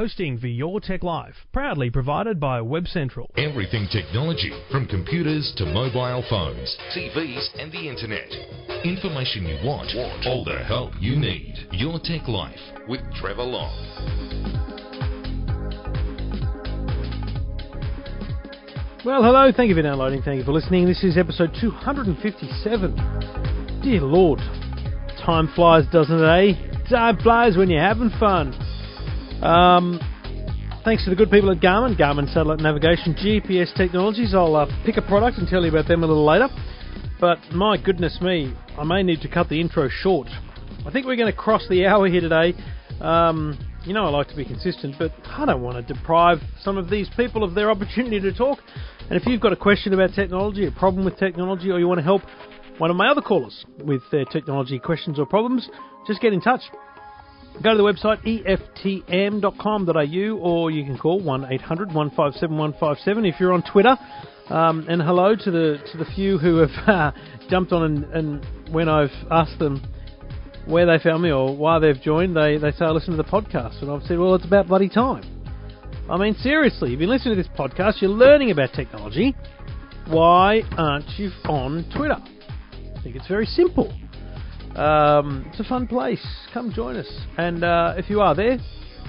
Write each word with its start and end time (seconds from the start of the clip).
hosting 0.00 0.38
for 0.38 0.46
Your 0.46 0.80
Tech 0.80 1.02
Life, 1.02 1.34
proudly 1.52 1.90
provided 1.90 2.40
by 2.40 2.58
Web 2.62 2.86
Central. 2.86 3.30
Everything 3.36 3.86
technology, 3.92 4.50
from 4.70 4.86
computers 4.86 5.52
to 5.58 5.66
mobile 5.66 6.24
phones, 6.30 6.74
TVs, 6.96 7.48
and 7.58 7.70
the 7.70 7.86
internet. 7.86 8.30
Information 8.82 9.44
you 9.44 9.58
want, 9.62 9.90
all 10.26 10.42
the 10.42 10.64
help 10.64 10.92
you 10.98 11.16
need. 11.16 11.52
Your 11.72 12.00
Tech 12.02 12.26
Life 12.28 12.58
with 12.88 13.02
Trevor 13.20 13.42
Long. 13.42 13.76
Well, 19.04 19.22
hello, 19.22 19.52
thank 19.54 19.68
you 19.68 19.74
for 19.74 19.82
downloading, 19.82 20.22
thank 20.22 20.38
you 20.38 20.44
for 20.44 20.52
listening. 20.52 20.86
This 20.86 21.04
is 21.04 21.18
episode 21.18 21.50
257. 21.60 23.82
Dear 23.82 24.00
Lord, 24.00 24.38
time 25.22 25.52
flies, 25.54 25.84
doesn't 25.92 26.18
it, 26.18 26.24
eh? 26.24 26.54
Time 26.88 27.18
flies 27.18 27.58
when 27.58 27.68
you're 27.68 27.82
having 27.82 28.08
fun. 28.18 28.54
Um, 29.42 29.98
thanks 30.84 31.04
to 31.04 31.10
the 31.10 31.16
good 31.16 31.30
people 31.30 31.50
at 31.50 31.60
Garmin, 31.60 31.98
Garmin 31.98 32.30
Satellite 32.32 32.60
Navigation, 32.60 33.14
GPS 33.14 33.74
Technologies. 33.74 34.34
I'll 34.34 34.54
uh, 34.54 34.66
pick 34.84 34.98
a 34.98 35.02
product 35.02 35.38
and 35.38 35.48
tell 35.48 35.62
you 35.62 35.70
about 35.70 35.88
them 35.88 36.04
a 36.04 36.06
little 36.06 36.26
later. 36.26 36.48
But 37.18 37.38
my 37.50 37.78
goodness 37.82 38.18
me, 38.20 38.54
I 38.76 38.84
may 38.84 39.02
need 39.02 39.22
to 39.22 39.28
cut 39.28 39.48
the 39.48 39.58
intro 39.58 39.88
short. 39.88 40.28
I 40.86 40.90
think 40.90 41.06
we're 41.06 41.16
going 41.16 41.32
to 41.32 41.38
cross 41.38 41.66
the 41.70 41.86
hour 41.86 42.06
here 42.06 42.20
today. 42.20 42.52
Um, 43.00 43.58
you 43.86 43.94
know 43.94 44.04
I 44.04 44.10
like 44.10 44.28
to 44.28 44.36
be 44.36 44.44
consistent, 44.44 44.96
but 44.98 45.12
I 45.24 45.46
don't 45.46 45.62
want 45.62 45.86
to 45.86 45.94
deprive 45.94 46.38
some 46.62 46.76
of 46.76 46.90
these 46.90 47.08
people 47.16 47.42
of 47.42 47.54
their 47.54 47.70
opportunity 47.70 48.20
to 48.20 48.34
talk. 48.34 48.58
And 49.08 49.18
if 49.18 49.26
you've 49.26 49.40
got 49.40 49.54
a 49.54 49.56
question 49.56 49.94
about 49.94 50.10
technology, 50.14 50.66
a 50.66 50.70
problem 50.70 51.06
with 51.06 51.18
technology, 51.18 51.70
or 51.70 51.78
you 51.78 51.88
want 51.88 51.98
to 51.98 52.04
help 52.04 52.22
one 52.76 52.90
of 52.90 52.96
my 52.96 53.08
other 53.08 53.22
callers 53.22 53.64
with 53.82 54.02
their 54.12 54.26
technology 54.26 54.78
questions 54.78 55.18
or 55.18 55.24
problems, 55.24 55.68
just 56.06 56.20
get 56.20 56.34
in 56.34 56.42
touch. 56.42 56.60
Go 57.62 57.72
to 57.72 57.76
the 57.76 57.82
website 57.82 58.24
eftm.com.au 58.82 60.38
or 60.38 60.70
you 60.70 60.84
can 60.84 60.96
call 60.96 61.20
1 61.20 61.52
800 61.52 61.88
157 61.88 62.56
157 62.56 63.26
if 63.26 63.38
you're 63.38 63.52
on 63.52 63.62
Twitter. 63.62 63.98
Um, 64.48 64.86
and 64.88 65.02
hello 65.02 65.36
to 65.36 65.50
the 65.50 65.78
to 65.92 65.98
the 65.98 66.06
few 66.14 66.38
who 66.38 66.56
have 66.56 66.70
uh, 66.88 67.12
jumped 67.50 67.72
on 67.72 67.82
and, 67.82 68.04
and 68.14 68.72
when 68.72 68.88
I've 68.88 69.12
asked 69.30 69.58
them 69.58 69.82
where 70.64 70.86
they 70.86 71.02
found 71.02 71.22
me 71.22 71.30
or 71.30 71.54
why 71.54 71.78
they've 71.78 72.00
joined, 72.00 72.34
they, 72.34 72.56
they 72.56 72.70
say, 72.72 72.86
I 72.86 72.90
listen 72.90 73.16
to 73.16 73.22
the 73.22 73.24
podcast. 73.24 73.82
And 73.82 73.90
I've 73.90 74.02
said, 74.04 74.18
well, 74.18 74.34
it's 74.34 74.44
about 74.46 74.68
bloody 74.68 74.88
time. 74.88 75.24
I 76.08 76.16
mean, 76.16 76.34
seriously, 76.34 76.90
you've 76.90 76.98
been 76.98 77.10
listening 77.10 77.36
to 77.36 77.42
this 77.42 77.52
podcast, 77.58 78.00
you're 78.00 78.10
learning 78.10 78.50
about 78.50 78.72
technology. 78.72 79.36
Why 80.08 80.62
aren't 80.76 81.08
you 81.18 81.30
on 81.44 81.84
Twitter? 81.94 82.16
I 82.16 83.02
think 83.02 83.16
it's 83.16 83.28
very 83.28 83.46
simple. 83.46 83.92
Um, 84.76 85.44
it's 85.48 85.60
a 85.60 85.64
fun 85.64 85.86
place. 85.86 86.24
Come 86.54 86.72
join 86.72 86.96
us. 86.96 87.10
And 87.36 87.64
uh, 87.64 87.94
if 87.96 88.08
you 88.08 88.20
are 88.20 88.34
there, 88.34 88.58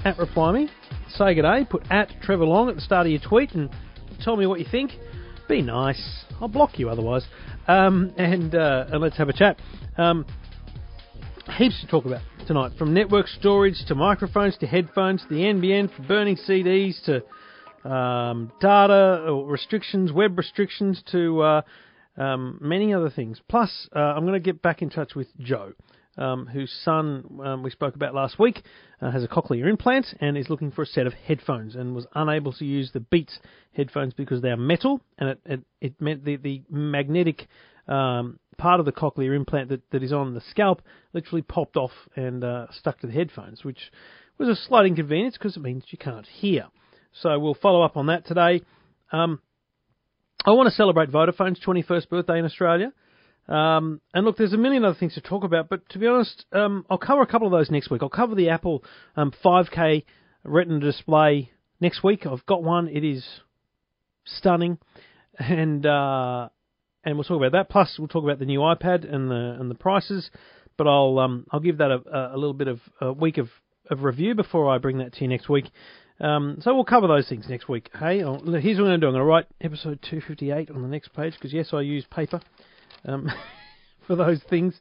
at 0.04 0.18
Reply 0.18 0.52
Me, 0.52 0.68
say 1.08 1.34
good 1.34 1.42
day, 1.42 1.64
put 1.68 1.84
at 1.90 2.10
Trevor 2.22 2.44
Long 2.44 2.68
at 2.68 2.74
the 2.74 2.80
start 2.80 3.06
of 3.06 3.12
your 3.12 3.20
tweet 3.20 3.52
and 3.52 3.70
tell 4.22 4.36
me 4.36 4.46
what 4.46 4.58
you 4.58 4.66
think. 4.70 4.92
Be 5.48 5.62
nice. 5.62 6.24
I'll 6.40 6.48
block 6.48 6.78
you 6.78 6.88
otherwise. 6.88 7.24
Um, 7.68 8.12
and, 8.16 8.54
uh, 8.54 8.86
and 8.90 9.00
let's 9.00 9.16
have 9.16 9.28
a 9.28 9.32
chat. 9.32 9.60
Um, 9.96 10.26
heaps 11.56 11.80
to 11.80 11.86
talk 11.86 12.04
about 12.04 12.22
tonight, 12.46 12.72
from 12.76 12.92
network 12.92 13.28
storage 13.28 13.84
to 13.86 13.94
microphones 13.94 14.56
to 14.58 14.66
headphones 14.66 15.22
to 15.22 15.28
the 15.28 15.40
NBN 15.40 15.94
for 15.94 16.02
burning 16.02 16.36
CDs 16.36 17.02
to 17.04 17.88
um, 17.88 18.50
data 18.60 19.44
restrictions, 19.46 20.12
web 20.12 20.36
restrictions 20.36 21.02
to 21.12 21.40
uh, 21.42 21.62
um, 22.16 22.58
many 22.60 22.92
other 22.92 23.10
things. 23.10 23.40
Plus, 23.48 23.88
uh, 23.94 23.98
I'm 23.98 24.22
going 24.22 24.34
to 24.34 24.40
get 24.40 24.62
back 24.62 24.82
in 24.82 24.90
touch 24.90 25.14
with 25.14 25.28
Joe. 25.38 25.72
Um, 26.18 26.44
whose 26.44 26.70
son 26.84 27.40
um, 27.42 27.62
we 27.62 27.70
spoke 27.70 27.94
about 27.94 28.14
last 28.14 28.38
week 28.38 28.62
uh, 29.00 29.10
has 29.10 29.24
a 29.24 29.28
cochlear 29.28 29.66
implant 29.66 30.08
and 30.20 30.36
is 30.36 30.50
looking 30.50 30.70
for 30.70 30.82
a 30.82 30.86
set 30.86 31.06
of 31.06 31.14
headphones 31.14 31.74
and 31.74 31.94
was 31.94 32.06
unable 32.14 32.52
to 32.52 32.66
use 32.66 32.90
the 32.92 33.00
Beats 33.00 33.38
headphones 33.74 34.12
because 34.12 34.42
they 34.42 34.50
are 34.50 34.58
metal 34.58 35.00
and 35.16 35.30
it, 35.30 35.40
it, 35.46 35.60
it 35.80 36.00
meant 36.02 36.22
the, 36.26 36.36
the 36.36 36.64
magnetic 36.68 37.48
um, 37.88 38.38
part 38.58 38.78
of 38.78 38.86
the 38.86 38.92
cochlear 38.92 39.34
implant 39.34 39.70
that, 39.70 39.90
that 39.90 40.02
is 40.02 40.12
on 40.12 40.34
the 40.34 40.42
scalp 40.50 40.82
literally 41.14 41.40
popped 41.40 41.76
off 41.76 41.92
and 42.14 42.44
uh, 42.44 42.66
stuck 42.72 43.00
to 43.00 43.06
the 43.06 43.12
headphones, 43.12 43.64
which 43.64 43.90
was 44.38 44.48
a 44.48 44.56
slight 44.56 44.86
inconvenience 44.86 45.36
because 45.38 45.56
it 45.56 45.62
means 45.62 45.84
you 45.88 45.98
can't 45.98 46.26
hear. 46.26 46.66
So 47.12 47.38
we'll 47.38 47.54
follow 47.54 47.82
up 47.82 47.96
on 47.96 48.06
that 48.06 48.26
today. 48.26 48.62
Um, 49.12 49.40
I 50.44 50.50
want 50.50 50.68
to 50.68 50.74
celebrate 50.74 51.10
Vodafone's 51.10 51.60
21st 51.60 52.08
birthday 52.08 52.38
in 52.38 52.44
Australia. 52.44 52.92
Um, 53.48 54.00
and 54.12 54.24
look, 54.24 54.36
there's 54.36 54.52
a 54.52 54.58
million 54.58 54.84
other 54.84 54.98
things 54.98 55.14
to 55.14 55.20
talk 55.20 55.44
about, 55.44 55.68
but 55.68 55.88
to 55.90 55.98
be 55.98 56.06
honest, 56.08 56.44
um, 56.52 56.84
I'll 56.90 56.98
cover 56.98 57.22
a 57.22 57.26
couple 57.26 57.46
of 57.46 57.52
those 57.52 57.70
next 57.70 57.90
week. 57.90 58.02
I'll 58.02 58.08
cover 58.08 58.34
the 58.34 58.48
Apple 58.48 58.82
um, 59.16 59.32
5K 59.44 59.96
um, 59.96 60.02
Retina 60.44 60.80
display 60.80 61.52
next 61.80 62.02
week. 62.02 62.26
I've 62.26 62.44
got 62.46 62.64
one. 62.64 62.88
It 62.88 63.04
is 63.04 63.24
stunning, 64.24 64.78
and 65.38 65.86
uh, 65.86 66.48
and 67.04 67.16
we'll 67.16 67.24
talk 67.24 67.36
about 67.36 67.52
that. 67.52 67.68
Plus, 67.68 67.94
we'll 67.98 68.08
talk 68.08 68.24
about 68.24 68.40
the 68.40 68.44
new 68.44 68.60
iPad 68.60 69.12
and 69.12 69.30
the 69.30 69.56
and 69.60 69.70
the 69.70 69.76
prices. 69.76 70.28
But 70.76 70.88
I'll 70.88 71.18
um, 71.20 71.46
I'll 71.52 71.60
give 71.60 71.78
that 71.78 71.90
a, 71.92 72.32
a 72.34 72.36
little 72.36 72.54
bit 72.54 72.68
of 72.68 72.80
a 73.00 73.12
week 73.12 73.38
of, 73.38 73.48
of 73.90 74.02
review 74.02 74.34
before 74.34 74.68
I 74.72 74.78
bring 74.78 74.98
that 74.98 75.12
to 75.14 75.20
you 75.22 75.28
next 75.28 75.48
week. 75.48 75.66
Um, 76.20 76.58
so 76.60 76.74
we'll 76.74 76.84
cover 76.84 77.08
those 77.08 77.28
things 77.28 77.46
next 77.48 77.68
week. 77.68 77.90
Hey, 77.98 78.22
I'll, 78.22 78.38
here's 78.38 78.78
what 78.78 78.84
I'm 78.84 78.90
going 78.90 78.92
to 78.92 78.98
do. 78.98 79.06
I'm 79.06 79.12
going 79.12 79.14
to 79.14 79.24
write 79.24 79.46
episode 79.60 80.00
258 80.02 80.70
on 80.70 80.82
the 80.82 80.88
next 80.88 81.12
page 81.14 81.34
because 81.34 81.52
yes, 81.52 81.70
I 81.72 81.80
use 81.80 82.04
paper 82.10 82.40
um, 83.04 83.28
for 84.06 84.16
those 84.16 84.40
things, 84.48 84.74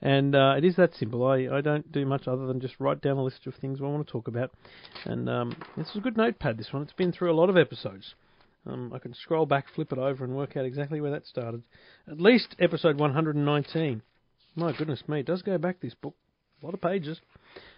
and 0.00 0.34
uh, 0.34 0.54
it 0.56 0.64
is 0.64 0.76
that 0.76 0.94
simple. 0.94 1.26
I, 1.26 1.48
I 1.50 1.60
don't 1.60 1.90
do 1.92 2.04
much 2.04 2.26
other 2.26 2.46
than 2.46 2.60
just 2.60 2.74
write 2.78 3.00
down 3.00 3.16
a 3.16 3.24
list 3.24 3.46
of 3.46 3.54
things 3.54 3.78
I 3.80 3.84
want 3.84 4.06
to 4.06 4.12
talk 4.12 4.28
about, 4.28 4.50
and 5.04 5.28
um, 5.28 5.56
this 5.76 5.88
is 5.90 5.96
a 5.96 6.00
good 6.00 6.16
notepad. 6.16 6.58
This 6.58 6.72
one. 6.72 6.82
It's 6.82 6.92
been 6.92 7.12
through 7.12 7.32
a 7.32 7.38
lot 7.38 7.48
of 7.48 7.56
episodes. 7.56 8.14
Um, 8.66 8.92
I 8.94 8.98
can 8.98 9.14
scroll 9.14 9.46
back, 9.46 9.66
flip 9.74 9.92
it 9.92 9.98
over, 9.98 10.24
and 10.24 10.36
work 10.36 10.56
out 10.56 10.64
exactly 10.64 11.00
where 11.00 11.10
that 11.10 11.26
started. 11.26 11.62
At 12.08 12.20
least 12.20 12.54
episode 12.60 12.98
119. 12.98 14.02
My 14.54 14.76
goodness 14.76 15.02
me, 15.08 15.20
it 15.20 15.26
does 15.26 15.42
go 15.42 15.58
back 15.58 15.80
this 15.80 15.94
book. 15.94 16.14
A 16.62 16.66
lot 16.66 16.74
of 16.74 16.80
pages. 16.80 17.20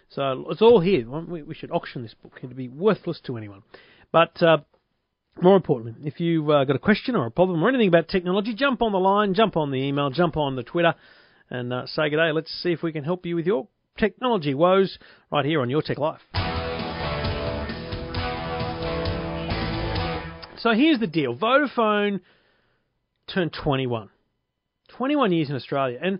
So 0.09 0.45
it's 0.49 0.61
all 0.61 0.79
here. 0.79 1.07
We 1.09 1.55
should 1.55 1.71
auction 1.71 2.01
this 2.01 2.13
book. 2.13 2.33
It'd 2.37 2.55
be 2.55 2.69
worthless 2.69 3.19
to 3.25 3.37
anyone. 3.37 3.63
But 4.11 4.41
uh, 4.41 4.59
more 5.41 5.55
importantly, 5.55 6.07
if 6.07 6.19
you've 6.19 6.49
uh, 6.49 6.63
got 6.63 6.75
a 6.75 6.79
question 6.79 7.15
or 7.15 7.25
a 7.25 7.31
problem 7.31 7.63
or 7.63 7.69
anything 7.69 7.87
about 7.87 8.07
technology, 8.07 8.53
jump 8.53 8.81
on 8.81 8.91
the 8.91 8.99
line, 8.99 9.33
jump 9.33 9.57
on 9.57 9.71
the 9.71 9.77
email, 9.77 10.09
jump 10.09 10.37
on 10.37 10.55
the 10.55 10.63
Twitter, 10.63 10.95
and 11.49 11.73
uh, 11.73 11.85
say 11.87 12.09
good 12.09 12.17
day. 12.17 12.31
Let's 12.31 12.51
see 12.63 12.71
if 12.71 12.81
we 12.81 12.91
can 12.91 13.03
help 13.03 13.25
you 13.25 13.35
with 13.35 13.45
your 13.45 13.67
technology 13.97 14.53
woes 14.53 14.97
right 15.31 15.45
here 15.45 15.61
on 15.61 15.69
Your 15.69 15.81
Tech 15.81 15.97
Life. 15.97 16.21
So 20.57 20.71
here's 20.71 20.99
the 20.99 21.07
deal 21.07 21.35
Vodafone 21.35 22.21
turned 23.31 23.53
21. 23.53 24.09
21 24.97 25.31
years 25.31 25.49
in 25.49 25.55
Australia. 25.55 25.99
And, 26.01 26.19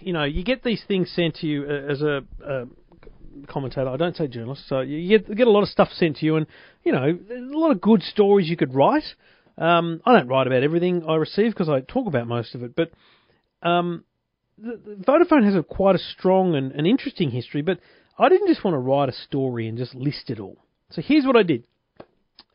you 0.00 0.12
know, 0.12 0.24
you 0.24 0.44
get 0.44 0.62
these 0.62 0.82
things 0.86 1.10
sent 1.14 1.36
to 1.36 1.46
you 1.46 1.64
uh, 1.64 1.92
as 1.92 2.02
a, 2.02 2.22
a 2.44 2.64
commentator. 3.46 3.88
I 3.88 3.96
don't 3.96 4.16
say 4.16 4.26
journalist. 4.26 4.62
So 4.68 4.80
you 4.80 5.18
get, 5.18 5.34
get 5.36 5.46
a 5.46 5.50
lot 5.50 5.62
of 5.62 5.68
stuff 5.68 5.88
sent 5.92 6.16
to 6.18 6.26
you, 6.26 6.36
and, 6.36 6.46
you 6.84 6.92
know, 6.92 7.04
a 7.04 7.58
lot 7.58 7.70
of 7.70 7.80
good 7.80 8.02
stories 8.02 8.48
you 8.48 8.56
could 8.56 8.74
write. 8.74 9.04
Um, 9.56 10.00
I 10.04 10.12
don't 10.16 10.28
write 10.28 10.46
about 10.46 10.62
everything 10.62 11.04
I 11.08 11.16
receive 11.16 11.52
because 11.52 11.68
I 11.68 11.80
talk 11.80 12.06
about 12.06 12.28
most 12.28 12.54
of 12.54 12.62
it, 12.62 12.76
but 12.76 12.92
um, 13.62 14.04
the, 14.56 14.80
the 14.84 15.04
Vodafone 15.04 15.44
has 15.44 15.56
a 15.56 15.62
quite 15.62 15.96
a 15.96 15.98
strong 15.98 16.54
and, 16.54 16.72
and 16.72 16.86
interesting 16.86 17.30
history. 17.30 17.62
But 17.62 17.80
I 18.18 18.28
didn't 18.28 18.48
just 18.48 18.64
want 18.64 18.74
to 18.74 18.78
write 18.78 19.08
a 19.08 19.12
story 19.12 19.68
and 19.68 19.76
just 19.76 19.94
list 19.94 20.30
it 20.30 20.38
all. 20.38 20.58
So 20.90 21.02
here's 21.02 21.26
what 21.26 21.36
I 21.36 21.42
did 21.42 21.64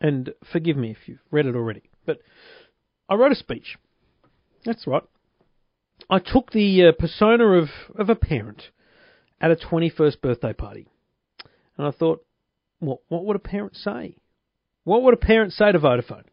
and 0.03 0.33
forgive 0.51 0.77
me 0.77 0.91
if 0.91 0.97
you've 1.07 1.19
read 1.31 1.45
it 1.45 1.55
already, 1.55 1.83
but 2.05 2.19
I 3.09 3.15
wrote 3.15 3.31
a 3.31 3.35
speech. 3.35 3.77
That's 4.65 4.85
right. 4.85 5.03
I 6.09 6.19
took 6.19 6.51
the 6.51 6.87
uh, 6.87 6.91
persona 6.99 7.45
of, 7.53 7.69
of 7.95 8.09
a 8.09 8.15
parent 8.15 8.63
at 9.43 9.51
a 9.51 9.55
21st 9.57 10.21
birthday 10.21 10.53
party. 10.53 10.87
And 11.77 11.85
I 11.85 11.91
thought, 11.91 12.25
what, 12.79 12.99
what 13.09 13.25
would 13.25 13.35
a 13.35 13.39
parent 13.39 13.75
say? 13.75 14.15
What 14.85 15.03
would 15.03 15.13
a 15.13 15.17
parent 15.17 15.51
say 15.51 15.71
to 15.73 15.79
Vodafone? 15.79 16.23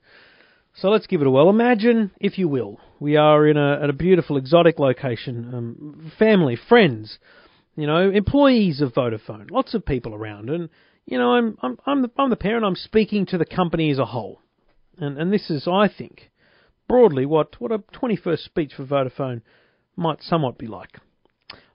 So 0.77 0.91
let's 0.91 1.09
give 1.09 1.21
it 1.21 1.27
a 1.27 1.31
whirl. 1.31 1.51
Imagine, 1.51 2.12
if 2.21 2.39
you 2.39 2.47
will, 2.47 2.79
we 3.01 3.17
are 3.17 3.49
in 3.49 3.57
a, 3.57 3.81
at 3.83 3.91
a 3.91 3.93
beautiful 3.93 4.37
exotic 4.37 4.79
location, 4.79 5.53
um, 5.53 6.12
family, 6.21 6.57
friends, 6.69 7.19
you 7.75 7.89
know, 7.89 8.11
employees 8.11 8.81
of 8.81 8.95
Vodafone, 8.95 9.51
lots 9.51 9.75
of 9.75 9.85
people 9.85 10.15
around, 10.15 10.49
and 10.49 10.69
you 11.06 11.19
know, 11.19 11.33
I'm 11.33 11.59
I'm 11.63 11.79
I'm 11.87 12.03
the, 12.03 12.11
I'm 12.17 12.31
the 12.31 12.37
parent. 12.37 12.65
I'm 12.65 12.77
speaking 12.77 13.27
to 13.27 13.39
the 13.39 13.45
company 13.45 13.91
as 13.91 13.99
a 13.99 14.05
whole, 14.05 14.41
and 14.99 15.19
and 15.19 15.33
this 15.33 15.51
is, 15.51 15.67
I 15.67 15.89
think, 15.89 16.31
broadly 16.89 17.27
what 17.27 17.61
what 17.61 17.73
a 17.73 17.79
21st 17.79 18.45
speech 18.45 18.73
for 18.77 18.85
Vodafone 18.85 19.43
might 19.97 20.23
somewhat 20.23 20.59
be 20.59 20.69
like. 20.69 20.99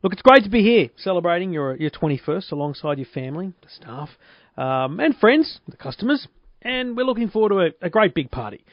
Look, 0.06 0.14
it's 0.14 0.22
great 0.22 0.44
to 0.44 0.52
be 0.52 0.62
here 0.62 0.92
celebrating 0.98 1.52
your 1.52 1.76
your 1.78 1.90
21st 1.90 2.52
alongside 2.52 3.00
your 3.00 3.08
family, 3.12 3.54
the 3.64 3.70
staff, 3.70 4.10
um, 4.56 5.00
and 5.00 5.18
friends, 5.18 5.62
the 5.68 5.78
customers, 5.78 6.28
and 6.62 6.96
we're 6.96 7.08
looking 7.08 7.28
forward 7.28 7.50
to 7.50 7.60
a, 7.62 7.88
a 7.88 7.90
great 7.90 8.14
big 8.14 8.30
party. 8.30 8.64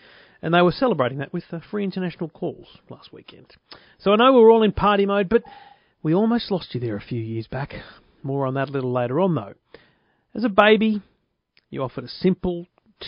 And 0.43 0.53
they 0.53 0.61
were 0.61 0.73
celebrating 0.73 1.21
that 1.21 1.33
with 1.33 1.45
uh, 1.51 1.61
free 1.71 1.85
international 1.85 2.29
calls 2.29 2.67
last 2.91 3.15
weekend. 3.15 3.47
So 3.99 4.13
I 4.13 4.17
know 4.17 4.35
we're 4.35 4.53
all 4.53 4.63
in 4.63 4.73
party 4.73 5.07
mode, 5.07 5.31
but 5.31 5.43
we 6.03 6.15
almost 6.15 6.51
lost 6.51 6.75
you 6.75 6.81
there 6.81 6.97
a 6.97 7.01
few 7.01 7.23
years 7.23 7.47
back. 7.47 7.77
More 8.23 8.45
on 8.47 8.53
that 8.53 8.69
a 8.69 8.73
little 8.73 8.93
later 8.93 9.19
on, 9.19 9.35
though. 9.35 9.55
As 10.35 10.45
a 10.45 10.51
baby, 10.51 11.01
you 11.71 11.83
offered 11.83 12.05
a 12.05 12.09
simple 12.09 12.67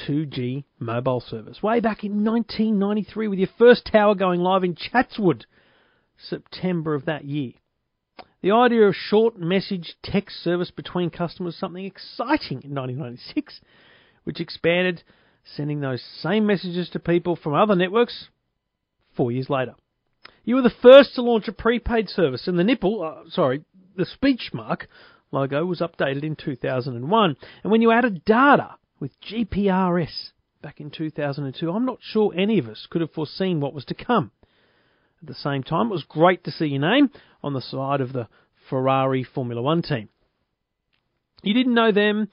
2G 0.09 0.65
mobile 0.79 1.21
service 1.21 1.62
way 1.62 1.81
back 1.81 2.05
in 2.05 2.25
1993 2.25 3.29
with 3.29 3.38
your 3.38 3.49
first 3.59 3.85
tower 3.93 4.15
going 4.15 4.41
live 4.41 4.65
in 4.65 4.76
Chatswood, 4.76 5.44
September 6.17 6.94
of 6.94 7.05
that 7.05 7.26
year. 7.26 7.53
The 8.44 8.52
idea 8.52 8.82
of 8.82 8.94
short 8.94 9.38
message 9.38 9.96
text 10.02 10.44
service 10.44 10.70
between 10.70 11.08
customers 11.08 11.55
was 11.55 11.56
something 11.56 11.87
exciting 11.87 12.61
in 12.62 12.75
1996, 12.75 13.62
which 14.25 14.38
expanded, 14.38 15.02
sending 15.56 15.81
those 15.81 16.02
same 16.20 16.44
messages 16.44 16.91
to 16.91 16.99
people 16.99 17.37
from 17.37 17.55
other 17.55 17.75
networks 17.75 18.29
four 19.17 19.32
years 19.32 19.49
later. 19.49 19.76
You 20.44 20.56
were 20.56 20.61
the 20.61 20.69
first 20.69 21.14
to 21.14 21.23
launch 21.23 21.49
a 21.49 21.52
prepaid 21.52 22.11
service, 22.11 22.46
and 22.46 22.58
the 22.58 22.64
nipple, 22.64 23.02
uh, 23.02 23.31
sorry, 23.31 23.64
the 23.96 24.05
speech 24.05 24.50
mark 24.52 24.88
logo 25.32 25.64
was 25.64 25.81
updated 25.81 26.23
in 26.23 26.37
2001. 26.37 27.37
And 27.62 27.73
when 27.73 27.81
you 27.81 27.93
added 27.93 28.26
data 28.26 28.75
with 29.00 29.19
GPRS 29.23 30.32
back 30.61 30.82
in 30.82 30.90
2002, 30.90 31.70
I'm 31.70 31.87
not 31.87 32.00
sure 32.02 32.31
any 32.37 32.58
of 32.58 32.69
us 32.69 32.87
could 32.90 33.00
have 33.00 33.12
foreseen 33.12 33.61
what 33.61 33.73
was 33.73 33.87
to 33.87 33.94
come. 33.94 34.32
At 35.25 35.29
the 35.29 35.35
same 35.37 35.62
time, 35.62 35.87
it 35.87 35.93
was 35.93 36.05
great 36.05 36.44
to 36.44 36.50
see 36.50 36.67
your 36.67 36.82
name 36.82 37.09
on 37.43 37.55
the 37.55 37.62
side 37.62 38.03
of 38.03 38.12
the 38.12 38.29
Ferrari 38.69 39.25
Formula 39.25 39.62
One 39.62 39.81
team. 39.81 40.11
You 41.43 41.55
didn't 41.55 41.73
know 41.73 41.93
them 41.93 42.29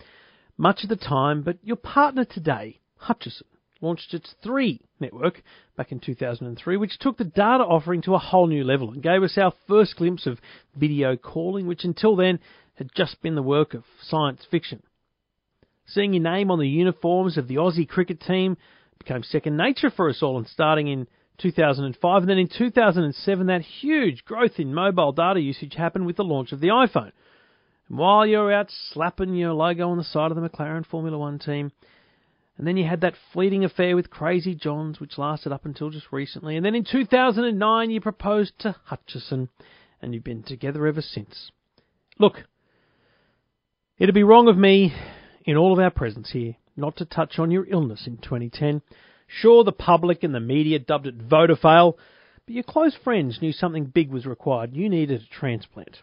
much 0.58 0.82
at 0.84 0.90
the 0.90 0.98
time, 0.98 1.42
but 1.42 1.58
your 1.64 1.78
partner 1.78 2.26
today, 2.26 2.82
Hutchison, 2.98 3.48
launched 3.80 4.14
its 4.14 4.36
3 4.44 4.82
network 5.00 5.42
back 5.78 5.94
in 5.94 6.02
2003, 6.02 6.76
which 6.76 7.00
took 7.00 7.18
the 7.18 7.24
data 7.24 7.64
offering 7.64 8.02
to 8.02 8.16
a 8.16 8.20
whole 8.20 8.48
new 8.48 8.66
level 8.66 8.92
and 8.92 9.02
gave 9.02 9.24
us 9.24 9.38
our 9.38 9.54
first 9.70 9.96
glimpse 9.96 10.26
of 10.26 10.42
video 10.76 11.16
calling, 11.16 11.68
which 11.68 11.86
until 11.86 12.18
then 12.18 12.42
had 12.74 12.90
just 12.94 13.22
been 13.22 13.36
the 13.36 13.42
work 13.42 13.74
of 13.74 13.86
science 14.02 14.46
fiction. 14.52 14.84
Seeing 15.86 16.12
your 16.12 16.24
name 16.24 16.52
on 16.52 16.60
the 16.60 16.68
uniforms 16.68 17.38
of 17.38 17.48
the 17.48 17.56
Aussie 17.56 17.88
cricket 17.88 18.20
team 18.20 18.58
became 18.98 19.24
second 19.24 19.56
nature 19.56 19.90
for 19.90 20.10
us 20.10 20.22
all, 20.22 20.38
and 20.38 20.48
starting 20.48 20.90
in 20.90 21.08
2005, 21.42 22.22
and 22.22 22.30
then 22.30 22.38
in 22.38 22.48
2007, 22.48 23.48
that 23.48 23.62
huge 23.62 24.24
growth 24.26 24.60
in 24.60 24.74
mobile 24.74 25.12
data 25.12 25.40
usage 25.40 25.76
happened 25.76 26.06
with 26.06 26.18
the 26.18 26.24
launch 26.24 26.52
of 26.52 26.60
the 26.60 26.68
iPhone. 26.68 27.12
And 27.90 27.98
while 27.98 28.26
you're 28.26 28.54
out 28.54 28.72
slapping 28.92 29.36
your 29.36 29.54
logo 29.54 29.90
on 29.90 29.98
the 29.98 30.04
side 30.04 30.32
of 30.32 30.38
the 30.38 30.48
McLaren 30.48 30.86
Formula 30.86 31.18
One 31.18 31.40
team, 31.40 31.72
and 32.58 32.68
then 32.68 32.78
you 32.78 32.86
had 32.86 33.02
that 33.02 33.16
fleeting 33.34 33.66
affair 33.66 33.96
with 33.96 34.10
Crazy 34.10 34.54
Johns, 34.54 35.00
which 35.00 35.18
lasted 35.18 35.52
up 35.52 35.66
until 35.66 35.90
just 35.90 36.12
recently. 36.12 36.56
And 36.56 36.66
then 36.66 36.76
in 36.76 36.86
2009, 36.86 37.90
you 37.90 38.00
proposed 38.02 38.54
to 38.60 38.76
Hutchison, 38.84 39.50
and 40.02 40.14
you've 40.14 40.24
been 40.24 40.44
together 40.44 40.86
ever 40.86 41.02
since. 41.02 41.52
Look, 42.20 42.44
it'd 43.98 44.14
be 44.14 44.24
wrong 44.24 44.48
of 44.48 44.58
me, 44.58 44.94
in 45.46 45.58
all 45.58 45.74
of 45.74 45.80
our 45.80 45.90
presence 45.90 46.30
here, 46.32 46.56
not 46.76 46.98
to 46.98 47.06
touch 47.06 47.40
on 47.40 47.52
your 47.52 47.66
illness 47.68 48.06
in 48.06 48.18
2010. 48.18 48.82
Sure, 49.40 49.64
the 49.64 49.72
public 49.72 50.24
and 50.24 50.36
the 50.36 50.40
media 50.40 50.78
dubbed 50.78 51.08
it 51.08 51.18
Vodafail, 51.18 51.94
but 52.46 52.54
your 52.54 52.64
close 52.64 52.96
friends 53.04 53.40
knew 53.42 53.54
something 53.54 53.86
big 53.86 54.12
was 54.12 54.26
required. 54.26 54.76
You 54.76 54.90
needed 54.90 55.22
a 55.22 55.40
transplant. 55.40 55.98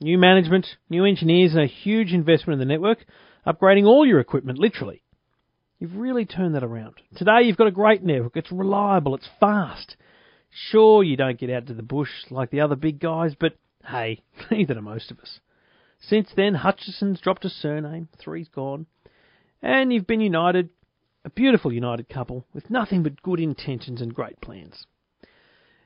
New 0.00 0.16
management, 0.16 0.66
new 0.88 1.04
engineers, 1.04 1.52
and 1.52 1.62
a 1.62 1.66
huge 1.66 2.12
investment 2.12 2.60
in 2.60 2.66
the 2.66 2.72
network, 2.72 3.04
upgrading 3.46 3.84
all 3.84 4.06
your 4.06 4.18
equipment, 4.18 4.58
literally. 4.58 5.02
You've 5.78 5.96
really 5.96 6.24
turned 6.24 6.54
that 6.54 6.64
around. 6.64 6.94
Today 7.16 7.42
you've 7.42 7.58
got 7.58 7.66
a 7.66 7.72
great 7.72 8.02
network. 8.02 8.36
It's 8.36 8.52
reliable. 8.52 9.14
It's 9.14 9.28
fast. 9.38 9.96
Sure, 10.50 11.02
you 11.02 11.16
don't 11.16 11.38
get 11.38 11.50
out 11.50 11.66
to 11.66 11.74
the 11.74 11.82
bush 11.82 12.10
like 12.30 12.50
the 12.50 12.60
other 12.62 12.76
big 12.76 12.98
guys, 12.98 13.34
but 13.38 13.56
hey, 13.86 14.22
neither 14.50 14.74
do 14.74 14.80
most 14.80 15.10
of 15.10 15.18
us. 15.20 15.40
Since 16.00 16.30
then, 16.34 16.54
Hutchison's 16.54 17.20
dropped 17.20 17.44
a 17.44 17.50
surname, 17.50 18.08
three's 18.18 18.48
gone, 18.48 18.86
and 19.60 19.92
you've 19.92 20.06
been 20.06 20.22
united, 20.22 20.70
a 21.24 21.30
beautiful 21.30 21.72
united 21.72 22.08
couple 22.08 22.44
with 22.54 22.70
nothing 22.70 23.02
but 23.02 23.22
good 23.22 23.40
intentions 23.40 24.00
and 24.00 24.14
great 24.14 24.40
plans. 24.40 24.86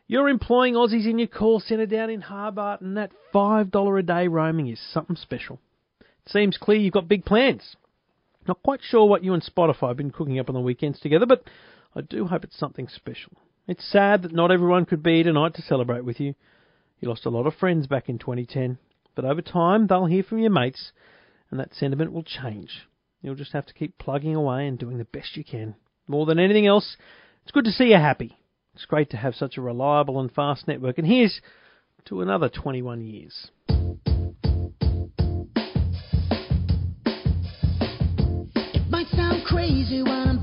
You're 0.06 0.28
employing 0.28 0.74
Aussies 0.74 1.06
in 1.06 1.18
your 1.18 1.28
call 1.28 1.60
centre 1.60 1.86
down 1.86 2.10
in 2.10 2.20
Hobart, 2.20 2.82
and 2.82 2.96
that 2.96 3.12
$5 3.32 3.98
a 3.98 4.02
day 4.02 4.28
roaming 4.28 4.68
is 4.68 4.78
something 4.92 5.16
special. 5.16 5.58
It 6.00 6.30
seems 6.30 6.58
clear 6.58 6.78
you've 6.78 6.92
got 6.92 7.08
big 7.08 7.24
plans. 7.24 7.76
Not 8.46 8.62
quite 8.62 8.80
sure 8.82 9.06
what 9.06 9.24
you 9.24 9.32
and 9.32 9.42
Spotify 9.42 9.88
have 9.88 9.96
been 9.96 10.10
cooking 10.10 10.38
up 10.38 10.50
on 10.50 10.54
the 10.54 10.60
weekends 10.60 11.00
together, 11.00 11.24
but 11.24 11.44
I 11.96 12.02
do 12.02 12.26
hope 12.26 12.44
it's 12.44 12.58
something 12.58 12.88
special. 12.88 13.32
It's 13.66 13.90
sad 13.90 14.22
that 14.22 14.32
not 14.32 14.50
everyone 14.50 14.84
could 14.84 15.02
be 15.02 15.14
here 15.14 15.24
tonight 15.24 15.54
to 15.54 15.62
celebrate 15.62 16.04
with 16.04 16.20
you. 16.20 16.34
You 17.00 17.08
lost 17.08 17.24
a 17.24 17.30
lot 17.30 17.46
of 17.46 17.54
friends 17.54 17.86
back 17.86 18.10
in 18.10 18.18
2010, 18.18 18.76
but 19.14 19.24
over 19.24 19.40
time 19.40 19.86
they'll 19.86 20.04
hear 20.04 20.22
from 20.22 20.38
your 20.38 20.50
mates, 20.50 20.92
and 21.50 21.58
that 21.58 21.74
sentiment 21.74 22.12
will 22.12 22.22
change. 22.22 22.86
You'll 23.24 23.34
just 23.34 23.54
have 23.54 23.64
to 23.64 23.72
keep 23.72 23.96
plugging 23.96 24.34
away 24.34 24.66
and 24.66 24.78
doing 24.78 24.98
the 24.98 25.06
best 25.06 25.34
you 25.34 25.44
can. 25.44 25.76
More 26.06 26.26
than 26.26 26.38
anything 26.38 26.66
else, 26.66 26.98
it's 27.42 27.52
good 27.52 27.64
to 27.64 27.72
see 27.72 27.84
you 27.84 27.96
happy. 27.96 28.36
It's 28.74 28.84
great 28.84 29.08
to 29.10 29.16
have 29.16 29.34
such 29.34 29.56
a 29.56 29.62
reliable 29.62 30.20
and 30.20 30.30
fast 30.30 30.68
network, 30.68 30.98
and 30.98 31.06
here's 31.06 31.40
to 32.04 32.20
another 32.20 32.50
21 32.50 33.00
years. 33.00 33.50
crazy 39.46 40.02
what 40.02 40.10
I'm 40.10 40.24
about 40.30 40.32
to 40.32 40.32
say. 40.32 40.33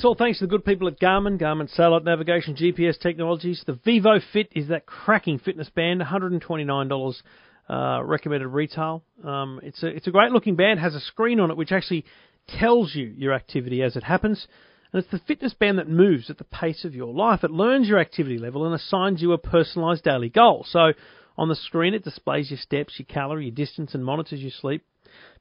It's 0.00 0.04
all 0.06 0.14
thanks 0.14 0.38
to 0.38 0.46
the 0.46 0.50
good 0.50 0.64
people 0.64 0.88
at 0.88 0.98
Garmin, 0.98 1.38
Garmin 1.38 1.68
Satellite 1.68 2.04
Navigation, 2.04 2.56
GPS 2.56 2.98
Technologies. 2.98 3.62
The 3.66 3.78
Vivo 3.84 4.18
Fit 4.32 4.48
is 4.52 4.68
that 4.68 4.86
cracking 4.86 5.38
fitness 5.38 5.68
band, 5.68 6.00
$129 6.00 7.22
uh, 7.68 8.02
recommended 8.02 8.48
retail. 8.48 9.02
Um, 9.22 9.60
it's 9.62 9.82
a 9.82 9.88
it's 9.88 10.06
a 10.06 10.10
great 10.10 10.32
looking 10.32 10.56
band, 10.56 10.80
has 10.80 10.94
a 10.94 11.00
screen 11.00 11.38
on 11.38 11.50
it 11.50 11.58
which 11.58 11.70
actually 11.70 12.06
tells 12.48 12.94
you 12.94 13.12
your 13.14 13.34
activity 13.34 13.82
as 13.82 13.94
it 13.94 14.02
happens. 14.02 14.46
And 14.90 15.02
it's 15.02 15.12
the 15.12 15.18
fitness 15.18 15.52
band 15.52 15.78
that 15.78 15.86
moves 15.86 16.30
at 16.30 16.38
the 16.38 16.44
pace 16.44 16.86
of 16.86 16.94
your 16.94 17.12
life. 17.12 17.44
It 17.44 17.50
learns 17.50 17.86
your 17.86 17.98
activity 17.98 18.38
level 18.38 18.64
and 18.64 18.74
assigns 18.74 19.20
you 19.20 19.34
a 19.34 19.38
personalised 19.38 20.04
daily 20.04 20.30
goal. 20.30 20.64
So 20.66 20.94
on 21.36 21.50
the 21.50 21.54
screen, 21.54 21.92
it 21.92 22.04
displays 22.04 22.50
your 22.50 22.58
steps, 22.58 22.94
your 22.98 23.04
calorie, 23.04 23.48
your 23.48 23.54
distance, 23.54 23.92
and 23.92 24.02
monitors 24.02 24.40
your 24.40 24.50
sleep. 24.50 24.82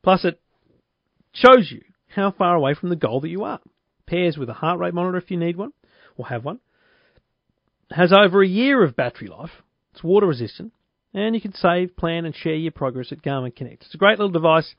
Plus, 0.03 0.25
it 0.25 0.41
shows 1.31 1.71
you 1.71 1.79
how 2.07 2.31
far 2.31 2.57
away 2.57 2.73
from 2.73 2.89
the 2.89 2.97
goal 2.97 3.21
that 3.21 3.29
you 3.29 3.45
are. 3.45 3.61
Pairs 4.09 4.37
with 4.37 4.49
a 4.49 4.53
heart 4.53 4.79
rate 4.79 4.93
monitor 4.93 5.17
if 5.17 5.29
you 5.29 5.37
need 5.37 5.55
one 5.55 5.71
or 6.17 6.27
have 6.27 6.43
one. 6.43 6.59
Has 7.91 8.11
over 8.11 8.41
a 8.41 8.47
year 8.47 8.83
of 8.83 8.95
battery 8.95 9.27
life. 9.27 9.51
It's 9.93 10.03
water 10.03 10.27
resistant. 10.27 10.73
And 11.13 11.35
you 11.35 11.41
can 11.41 11.53
save, 11.53 11.95
plan, 11.95 12.25
and 12.25 12.35
share 12.35 12.55
your 12.55 12.71
progress 12.71 13.11
at 13.11 13.23
Garmin 13.23 13.55
Connect. 13.55 13.83
It's 13.83 13.95
a 13.95 13.97
great 13.97 14.19
little 14.19 14.31
device. 14.31 14.75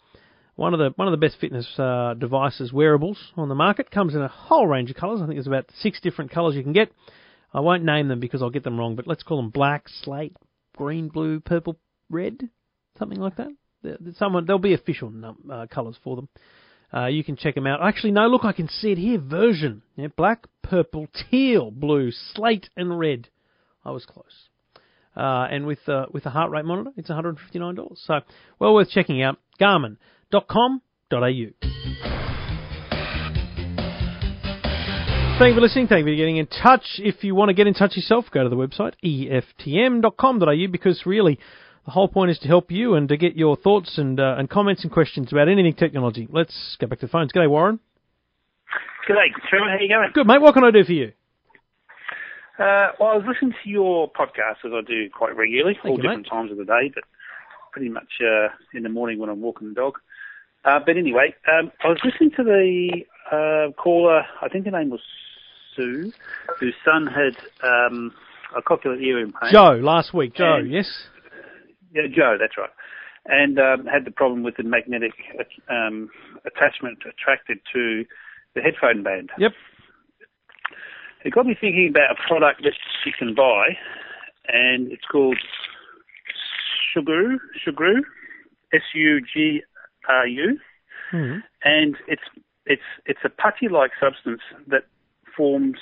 One 0.55 0.75
of 0.75 0.79
the 0.79 0.91
one 0.97 1.09
of 1.09 1.13
the 1.13 1.27
best 1.27 1.41
fitness 1.41 1.67
uh, 1.79 2.15
devices 2.15 2.73
wearables 2.73 3.19
on 3.37 3.49
the 3.49 3.55
market. 3.55 3.91
Comes 3.91 4.15
in 4.15 4.21
a 4.21 4.29
whole 4.29 4.67
range 4.67 4.91
of 4.91 4.97
colours. 4.97 5.21
I 5.21 5.27
think 5.27 5.37
there's 5.37 5.47
about 5.47 5.71
six 5.81 6.01
different 6.01 6.31
colours 6.31 6.55
you 6.55 6.63
can 6.63 6.73
get. 6.73 6.93
I 7.53 7.61
won't 7.61 7.85
name 7.85 8.09
them 8.09 8.21
because 8.21 8.43
I'll 8.43 8.51
get 8.51 8.63
them 8.63 8.79
wrong, 8.79 8.95
but 8.95 9.07
let's 9.07 9.23
call 9.23 9.39
them 9.39 9.51
black, 9.51 9.89
slate, 9.89 10.37
green, 10.77 11.09
blue, 11.09 11.41
purple, 11.41 11.79
red, 12.09 12.49
something 12.99 13.19
like 13.19 13.37
that. 13.37 13.49
Someone 14.17 14.45
there'll 14.45 14.61
be 14.61 14.75
official 14.75 15.11
num- 15.11 15.51
uh, 15.51 15.67
colours 15.67 15.97
for 16.05 16.15
them. 16.17 16.29
Uh, 16.93 17.07
you 17.07 17.23
can 17.23 17.37
check 17.37 17.55
them 17.55 17.67
out. 17.67 17.81
Actually, 17.83 18.13
no, 18.13 18.27
look, 18.27 18.45
I 18.45 18.53
can 18.53 18.69
see 18.69 18.93
it 18.93 18.99
here. 18.99 19.19
Version, 19.19 19.83
yeah, 19.97 20.09
black, 20.17 20.47
purple, 20.63 21.07
teal, 21.31 21.71
blue, 21.71 22.11
slate, 22.11 22.69
and 22.77 22.99
red. 22.99 23.29
I 23.85 23.93
was 23.93 24.05
close. 24.05 24.49
Uh, 25.17 25.47
and 25.51 25.67
with 25.67 25.89
uh, 25.89 26.07
with 26.13 26.27
a 26.27 26.31
heart 26.31 26.51
rate 26.51 26.65
monitor, 26.65 26.91
it's 26.97 27.11
$159. 27.11 27.97
So, 28.07 28.21
well 28.59 28.75
worth 28.75 28.91
checking 28.91 29.23
out. 29.23 29.39
Garmin.com.au. 29.61 30.81
Thank 35.41 35.53
you 35.53 35.57
for 35.57 35.63
listening. 35.63 35.87
Thank 35.87 36.07
you 36.07 36.13
for 36.13 36.17
getting 36.17 36.37
in 36.37 36.47
touch. 36.47 36.85
If 36.99 37.25
you 37.25 37.35
want 37.35 37.49
to 37.49 37.55
get 37.55 37.67
in 37.67 37.73
touch 37.73 37.97
yourself, 37.97 38.27
go 38.31 38.43
to 38.43 38.51
the 38.51 38.57
website, 38.57 38.93
eftm.com.au, 39.03 40.67
because 40.71 41.07
really, 41.07 41.39
The 41.91 41.95
whole 41.95 42.07
point 42.07 42.31
is 42.31 42.39
to 42.39 42.47
help 42.47 42.71
you 42.71 42.95
and 42.95 43.09
to 43.09 43.17
get 43.17 43.35
your 43.35 43.57
thoughts 43.57 43.99
and 43.99 44.21
uh, 44.21 44.37
and 44.39 44.49
comments 44.49 44.85
and 44.85 44.93
questions 44.93 45.33
about 45.33 45.49
anything 45.49 45.75
technology. 45.75 46.29
Let's 46.31 46.77
go 46.81 46.87
back 46.87 47.01
to 47.01 47.07
the 47.07 47.11
phones. 47.11 47.33
G'day, 47.33 47.51
Warren. 47.51 47.81
G'day, 49.09 49.27
Trevor. 49.49 49.69
How 49.69 49.77
you 49.81 49.89
going? 49.89 50.11
Good, 50.15 50.25
mate. 50.25 50.41
What 50.41 50.55
can 50.55 50.63
I 50.63 50.71
do 50.71 50.85
for 50.85 50.93
you? 50.93 51.07
Uh, 52.61 52.95
well, 53.01 53.09
I 53.09 53.17
was 53.17 53.25
listening 53.27 53.55
to 53.65 53.69
your 53.69 54.09
podcast 54.09 54.65
as 54.65 54.71
I 54.73 54.83
do 54.87 55.11
quite 55.11 55.37
regularly, 55.37 55.75
Thank 55.83 55.87
all 55.91 55.97
you, 55.97 56.03
different 56.03 56.29
times 56.31 56.53
of 56.53 56.59
the 56.59 56.65
day, 56.65 56.93
but 56.95 57.03
pretty 57.73 57.89
much 57.89 58.21
uh, 58.21 58.51
in 58.73 58.85
the 58.85 58.89
morning 58.89 59.19
when 59.19 59.29
I'm 59.29 59.41
walking 59.41 59.71
the 59.71 59.75
dog. 59.75 59.95
Uh, 60.65 60.79
but 60.87 60.97
anyway, 60.97 61.35
um, 61.53 61.73
I 61.83 61.89
was 61.89 61.99
listening 62.05 62.31
to 62.37 62.45
the 62.45 63.01
uh, 63.33 63.73
caller. 63.73 64.23
I 64.41 64.49
think 64.49 64.65
her 64.67 64.71
name 64.71 64.91
was 64.91 65.01
Sue, 65.75 66.13
whose 66.61 66.75
son 66.85 67.09
had 67.09 67.35
um, 67.69 68.13
a 68.57 68.63
cochlear 68.63 68.97
ear 69.03 69.19
implant. 69.19 69.53
Joe, 69.53 69.81
last 69.83 70.15
week. 70.15 70.37
Joe, 70.37 70.59
And- 70.59 70.71
yes? 70.71 70.87
Yeah, 71.93 72.07
Joe, 72.15 72.37
that's 72.39 72.57
right. 72.57 72.71
And 73.27 73.59
um, 73.59 73.87
had 73.87 74.05
the 74.05 74.11
problem 74.11 74.43
with 74.43 74.57
the 74.57 74.63
magnetic 74.63 75.13
um, 75.69 76.09
attachment 76.47 76.99
attracted 77.09 77.59
to 77.73 78.05
the 78.55 78.63
headphone 78.63 79.03
band. 79.03 79.31
Yep. 79.39 79.53
It 81.25 81.35
got 81.35 81.47
me 81.47 81.55
thinking 81.61 81.89
about 81.91 82.13
a 82.13 82.27
product 82.27 82.63
that 82.63 82.73
you 83.05 83.13
can 83.19 83.35
buy, 83.35 83.77
and 84.49 84.91
it's 84.91 85.05
called 85.11 85.37
Sugru, 86.97 87.37
Sugru, 87.67 88.01
S-U-G-R-U, 88.73 90.59
Hmm. 91.11 91.39
and 91.65 91.97
it's 92.07 92.23
it's 92.67 92.83
it's 93.05 93.19
a 93.25 93.29
putty-like 93.29 93.91
substance 94.01 94.43
that 94.69 94.85
forms 95.37 95.79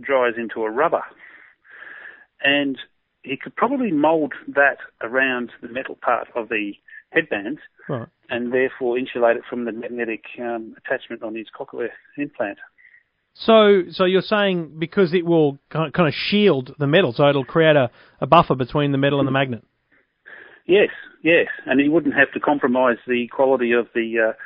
dries 0.00 0.34
into 0.36 0.64
a 0.64 0.70
rubber, 0.70 1.04
and 2.42 2.76
you 3.24 3.36
could 3.42 3.56
probably 3.56 3.90
mould 3.90 4.34
that 4.48 4.78
around 5.00 5.50
the 5.62 5.68
metal 5.68 5.96
part 6.00 6.28
of 6.34 6.48
the 6.48 6.72
headbands, 7.10 7.60
Right. 7.88 8.08
and 8.28 8.52
therefore 8.52 8.98
insulate 8.98 9.36
it 9.36 9.42
from 9.48 9.64
the 9.64 9.72
magnetic 9.72 10.24
um, 10.40 10.74
attachment 10.76 11.22
on 11.22 11.34
his 11.34 11.46
cochlear 11.58 11.90
implant. 12.16 12.58
So, 13.34 13.82
so 13.90 14.04
you're 14.04 14.22
saying 14.22 14.76
because 14.78 15.12
it 15.12 15.26
will 15.26 15.58
kind 15.70 15.92
of 15.96 16.14
shield 16.14 16.74
the 16.78 16.86
metal, 16.86 17.12
so 17.12 17.28
it'll 17.28 17.44
create 17.44 17.76
a, 17.76 17.90
a 18.20 18.26
buffer 18.26 18.54
between 18.54 18.92
the 18.92 18.98
metal 18.98 19.18
and 19.18 19.26
the 19.26 19.32
magnet. 19.32 19.64
Yes, 20.66 20.90
yes, 21.22 21.48
and 21.66 21.80
he 21.80 21.88
wouldn't 21.88 22.14
have 22.14 22.32
to 22.32 22.40
compromise 22.40 22.96
the 23.06 23.26
quality 23.28 23.72
of 23.72 23.88
the 23.94 24.30
uh, 24.30 24.32
the 24.32 24.38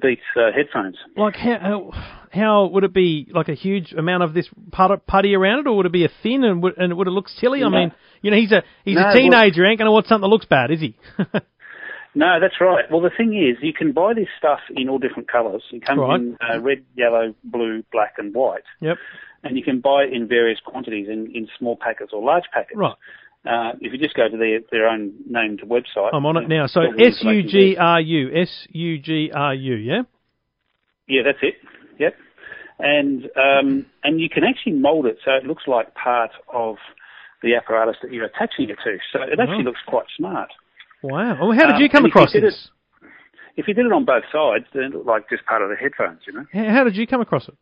Beats 0.00 0.20
uh, 0.36 0.50
headphones. 0.54 0.96
Like 1.16 1.34
how, 1.36 1.58
how 1.60 1.92
how 2.30 2.66
would 2.66 2.84
it 2.84 2.92
be 2.92 3.26
like 3.32 3.48
a 3.48 3.54
huge 3.54 3.92
amount 3.92 4.22
of 4.22 4.34
this 4.34 4.46
put- 4.70 5.06
putty 5.06 5.34
around 5.34 5.60
it, 5.60 5.66
or 5.66 5.76
would 5.78 5.86
it 5.86 5.92
be 5.92 6.04
a 6.04 6.10
thin 6.22 6.44
and 6.44 6.62
would, 6.62 6.76
and 6.76 6.96
would 6.96 7.06
it 7.06 7.10
look 7.10 7.28
silly? 7.28 7.62
I 7.64 7.68
mean, 7.68 7.92
you 8.22 8.30
know, 8.30 8.36
he's 8.36 8.52
a 8.52 8.62
he's 8.84 8.96
No, 8.96 9.08
a 9.10 9.14
teenager. 9.14 9.64
He 9.64 9.70
ain't 9.70 9.78
going 9.78 9.86
to 9.86 9.92
want 9.92 10.06
something 10.06 10.22
that 10.28 10.32
looks 10.32 10.44
bad, 10.46 10.70
is 10.70 10.80
he? 10.80 10.96
No, 12.14 12.38
that's 12.40 12.54
right. 12.60 12.84
Well, 12.90 13.00
the 13.00 13.10
thing 13.16 13.32
is, 13.34 13.62
you 13.62 13.72
can 13.72 13.92
buy 13.92 14.14
this 14.14 14.26
stuff 14.38 14.58
in 14.74 14.88
all 14.88 14.98
different 14.98 15.30
colours. 15.30 15.62
It 15.72 15.84
comes 15.84 16.00
Right. 16.00 16.18
in 16.20 16.36
uh, 16.40 16.58
red, 16.60 16.84
yellow, 16.96 17.34
blue, 17.44 17.84
black, 17.92 18.14
and 18.18 18.34
white, 18.34 18.64
yep. 18.80 18.96
and 19.44 19.56
you 19.56 19.62
can 19.62 19.80
buy 19.80 20.04
it 20.04 20.12
in 20.12 20.26
various 20.26 20.58
quantities, 20.64 21.06
in, 21.08 21.30
in 21.32 21.48
small 21.58 21.76
packets 21.80 22.10
or 22.12 22.24
large 22.24 22.44
packets. 22.52 22.76
Right. 22.76 22.94
Uh, 23.46 23.72
if 23.80 23.92
you 23.92 23.98
just 23.98 24.14
go 24.14 24.28
to 24.28 24.36
their, 24.36 24.60
their 24.70 24.88
own 24.88 25.12
named 25.26 25.62
website. 25.64 26.10
I'm 26.12 26.26
on 26.26 26.36
it 26.36 26.48
now. 26.48 26.66
So 26.66 26.80
S 26.98 27.22
U 27.22 27.42
G. 27.42 27.76
R 27.78 28.00
U 28.00 28.30
S 28.34 28.66
U 28.70 28.98
G 28.98 29.30
R 29.34 29.54
U. 29.54 29.74
Yeah. 29.76 30.02
Yeah, 31.06 31.22
that's 31.24 31.38
it. 31.42 31.54
Yep. 31.98 32.14
And 32.80 33.24
um, 33.36 33.86
and 34.04 34.20
you 34.20 34.28
can 34.28 34.44
actually 34.44 34.72
mould 34.74 35.06
it 35.06 35.18
so 35.24 35.32
it 35.32 35.44
looks 35.44 35.64
like 35.66 35.94
part 35.94 36.30
of 36.52 36.76
the 37.42 37.54
apparatus 37.54 37.96
that 38.02 38.12
you're 38.12 38.26
attaching 38.26 38.68
it 38.70 38.78
to. 38.84 38.98
So 39.12 39.22
it 39.22 39.38
actually 39.40 39.58
Oh. 39.64 39.68
looks 39.68 39.80
quite 39.86 40.06
smart. 40.16 40.50
Wow. 41.02 41.38
Well, 41.40 41.52
how 41.52 41.66
did 41.66 41.76
Um, 41.76 41.82
you 41.82 41.88
come 41.88 42.04
you 42.04 42.08
across 42.08 42.32
did 42.32 42.42
this? 42.42 42.70
If 43.56 43.66
you 43.66 43.74
did 43.74 43.86
it 43.86 43.92
on 43.92 44.04
both 44.04 44.24
sides, 44.32 44.66
then 44.74 44.84
it 44.84 44.92
looked 44.94 45.06
like 45.06 45.28
just 45.30 45.44
part 45.46 45.62
of 45.62 45.68
the 45.70 45.76
headphones, 45.76 46.20
you 46.26 46.32
know. 46.32 46.44
How 46.52 46.84
did 46.84 46.96
you 46.96 47.06
come 47.06 47.20
across 47.20 47.48
it? 47.48 47.54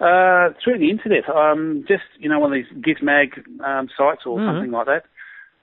Uh, 0.00 0.50
through 0.62 0.78
the 0.78 0.90
internet, 0.90 1.28
um, 1.28 1.84
just 1.86 2.02
you 2.18 2.28
know, 2.28 2.40
one 2.40 2.52
of 2.52 2.56
these 2.58 2.82
Gizmag 2.84 3.38
um, 3.64 3.88
sites 3.96 4.22
or 4.26 4.38
Mhm. 4.38 4.46
something 4.52 4.70
like 4.72 4.86
that. 4.86 5.04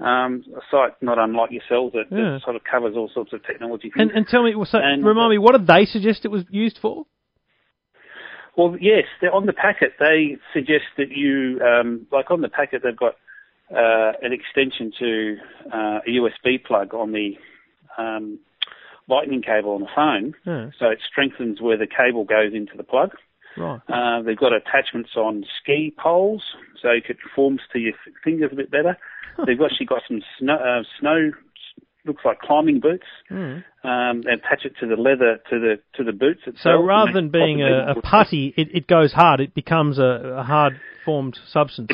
Um, 0.04 0.44
a 0.56 0.62
site 0.72 0.94
not 1.02 1.20
unlike 1.20 1.52
yourselves 1.52 1.94
that, 1.94 2.06
Yeah. 2.10 2.32
that 2.32 2.42
sort 2.44 2.56
of 2.56 2.64
covers 2.64 2.96
all 2.96 3.10
sorts 3.10 3.34
of 3.34 3.44
technology 3.46 3.90
things. 3.92 4.02
And 4.02 4.12
and 4.12 4.28
tell 4.28 4.42
me, 4.44 4.54
so, 4.66 4.80
And- 4.80 5.06
remind 5.06 5.30
me, 5.32 5.38
what 5.38 5.52
did 5.52 5.68
they 5.68 5.86
suggest 5.86 6.26
it 6.26 6.30
was 6.32 6.46
used 6.50 6.80
for? 6.80 7.06
Well, 8.56 8.76
yes, 8.80 9.06
they're 9.20 9.34
on 9.34 9.46
the 9.46 9.54
packet 9.54 9.94
they 10.00 10.38
suggest 10.54 10.86
that 10.98 11.10
you, 11.12 11.62
um, 11.64 12.08
like 12.12 12.32
on 12.32 12.42
the 12.42 12.50
packet, 12.50 12.82
they've 12.84 12.96
got 12.96 13.16
uh, 13.74 14.12
an 14.22 14.34
extension 14.34 14.92
to 15.00 15.38
uh, 15.72 16.00
a 16.06 16.10
USB 16.10 16.58
plug 16.62 16.94
on 16.94 17.14
the 17.14 17.38
um, 17.98 18.38
lightning 19.08 19.42
cable 19.42 19.72
on 19.76 19.82
the 19.82 19.88
phone, 19.96 20.34
Yeah. 20.46 20.72
so 20.78 20.90
it 20.90 21.00
strengthens 21.10 21.62
where 21.62 21.78
the 21.78 21.88
cable 21.88 22.26
goes 22.26 22.54
into 22.54 22.76
the 22.76 22.84
plug. 22.84 23.16
Right. 23.58 23.80
Uh, 23.90 24.22
they've 24.24 24.38
got 24.38 24.54
attachments 24.54 25.12
on 25.16 25.44
ski 25.62 25.94
poles, 25.98 26.44
so 26.82 26.90
it 26.90 27.06
conforms 27.06 27.62
to 27.74 27.80
your 27.80 27.94
fingers 28.24 28.50
a 28.52 28.56
bit 28.56 28.72
better. 28.72 28.98
They've 29.46 29.60
actually 29.62 29.86
got 29.88 30.02
some 30.08 30.22
snow, 30.40 30.54
uh, 30.56 30.84
snow 31.00 31.32
looks 32.06 32.24
like 32.26 32.40
climbing 32.40 32.80
boots. 32.80 33.06
Mm. 33.30 33.64
Um, 33.84 34.22
they 34.24 34.32
attach 34.34 34.66
it 34.66 34.74
to 34.80 34.88
the 34.88 34.96
leather 34.96 35.38
to 35.50 35.60
the 35.60 35.80
to 35.96 36.04
the 36.04 36.12
boots 36.12 36.42
itself. 36.48 36.80
So 36.80 36.84
rather 36.84 37.12
than 37.14 37.30
being 37.30 37.62
a, 37.62 37.92
a 37.98 38.02
putty, 38.02 38.54
it, 38.58 38.70
it 38.74 38.88
goes 38.88 39.14
hard. 39.14 39.40
It 39.40 39.54
becomes 39.54 40.00
a, 40.00 40.38
a 40.40 40.44
hard 40.44 40.80
formed 41.06 41.38
substance. 41.48 41.92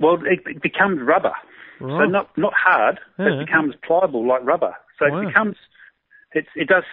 well, 0.00 0.14
it, 0.24 0.40
it 0.46 0.62
becomes 0.62 1.00
rubber. 1.02 1.32
Right. 1.80 2.04
So 2.06 2.10
not 2.10 2.36
not 2.36 2.52
hard, 2.56 2.98
but 3.16 3.24
Yeah. 3.24 3.40
it 3.40 3.46
becomes 3.46 3.74
pliable 3.86 4.26
like 4.26 4.44
rubber. 4.44 4.74
So 4.98 5.08
Wow. 5.10 5.20
it 5.20 5.26
becomes 5.26 5.56
it's 6.32 6.48
it 6.56 6.68
does 6.68 6.84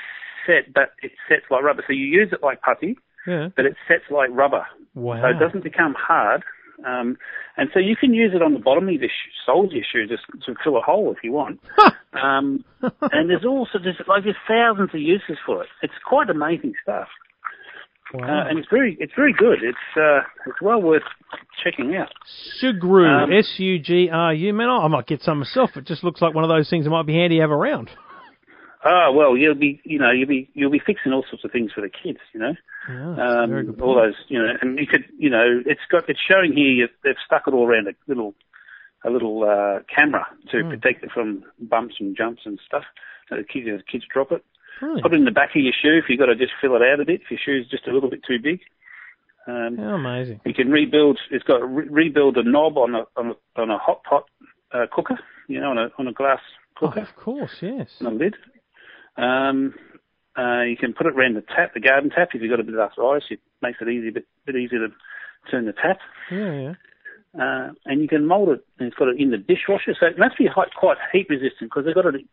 set, 0.45 0.73
but 0.73 0.93
it 1.01 1.11
sets 1.29 1.45
like 1.49 1.63
rubber. 1.63 1.83
So 1.87 1.93
you 1.93 2.05
use 2.05 2.29
it 2.31 2.43
like 2.43 2.61
putty, 2.61 2.97
Yeah. 3.27 3.49
but 3.55 3.65
it 3.65 3.75
sets 3.87 4.03
like 4.09 4.29
rubber. 4.31 4.65
Wow. 4.93 5.21
So 5.21 5.27
it 5.29 5.39
doesn't 5.39 5.63
become 5.63 5.95
hard. 5.97 6.43
Um, 6.85 7.17
and 7.57 7.69
so 7.73 7.79
you 7.79 7.95
can 7.95 8.13
use 8.13 8.33
it 8.35 8.41
on 8.41 8.53
the 8.53 8.59
bottom 8.59 8.87
of 8.89 8.93
your 8.93 9.07
sh- 9.09 9.31
soles 9.45 9.67
of 9.67 9.71
your 9.73 9.85
shoe 9.89 10.07
just 10.07 10.23
to 10.45 10.55
fill 10.63 10.75
a 10.77 10.81
hole 10.81 11.11
if 11.11 11.23
you 11.23 11.31
want. 11.31 11.59
um, 12.21 12.63
and 13.13 13.29
there's 13.29 13.45
also 13.45 13.79
there's 13.81 13.95
like 14.07 14.23
there's 14.25 14.35
thousands 14.47 14.89
of 14.93 14.99
uses 14.99 15.37
for 15.45 15.63
it. 15.63 15.69
It's 15.81 15.93
quite 16.05 16.29
amazing 16.29 16.73
stuff, 16.83 17.07
Wow. 18.13 18.25
uh, 18.45 18.49
and 18.49 18.59
it's 18.59 18.67
very 18.69 18.97
it's 18.99 19.13
very 19.15 19.33
good. 19.33 19.59
It's 19.63 19.77
uh, 19.97 20.19
it's 20.47 20.61
well 20.61 20.81
worth 20.81 21.03
checking 21.63 21.95
out. 21.95 22.11
Sugru, 22.61 23.23
Um, 23.23 23.31
S 23.31 23.53
U 23.57 23.79
G 23.79 24.09
R 24.11 24.33
U. 24.33 24.53
Man, 24.53 24.69
I 24.69 24.87
might 24.89 25.07
get 25.07 25.21
some 25.21 25.39
myself. 25.39 25.71
It 25.77 25.85
just 25.85 26.03
looks 26.03 26.21
like 26.21 26.35
one 26.35 26.43
of 26.43 26.49
those 26.49 26.69
things 26.69 26.83
that 26.85 26.91
might 26.91 27.05
be 27.07 27.13
handy 27.15 27.37
to 27.37 27.41
have 27.41 27.51
around. 27.51 27.89
Ah, 28.83 29.11
well, 29.11 29.35
you'll 29.35 29.55
be, 29.55 29.81
you 29.83 29.97
know, 29.97 30.11
you'll 30.11 30.27
be, 30.27 30.47
you'll 30.53 30.69
be 30.69 30.81
fixing 30.85 31.11
all 31.11 31.25
sorts 31.27 31.43
of 31.43 31.51
things 31.51 31.71
for 31.73 31.81
the 31.81 31.89
kids, 31.89 32.19
you 32.33 32.39
know, 32.39 32.53
Yeah, 32.89 33.15
a 33.17 33.43
um, 33.43 33.75
all 33.81 33.95
those, 33.95 34.13
you 34.27 34.37
know, 34.39 34.53
and 34.61 34.77
you 34.77 34.85
could, 34.87 35.05
you 35.17 35.29
know, 35.29 35.61
it's 35.65 35.81
got, 35.91 36.07
it's 36.09 36.19
showing 36.19 36.53
here 36.53 36.69
you- 36.71 36.87
they've 37.03 37.15
stuck 37.25 37.47
it 37.47 37.53
all 37.53 37.67
around 37.67 37.87
a 37.87 37.93
little, 38.07 38.33
a 39.03 39.09
little 39.09 39.43
uh, 39.43 39.79
camera 39.93 40.25
to 40.51 40.61
Hmm. 40.63 40.69
protect 40.69 41.03
it 41.03 41.11
from 41.11 41.43
bumps 41.59 41.95
and 41.99 42.15
jumps 42.15 42.43
and 42.45 42.59
stuff. 42.65 42.83
So 43.29 43.37
the 43.37 43.43
kids, 43.43 43.65
the 43.65 43.81
kids 43.91 44.05
drop 44.11 44.31
it. 44.31 44.43
Brilliant. 44.79 45.03
Put 45.03 45.13
it 45.13 45.17
in 45.17 45.25
the 45.25 45.31
back 45.31 45.55
of 45.55 45.61
your 45.61 45.73
shoe 45.73 45.97
if 45.97 46.05
you've 46.09 46.19
got 46.19 46.25
to 46.27 46.35
just 46.35 46.53
fill 46.61 46.75
it 46.75 46.81
out 46.81 46.99
a 46.99 47.05
bit. 47.05 47.21
If 47.21 47.31
your 47.31 47.39
shoe's 47.43 47.67
just 47.69 47.87
a 47.87 47.93
little 47.93 48.09
bit 48.09 48.21
too 48.27 48.39
big. 48.43 48.59
Um, 49.47 49.77
How 49.77 49.95
amazing. 49.95 50.41
You 50.45 50.53
can 50.53 50.69
rebuild. 50.71 51.19
It's 51.31 51.43
got 51.43 51.61
a 51.61 51.65
re- 51.65 51.87
rebuild 51.87 52.35
a 52.37 52.43
knob 52.43 52.77
on 52.77 52.93
a 52.95 53.03
on 53.15 53.31
a, 53.31 53.61
on 53.61 53.69
a 53.69 53.77
hot 53.77 54.03
pot 54.03 54.25
uh, 54.73 54.85
cooker. 54.91 55.17
You 55.47 55.61
know, 55.61 55.69
on 55.69 55.77
a 55.77 55.89
on 55.97 56.07
a 56.07 56.11
glass 56.13 56.39
Oh, 56.81 56.87
cooker. 56.87 57.01
of 57.01 57.15
course, 57.15 57.57
yes. 57.61 57.89
on 58.01 58.17
the 58.17 58.23
lid. 58.25 58.35
Um, 59.17 59.73
uh, 60.37 60.61
you 60.63 60.77
can 60.77 60.93
put 60.93 61.07
it 61.07 61.15
around 61.15 61.35
the 61.35 61.41
tap, 61.41 61.73
the 61.73 61.79
garden 61.79 62.09
tap. 62.09 62.29
If 62.33 62.41
you've 62.41 62.51
got 62.51 62.59
a 62.59 62.63
bit 62.63 62.73
of 62.73 62.79
arthritis, 62.79 63.27
it 63.29 63.39
makes 63.61 63.79
it 63.81 63.89
easy, 63.89 64.09
bit, 64.09 64.25
bit 64.45 64.55
easier 64.55 64.79
to 64.79 64.93
turn 65.49 65.65
the 65.65 65.73
tap. 65.73 65.99
Yeah, 66.31 66.59
yeah. 66.59 66.73
Uh, 67.35 67.71
and 67.85 68.01
you 68.01 68.07
can 68.07 68.25
mould 68.25 68.49
it, 68.49 68.65
and 68.79 68.87
it's 68.87 68.97
got 68.97 69.09
it 69.09 69.19
in 69.19 69.31
the 69.31 69.37
dishwasher. 69.37 69.95
So 69.99 70.07
it 70.07 70.17
must 70.17 70.37
be 70.37 70.47
hot, 70.47 70.69
quite 70.77 70.97
heat 71.11 71.27
resistant 71.29 71.69
because 71.69 71.85
they've 71.85 71.95
got 71.95 72.05
it 72.05 72.25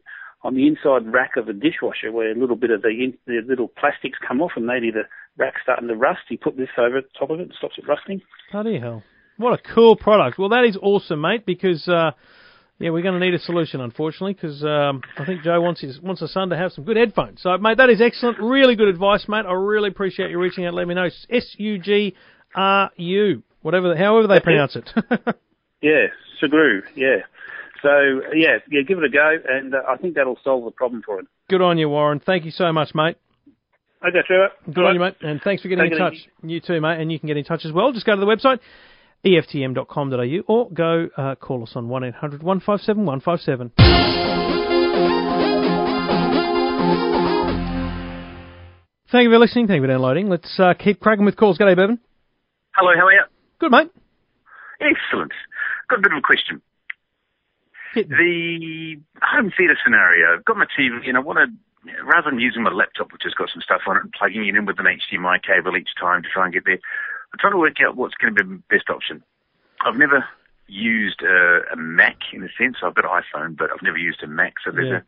on 0.44 0.54
the 0.54 0.66
inside 0.66 1.12
rack 1.12 1.36
of 1.36 1.46
the 1.46 1.52
dishwasher 1.52 2.10
where 2.10 2.30
a 2.30 2.38
little 2.38 2.56
bit 2.56 2.70
of 2.70 2.82
the, 2.82 2.88
in, 2.88 3.14
the 3.26 3.40
little 3.46 3.68
plastics 3.68 4.18
come 4.26 4.40
off 4.40 4.52
and 4.56 4.66
maybe 4.66 4.90
the 4.90 5.02
rack's 5.36 5.60
starting 5.62 5.88
to 5.88 5.94
rust. 5.94 6.20
You 6.28 6.38
put 6.38 6.56
this 6.56 6.68
over 6.78 7.00
the 7.00 7.08
top 7.18 7.30
of 7.30 7.40
it, 7.40 7.50
it 7.50 7.54
stops 7.56 7.74
it 7.78 7.86
rusting. 7.86 8.22
Bloody 8.50 8.78
hell. 8.78 9.02
What 9.36 9.58
a 9.58 9.74
cool 9.74 9.96
product. 9.96 10.38
Well, 10.38 10.50
that 10.50 10.64
is 10.64 10.76
awesome, 10.80 11.20
mate, 11.20 11.46
because, 11.46 11.88
uh, 11.88 12.12
yeah, 12.78 12.90
we're 12.90 13.02
going 13.02 13.18
to 13.18 13.24
need 13.24 13.34
a 13.34 13.38
solution, 13.38 13.80
unfortunately, 13.80 14.34
because 14.34 14.62
um, 14.64 15.02
I 15.18 15.24
think 15.24 15.42
Joe 15.42 15.60
wants 15.60 15.80
his 15.80 16.00
wants 16.00 16.20
his 16.20 16.32
son 16.32 16.48
to 16.50 16.56
have 16.56 16.72
some 16.72 16.84
good 16.84 16.96
headphones. 16.96 17.40
So, 17.42 17.56
mate, 17.58 17.76
that 17.78 17.90
is 17.90 18.00
excellent. 18.00 18.38
Really 18.40 18.74
good 18.76 18.88
advice, 18.88 19.26
mate. 19.28 19.44
I 19.46 19.52
really 19.52 19.88
appreciate 19.88 20.30
you 20.30 20.38
reaching 20.40 20.64
out. 20.66 20.74
Let 20.74 20.88
me 20.88 20.94
know. 20.94 21.08
S 21.30 21.54
U 21.58 21.78
G 21.78 22.14
R 22.56 22.90
U, 22.96 23.42
whatever, 23.62 23.94
however 23.96 24.26
they 24.26 24.40
pronounce 24.40 24.76
it. 24.76 24.90
Yeah, 25.84 26.06
Sagru, 26.40 26.82
yeah. 26.94 27.16
So, 27.82 27.90
yeah, 28.32 28.58
yeah, 28.70 28.82
give 28.86 28.98
it 28.98 29.04
a 29.04 29.08
go, 29.08 29.36
and 29.48 29.74
uh, 29.74 29.78
I 29.88 29.96
think 29.96 30.14
that'll 30.14 30.38
solve 30.44 30.64
the 30.64 30.70
problem 30.70 31.02
for 31.04 31.18
it. 31.18 31.26
good 31.48 31.60
on 31.60 31.76
you, 31.76 31.88
Warren. 31.88 32.20
Thank 32.24 32.44
you 32.44 32.52
so 32.52 32.72
much, 32.72 32.94
mate. 32.94 33.16
Okay, 34.06 34.18
Trevor. 34.24 34.50
Good 34.72 34.84
on 34.84 34.94
you, 34.94 35.00
mate. 35.00 35.16
And 35.22 35.40
thanks 35.42 35.60
for 35.60 35.66
getting 35.68 35.84
Take 35.86 35.94
in 35.94 35.98
touch. 35.98 36.12
easy. 36.12 36.28
You 36.44 36.60
too, 36.60 36.80
mate. 36.80 37.00
And 37.00 37.10
you 37.10 37.18
can 37.18 37.26
get 37.26 37.36
in 37.36 37.42
touch 37.42 37.64
as 37.64 37.72
well. 37.72 37.92
Just 37.92 38.06
go 38.06 38.14
to 38.14 38.20
the 38.20 38.26
website, 38.26 38.60
EFTM.com.au 39.24 40.52
or 40.52 40.70
go 40.70 41.08
uh, 41.16 41.34
call 41.36 41.62
us 41.62 41.72
on 41.76 41.88
1800 41.88 42.42
157 42.42 43.04
157. 43.04 43.72
Thank 49.12 49.24
you 49.24 49.30
for 49.30 49.38
listening. 49.38 49.66
Thank 49.66 49.76
you 49.76 49.82
for 49.82 49.92
downloading. 49.92 50.30
Let's 50.30 50.58
uh, 50.58 50.72
keep 50.72 50.98
cracking 50.98 51.26
with 51.26 51.36
calls. 51.36 51.58
G'day, 51.58 51.76
Bevan. 51.76 52.00
Hello, 52.74 52.92
how 52.96 53.06
are 53.06 53.12
you? 53.12 53.24
Good, 53.60 53.70
mate. 53.70 53.90
Excellent. 54.80 55.32
Got 55.90 55.98
a 55.98 56.02
bit 56.02 56.12
of 56.12 56.18
a 56.18 56.22
question. 56.22 56.62
Hit. 57.94 58.08
The 58.08 58.96
home 59.20 59.52
theatre 59.54 59.76
scenario. 59.84 60.34
I've 60.34 60.44
got 60.46 60.56
my 60.56 60.64
TV 60.64 61.06
and 61.06 61.18
I 61.18 61.20
want 61.20 61.38
to, 61.38 61.92
rather 62.02 62.30
than 62.30 62.40
using 62.40 62.62
my 62.62 62.72
laptop, 62.72 63.12
which 63.12 63.22
has 63.24 63.34
got 63.34 63.50
some 63.52 63.60
stuff 63.60 63.82
on 63.86 63.98
it, 63.98 64.02
and 64.02 64.12
plugging 64.12 64.48
it 64.48 64.56
in 64.56 64.64
with 64.64 64.80
an 64.80 64.86
HDMI 64.86 65.42
cable 65.42 65.76
each 65.76 65.90
time 66.00 66.22
to 66.22 66.28
try 66.32 66.46
and 66.46 66.54
get 66.54 66.64
there, 66.64 66.80
I'm 67.32 67.38
trying 67.38 67.52
to 67.54 67.58
work 67.58 67.76
out 67.86 67.96
what's 67.96 68.14
going 68.14 68.34
to 68.34 68.44
be 68.44 68.50
the 68.56 68.62
best 68.68 68.90
option. 68.90 69.22
I've 69.84 69.96
never 69.96 70.24
used 70.68 71.20
a, 71.22 71.72
a 71.72 71.76
Mac 71.76 72.16
in 72.32 72.42
a 72.42 72.48
sense. 72.56 72.76
I've 72.82 72.94
got 72.94 73.04
an 73.04 73.10
iPhone, 73.22 73.56
but 73.56 73.70
I've 73.72 73.82
never 73.82 73.98
used 73.98 74.22
a 74.22 74.26
Mac. 74.26 74.54
So 74.64 74.70
there's 74.70 74.88
Yeah. 74.88 75.00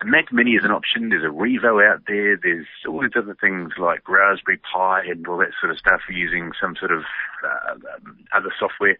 a, 0.00 0.06
a 0.06 0.10
Mac 0.10 0.32
Mini 0.32 0.52
is 0.52 0.64
an 0.64 0.70
option. 0.70 1.10
There's 1.10 1.22
a 1.24 1.28
Revo 1.34 1.84
out 1.86 2.02
there. 2.08 2.36
There's 2.36 2.66
all 2.88 3.02
these 3.02 3.16
other 3.16 3.36
things 3.40 3.72
like 3.78 4.08
Raspberry 4.08 4.58
Pi 4.58 5.02
and 5.10 5.26
all 5.28 5.38
that 5.38 5.50
sort 5.60 5.70
of 5.70 5.78
stuff 5.78 6.00
using 6.10 6.52
some 6.60 6.74
sort 6.78 6.92
of 6.92 7.02
uh, 7.44 7.74
um, 7.74 8.18
other 8.34 8.52
software. 8.58 8.96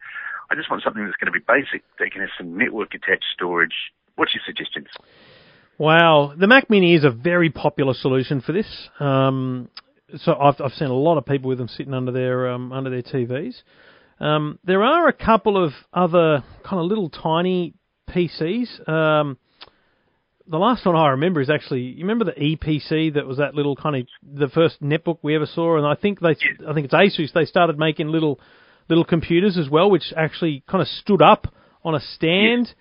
I 0.51 0.55
just 0.55 0.71
want 0.71 0.83
something 0.85 1.05
that's 1.05 1.17
going 1.17 1.33
to 1.33 1.39
be 1.39 1.45
basic. 1.47 1.83
That 1.99 2.13
can 2.13 2.21
have 2.21 2.31
some 2.37 2.57
network 2.59 2.95
attached 2.95 3.25
storage. 3.35 3.75
What's 4.17 4.35
your 4.35 4.43
suggestions? 4.47 4.89
Wow, 5.79 6.35
the 6.37 6.47
Mac 6.47 6.69
Mini 6.71 6.95
is 6.95 7.03
a 7.05 7.11
very 7.11 7.51
popular 7.51 7.95
solution 7.95 8.41
for 8.43 8.53
this. 8.53 8.67
Um, 9.01 9.69
so 10.19 10.35
I've, 10.35 10.61
I've 10.61 10.73
seen 10.73 10.89
a 10.89 10.95
lot 10.95 11.19
of 11.19 11.27
people 11.27 11.49
with 11.49 11.59
them 11.59 11.69
sitting 11.69 11.95
under 11.95 12.13
their 12.13 12.51
um, 12.51 12.73
under 12.73 12.91
their 12.91 13.03
TVs. 13.03 13.63
Um, 14.21 14.59
there 14.65 14.83
are 14.83 15.09
a 15.09 15.13
couple 15.13 15.63
of 15.63 15.73
other 15.93 16.45
kind 16.65 16.81
of 16.81 16.87
little 16.87 17.09
tiny 17.09 17.75
PCs. 18.11 18.89
Um, 18.89 19.39
the 20.47 20.59
last 20.59 20.85
one 20.85 20.97
I 20.97 21.11
remember 21.11 21.41
is 21.41 21.51
actually 21.51 21.81
you 21.81 22.03
remember 22.03 22.25
the 22.25 22.41
Eee 22.41 22.57
PC 22.57 23.15
that 23.15 23.27
was 23.27 23.39
that 23.39 23.55
little 23.55 23.77
kind 23.77 23.97
of 23.97 24.07
the 24.23 24.49
first 24.49 24.83
netbook 24.83 25.19
we 25.23 25.35
ever 25.35 25.47
saw, 25.47 25.77
and 25.77 25.87
I 25.87 25.95
think 25.95 26.21
they 26.21 26.37
I 26.69 26.75
think 26.75 26.91
it's 26.91 26.95
Asus. 26.95 27.33
They 27.33 27.45
started 27.45 27.79
making 27.79 28.09
little 28.09 28.41
little 28.89 29.05
computers 29.05 29.57
as 29.57 29.69
well, 29.69 29.91
which 29.91 30.13
actually 30.17 30.63
kind 30.69 30.83
of 30.83 30.89
stood 30.89 31.23
up 31.23 31.53
on 31.85 31.95
a 31.95 32.01
stand. 32.01 32.75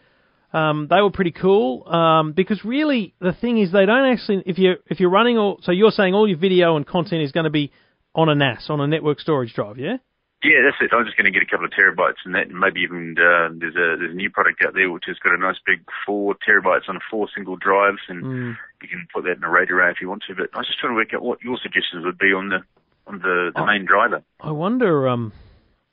Um, 0.53 0.87
they 0.89 0.99
were 1.01 1.11
pretty 1.11 1.31
cool 1.31 1.87
um, 1.87 2.33
because 2.33 2.63
really 2.65 3.13
the 3.19 3.31
thing 3.33 3.57
is 3.57 3.71
they 3.71 3.85
don't 3.85 4.11
actually 4.11 4.43
if 4.45 4.57
you 4.57 4.73
if 4.87 4.99
you're 4.99 5.09
running 5.09 5.37
all 5.37 5.59
so 5.63 5.71
you're 5.71 5.91
saying 5.91 6.13
all 6.13 6.27
your 6.27 6.37
video 6.37 6.75
and 6.75 6.85
content 6.85 7.21
is 7.21 7.31
going 7.31 7.45
to 7.45 7.49
be 7.49 7.71
on 8.13 8.27
a 8.27 8.35
NAS 8.35 8.65
on 8.69 8.81
a 8.81 8.87
network 8.87 9.19
storage 9.21 9.53
drive, 9.53 9.77
yeah? 9.77 9.97
Yeah, 10.43 10.63
that's 10.65 10.77
it. 10.81 10.89
I'm 10.91 11.05
just 11.05 11.15
going 11.17 11.31
to 11.31 11.31
get 11.31 11.43
a 11.43 11.45
couple 11.45 11.65
of 11.67 11.71
terabytes 11.71 12.17
and 12.25 12.33
that, 12.33 12.47
and 12.49 12.59
maybe 12.59 12.81
even 12.81 13.15
uh, 13.17 13.49
there's 13.59 13.75
a 13.75 13.95
there's 13.99 14.11
a 14.11 14.15
new 14.15 14.29
product 14.31 14.61
out 14.65 14.73
there 14.73 14.89
which 14.91 15.03
has 15.05 15.15
got 15.23 15.35
a 15.35 15.37
nice 15.37 15.57
big 15.67 15.81
four 16.05 16.35
terabytes 16.45 16.89
on 16.89 16.99
four 17.11 17.27
single 17.35 17.55
drives, 17.55 17.99
and 18.09 18.23
Mm. 18.25 18.57
you 18.81 18.87
can 18.89 19.07
put 19.13 19.23
that 19.25 19.37
in 19.37 19.43
a 19.43 19.49
RAID 19.49 19.69
array 19.71 19.91
if 19.91 20.01
you 20.01 20.09
want 20.09 20.23
to. 20.27 20.33
But 20.35 20.49
I 20.53 20.57
was 20.57 20.67
just 20.67 20.79
trying 20.79 20.93
to 20.93 20.95
work 20.95 21.13
out 21.13 21.21
what 21.21 21.43
your 21.43 21.57
suggestions 21.61 22.03
would 22.05 22.17
be 22.17 22.33
on 22.33 22.49
the 22.49 22.59
on 23.07 23.19
the, 23.19 23.51
the 23.55 23.61
Oh. 23.61 23.65
main 23.67 23.85
driver. 23.85 24.23
I 24.41 24.51
wonder 24.51 25.07
um, 25.07 25.31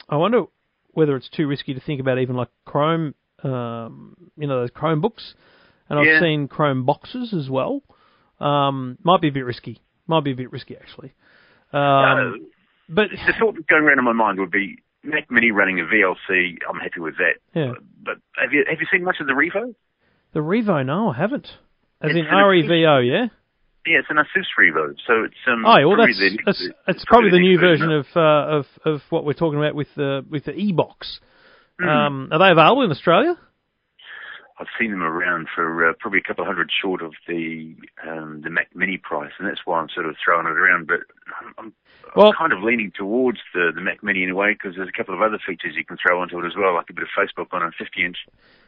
I 0.08 0.16
wonder 0.16 0.44
whether 0.92 1.14
it's 1.14 1.28
too 1.28 1.46
risky 1.46 1.74
to 1.74 1.80
think 1.80 2.00
about 2.00 2.18
even 2.18 2.34
like 2.34 2.48
Chrome, 2.64 3.14
um, 3.44 4.16
you 4.36 4.46
know, 4.46 4.60
those 4.60 4.70
Chromebooks, 4.70 5.34
and 5.88 5.98
I've 5.98 6.20
seen 6.20 6.48
Chrome 6.48 6.84
boxes 6.84 7.32
as 7.34 7.48
well. 7.50 7.82
Um, 8.40 8.98
might 9.02 9.20
be 9.20 9.28
a 9.28 9.32
bit 9.32 9.44
risky. 9.44 9.80
Might 10.06 10.24
be 10.24 10.32
a 10.32 10.36
bit 10.36 10.52
risky 10.52 10.76
actually. 10.76 11.12
Um, 11.72 11.80
uh, 11.80 12.30
but 12.88 13.10
the 13.10 13.32
thought 13.38 13.54
going 13.68 13.82
around 13.84 13.98
in 13.98 14.04
my 14.04 14.12
mind 14.12 14.38
would 14.40 14.50
be 14.50 14.78
Mac 15.02 15.30
Mini 15.30 15.50
running 15.50 15.80
a 15.80 15.82
VLC. 15.84 16.56
I'm 16.68 16.78
happy 16.80 17.00
with 17.00 17.14
that. 17.18 17.34
Yeah. 17.54 17.72
But 18.02 18.16
have 18.40 18.52
you 18.52 18.64
have 18.68 18.78
you 18.80 18.86
seen 18.92 19.04
much 19.04 19.16
of 19.20 19.26
the 19.26 19.32
Revo? 19.34 19.74
the 20.32 20.40
Revo, 20.40 20.84
no, 20.84 21.10
I 21.10 21.16
haven't. 21.16 21.46
As 22.00 22.10
It's 22.10 22.18
in 22.18 22.26
R 22.26 22.54
E 22.54 22.66
V 22.66 22.86
O, 22.86 22.98
yeah. 22.98 23.26
Yeah, 23.86 24.00
it's 24.00 24.08
an 24.10 24.16
Asus 24.16 24.44
Revo, 24.58 24.94
so 25.06 25.24
it's 25.24 25.34
um. 25.46 25.64
Oh, 25.66 25.78
yeah, 25.78 25.84
well, 25.86 25.96
probably 25.96 26.12
that's 26.14 26.18
the 26.20 26.38
that's 26.46 26.68
it's 26.98 27.04
probably 27.06 27.30
the 27.30 27.38
next 27.38 27.42
new 27.48 27.58
version 27.58 27.90
of- 27.92 28.06
of 28.14 28.16
uh, 28.16 28.56
of 28.58 28.66
of 28.84 29.02
what 29.10 29.24
we're 29.24 29.32
talking 29.32 29.58
about 29.58 29.74
with 29.74 29.88
the 29.96 30.24
with 30.28 30.44
the 30.44 30.52
EeeBox. 30.52 30.94
Hmm. 31.00 31.24
Um, 31.80 32.28
are 32.32 32.38
they 32.38 32.50
available 32.50 32.82
in 32.82 32.90
Australia? 32.90 33.36
I've 34.60 34.66
seen 34.78 34.90
them 34.90 35.02
around 35.04 35.46
for 35.54 35.88
uh, 35.88 35.92
probably 36.00 36.18
a 36.18 36.22
couple 36.26 36.42
of 36.42 36.48
hundred 36.48 36.68
short 36.82 37.00
of 37.00 37.12
the 37.28 37.76
um, 38.04 38.40
the 38.42 38.50
Mac 38.50 38.74
Mini 38.74 38.98
price, 38.98 39.30
and 39.38 39.46
that's 39.48 39.60
why 39.64 39.78
I'm 39.78 39.88
sort 39.88 40.06
of 40.06 40.16
throwing 40.24 40.46
it 40.46 40.56
around. 40.58 40.88
But 40.88 41.00
I'm, 41.40 41.54
I'm, 41.58 41.72
Well- 42.16 42.32
kind 42.36 42.52
of 42.52 42.62
leaning 42.64 42.90
towards 42.96 43.38
the, 43.54 43.70
the 43.72 43.80
Mac 43.80 44.02
Mini 44.02 44.24
in 44.24 44.30
a 44.30 44.34
way 44.34 44.54
because 44.54 44.74
there's 44.76 44.88
a 44.88 44.96
couple 44.96 45.14
of 45.14 45.22
other 45.22 45.38
features 45.46 45.74
you 45.76 45.84
can 45.84 45.96
throw 46.04 46.20
onto 46.20 46.40
it 46.40 46.46
as 46.46 46.54
well, 46.58 46.74
like 46.74 46.90
a 46.90 46.92
bit 46.92 47.04
of 47.04 47.10
Facebook 47.16 47.46
on 47.52 47.62
a 47.62 47.70
50 47.78 48.04
inch. 48.04 48.16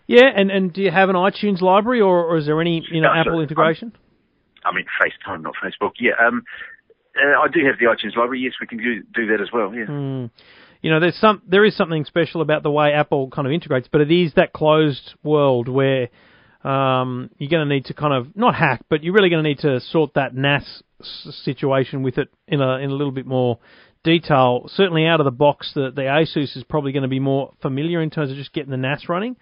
Yeah, 0.07 0.27
and 0.35 0.51
and 0.53 0.73
do 0.73 0.81
you 0.81 0.93
have 0.93 1.09
an 1.09 1.17
iTunes 1.17 1.61
library 1.61 2.01
or, 2.01 2.25
or 2.25 2.37
is 2.37 2.47
there 2.47 2.61
any 2.61 2.87
you 2.89 3.01
know 3.01 3.13
No, 3.13 3.19
Apple 3.21 3.39
sir. 3.39 3.43
integration? 3.43 3.93
I 4.65 4.73
mean 4.73 4.87
FaceTime, 5.03 5.43
not 5.43 5.55
Facebook. 5.61 5.93
Yeah, 5.99 6.13
um, 6.25 6.45
uh, 7.17 7.41
I 7.41 7.49
do 7.49 7.67
have 7.67 7.79
the 7.81 7.87
iTunes 7.87 8.15
library. 8.17 8.41
Yes, 8.43 8.53
we 8.61 8.69
can 8.69 8.79
do 8.79 9.03
do 9.13 9.27
that 9.27 9.41
as 9.41 9.49
well. 9.53 9.75
Yeah. 9.75 9.87
Hmm. 9.87 10.27
You 10.83 10.91
know, 10.91 11.01
there's 11.01 11.17
some 11.17 11.43
there 11.47 11.65
is 11.65 11.77
something 11.77 12.05
special 12.05 12.41
about 12.41 12.63
the 12.63 12.71
way 12.71 12.93
Apple 12.93 13.31
kind 13.31 13.47
of 13.47 13.53
integrates, 13.53 13.89
but 13.91 14.01
it 14.01 14.11
is 14.11 14.33
that 14.35 14.53
closed 14.53 15.15
world 15.23 15.69
where 15.69 16.09
um, 16.65 17.31
you're 17.39 17.51
going 17.51 17.69
to 17.69 17.75
need 17.75 17.87
to 17.87 17.95
kind 17.95 18.15
of 18.15 18.37
not 18.37 18.55
hack, 18.55 18.85
but 18.89 19.03
you're 19.03 19.15
really 19.15 19.31
going 19.31 19.43
to 19.43 19.49
need 19.49 19.59
to 19.61 19.81
sort 19.81 20.15
that 20.15 20.35
NAS 20.35 20.83
situation 21.45 22.03
with 22.03 22.19
it 22.19 22.29
in 22.47 22.61
a 22.61 22.79
in 22.79 22.91
a 22.91 22.95
little 22.95 23.13
bit 23.13 23.27
more 23.27 23.59
detail. 24.05 24.69
Certainly, 24.75 25.07
out 25.07 25.21
of 25.21 25.25
the 25.25 25.31
box, 25.31 25.73
the 25.75 25.91
the 25.91 26.03
Asus 26.03 26.57
is 26.57 26.65
probably 26.69 26.93
going 26.93 27.03
to 27.03 27.09
be 27.09 27.21
more 27.21 27.53
familiar 27.61 28.01
in 28.01 28.11
terms 28.11 28.31
of 28.31 28.37
just 28.37 28.53
getting 28.53 28.71
the 28.71 28.77
NAS 28.77 29.09
running. 29.09 29.37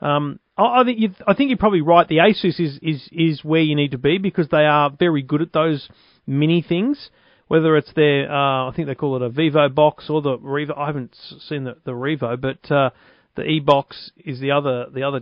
Um, 0.00 0.40
I, 0.56 0.80
I 0.80 0.84
think 0.84 1.00
you, 1.00 1.14
I 1.26 1.34
think 1.34 1.50
you're 1.50 1.58
probably 1.58 1.82
right. 1.82 2.06
The 2.06 2.18
Asus 2.18 2.60
is, 2.60 2.78
is 2.82 3.08
is 3.12 3.44
where 3.44 3.62
you 3.62 3.76
need 3.76 3.92
to 3.92 3.98
be 3.98 4.18
because 4.18 4.48
they 4.48 4.64
are 4.64 4.90
very 4.90 5.22
good 5.22 5.42
at 5.42 5.52
those 5.52 5.88
mini 6.26 6.62
things. 6.62 7.10
Whether 7.54 7.76
it's 7.76 7.92
their, 7.94 8.28
uh, 8.28 8.68
I 8.68 8.72
think 8.74 8.88
they 8.88 8.96
call 8.96 9.14
it 9.14 9.22
a 9.22 9.28
Vivo 9.28 9.68
box 9.68 10.10
or 10.10 10.20
the 10.20 10.36
Revo. 10.36 10.76
I 10.76 10.86
haven't 10.86 11.14
seen 11.48 11.62
the, 11.62 11.76
the 11.84 11.92
Revo, 11.92 12.40
but 12.40 12.68
uh, 12.68 12.90
the 13.36 13.44
E 13.44 13.60
box 13.60 14.10
is 14.16 14.40
the 14.40 14.50
other 14.50 14.86
the 14.92 15.04
other 15.04 15.20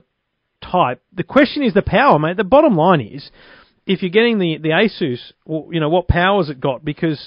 type. 0.63 1.03
The 1.13 1.25
question 1.25 1.63
is 1.63 1.75
the 1.75 1.83
power, 1.83 2.19
mate. 2.19 2.39
The 2.39 2.45
bottom 2.45 2.75
line 2.75 3.03
is, 3.03 3.31
if 3.87 4.01
you're 4.01 4.11
getting 4.11 4.39
the 4.39 4.57
the 4.57 4.71
Asus, 4.71 5.19
well, 5.45 5.69
you 5.73 5.79
know 5.79 5.91
what 5.91 6.09
power 6.09 6.41
has 6.41 6.49
it 6.49 6.59
got? 6.59 6.83
Because 6.83 7.21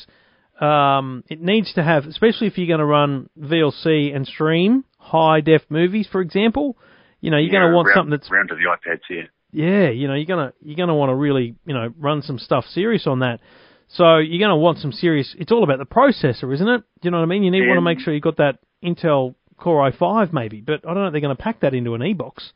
um, 0.60 1.24
it 1.30 1.40
needs 1.40 1.72
to 1.74 1.84
have, 1.84 2.06
especially 2.06 2.48
if 2.48 2.58
you're 2.58 2.66
going 2.66 2.80
to 2.80 2.86
run 2.86 3.30
VLC 3.40 4.16
and 4.16 4.26
stream 4.26 4.86
high 4.98 5.42
def 5.42 5.62
movies, 5.70 6.08
for 6.12 6.20
example. 6.20 6.78
You 7.22 7.30
know, 7.30 7.38
you're 7.38 7.52
going 7.52 7.70
to 7.70 7.76
want 7.76 7.90
round, 7.90 7.96
something 7.96 8.10
that's 8.10 8.32
round 8.32 8.50
to 8.50 8.56
the 8.56 8.64
iPads 8.64 9.02
here. 9.08 9.28
yeah, 9.52 9.92
you 9.92 10.08
know, 10.08 10.16
you're 10.16 10.26
gonna 10.26 10.54
you're 10.64 10.78
gonna 10.78 10.96
want 10.96 11.12
to 11.12 11.16
really 11.16 11.54
you 11.64 11.76
know 11.76 11.94
run 11.96 12.24
some 12.24 12.40
stuff 12.40 12.66
serious 12.66 13.06
on 13.06 13.20
that. 13.20 13.40
So 13.88 14.18
you're 14.18 14.40
gonna 14.40 14.58
want 14.58 14.80
some 14.80 14.92
serious. 14.92 15.36
It's 15.38 15.52
all 15.52 15.64
about 15.64 15.80
the 15.80 15.86
processor, 15.86 16.54
isn't 16.54 16.68
it? 16.68 16.80
Do 17.02 17.08
you 17.08 17.12
know 17.12 17.18
what 17.18 17.24
I 17.24 17.28
mean? 17.28 17.44
You 17.44 17.52
need 17.52 17.68
want 17.68 17.78
to 17.78 17.82
make 17.82 18.00
sure 18.00 18.14
you've 18.14 18.24
got 18.24 18.38
that 18.38 18.60
Intel 18.84 19.36
Core 19.58 19.90
i5 19.90 20.34
maybe, 20.34 20.62
but 20.62 20.82
I 20.86 20.94
don't 20.94 21.04
know 21.04 21.08
if 21.08 21.12
they're 21.14 21.22
going 21.22 21.36
to 21.36 21.42
pack 21.42 21.62
that 21.62 21.74
into 21.74 21.94
an 21.94 22.02
EeeBox 22.02 22.52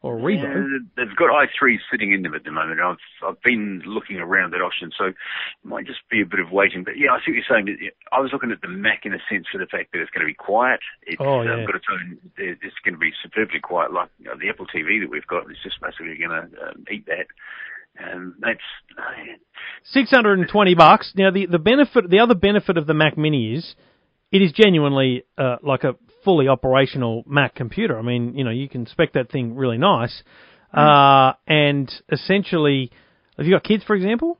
or 0.00 0.18
a 0.18 0.20
Revo. 0.22 0.42
Yeah, 0.42 0.78
they've 0.96 1.16
got 1.16 1.28
i3 1.30 1.76
sitting 1.90 2.12
in 2.12 2.22
them 2.22 2.34
at 2.34 2.44
the 2.44 2.50
moment. 2.50 2.80
I've 2.80 2.96
I've 3.26 3.42
been 3.42 3.82
looking 3.84 4.16
around 4.16 4.52
that 4.52 4.62
option, 4.62 4.90
so 4.96 5.06
it 5.06 5.14
might 5.64 5.86
just 5.86 6.00
be 6.10 6.22
a 6.22 6.26
bit 6.26 6.40
of 6.40 6.50
waiting. 6.50 6.82
But 6.84 6.96
yeah, 6.96 7.10
I 7.12 7.18
see 7.18 7.32
what 7.32 7.40
you're 7.40 7.50
saying. 7.50 7.90
I 8.12 8.20
was 8.20 8.30
looking 8.32 8.52
at 8.52 8.60
the 8.62 8.68
Mac 8.68 9.04
in 9.04 9.12
a 9.12 9.18
sense 9.28 9.46
for 9.50 9.58
the 9.58 9.66
fact 9.66 9.92
that 9.92 10.00
it's 10.00 10.10
going 10.10 10.26
to 10.26 10.30
be 10.30 10.34
quiet. 10.34 10.80
It's 11.06 11.20
Oh, 11.20 11.40
um, 11.40 11.46
yeah. 11.46 11.66
got 11.66 11.76
its 11.76 11.86
own. 11.90 12.18
It's 12.38 12.78
going 12.84 12.94
to 12.94 13.00
be 13.00 13.12
superbly 13.22 13.60
quiet, 13.60 13.92
like 13.92 14.08
you 14.18 14.26
know, 14.26 14.36
the 14.38 14.48
Apple 14.48 14.66
TV 14.66 15.00
that 15.00 15.10
we've 15.10 15.26
got. 15.26 15.50
It's 15.50 15.62
just 15.62 15.80
basically 15.80 16.16
going 16.16 16.30
to 16.30 16.68
um, 16.68 16.84
eat 16.90 17.06
that. 17.06 17.26
Um, 18.02 18.34
that's 18.40 18.60
Six 19.84 20.10
hundred 20.10 20.38
and 20.38 20.48
twenty 20.48 20.74
bucks. 20.74 21.12
Now 21.16 21.30
the 21.30 21.46
the 21.46 21.58
benefit, 21.58 22.10
the 22.10 22.20
other 22.20 22.34
benefit 22.34 22.76
of 22.76 22.86
the 22.86 22.94
Mac 22.94 23.16
Mini 23.16 23.54
is 23.54 23.74
it 24.32 24.42
is 24.42 24.52
genuinely 24.52 25.24
uh, 25.38 25.56
like 25.62 25.84
a 25.84 25.94
fully 26.24 26.48
operational 26.48 27.22
Mac 27.26 27.54
computer. 27.54 27.98
I 27.98 28.02
mean, 28.02 28.34
you 28.36 28.44
know, 28.44 28.50
you 28.50 28.68
can 28.68 28.86
spec 28.86 29.12
that 29.12 29.30
thing 29.30 29.54
really 29.54 29.78
nice, 29.78 30.22
uh, 30.72 31.34
and 31.46 31.90
essentially, 32.10 32.90
have 33.36 33.46
you 33.46 33.52
got 33.52 33.62
kids, 33.62 33.84
for 33.84 33.94
example? 33.94 34.38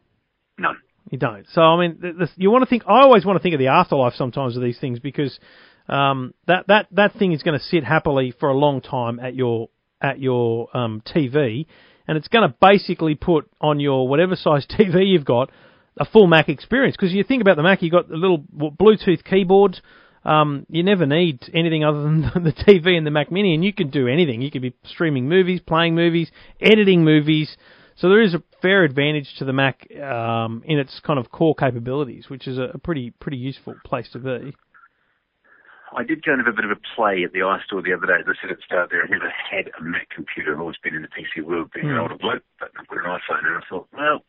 no. 0.58 0.72
You 1.10 1.18
don't. 1.18 1.46
So 1.52 1.60
I 1.60 1.78
mean, 1.78 2.18
you 2.36 2.50
want 2.50 2.64
to 2.64 2.66
think. 2.66 2.84
I 2.86 3.02
always 3.02 3.26
want 3.26 3.36
to 3.36 3.42
think 3.42 3.54
of 3.54 3.58
the 3.58 3.66
afterlife 3.68 4.14
sometimes 4.14 4.56
of 4.56 4.62
these 4.62 4.78
things 4.80 4.98
because 4.98 5.38
um, 5.86 6.32
that 6.46 6.66
that 6.68 6.86
that 6.92 7.14
thing 7.18 7.32
is 7.32 7.42
going 7.42 7.58
to 7.58 7.64
sit 7.64 7.84
happily 7.84 8.32
for 8.40 8.48
a 8.48 8.56
long 8.56 8.80
time 8.80 9.20
at 9.20 9.34
your 9.34 9.68
at 10.00 10.18
your 10.18 10.74
um, 10.74 11.02
TV, 11.06 11.66
and 12.06 12.16
it's 12.16 12.28
going 12.28 12.48
to 12.48 12.54
basically 12.60 13.14
put 13.14 13.50
on 13.60 13.80
your 13.80 14.08
whatever 14.08 14.36
size 14.36 14.66
TV 14.70 15.08
you've 15.08 15.24
got 15.24 15.50
a 15.96 16.04
full 16.04 16.26
Mac 16.26 16.48
experience. 16.48 16.96
Because 16.96 17.12
you 17.12 17.24
think 17.24 17.42
about 17.42 17.56
the 17.56 17.62
Mac, 17.62 17.82
you've 17.82 17.92
got 17.92 18.08
the 18.08 18.16
little 18.16 18.38
Bluetooth 18.38 19.24
keyboard. 19.24 19.80
Um, 20.24 20.66
you 20.70 20.82
never 20.82 21.04
need 21.04 21.40
anything 21.52 21.84
other 21.84 22.02
than 22.02 22.22
the 22.44 22.52
TV 22.52 22.96
and 22.96 23.06
the 23.06 23.10
Mac 23.10 23.30
Mini, 23.30 23.54
and 23.54 23.64
you 23.64 23.72
can 23.72 23.90
do 23.90 24.08
anything. 24.08 24.40
You 24.42 24.50
could 24.50 24.62
be 24.62 24.74
streaming 24.84 25.28
movies, 25.28 25.60
playing 25.60 25.94
movies, 25.94 26.30
editing 26.60 27.04
movies. 27.04 27.56
So 27.96 28.08
there 28.08 28.22
is 28.22 28.34
a 28.34 28.42
fair 28.60 28.84
advantage 28.84 29.34
to 29.38 29.44
the 29.44 29.52
Mac 29.52 29.86
um, 30.02 30.62
in 30.64 30.78
its 30.78 31.00
kind 31.00 31.18
of 31.18 31.30
core 31.30 31.54
capabilities, 31.54 32.28
which 32.28 32.48
is 32.48 32.58
a, 32.58 32.70
a 32.74 32.78
pretty 32.78 33.10
pretty 33.10 33.36
useful 33.36 33.74
place 33.84 34.08
to 34.12 34.18
be. 34.18 34.56
I 35.94 36.02
did 36.04 36.24
go 36.24 36.32
and 36.32 36.40
have 36.44 36.52
a 36.52 36.56
bit 36.56 36.64
of 36.64 36.70
a 36.72 36.80
play 36.96 37.22
at 37.24 37.32
the 37.32 37.40
iStore 37.40 37.82
the 37.84 37.94
other 37.94 38.06
day. 38.06 38.18
As 38.20 38.26
I 38.28 38.34
said 38.40 38.50
at 38.50 38.56
the 38.58 38.62
start 38.66 38.90
there, 38.90 39.02
I've 39.04 39.10
never 39.10 39.30
had 39.30 39.70
a 39.78 39.82
Mac 39.82 40.08
computer. 40.10 40.52
I've 40.54 40.60
always 40.60 40.76
been 40.82 40.94
in 40.94 41.02
the 41.02 41.08
PC 41.08 41.44
world, 41.44 41.70
being 41.72 41.86
an 41.88 41.94
Hmm. 41.96 42.00
older 42.02 42.16
bloke, 42.18 42.42
but 42.58 42.70
I've 42.78 42.86
got 42.88 42.98
an 42.98 43.04
iPhone, 43.20 43.46
and 43.46 43.56
I 43.56 43.60
thought, 43.68 43.86
well, 43.92 44.24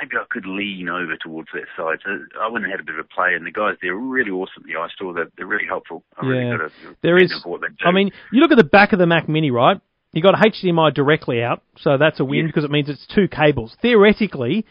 maybe 0.00 0.16
I 0.16 0.24
could 0.30 0.46
lean 0.46 0.88
over 0.88 1.16
towards 1.16 1.48
that 1.52 1.68
side. 1.76 1.98
So 2.04 2.18
I 2.40 2.48
went 2.48 2.64
and 2.64 2.72
had 2.72 2.80
a 2.80 2.84
bit 2.84 2.94
of 2.98 3.04
a 3.04 3.08
play, 3.14 3.34
and 3.34 3.44
the 3.46 3.52
guys 3.52 3.76
there 3.82 3.92
are 3.92 3.98
really 3.98 4.30
awesome 4.30 4.64
at 4.64 4.66
the 4.66 4.74
iStore. 4.80 5.14
They're, 5.14 5.30
they're 5.36 5.46
really 5.46 5.66
helpful. 5.66 6.02
I 6.20 6.26
really 6.26 6.44
Yeah. 6.46 6.56
got 6.56 6.66
a 6.66 6.70
There 7.02 7.16
is. 7.18 7.30
fan 7.32 7.40
for 7.42 7.48
what 7.50 7.60
they 7.60 7.68
do. 7.68 7.84
I 7.84 7.92
mean, 7.92 8.10
you 8.32 8.40
look 8.40 8.50
at 8.52 8.58
the 8.58 8.64
back 8.64 8.92
of 8.92 8.98
the 8.98 9.06
Mac 9.06 9.28
Mini, 9.28 9.50
right? 9.50 9.80
You 10.12 10.22
got 10.22 10.34
HDMI 10.36 10.94
directly 10.94 11.42
out, 11.42 11.62
so 11.76 11.96
that's 11.98 12.18
a 12.20 12.24
win 12.24 12.40
Yeah. 12.40 12.46
because 12.46 12.64
it 12.64 12.70
means 12.70 12.88
it's 12.88 13.06
two 13.06 13.28
cables. 13.28 13.76
Theoretically, 13.82 14.64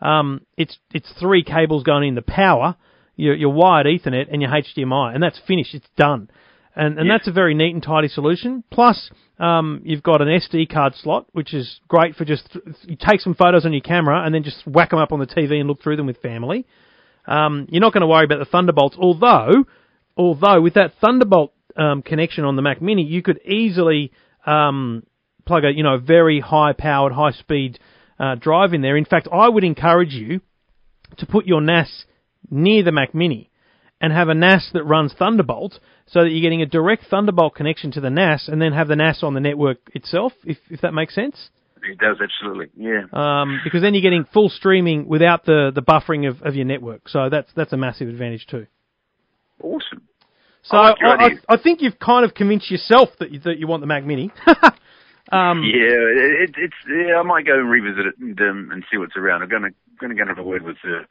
um, 0.00 0.42
it's 0.56 0.78
it's 0.92 1.10
three 1.18 1.42
cables 1.42 1.82
going 1.82 2.06
in 2.08 2.14
the 2.14 2.22
power, 2.22 2.76
your, 3.20 3.34
your 3.34 3.52
wired 3.52 3.86
Ethernet, 3.86 4.26
and 4.32 4.40
your 4.42 4.50
HDMI, 4.50 5.14
and 5.14 5.22
that's 5.22 5.38
finished. 5.46 5.74
It's 5.74 5.88
done, 5.96 6.30
and 6.74 6.98
and 6.98 7.06
Yeah. 7.06 7.14
that's 7.14 7.28
a 7.28 7.32
very 7.32 7.54
neat 7.54 7.74
and 7.74 7.82
tidy 7.82 8.08
solution. 8.08 8.64
Plus, 8.70 9.10
um, 9.38 9.80
you've 9.84 10.02
got 10.02 10.20
an 10.20 10.28
SD 10.28 10.66
card 10.70 10.94
slot, 10.94 11.26
which 11.32 11.54
is 11.54 11.80
great 11.88 12.16
for 12.16 12.24
just 12.24 12.56
you 12.86 12.96
take 12.96 13.20
some 13.20 13.34
photos 13.34 13.64
on 13.64 13.72
your 13.72 13.80
camera 13.82 14.24
and 14.24 14.34
then 14.34 14.42
just 14.42 14.66
whack 14.66 14.90
them 14.90 14.98
up 14.98 15.12
on 15.12 15.20
the 15.20 15.26
TV 15.26 15.60
and 15.60 15.68
look 15.68 15.82
through 15.82 15.96
them 15.96 16.06
with 16.06 16.18
family. 16.18 16.66
Um, 17.26 17.66
you're 17.70 17.80
not 17.80 17.92
going 17.92 18.00
to 18.02 18.06
worry 18.06 18.24
about 18.24 18.38
the 18.38 18.44
Thunderbolts, 18.46 18.96
although, 18.98 19.64
although 20.16 20.60
with 20.60 20.74
that 20.74 20.92
Thunderbolt 21.00 21.52
um, 21.76 22.02
connection 22.02 22.44
on 22.44 22.56
the 22.56 22.62
Mac 22.62 22.82
Mini, 22.82 23.04
you 23.04 23.22
could 23.22 23.40
easily 23.46 24.10
um, 24.46 25.04
plug 25.46 25.64
a 25.64 25.72
you 25.72 25.82
know 25.82 25.98
very 25.98 26.40
high 26.40 26.72
powered, 26.72 27.12
high 27.12 27.32
speed 27.32 27.78
uh, 28.18 28.34
drive 28.34 28.72
in 28.74 28.82
there. 28.82 28.96
In 28.96 29.04
fact, 29.04 29.28
I 29.32 29.48
would 29.48 29.64
encourage 29.64 30.12
you 30.12 30.40
to 31.18 31.26
put 31.26 31.46
your 31.46 31.60
NAS 31.60 32.04
near 32.50 32.82
the 32.82 32.92
Mac 32.92 33.14
Mini 33.14 33.50
and 34.00 34.12
have 34.12 34.28
a 34.28 34.34
NAS 34.34 34.70
that 34.72 34.84
runs 34.84 35.12
Thunderbolt, 35.12 35.78
so 36.06 36.22
that 36.22 36.30
you're 36.30 36.40
getting 36.40 36.62
a 36.62 36.66
direct 36.66 37.04
Thunderbolt 37.10 37.54
connection 37.54 37.92
to 37.92 38.00
the 38.00 38.10
NAS, 38.10 38.48
and 38.48 38.60
then 38.60 38.72
have 38.72 38.88
the 38.88 38.96
NAS 38.96 39.22
on 39.22 39.34
the 39.34 39.40
network 39.40 39.78
itself. 39.94 40.32
If 40.44 40.58
if 40.70 40.80
that 40.80 40.92
makes 40.92 41.14
sense. 41.14 41.50
it 41.82 41.98
does 41.98 42.16
absolutely, 42.22 42.68
yeah. 42.76 43.02
Um, 43.12 43.60
because 43.62 43.82
then 43.82 43.94
you're 43.94 44.02
getting 44.02 44.24
full 44.32 44.48
streaming 44.48 45.06
without 45.06 45.44
the, 45.44 45.70
the 45.74 45.82
buffering 45.82 46.28
of, 46.28 46.42
of 46.42 46.54
your 46.54 46.64
network. 46.64 47.08
So 47.08 47.28
that's 47.30 47.50
that's 47.54 47.72
a 47.72 47.76
massive 47.76 48.08
advantage 48.08 48.46
too. 48.46 48.66
Awesome. 49.62 50.08
So 50.62 50.76
I 50.76 50.88
like 50.88 51.40
I. 51.48 51.54
I 51.54 51.56
think 51.58 51.80
you've 51.82 51.98
kind 51.98 52.24
of 52.24 52.34
convinced 52.34 52.70
yourself 52.70 53.10
that 53.18 53.30
you, 53.30 53.40
that 53.40 53.58
you 53.58 53.66
want 53.66 53.80
the 53.80 53.86
Mac 53.86 54.04
Mini. 54.04 54.30
um, 55.32 55.62
Yeah, 55.64 56.44
it, 56.44 56.54
it's. 56.56 56.74
Yeah, 56.88 57.18
I 57.18 57.22
might 57.22 57.46
go 57.46 57.58
and 57.58 57.70
revisit 57.70 58.06
it 58.06 58.18
and 58.18 58.40
um, 58.40 58.70
and 58.72 58.84
see 58.90 58.98
what's 58.98 59.16
around. 59.16 59.42
I'm 59.42 59.48
going 59.48 59.62
to 59.62 59.70
going 59.98 60.16
to 60.16 60.22
go 60.22 60.28
have 60.28 60.38
a 60.38 60.42
word 60.42 60.62
with 60.62 60.76
uh, 60.84 61.04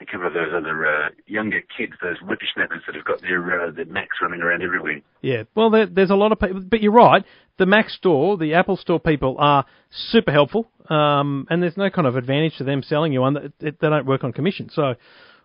a 0.00 0.04
couple 0.04 0.26
of 0.26 0.34
those 0.34 0.52
other 0.54 0.86
uh, 0.86 1.08
younger 1.26 1.60
kids, 1.76 1.92
those 2.02 2.18
whippersnappers 2.18 2.82
that 2.86 2.94
have 2.94 3.04
got 3.04 3.20
their 3.22 3.68
uh, 3.68 3.70
their 3.70 3.86
Macs 3.86 4.18
running 4.20 4.42
around 4.42 4.62
everywhere. 4.62 5.00
Yeah, 5.22 5.44
well, 5.54 5.70
there, 5.70 5.86
there's 5.86 6.10
a 6.10 6.16
lot 6.16 6.32
of 6.32 6.40
people, 6.40 6.60
but 6.60 6.82
you're 6.82 6.92
right. 6.92 7.24
The 7.58 7.66
Mac 7.66 7.88
Store, 7.88 8.36
the 8.36 8.54
Apple 8.54 8.76
Store 8.76 9.00
people 9.00 9.36
are 9.38 9.64
super 9.90 10.30
helpful, 10.30 10.70
um, 10.90 11.46
and 11.48 11.62
there's 11.62 11.76
no 11.76 11.88
kind 11.88 12.06
of 12.06 12.16
advantage 12.16 12.58
to 12.58 12.64
them 12.64 12.82
selling 12.82 13.12
you 13.12 13.22
one. 13.22 13.34
That 13.34 13.44
it, 13.60 13.80
they 13.80 13.88
don't 13.88 14.06
work 14.06 14.24
on 14.24 14.32
commission, 14.32 14.68
so 14.70 14.94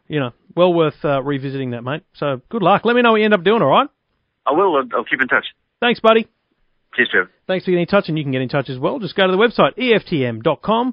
you 0.08 0.20
know, 0.20 0.32
well 0.56 0.74
worth 0.74 1.06
uh, 1.06 1.24
revisiting 1.24 1.72
that, 1.72 1.84
mate. 1.84 2.04
So 2.16 2.42
good 2.50 2.62
luck. 2.62 2.84
Let 2.84 2.96
me 2.96 3.02
know 3.02 3.12
what 3.12 3.20
you 3.20 3.26
end 3.26 3.34
up 3.34 3.44
doing. 3.44 3.62
All 3.62 3.70
right. 3.70 3.88
I 4.46 4.52
will. 4.52 4.76
I'll, 4.76 4.84
I'll 4.98 5.06
keep 5.06 5.22
in 5.22 5.28
touch. 5.30 5.46
Thanks, 5.80 6.02
buddy. 6.02 6.28
Cheers, 6.96 7.10
Trevor. 7.10 7.32
Thanks 7.48 7.64
for 7.64 7.72
getting 7.72 7.84
in 7.84 7.88
touch, 7.88 8.10
and 8.10 8.18
you 8.18 8.26
can 8.26 8.34
get 8.34 8.42
in 8.42 8.50
touch 8.50 8.70
as 8.70 8.78
well. 8.78 9.00
Just 9.00 9.16
go 9.16 9.26
to 9.26 9.32
the 9.32 9.38
website 9.38 9.78
eftm.com.au. 9.78 10.92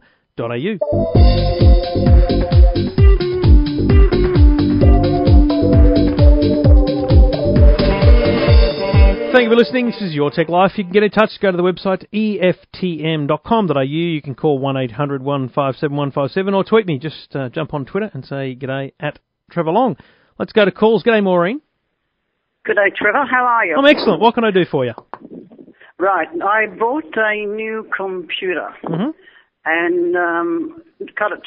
Thank 9.38 9.50
you 9.50 9.54
for 9.54 9.56
listening. 9.56 9.86
This 9.86 10.02
is 10.02 10.14
Your 10.16 10.32
Tech 10.32 10.48
Life. 10.48 10.72
You 10.74 10.82
can 10.82 10.92
get 10.92 11.04
in 11.04 11.10
touch. 11.12 11.30
Go 11.40 11.52
to 11.52 11.56
the 11.56 11.62
website 11.62 12.04
eftm.com.au. 12.12 13.80
You 13.82 14.20
can 14.20 14.34
call 14.34 14.58
1800 14.58 15.22
157 15.22 15.96
157 15.96 16.54
or 16.54 16.64
tweet 16.64 16.86
me. 16.88 16.98
Just 16.98 17.36
uh, 17.36 17.48
jump 17.48 17.72
on 17.72 17.84
Twitter 17.84 18.10
and 18.12 18.24
say 18.24 18.56
g'day 18.60 18.90
at 18.98 19.20
Trevor 19.52 19.70
Long. 19.70 19.96
Let's 20.40 20.50
go 20.52 20.64
to 20.64 20.72
calls. 20.72 21.04
G'day, 21.04 21.22
Maureen. 21.22 21.60
G'day, 22.66 22.92
Trevor. 22.96 23.26
How 23.30 23.44
are 23.44 23.64
you? 23.64 23.76
I'm 23.78 23.84
excellent. 23.86 24.20
What 24.20 24.34
can 24.34 24.42
I 24.42 24.50
do 24.50 24.64
for 24.68 24.84
you? 24.84 24.94
Right. 26.00 26.26
I 26.42 26.66
bought 26.76 27.04
a 27.16 27.46
new 27.46 27.88
computer 27.96 28.70
Mhm. 28.86 29.14
and 29.64 30.16
um, 30.16 30.82
cut 31.16 31.30
it 31.30 31.42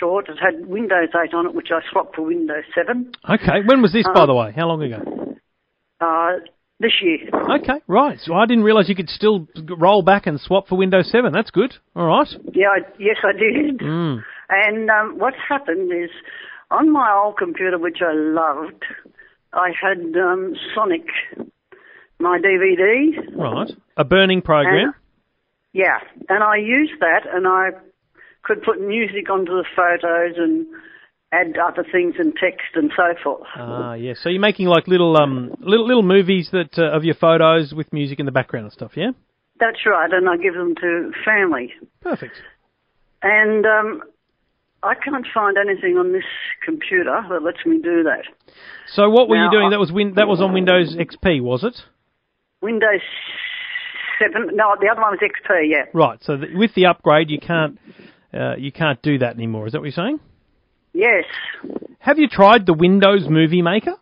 short. 0.00 0.30
It 0.30 0.38
had 0.42 0.64
Windows 0.66 1.10
8 1.14 1.34
on 1.34 1.44
it, 1.44 1.54
which 1.54 1.68
I 1.70 1.80
swapped 1.92 2.16
for 2.16 2.22
Windows 2.22 2.64
7 2.74 3.12
Okay. 3.28 3.60
When 3.66 3.82
was 3.82 3.92
this, 3.92 4.06
by 4.14 4.20
Um, 4.22 4.28
the 4.28 4.34
way? 4.34 4.52
How 4.56 4.66
long 4.66 4.82
ago? 4.82 5.36
uh, 6.00 6.32
this 6.80 6.92
year. 7.02 7.28
Okay, 7.32 7.80
right. 7.86 8.18
So 8.20 8.34
I 8.34 8.46
didn't 8.46 8.64
realise 8.64 8.88
you 8.88 8.94
could 8.94 9.08
still 9.08 9.46
roll 9.78 10.02
back 10.02 10.26
and 10.26 10.40
swap 10.40 10.68
for 10.68 10.76
Windows 10.76 11.10
7. 11.10 11.32
That's 11.32 11.50
good. 11.50 11.74
All 11.94 12.06
right. 12.06 12.28
Yeah, 12.52 12.68
I, 12.68 12.78
yes, 12.98 13.16
I 13.22 13.32
did. 13.32 13.78
Mm. 13.78 14.22
And 14.48 14.90
um, 14.90 15.18
what 15.18 15.34
happened 15.48 15.92
is, 15.92 16.10
on 16.70 16.92
my 16.92 17.12
old 17.12 17.36
computer, 17.36 17.78
which 17.78 17.98
I 18.00 18.12
loved, 18.12 18.84
I 19.52 19.70
had 19.80 19.98
um, 20.20 20.54
Sonic, 20.74 21.06
my 22.18 22.38
DVD. 22.38 23.36
Right. 23.36 23.70
A 23.96 24.04
burning 24.04 24.42
program. 24.42 24.86
And, 24.86 24.94
yeah, 25.72 25.98
and 26.28 26.42
I 26.42 26.56
used 26.56 27.00
that, 27.00 27.22
and 27.32 27.46
I 27.46 27.70
could 28.42 28.62
put 28.62 28.80
music 28.80 29.30
onto 29.30 29.52
the 29.52 29.64
photos 29.74 30.36
and 30.36 30.66
add 31.40 31.58
other 31.58 31.84
things 31.90 32.14
and 32.18 32.32
text 32.36 32.66
and 32.74 32.90
so 32.96 33.14
forth. 33.22 33.46
Ah, 33.56 33.94
yeah. 33.94 34.14
So 34.20 34.28
you're 34.28 34.40
making 34.40 34.66
like 34.68 34.86
little 34.88 35.16
um 35.16 35.54
little 35.60 35.86
little 35.86 36.02
movies 36.02 36.48
that 36.52 36.78
uh, 36.78 36.96
of 36.96 37.04
your 37.04 37.14
photos 37.14 37.72
with 37.74 37.92
music 37.92 38.18
in 38.20 38.26
the 38.26 38.32
background 38.32 38.64
and 38.66 38.72
stuff. 38.72 38.92
Yeah. 38.96 39.10
That's 39.60 39.78
right, 39.86 40.10
and 40.12 40.28
I 40.28 40.36
give 40.36 40.54
them 40.54 40.74
to 40.80 41.12
family. 41.24 41.72
Perfect. 42.00 42.34
And 43.22 43.64
um, 43.64 44.02
I 44.82 44.94
can't 44.94 45.26
find 45.32 45.56
anything 45.56 45.96
on 45.96 46.12
this 46.12 46.24
computer 46.64 47.24
that 47.30 47.42
lets 47.42 47.64
me 47.64 47.80
do 47.82 48.02
that. 48.02 48.24
So 48.88 49.08
what 49.10 49.28
were 49.28 49.36
you 49.42 49.50
doing? 49.50 49.66
I- 49.68 49.70
That 49.70 49.80
was 49.80 49.92
win- 49.92 50.14
that 50.16 50.26
was 50.28 50.40
on 50.40 50.52
Windows 50.52 50.96
XP, 50.96 51.40
was 51.40 51.62
it? 51.64 51.76
Windows 52.60 53.00
7, 54.20 54.50
no, 54.54 54.74
the 54.80 54.88
other 54.90 55.00
one 55.00 55.12
was 55.12 55.20
XP, 55.22 55.70
yeah. 55.70 55.84
Right. 55.92 56.18
So 56.22 56.36
th- 56.36 56.50
with 56.54 56.74
the 56.74 56.86
upgrade, 56.86 57.30
you 57.30 57.38
can't 57.38 57.78
uh, 58.32 58.56
you 58.58 58.72
can't 58.72 59.00
do 59.02 59.18
that 59.18 59.34
anymore. 59.34 59.66
Is 59.66 59.72
that 59.72 59.78
what 59.80 59.84
you're 59.84 59.92
saying? 59.92 60.18
Yes, 60.94 61.24
Have 61.98 62.18
you 62.18 62.28
tried 62.28 62.66
the 62.66 62.72
Windows 62.72 63.26
Movie 63.28 63.62
Maker? 63.62 63.94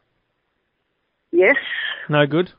yes, 1.33 1.57
No 2.09 2.27
good. 2.27 2.51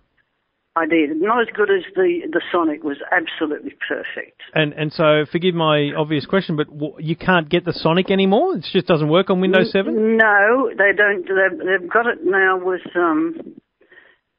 I 0.76 0.88
did. 0.88 1.22
Not 1.22 1.42
as 1.42 1.48
good 1.56 1.70
as 1.70 1.84
the, 1.94 2.22
the 2.32 2.42
Sonic 2.52 2.84
was 2.84 2.98
absolutely 3.12 3.76
perfect. 3.88 4.42
And 4.56 4.74
and 4.74 4.92
so 4.92 5.24
forgive 5.32 5.54
my 5.54 5.92
obvious 5.96 6.26
question, 6.26 6.56
but 6.56 6.66
w- 6.68 6.96
you 6.98 7.16
can't 7.16 7.48
get 7.48 7.64
the 7.64 7.74
Sonic 7.74 8.10
anymore. 8.10 8.56
It 8.56 8.66
just 8.74 8.88
doesn't 8.88 9.08
work 9.08 9.30
on 9.30 9.40
Windows 9.40 9.72
Seven. 9.72 10.18
No, 10.18 10.72
they 10.76 10.92
don't. 10.98 11.28
They've, 11.28 11.60
they've 11.60 11.88
got 11.92 12.08
it 12.08 12.26
now 12.26 12.58
with 12.60 12.82
um, 12.96 13.54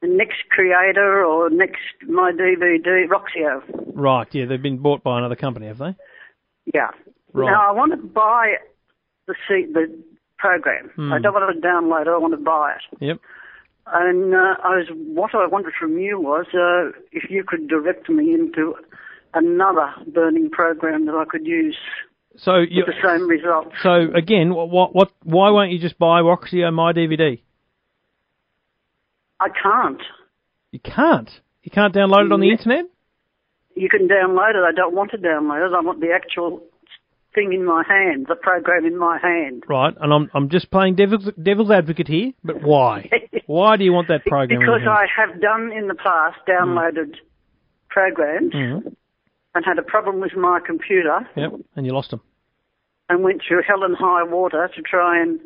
Next 0.02 0.38
Creator 0.50 1.24
or 1.24 1.50
Next 1.50 1.78
My 2.08 2.32
DVD, 2.32 3.04
Roxio. 3.06 3.62
Right. 3.94 4.26
Yeah, 4.32 4.46
they've 4.46 4.60
been 4.60 4.78
bought 4.78 5.04
by 5.04 5.18
another 5.18 5.36
company, 5.36 5.68
have 5.68 5.78
they? 5.78 5.94
Yeah. 6.74 6.88
Right. 7.32 7.46
Now 7.52 7.68
I 7.68 7.72
want 7.74 7.92
to 7.92 7.96
buy 8.08 8.54
the 9.26 9.34
C, 9.48 9.66
the 9.72 9.86
program. 10.38 10.90
Hmm. 10.96 11.12
I 11.12 11.18
don't 11.18 11.32
want 11.34 11.54
to 11.54 11.60
download 11.66 12.02
it. 12.02 12.08
I 12.08 12.18
want 12.18 12.32
to 12.34 12.38
buy 12.44 12.74
it. 12.76 12.98
Yep. 13.04 13.20
And 13.86 14.34
uh, 14.34 14.54
I 14.64 14.76
was 14.78 14.86
what 14.92 15.34
I 15.34 15.46
wanted 15.46 15.72
from 15.78 15.98
you 15.98 16.18
was 16.18 16.46
uh, 16.54 16.98
if 17.12 17.30
you 17.30 17.44
could 17.46 17.68
direct 17.68 18.08
me 18.08 18.32
into 18.34 18.74
another 19.34 19.90
burning 20.12 20.48
program 20.50 21.06
that 21.06 21.14
I 21.14 21.24
could 21.28 21.46
use 21.46 21.76
So 22.36 22.56
you. 22.58 22.84
with 22.86 22.94
the 22.94 23.02
same 23.06 23.28
results. 23.28 23.74
So 23.82 24.06
again, 24.14 24.54
what, 24.54 24.70
what 24.70 24.94
what 24.94 25.12
why 25.22 25.50
won't 25.50 25.70
you 25.70 25.78
just 25.78 25.98
buy 25.98 26.20
Roxio 26.22 26.72
My 26.72 26.92
DVD? 26.92 27.40
I 29.40 29.48
can't. 29.62 30.00
You 30.72 30.80
can't. 30.80 31.30
You 31.62 31.70
can't 31.70 31.94
download 31.94 32.26
it 32.26 32.32
on 32.32 32.40
the 32.40 32.46
Yeah. 32.46 32.52
internet. 32.52 32.84
You 33.76 33.88
can 33.88 34.08
download 34.08 34.50
it. 34.54 34.64
I 34.66 34.72
don't 34.74 34.94
want 34.94 35.10
to 35.10 35.18
download 35.18 35.66
it. 35.68 35.74
I 35.74 35.80
want 35.80 36.00
the 36.00 36.12
actual 36.14 36.62
thing 37.34 37.52
in 37.52 37.64
my 37.64 37.82
hand, 37.88 38.26
the 38.28 38.36
program 38.36 38.84
in 38.86 38.96
my 38.96 39.18
hand. 39.18 39.64
Right. 39.68 39.94
And 40.00 40.12
I'm 40.12 40.30
I'm 40.34 40.48
just 40.48 40.70
playing 40.70 40.94
devil's 40.94 41.28
devil's 41.42 41.70
advocate 41.70 42.08
here, 42.08 42.32
but 42.44 42.62
why? 42.62 43.10
why 43.46 43.76
do 43.76 43.84
you 43.84 43.92
want 43.92 44.08
that 44.08 44.24
program? 44.24 44.60
in 44.62 44.66
because? 44.66 44.82
I 44.88 45.06
have 45.16 45.40
done 45.40 45.72
in 45.72 45.88
the 45.88 45.94
past 45.94 46.36
downloaded 46.48 47.16
programs 47.88 48.52
Mhm. 48.52 48.94
and 49.54 49.64
had 49.64 49.78
a 49.78 49.82
problem 49.82 50.20
with 50.20 50.34
my 50.36 50.60
computer 50.64 51.28
Yep. 51.36 51.52
And 51.76 51.86
you 51.86 51.92
lost 51.92 52.10
them. 52.10 52.20
and 53.08 53.22
went 53.22 53.42
through 53.46 53.62
hell 53.66 53.82
and 53.84 53.96
high 53.96 54.22
water 54.24 54.70
to 54.74 54.82
try 54.82 55.20
and 55.20 55.38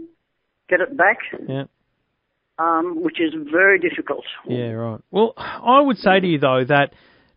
get 0.69 0.81
it 0.81 0.97
back, 0.97 1.19
Yeah. 1.49 1.65
um, 2.59 3.03
which 3.03 3.21
is 3.21 3.33
very 3.51 3.79
difficult. 3.79 4.25
Yeah, 4.47 4.73
right. 4.73 5.01
Well, 5.11 5.35
I 5.37 5.81
would 5.81 5.97
say 5.99 6.21
to 6.21 6.27
you 6.27 6.39
though 6.39 6.65
that 6.65 6.93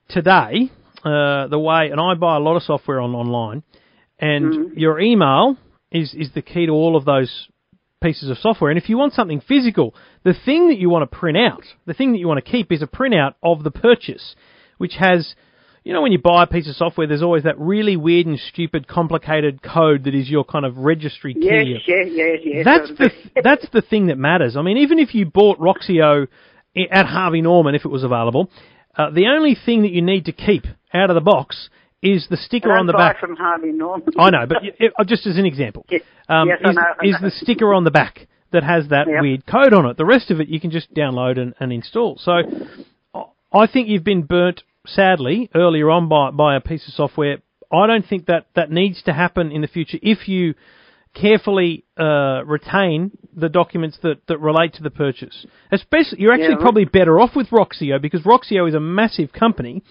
today, 0.09 0.69
uh, 1.03 1.47
the 1.47 1.57
way, 1.59 1.89
and 1.89 1.99
I 1.99 2.13
buy 2.15 2.35
a 2.35 2.39
lot 2.39 2.55
of 2.55 2.63
software 2.63 2.99
on 2.99 3.15
online, 3.15 3.63
and 4.21 4.53
Mm-hmm. 4.53 4.79
your 4.79 4.99
email 4.99 5.57
is 5.91 6.13
is 6.13 6.29
the 6.33 6.41
key 6.41 6.67
to 6.67 6.71
all 6.71 6.95
of 6.95 7.03
those 7.05 7.47
pieces 8.01 8.29
of 8.29 8.37
software. 8.37 8.71
And 8.71 8.79
if 8.81 8.89
you 8.89 8.97
want 8.97 9.13
something 9.13 9.41
physical, 9.41 9.93
the 10.23 10.33
thing 10.45 10.69
that 10.69 10.77
you 10.77 10.89
want 10.89 11.09
to 11.09 11.17
print 11.17 11.37
out, 11.37 11.63
the 11.85 11.93
thing 11.93 12.13
that 12.13 12.19
you 12.19 12.27
want 12.27 12.43
to 12.43 12.51
keep 12.51 12.71
is 12.71 12.81
a 12.81 12.87
printout 12.87 13.33
of 13.43 13.63
the 13.63 13.69
purchase, 13.71 14.35
which 14.79 14.93
has, 14.97 15.35
you 15.83 15.93
know, 15.93 16.01
when 16.01 16.11
you 16.11 16.17
buy 16.17 16.43
a 16.43 16.47
piece 16.47 16.67
of 16.67 16.75
software, 16.75 17.05
there's 17.05 17.21
always 17.21 17.43
that 17.43 17.59
really 17.59 17.95
weird 17.97 18.25
and 18.25 18.39
stupid, 18.39 18.87
complicated 18.87 19.61
code 19.61 20.05
that 20.05 20.15
is 20.15 20.29
your 20.29 20.43
kind 20.43 20.65
of 20.65 20.77
registry 20.77 21.33
key. 21.35 21.41
Yes, 21.43 21.81
yes, 21.87 22.07
yes, 22.11 22.39
yes. 22.43 22.65
That's 22.65 22.89
the 22.97 23.09
that's 23.43 23.67
the 23.71 23.81
thing 23.81 24.07
that 24.07 24.17
matters. 24.17 24.55
I 24.57 24.61
mean, 24.63 24.77
even 24.77 24.97
if 24.97 25.13
you 25.13 25.25
bought 25.25 25.59
Roxio 25.59 26.27
at 26.75 27.05
Harvey 27.05 27.41
Norman, 27.41 27.75
if 27.75 27.85
it 27.85 27.89
was 27.89 28.03
available, 28.03 28.49
uh, 28.97 29.11
the 29.11 29.27
only 29.27 29.55
thing 29.65 29.83
that 29.83 29.91
you 29.91 30.01
need 30.01 30.25
to 30.25 30.31
keep 30.31 30.65
out 30.93 31.09
of 31.09 31.15
the 31.15 31.21
box 31.21 31.69
is 32.01 32.27
the 32.29 32.37
sticker 32.37 32.71
on 32.71 32.87
the 32.87 32.93
back. 32.93 33.19
from 33.19 33.35
Harvey 33.35 33.71
Norman. 33.71 34.07
I 34.17 34.29
know, 34.31 34.45
but 34.47 34.57
it, 34.63 34.93
uh, 34.97 35.03
just 35.03 35.27
as 35.27 35.37
an 35.37 35.45
example, 35.45 35.85
Yes, 35.89 36.01
um, 36.29 36.47
yes, 36.47 36.59
I 36.65 36.69
is, 36.69 36.75
know, 36.75 36.83
is 37.03 37.15
the 37.21 37.31
sticker 37.31 37.73
on 37.73 37.83
the 37.83 37.91
back 37.91 38.27
that 38.51 38.63
has 38.63 38.87
that 38.89 39.07
Yep. 39.07 39.21
weird 39.21 39.45
code 39.45 39.73
on 39.73 39.85
it. 39.85 39.97
The 39.97 40.05
rest 40.05 40.31
of 40.31 40.41
it 40.41 40.47
you 40.49 40.59
can 40.59 40.71
just 40.71 40.93
download 40.93 41.39
and, 41.39 41.53
and 41.59 41.71
install. 41.71 42.17
So 42.17 42.31
I- 43.13 43.23
I 43.53 43.67
think 43.67 43.87
you've 43.89 44.03
been 44.03 44.23
burnt, 44.23 44.63
sadly, 44.85 45.49
earlier 45.53 45.89
on 45.89 46.07
by, 46.09 46.31
by 46.31 46.55
a 46.55 46.59
piece 46.61 46.87
of 46.87 46.93
software. 46.93 47.37
I 47.71 47.85
don't 47.87 48.05
think 48.05 48.25
that 48.25 48.47
that 48.55 48.71
needs 48.71 49.01
to 49.03 49.13
happen 49.13 49.51
in 49.51 49.61
the 49.61 49.67
future 49.67 49.97
if 50.01 50.27
you 50.27 50.55
carefully 51.13 51.83
uh, 51.97 52.41
retain 52.45 53.11
the 53.35 53.49
documents 53.49 53.97
that, 54.03 54.25
that 54.27 54.37
relate 54.39 54.73
to 54.75 54.83
the 54.83 54.89
purchase. 54.89 55.45
Especially, 55.71 56.19
you're 56.21 56.33
actually 56.33 56.51
Yeah, 56.51 56.61
probably 56.61 56.85
better 56.85 57.19
off 57.19 57.35
with 57.35 57.49
Roxio 57.49 58.01
because 58.01 58.21
Roxio 58.21 58.67
is 58.67 58.73
a 58.75 58.79
massive 58.79 59.31
company 59.33 59.83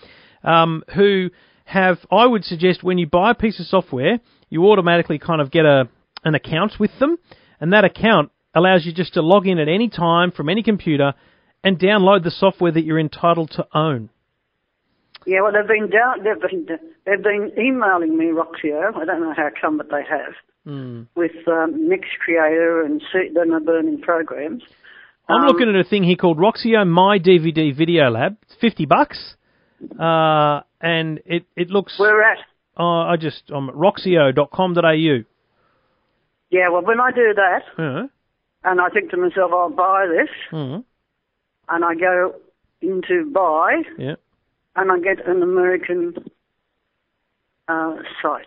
um, 0.42 0.82
who 0.94 1.28
have, 1.70 1.98
I 2.10 2.26
would 2.26 2.44
suggest, 2.44 2.82
when 2.82 2.98
you 2.98 3.06
buy 3.06 3.30
a 3.30 3.34
piece 3.34 3.60
of 3.60 3.66
software, 3.66 4.18
you 4.48 4.64
automatically 4.66 5.18
kind 5.18 5.40
of 5.40 5.50
get 5.50 5.64
a 5.64 5.88
an 6.24 6.34
account 6.34 6.72
with 6.78 6.90
them, 6.98 7.16
and 7.60 7.72
that 7.72 7.84
account 7.84 8.30
allows 8.54 8.84
you 8.84 8.92
just 8.92 9.14
to 9.14 9.22
log 9.22 9.46
in 9.46 9.58
at 9.58 9.68
any 9.68 9.88
time 9.88 10.30
from 10.32 10.48
any 10.50 10.62
computer 10.62 11.14
and 11.64 11.78
download 11.78 12.24
the 12.24 12.30
software 12.30 12.72
that 12.72 12.84
you're 12.84 12.98
entitled 12.98 13.50
to 13.52 13.66
own. 13.74 14.10
Yeah, 15.26 15.40
well, 15.42 15.52
they've 15.52 15.66
been 15.68 15.88
down. 15.90 16.24
They've 16.24 16.40
been 16.40 16.66
they've 17.06 17.22
been 17.22 17.52
emailing 17.58 18.16
me 18.18 18.26
Roxio. 18.26 18.94
I 18.96 19.04
don't 19.04 19.20
know 19.20 19.34
how 19.36 19.48
come, 19.60 19.76
but 19.78 19.88
they 19.90 20.02
have 20.08 20.34
Hmm. 20.66 21.02
with 21.14 21.32
um, 21.48 21.88
Next 21.88 22.10
Creator 22.22 22.82
and 22.84 23.00
then 23.34 23.48
the 23.50 23.60
burning 23.60 24.00
programs. 24.02 24.62
I'm 25.28 25.42
Um, 25.42 25.46
looking 25.46 25.68
at 25.70 25.76
a 25.76 25.84
thing 25.84 26.02
here 26.02 26.16
called 26.16 26.38
Roxio 26.38 26.86
My 26.86 27.18
DVD 27.18 27.74
Video 27.74 28.10
Lab. 28.10 28.36
It's 28.42 28.54
50 28.60 28.84
bucks. 28.84 29.36
Uh, 29.98 30.60
and 30.80 31.20
it, 31.26 31.44
it 31.56 31.70
looks, 31.70 31.98
Where 31.98 32.22
at? 32.22 32.38
uh, 32.78 32.82
I 33.04 33.16
just, 33.16 33.50
I'm 33.50 33.68
at 33.68 33.74
roxio.com.au. 33.74 35.24
Yeah, 36.50 36.68
well, 36.70 36.82
when 36.82 37.00
I 37.00 37.10
do 37.12 37.32
that, 37.34 37.62
Yeah. 37.78 38.06
and 38.64 38.80
I 38.80 38.88
think 38.88 39.10
to 39.10 39.16
myself, 39.16 39.52
I'll 39.52 39.70
buy 39.70 40.06
this, 40.08 40.28
Mhm. 40.52 40.84
and 41.68 41.84
I 41.84 41.94
go 41.94 42.34
into 42.80 43.30
buy, 43.32 43.82
Yeah. 43.98 44.14
and 44.76 44.90
I 44.90 44.98
get 44.98 45.26
an 45.28 45.42
American 45.42 46.14
uh, 47.68 47.96
site. 48.20 48.46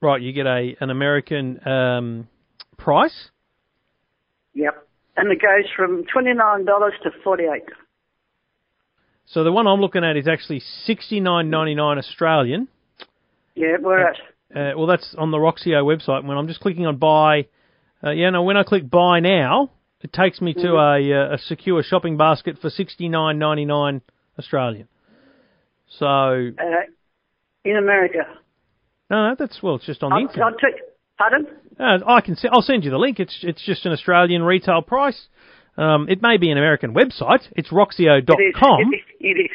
Right, 0.00 0.22
you 0.22 0.32
get 0.32 0.46
a 0.46 0.74
an 0.80 0.88
American 0.90 1.60
um, 1.68 2.28
price. 2.78 3.30
Yep. 4.54 4.86
And 5.16 5.30
it 5.32 5.42
goes 5.42 5.68
from 5.76 6.04
twenty 6.12 6.32
nine 6.32 6.64
dollars 6.64 6.94
to 7.02 7.10
forty 7.24 7.44
eight. 7.44 7.64
So 9.30 9.44
the 9.44 9.52
one 9.52 9.66
I'm 9.66 9.80
looking 9.80 10.04
at 10.04 10.16
is 10.16 10.26
actually 10.26 10.62
69.99 10.88 11.98
Australian. 11.98 12.68
Yeah, 13.54 13.76
where 13.80 14.08
at? 14.08 14.16
Uh, 14.54 14.72
well, 14.78 14.86
that's 14.86 15.14
on 15.18 15.30
the 15.30 15.36
Roxio 15.36 15.84
website. 15.84 16.24
When 16.24 16.38
I'm 16.38 16.46
just 16.48 16.60
clicking 16.60 16.86
on 16.86 16.96
buy, 16.96 17.46
uh, 18.02 18.10
yeah, 18.10 18.30
no, 18.30 18.42
when 18.42 18.56
I 18.56 18.62
click 18.62 18.88
buy 18.88 19.20
now, 19.20 19.70
it 20.00 20.12
takes 20.12 20.40
me 20.40 20.54
to 20.54 20.60
Mm-hmm. 20.60 21.12
a, 21.12 21.32
uh, 21.32 21.34
a 21.34 21.38
secure 21.38 21.82
shopping 21.82 22.16
basket 22.16 22.56
for 22.60 22.70
69.99 22.70 24.00
Australian. 24.38 24.88
So 25.98 26.06
Uh, 26.06 26.86
in 27.64 27.76
America. 27.76 28.20
no, 29.10 29.28
no, 29.30 29.34
that's 29.38 29.62
well, 29.62 29.74
it's 29.76 29.84
just 29.86 30.02
on 30.02 30.10
the 30.10 30.16
I'll, 30.16 30.22
internet. 30.22 30.42
I'll 30.44 30.52
take. 30.58 30.80
Pardon? 31.18 31.46
Uh, 31.78 31.98
I 32.06 32.20
can. 32.20 32.36
se- 32.36 32.48
I'll 32.52 32.62
send 32.62 32.84
you 32.84 32.90
the 32.90 32.98
link. 32.98 33.18
It's 33.18 33.36
it's 33.42 33.64
just 33.64 33.84
an 33.86 33.92
Australian 33.92 34.42
retail 34.42 34.82
price. 34.82 35.26
Um, 35.78 36.08
it 36.08 36.20
may 36.20 36.36
be 36.36 36.50
an 36.50 36.58
American 36.58 36.92
website. 36.92 37.42
It's 37.52 37.68
It 37.70 37.72
is. 37.72 37.72
roxio.com. 37.72 38.80
It 38.80 38.96
is. 38.96 39.02
It 39.20 39.36
is. 39.44 39.50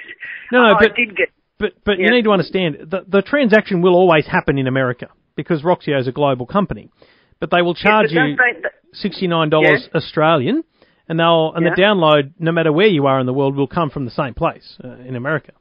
No, 0.52 0.60
no, 0.68 0.76
I 0.76 0.80
but- 0.80 0.96
get. 0.96 1.30
But 1.60 1.74
but 1.86 1.98
you 2.00 2.10
need 2.10 2.24
to 2.24 2.32
understand 2.32 2.78
the 2.90 3.06
the 3.08 3.22
transaction 3.22 3.82
will 3.82 3.94
always 3.96 4.26
happen 4.26 4.58
in 4.58 4.68
America 4.68 5.08
because 5.36 5.62
Roxio 5.62 5.98
is 6.00 6.08
a 6.08 6.12
global 6.12 6.46
company. 6.46 6.90
But 7.40 7.52
they 7.52 7.62
will 7.62 7.76
charge 7.76 8.08
Yeah, 8.12 8.26
you 8.26 8.38
sixty 8.92 9.28
nine 9.28 9.50
dollars 9.50 9.88
Yeah. 9.94 9.98
Australian, 10.02 10.64
and 11.08 11.20
they'll 11.20 11.54
and 11.56 11.66
the 11.66 11.70
download, 11.72 12.32
no 12.40 12.52
matter 12.52 12.72
where 12.74 12.88
you 12.88 13.06
are 13.06 13.20
in 13.20 13.26
the 13.28 13.34
world, 13.34 13.56
will 13.56 13.68
come 13.68 13.90
from 13.90 14.04
the 14.06 14.12
same 14.12 14.34
place 14.34 14.78
uh, 14.84 14.90
in 15.08 15.16
America. 15.16 15.52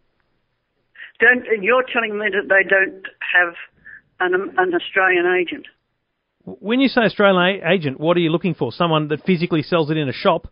Don't, 1.20 1.44
you're 1.62 1.84
telling 1.92 2.18
me 2.18 2.26
that 2.30 2.48
they 2.48 2.68
don't 2.68 3.04
have 3.20 3.54
an, 4.18 4.34
an 4.58 4.74
Australian 4.74 5.26
agent. 5.40 5.66
When 6.44 6.80
you 6.80 6.88
say 6.88 7.02
Australian 7.02 7.62
agent, 7.64 8.00
what 8.00 8.16
are 8.16 8.20
you 8.20 8.30
looking 8.30 8.54
for? 8.54 8.72
Someone 8.72 9.08
that 9.08 9.24
physically 9.24 9.62
sells 9.62 9.90
it 9.90 9.96
in 9.96 10.08
a 10.08 10.12
shop? 10.12 10.48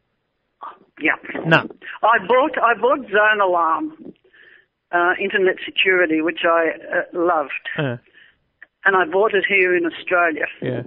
Yeah. 1.00 1.16
No. 1.46 1.66
I 2.02 2.18
bought 2.26 2.56
I 2.62 2.74
bought 2.80 3.00
Zone 3.10 3.40
Alarm, 3.42 4.12
uh, 4.92 5.12
internet 5.20 5.56
security, 5.64 6.20
which 6.20 6.40
I 6.44 6.70
uh, 6.70 7.02
loved, 7.12 7.50
Uh, 7.78 7.96
and 8.84 8.96
I 8.96 9.04
bought 9.10 9.34
it 9.34 9.44
here 9.48 9.76
in 9.76 9.84
Australia. 9.86 10.46
yeah. 10.62 10.82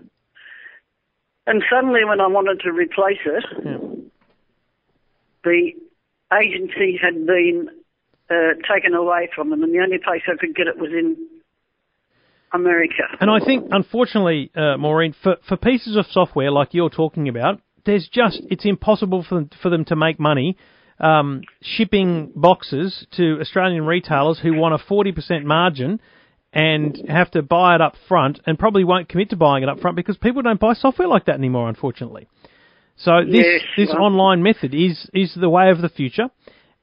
And 1.45 1.61
suddenly, 1.69 2.05
when 2.05 2.21
I 2.21 2.27
wanted 2.27 2.61
to 2.61 2.71
replace 2.71 3.19
it, 3.25 3.43
Yeah. 3.65 3.77
the 5.43 5.71
agency 6.31 6.97
had 7.01 7.25
been 7.25 7.67
uh, 8.29 8.53
taken 8.73 8.93
away 8.93 9.29
from 9.35 9.49
them, 9.49 9.63
and 9.63 9.73
the 9.73 9.79
only 9.79 9.97
place 9.97 10.21
I 10.27 10.37
could 10.37 10.55
get 10.55 10.67
it 10.67 10.77
was 10.77 10.91
in 10.91 11.17
America. 12.53 13.03
And 13.19 13.29
I 13.29 13.39
think, 13.43 13.67
unfortunately, 13.71 14.51
uh, 14.55 14.77
Maureen, 14.77 15.15
for, 15.23 15.37
for 15.47 15.57
pieces 15.57 15.95
of 15.95 16.05
software 16.11 16.51
like 16.51 16.73
you're 16.73 16.89
talking 16.89 17.27
about, 17.27 17.59
there's 17.85 18.07
just 18.11 18.41
it's 18.49 18.65
impossible 18.65 19.25
for 19.27 19.35
them, 19.35 19.49
for 19.61 19.69
them 19.69 19.85
to 19.85 19.95
make 19.95 20.19
money 20.19 20.57
um, 20.99 21.41
shipping 21.61 22.31
boxes 22.35 23.05
to 23.17 23.39
Australian 23.41 23.85
retailers 23.85 24.39
who 24.39 24.53
want 24.53 24.73
a 24.73 24.77
40% 24.77 25.43
margin 25.43 25.99
and 26.53 27.01
have 27.09 27.31
to 27.31 27.41
buy 27.41 27.75
it 27.75 27.81
up 27.81 27.95
front 28.07 28.39
and 28.45 28.59
probably 28.59 28.83
won't 28.83 29.09
commit 29.09 29.31
to 29.31 29.35
buying 29.35 29.63
it 29.63 29.69
up 29.69 29.79
front 29.79 29.95
because 29.95 30.17
people 30.17 30.41
don't 30.41 30.59
buy 30.59 30.73
software 30.73 31.07
like 31.07 31.25
that 31.25 31.35
anymore, 31.35 31.67
unfortunately. 31.67 32.27
So 32.95 33.21
this 33.25 33.43
Yes, 33.43 33.61
this 33.75 33.89
well- 33.89 34.03
online 34.05 34.43
method 34.43 34.73
is 34.73 35.09
is 35.13 35.33
the 35.33 35.49
way 35.49 35.71
of 35.71 35.81
the 35.81 35.89
future. 35.89 36.29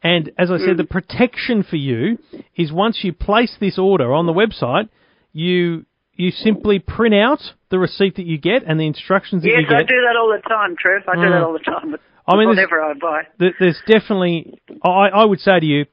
And 0.03 0.31
as 0.39 0.51
I 0.51 0.57
said, 0.59 0.79
the 0.79 0.85
protection 0.85 1.63
for 1.63 1.77
you 1.77 2.19
is 2.57 2.73
once 2.73 3.01
you 3.05 3.13
place 3.13 3.55
this 3.61 3.79
order 3.79 4.15
on 4.15 4.25
the 4.25 4.33
website, 4.33 4.89
you 5.33 5.87
you 6.15 6.31
simply 6.31 6.79
print 6.79 7.15
out 7.15 7.41
the 7.71 7.79
receipt 7.79 8.17
that 8.17 8.27
you 8.27 8.37
get 8.39 8.63
and 8.67 8.79
the 8.79 8.87
instructions 8.87 9.43
that 9.43 9.49
you 9.49 9.63
get. 9.63 9.71
Yes, 9.71 9.81
I 9.81 9.83
do 9.85 10.01
that 10.07 10.17
all 10.17 10.29
the 10.29 10.43
time, 10.49 10.77
Trev. 10.77 11.03
I 11.09 11.15
do 11.15 11.21
Mm. 11.23 11.31
that 11.31 11.43
all 11.43 11.53
the 11.55 11.59
time. 11.61 11.97
I 12.29 12.37
mean, 12.37 12.49
whatever 12.49 12.83
I 12.83 12.93
buy. 12.95 13.23
There's 13.39 13.81
definitely, 13.87 14.59
I, 14.85 15.09
I 15.09 15.25
would 15.25 15.41
say 15.41 15.59
to 15.59 15.67
you, 15.67 15.87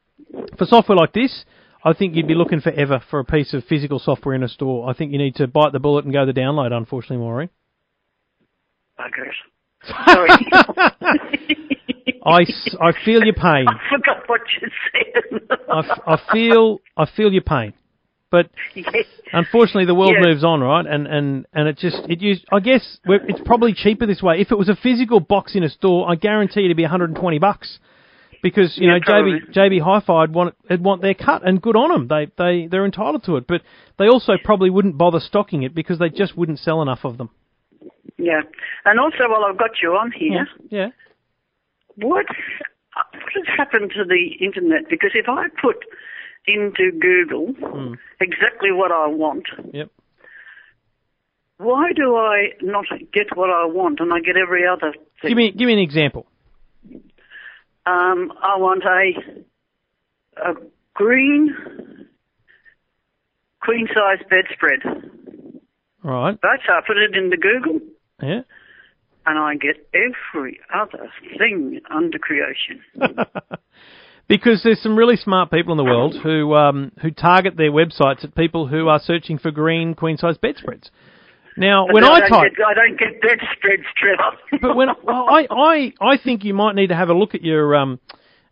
for 0.57 0.65
software 0.65 0.97
like 0.97 1.13
this, 1.13 1.45
I 1.83 1.93
think 1.93 2.15
you'd 2.15 2.27
be 2.27 2.35
looking 2.35 2.59
forever 2.59 3.01
for 3.09 3.19
a 3.19 3.23
piece 3.25 3.53
of 3.53 3.63
physical 3.63 3.99
software 3.99 4.35
in 4.35 4.43
a 4.43 4.47
store. 4.49 4.89
I 4.89 4.93
think 4.93 5.13
you 5.13 5.17
need 5.17 5.35
to 5.35 5.47
bite 5.47 5.71
the 5.71 5.79
bullet 5.79 6.03
and 6.03 6.13
go 6.13 6.25
the 6.25 6.33
download. 6.33 6.73
Unfortunately, 6.73 7.17
Maureen. 7.17 7.49
Buggers. 8.99 9.35
Sorry. 10.05 10.29
I, 12.25 12.45
I 12.81 12.91
feel 13.05 13.23
your 13.23 13.33
pain. 13.35 13.65
I 13.69 13.79
forgot 13.89 14.27
what 14.27 14.41
you 14.61 14.69
said. 14.91 15.57
I, 15.69 16.13
I 16.15 16.21
feel 16.33 16.79
I 16.97 17.05
feel 17.15 17.31
your 17.31 17.43
pain, 17.43 17.73
but 18.29 18.49
yes. 18.75 19.05
unfortunately 19.33 19.85
the 19.85 19.95
world 19.95 20.15
Yes. 20.17 20.25
moves 20.25 20.43
on, 20.43 20.61
right? 20.61 20.85
And 20.85 21.07
and 21.07 21.45
and 21.53 21.67
it 21.67 21.77
just 21.77 21.97
it 22.09 22.21
used. 22.21 22.45
I 22.51 22.59
guess 22.59 22.99
we're, 23.05 23.25
it's 23.27 23.39
probably 23.45 23.73
cheaper 23.73 24.05
this 24.05 24.21
way. 24.21 24.39
If 24.39 24.51
it 24.51 24.57
was 24.57 24.69
a 24.69 24.75
physical 24.75 25.19
box 25.19 25.55
in 25.55 25.63
a 25.63 25.69
store, 25.69 26.09
I 26.09 26.15
guarantee 26.15 26.65
it'd 26.65 26.77
be 26.77 26.83
120 26.83 27.39
bucks. 27.39 27.79
Because 28.43 28.77
you 28.77 28.87
Yeah, 28.87 28.93
know 28.93 28.99
probably. 29.03 29.39
JB 29.51 29.55
JB 29.55 29.81
Hi-Fi 29.81 30.21
would 30.21 30.33
want 30.33 30.55
want 30.69 31.01
their 31.01 31.15
cut 31.15 31.45
and 31.47 31.59
good 31.61 31.75
on 31.75 31.89
them. 31.89 32.07
They 32.07 32.27
they 32.37 32.67
they're 32.67 32.85
entitled 32.85 33.23
to 33.25 33.37
it, 33.37 33.47
but 33.47 33.61
they 33.97 34.07
also 34.07 34.33
probably 34.43 34.69
wouldn't 34.69 34.97
bother 34.97 35.19
stocking 35.19 35.63
it 35.63 35.73
because 35.73 35.97
they 35.97 36.09
just 36.09 36.37
wouldn't 36.37 36.59
sell 36.59 36.81
enough 36.83 36.99
of 37.03 37.17
them. 37.17 37.29
Yeah. 38.17 38.41
And 38.85 38.99
also, 38.99 39.27
while 39.27 39.43
I've 39.43 39.57
got 39.57 39.71
you 39.81 39.93
on 39.93 40.11
here, 40.11 40.47
Yeah. 40.69 40.89
what 41.95 42.25
what 42.93 43.33
has 43.33 43.45
happened 43.57 43.91
to 43.95 44.03
the 44.05 44.43
internet? 44.43 44.87
Because 44.89 45.11
if 45.15 45.27
I 45.27 45.47
put 45.61 45.77
into 46.47 46.91
Google 46.99 47.53
Hmm. 47.53 47.93
exactly 48.19 48.71
what 48.71 48.91
I 48.91 49.07
want, 49.07 49.45
Yep. 49.73 49.89
why 51.57 51.91
do 51.93 52.15
I 52.15 52.53
not 52.61 52.85
get 53.13 53.35
what 53.35 53.49
I 53.49 53.65
want 53.65 53.99
and 53.99 54.13
I 54.13 54.19
get 54.19 54.37
every 54.37 54.65
other 54.67 54.93
thing? 55.21 55.29
Give 55.29 55.37
me 55.37 55.51
give 55.51 55.67
me 55.67 55.73
an 55.73 55.79
example. 55.79 56.25
Um, 57.85 58.33
I 58.41 58.57
want 58.57 58.83
a 58.83 59.13
a 60.49 60.53
green 60.93 61.55
queen 63.61 63.87
size 63.93 64.23
bedspread. 64.29 64.81
Right. 66.03 66.37
Right, 66.41 66.59
so 66.65 66.73
I 66.73 66.81
put 66.85 66.97
it 66.97 67.15
into 67.17 67.37
Google, 67.37 67.81
Yeah. 68.21 68.41
and 69.25 69.37
I 69.39 69.55
get 69.55 69.89
every 69.93 70.59
other 70.73 71.09
thing 71.37 71.81
under 71.89 72.17
creation. 72.19 72.81
because 74.27 74.61
there's 74.63 74.81
some 74.81 74.97
really 74.97 75.15
smart 75.15 75.51
people 75.51 75.71
in 75.73 75.77
the 75.77 75.83
world 75.83 76.15
who 76.21 76.53
um, 76.55 76.91
who 77.01 77.11
target 77.11 77.55
their 77.57 77.71
websites 77.71 78.23
at 78.23 78.35
people 78.35 78.67
who 78.67 78.87
are 78.87 78.99
searching 78.99 79.37
for 79.37 79.51
green 79.51 79.93
queen 79.93 80.17
size 80.17 80.37
bedspreads. 80.37 80.91
Now, 81.55 81.87
when 81.91 82.03
I 82.03 82.19
don't 82.19 82.29
type, 82.29 82.51
get, 82.55 82.65
I 82.65 82.73
don't 82.73 82.99
get 82.99 83.21
bedspreads, 83.21 83.83
Trevor. 83.97 84.37
but 84.61 84.75
when 84.75 84.89
well, 85.03 85.25
I, 85.27 85.47
I 85.49 85.93
I 86.01 86.17
think 86.23 86.43
you 86.43 86.53
might 86.53 86.75
need 86.75 86.87
to 86.87 86.95
have 86.95 87.09
a 87.09 87.13
look 87.13 87.33
at 87.33 87.41
your 87.41 87.75
um 87.75 87.99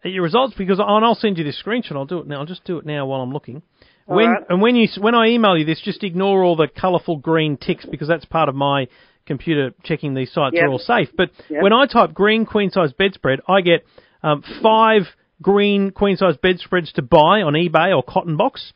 at 0.03 0.11
your 0.11 0.23
results 0.23 0.55
because 0.57 0.79
I, 0.79 0.83
and 0.87 1.05
I'll 1.05 1.15
send 1.15 1.37
you 1.37 1.43
this 1.43 1.61
screenshot. 1.63 1.93
I'll 1.93 2.05
do 2.05 2.19
it 2.19 2.27
now. 2.27 2.39
I'll 2.39 2.45
just 2.45 2.63
do 2.65 2.77
it 2.77 2.85
now 2.85 3.05
while 3.05 3.21
I'm 3.21 3.31
looking. 3.31 3.61
When 4.07 4.29
right. 4.29 4.43
and 4.49 4.61
when 4.61 4.75
you 4.75 4.87
when 4.99 5.15
I 5.15 5.27
email 5.27 5.57
you 5.57 5.65
this, 5.65 5.81
just 5.83 6.03
ignore 6.03 6.43
all 6.43 6.55
the 6.55 6.67
colourful 6.67 7.17
green 7.17 7.57
ticks 7.57 7.85
because 7.85 8.07
that's 8.07 8.25
part 8.25 8.49
of 8.49 8.55
my 8.55 8.87
computer 9.25 9.71
checking 9.83 10.13
these 10.13 10.31
sites 10.31 10.55
Yep. 10.55 10.63
are 10.63 10.69
all 10.69 10.79
safe. 10.79 11.09
But 11.17 11.31
Yep. 11.49 11.63
when 11.63 11.73
I 11.73 11.87
type 11.87 12.13
green 12.13 12.45
queen 12.45 12.69
size 12.69 12.93
bedspread, 12.93 13.39
I 13.47 13.61
get 13.61 13.85
um, 14.23 14.43
five 14.61 15.03
green 15.41 15.91
queen 15.91 16.17
size 16.17 16.37
bedspreads 16.41 16.91
to 16.93 17.01
buy 17.01 17.41
on 17.41 17.53
eBay 17.53 17.95
or 17.95 18.03
Cotton 18.03 18.37
Box. 18.37 18.73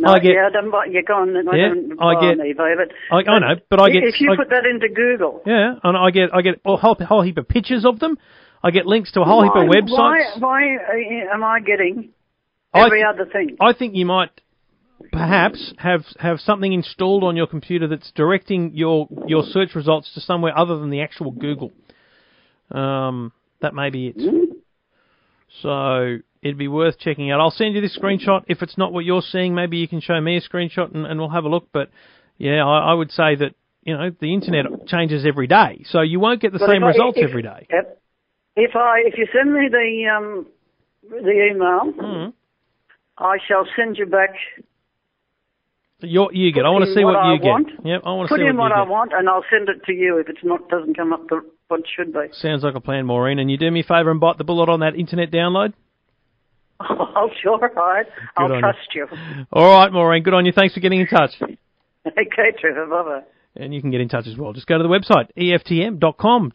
no, 0.00 0.12
I 0.12 0.18
get- 0.18 0.34
yeah, 0.34 0.46
I 0.48 0.50
don't 0.50 0.70
buy, 0.70 0.86
you're 0.86 1.02
gone. 1.02 1.36
I 1.36 1.56
Yeah, 1.56 1.68
don't 1.68 2.02
I 2.02 2.14
get- 2.20 2.40
on 2.40 2.46
eBay, 2.46 2.76
but 2.76 2.92
I, 3.14 3.30
I 3.32 3.38
know, 3.38 3.60
but 3.70 3.80
I 3.80 3.90
get 3.90 4.02
if 4.04 4.20
you 4.20 4.32
I- 4.32 4.36
put 4.36 4.50
that 4.50 4.64
into 4.66 4.88
Google, 4.88 5.42
yeah, 5.46 5.74
and 5.84 5.96
I 5.96 6.10
get 6.10 6.34
I 6.34 6.42
get 6.42 6.60
a 6.64 6.76
whole, 6.76 6.94
whole 7.00 7.22
heap 7.22 7.38
of 7.38 7.46
pictures 7.48 7.84
of 7.84 7.98
them. 8.00 8.18
I 8.62 8.70
get 8.70 8.86
links 8.86 9.12
to 9.12 9.20
a 9.20 9.24
whole 9.24 9.42
heap 9.42 9.54
of 9.54 9.68
websites. 9.68 10.40
Why, 10.40 10.76
why 10.76 10.76
uh, 10.76 11.34
am 11.34 11.44
I 11.44 11.60
getting 11.60 12.08
I 12.72 12.86
every 12.86 13.00
th- 13.02 13.06
other 13.14 13.26
thing? 13.30 13.56
I 13.60 13.72
think 13.74 13.94
you 13.94 14.06
might 14.06 14.30
perhaps 15.12 15.74
have 15.78 16.02
have 16.18 16.40
something 16.40 16.72
installed 16.72 17.22
on 17.24 17.36
your 17.36 17.46
computer 17.46 17.86
that's 17.86 18.10
directing 18.12 18.72
your 18.74 19.06
your 19.26 19.42
search 19.44 19.74
results 19.74 20.12
to 20.14 20.20
somewhere 20.20 20.56
other 20.58 20.78
than 20.78 20.88
the 20.90 21.02
actual 21.02 21.30
Google. 21.30 21.72
Um, 22.70 23.32
that 23.60 23.74
may 23.74 23.90
be 23.90 24.08
it. 24.08 24.53
So 25.62 26.18
it'd 26.42 26.58
be 26.58 26.68
worth 26.68 26.98
checking 26.98 27.30
out. 27.30 27.40
I'll 27.40 27.50
send 27.50 27.74
you 27.74 27.80
this 27.80 27.96
screenshot. 27.98 28.42
If 28.48 28.62
it's 28.62 28.76
not 28.76 28.92
what 28.92 29.04
you're 29.04 29.22
seeing, 29.22 29.54
maybe 29.54 29.76
you 29.78 29.88
can 29.88 30.00
show 30.00 30.20
me 30.20 30.36
a 30.36 30.40
screenshot 30.40 30.94
and, 30.94 31.06
and 31.06 31.18
we'll 31.18 31.30
have 31.30 31.44
a 31.44 31.48
look. 31.48 31.68
But 31.72 31.90
yeah, 32.38 32.64
I, 32.66 32.90
I 32.90 32.94
would 32.94 33.10
say 33.10 33.36
that 33.36 33.54
you 33.82 33.96
know 33.96 34.10
the 34.20 34.34
internet 34.34 34.66
changes 34.86 35.24
every 35.26 35.46
day, 35.46 35.84
so 35.88 36.00
you 36.00 36.18
won't 36.20 36.40
get 36.40 36.52
the 36.52 36.58
But 36.58 36.68
same 36.70 36.82
I- 36.84 36.88
results 36.88 37.18
if- 37.18 37.28
every 37.28 37.42
day. 37.42 37.66
If 38.56 38.76
I 38.76 39.02
if 39.06 39.18
you 39.18 39.26
send 39.32 39.52
me 39.52 39.68
the 39.70 40.08
um 40.16 40.46
the 41.10 41.50
email, 41.50 41.92
Mm. 41.92 42.32
I 43.18 43.38
shall 43.48 43.66
send 43.76 43.96
you 43.98 44.06
back. 44.06 44.30
Your, 46.00 46.32
you 46.34 46.52
get. 46.52 46.64
I 46.66 46.70
want 46.70 46.84
to 46.84 46.92
see 46.94 47.04
what, 47.04 47.14
what 47.14 47.24
I 47.24 47.34
you 47.34 47.40
want. 47.40 47.68
get. 47.68 47.86
Yep, 47.86 48.02
I 48.04 48.12
want 48.12 48.28
to 48.28 48.34
Put 48.34 48.40
see 48.40 48.46
in 48.46 48.56
what 48.56 48.70
what 48.70 48.72
I 48.78 48.82
want, 48.82 49.12
and 49.14 49.28
I'll 49.28 49.44
send 49.50 49.68
it 49.68 49.84
to 49.86 49.92
you 49.92 50.18
if 50.18 50.28
it's 50.28 50.42
not 50.44 50.68
doesn't 50.68 50.96
come 50.96 51.12
up 51.12 51.28
to 51.28 51.40
what 51.68 51.80
it 51.80 51.86
should 51.96 52.12
be. 52.12 52.26
Sounds 52.32 52.62
like 52.62 52.74
a 52.74 52.80
plan, 52.80 53.06
Maureen. 53.06 53.38
And 53.38 53.50
you 53.50 53.56
do 53.56 53.70
me 53.70 53.80
a 53.80 53.84
favour 53.84 54.10
and 54.10 54.20
bite 54.20 54.38
the 54.38 54.44
bullet 54.44 54.68
on 54.68 54.80
that 54.80 54.94
internet 54.96 55.30
download. 55.30 55.72
Oh, 57.16 57.30
sure, 57.40 57.52
all 57.52 57.86
right. 57.88 58.06
I'll 58.36 58.46
on 58.46 58.54
you. 58.54 58.60
trust 58.60 58.78
you. 58.92 59.06
All 59.52 59.78
right, 59.78 59.92
Maureen. 59.92 60.24
Good 60.24 60.34
on 60.34 60.44
you. 60.44 60.50
Thanks 60.52 60.74
for 60.74 60.80
getting 60.80 61.00
in 61.00 61.06
touch. 61.06 61.30
okay, 61.40 62.52
Trevor. 62.60 62.86
Bye 62.86 63.02
bye. 63.02 63.22
And 63.54 63.72
you 63.72 63.80
can 63.80 63.92
get 63.92 64.00
in 64.00 64.08
touch 64.08 64.26
as 64.26 64.36
well. 64.36 64.52
Just 64.52 64.66
go 64.66 64.76
to 64.76 64.82
the 64.82 64.88
website, 64.88 65.28
eftm.com.au. 65.38 66.50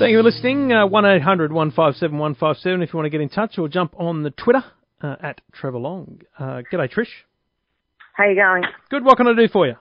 Thank 0.00 0.10
you 0.10 0.18
for 0.18 0.22
listening. 0.24 0.72
Uh, 0.72 0.86
1800 0.88 1.52
157 1.52 2.18
157 2.18 2.82
if 2.82 2.92
you 2.92 2.96
want 2.96 3.06
to 3.06 3.10
get 3.10 3.20
in 3.20 3.28
touch 3.28 3.56
or 3.56 3.68
jump 3.68 3.94
on 3.96 4.24
the 4.24 4.30
Twitter 4.30 4.64
uh, 5.00 5.14
at 5.22 5.40
Trevor 5.52 5.78
Long. 5.78 6.22
Uh, 6.36 6.62
g'day, 6.72 6.90
Trish. 6.92 7.06
How 8.14 8.24
you 8.28 8.34
going? 8.34 8.64
Good. 8.90 9.04
What 9.04 9.16
can 9.16 9.28
I 9.28 9.34
do 9.36 9.46
for 9.46 9.66
you? 9.68 9.76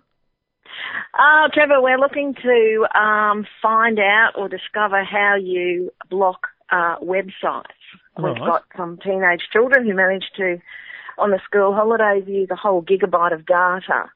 Uh, 1.13 1.49
Trevor, 1.53 1.81
we're 1.81 1.99
looking 1.99 2.33
to 2.35 2.87
um, 2.99 3.45
find 3.61 3.99
out 3.99 4.31
or 4.35 4.47
discover 4.49 5.03
how 5.03 5.35
you 5.41 5.91
block 6.09 6.47
uh, 6.71 6.97
websites. 6.99 7.65
We've 8.17 8.37
got 8.37 8.63
some 8.75 8.99
teenage 9.03 9.41
children 9.51 9.85
who 9.85 9.95
managed 9.95 10.31
to, 10.37 10.57
on 11.17 11.31
the 11.31 11.39
school 11.45 11.73
holidays, 11.73 12.23
use 12.27 12.49
a 12.51 12.55
whole 12.55 12.81
gigabyte 12.83 13.33
of 13.33 13.45
data. 13.45 14.11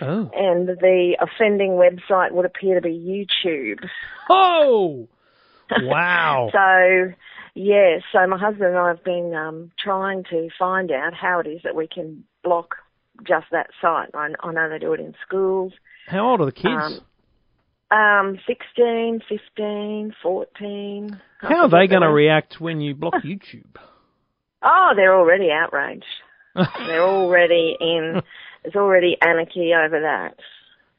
Oh. 0.00 0.30
And 0.34 0.68
the 0.68 1.16
offending 1.20 1.72
website 1.72 2.32
would 2.32 2.44
appear 2.44 2.74
to 2.76 2.80
be 2.80 2.90
YouTube. 2.90 3.84
Oh! 4.30 5.08
Wow. 5.82 6.48
So, 6.50 7.12
yeah, 7.54 7.98
so 8.10 8.26
my 8.26 8.38
husband 8.38 8.70
and 8.70 8.78
I 8.78 8.88
have 8.88 9.04
been 9.04 9.34
um, 9.34 9.70
trying 9.78 10.24
to 10.30 10.48
find 10.58 10.90
out 10.90 11.12
how 11.12 11.40
it 11.40 11.46
is 11.46 11.60
that 11.62 11.76
we 11.76 11.86
can 11.86 12.24
block 12.42 12.76
just 13.22 13.48
that 13.52 13.68
site. 13.82 14.08
I, 14.14 14.28
I 14.40 14.52
know 14.52 14.70
they 14.70 14.78
do 14.78 14.94
it 14.94 15.00
in 15.00 15.14
schools. 15.26 15.74
How 16.08 16.30
old 16.30 16.40
are 16.40 16.46
the 16.46 16.52
kids? 16.52 17.00
Um, 17.90 17.98
Um, 17.98 18.38
16, 18.46 19.20
15, 19.28 20.14
14. 20.22 21.20
I 21.42 21.46
How 21.46 21.62
are 21.62 21.68
they 21.68 21.86
going 21.86 22.02
to 22.02 22.10
react 22.10 22.56
when 22.60 22.80
you 22.80 22.94
block 22.94 23.14
YouTube? 23.24 23.64
Oh, 24.60 24.90
they're 24.96 25.14
already 25.16 25.50
outraged. 25.52 26.04
they're 26.56 27.00
already 27.04 27.76
in, 27.80 28.20
there's 28.64 28.74
already 28.74 29.16
anarchy 29.22 29.72
over 29.72 30.00
that. 30.00 30.34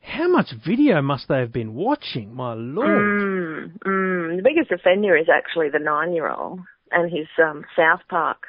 How 0.02 0.30
much 0.30 0.54
video 0.66 1.02
must 1.02 1.28
they 1.28 1.40
have 1.40 1.52
been 1.52 1.74
watching? 1.76 2.34
My 2.34 2.54
lord. 2.54 2.88
Mm, 2.88 3.80
mm. 3.86 4.38
The 4.38 4.42
biggest 4.44 4.72
offender 4.72 5.18
is 5.18 5.28
actually 5.28 5.68
the 5.70 5.80
nine-year-old 5.80 6.62
and 6.94 7.12
his 7.12 7.28
um, 7.44 7.66
South 7.76 8.00
Park. 8.10 8.44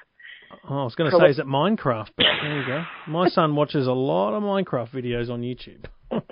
Oh, 0.68 0.83
I 0.83 0.85
was 0.85 0.94
going 0.94 1.11
to 1.11 1.18
say, 1.18 1.27
is 1.27 1.40
it 1.40 1.46
Minecraft? 1.46 2.11
But 2.16 2.27
there 2.42 2.61
you 2.61 2.66
go. 2.66 2.85
My 3.09 3.29
son 3.31 3.57
watches 3.57 3.88
a 3.88 3.92
lot 3.92 4.35
of 4.35 4.44
Minecraft 4.44 4.90
videos 4.90 5.29
on 5.29 5.42
YouTube. 5.42 5.87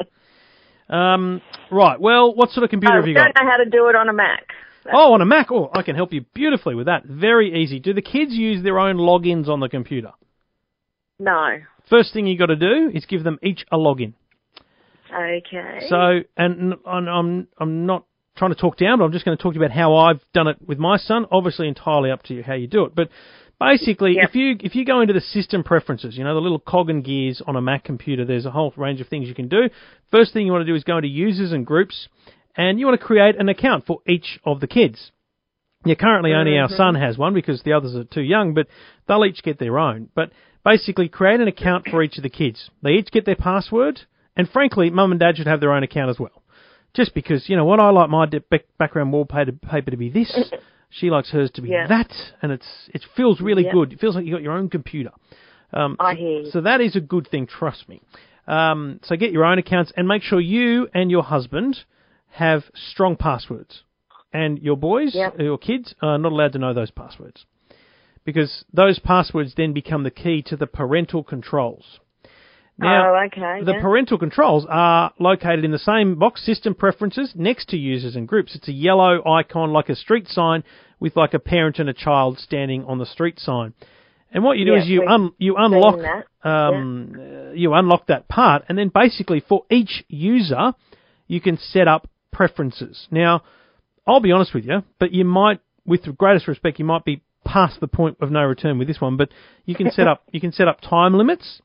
um, 0.88 1.42
right. 1.70 2.00
Well, 2.00 2.34
what 2.34 2.50
sort 2.50 2.64
of 2.64 2.70
computer 2.70 2.94
I 2.94 2.96
have 2.98 3.06
you 3.06 3.14
got? 3.14 3.20
I 3.20 3.32
don't 3.32 3.44
know 3.44 3.50
how 3.50 3.56
to 3.58 3.70
do 3.70 3.88
it 3.88 3.96
on 3.96 4.08
a 4.08 4.12
Mac. 4.12 4.44
Oh, 4.92 5.12
on 5.12 5.20
a 5.20 5.26
Mac. 5.26 5.48
Oh, 5.50 5.70
I 5.74 5.82
can 5.82 5.96
help 5.96 6.12
you 6.12 6.24
beautifully 6.34 6.74
with 6.74 6.86
that. 6.86 7.04
Very 7.04 7.62
easy. 7.62 7.78
Do 7.78 7.92
the 7.92 8.02
kids 8.02 8.32
use 8.32 8.62
their 8.62 8.78
own 8.78 8.96
logins 8.96 9.48
on 9.48 9.60
the 9.60 9.68
computer? 9.68 10.12
No. 11.18 11.58
First 11.90 12.12
thing 12.12 12.26
you've 12.26 12.38
got 12.38 12.46
to 12.46 12.56
do 12.56 12.90
is 12.94 13.04
give 13.06 13.24
them 13.24 13.38
each 13.42 13.66
a 13.70 13.76
login. 13.76 14.14
Okay. 15.12 15.86
So, 15.88 16.20
and, 16.36 16.74
and 16.84 17.08
I'm 17.08 17.48
I'm 17.58 17.86
not 17.86 18.04
trying 18.36 18.54
to 18.54 18.60
talk 18.60 18.76
down, 18.76 18.98
but 18.98 19.04
I'm 19.04 19.12
just 19.12 19.24
going 19.24 19.36
to 19.36 19.42
talk 19.42 19.54
to 19.54 19.58
you 19.58 19.64
about 19.64 19.74
how 19.74 19.96
I've 19.96 20.20
done 20.32 20.48
it 20.48 20.56
with 20.64 20.78
my 20.78 20.96
son. 20.96 21.26
Obviously, 21.30 21.66
entirely 21.68 22.10
up 22.10 22.22
to 22.24 22.34
you 22.34 22.42
how 22.42 22.54
you 22.54 22.66
do 22.66 22.84
it. 22.84 22.94
But 22.94 23.08
basically, 23.60 24.16
Yep. 24.16 24.28
if 24.28 24.34
you 24.34 24.56
if 24.60 24.74
you 24.74 24.84
go 24.84 25.00
into 25.00 25.14
the 25.14 25.20
system 25.20 25.62
preferences, 25.64 26.16
you 26.16 26.24
know 26.24 26.34
the 26.34 26.40
little 26.40 26.58
cog 26.58 26.90
and 26.90 27.04
gears 27.04 27.42
on 27.46 27.56
a 27.56 27.60
Mac 27.60 27.84
computer, 27.84 28.24
there's 28.24 28.46
a 28.46 28.50
whole 28.50 28.72
range 28.76 29.00
of 29.00 29.08
things 29.08 29.28
you 29.28 29.34
can 29.34 29.48
do. 29.48 29.68
First 30.10 30.32
thing 30.32 30.46
you 30.46 30.52
want 30.52 30.62
to 30.62 30.72
do 30.72 30.74
is 30.74 30.84
go 30.84 30.98
into 30.98 31.08
users 31.08 31.52
and 31.52 31.66
groups, 31.66 32.08
and 32.56 32.78
you 32.78 32.86
want 32.86 33.00
to 33.00 33.06
create 33.06 33.36
an 33.36 33.48
account 33.48 33.86
for 33.86 34.00
each 34.06 34.38
of 34.44 34.60
the 34.60 34.66
kids. 34.66 35.10
Yeah, 35.84 35.94
currently 35.94 36.34
only 36.34 36.58
our 36.58 36.66
mm-hmm. 36.66 36.76
son 36.76 36.94
has 36.96 37.16
one 37.16 37.34
because 37.34 37.62
the 37.62 37.72
others 37.72 37.94
are 37.94 38.04
too 38.04 38.22
young, 38.22 38.52
but 38.54 38.66
they'll 39.06 39.24
each 39.24 39.42
get 39.42 39.58
their 39.58 39.78
own. 39.78 40.08
But 40.14 40.32
basically, 40.64 41.08
create 41.08 41.40
an 41.40 41.48
account 41.48 41.86
for 41.88 42.02
each 42.02 42.16
of 42.16 42.24
the 42.24 42.30
kids. 42.30 42.70
They 42.82 42.92
each 42.92 43.10
get 43.12 43.24
their 43.24 43.36
password, 43.36 44.00
and 44.36 44.48
frankly, 44.48 44.90
mum 44.90 45.12
and 45.12 45.20
dad 45.20 45.36
should 45.36 45.46
have 45.46 45.60
their 45.60 45.72
own 45.72 45.84
account 45.84 46.10
as 46.10 46.18
well. 46.18 46.42
Just 46.94 47.14
because, 47.14 47.48
you 47.48 47.56
know 47.56 47.64
what, 47.64 47.80
I 47.80 47.90
like 47.90 48.10
my 48.10 48.26
background 48.78 49.12
wallpaper 49.12 49.90
to 49.90 49.96
be 49.96 50.10
this, 50.10 50.50
she 50.90 51.10
likes 51.10 51.30
hers 51.30 51.50
to 51.52 51.62
be 51.62 51.70
Yeah. 51.70 51.86
that, 51.86 52.12
and 52.42 52.52
it's 52.52 52.88
it 52.94 53.04
feels 53.16 53.40
really 53.40 53.64
Yeah. 53.64 53.72
good. 53.72 53.92
It 53.92 54.00
feels 54.00 54.14
like 54.16 54.24
you 54.24 54.32
got 54.32 54.42
your 54.42 54.52
own 54.54 54.68
computer. 54.68 55.10
Um, 55.72 55.96
I 56.00 56.14
so- 56.14 56.18
hear 56.18 56.40
you. 56.40 56.50
So 56.50 56.60
that 56.62 56.80
is 56.80 56.96
a 56.96 57.00
good 57.00 57.26
thing, 57.28 57.46
trust 57.46 57.88
me. 57.88 58.00
Um, 58.46 59.00
so 59.02 59.14
get 59.16 59.32
your 59.32 59.44
own 59.44 59.58
accounts 59.58 59.92
and 59.96 60.08
make 60.08 60.22
sure 60.22 60.40
you 60.40 60.88
and 60.94 61.10
your 61.10 61.22
husband 61.22 61.84
have 62.30 62.70
strong 62.74 63.16
passwords. 63.16 63.82
And 64.32 64.58
your 64.58 64.76
boys, 64.76 65.14
Yep. 65.14 65.40
your 65.40 65.58
kids, 65.58 65.94
are 66.02 66.18
not 66.18 66.32
allowed 66.32 66.52
to 66.52 66.58
know 66.58 66.72
those 66.72 66.90
passwords. 66.90 67.44
Because 68.24 68.64
those 68.72 68.98
passwords 68.98 69.54
then 69.54 69.72
become 69.72 70.02
the 70.02 70.10
key 70.10 70.42
to 70.42 70.56
the 70.56 70.66
parental 70.66 71.22
controls. 71.22 72.00
Now, 72.80 73.12
oh, 73.12 73.26
okay. 73.26 73.64
the 73.64 73.72
yeah. 73.72 73.80
parental 73.80 74.18
controls 74.18 74.64
are 74.68 75.12
located 75.18 75.64
in 75.64 75.72
the 75.72 75.80
same 75.80 76.16
box, 76.16 76.44
system 76.46 76.74
preferences, 76.76 77.32
next 77.34 77.70
to 77.70 77.76
users 77.76 78.14
and 78.14 78.28
groups. 78.28 78.54
It's 78.54 78.68
a 78.68 78.72
yellow 78.72 79.20
icon 79.26 79.72
like 79.72 79.88
a 79.88 79.96
street 79.96 80.28
sign 80.28 80.62
with 81.00 81.16
like 81.16 81.34
a 81.34 81.40
parent 81.40 81.80
and 81.80 81.88
a 81.88 81.92
child 81.92 82.38
standing 82.38 82.84
on 82.84 82.98
the 82.98 83.06
street 83.06 83.40
sign. 83.40 83.74
And 84.30 84.44
what 84.44 84.58
you 84.58 84.64
do 84.64 84.72
Yeah, 84.72 84.82
is 84.82 84.88
you 84.88 85.06
un- 85.08 85.32
you 85.38 85.56
unlock 85.56 86.24
um, 86.44 87.14
uh, 87.18 87.52
you 87.52 87.72
unlock 87.74 88.06
that 88.06 88.28
part, 88.28 88.64
and 88.68 88.78
then 88.78 88.90
basically 88.94 89.40
for 89.40 89.64
each 89.70 90.04
user, 90.08 90.74
you 91.26 91.40
can 91.40 91.58
set 91.58 91.88
up 91.88 92.08
preferences. 92.32 93.08
Now, 93.10 93.42
I'll 94.06 94.20
be 94.20 94.32
honest 94.32 94.54
with 94.54 94.64
you, 94.64 94.84
but 95.00 95.12
you 95.12 95.24
might, 95.24 95.60
with 95.84 96.04
the 96.04 96.12
greatest 96.12 96.46
respect, 96.46 96.78
you 96.78 96.84
might 96.84 97.04
be 97.04 97.22
past 97.44 97.80
the 97.80 97.88
point 97.88 98.18
of 98.20 98.30
no 98.30 98.42
return 98.42 98.78
with 98.78 98.86
this 98.86 99.00
one. 99.00 99.16
But 99.16 99.30
you 99.64 99.74
can 99.74 99.90
set 99.90 100.06
up 100.06 100.22
you 100.32 100.40
can 100.40 100.52
set 100.52 100.68
up 100.68 100.80
time 100.80 101.14
limits. 101.14 101.60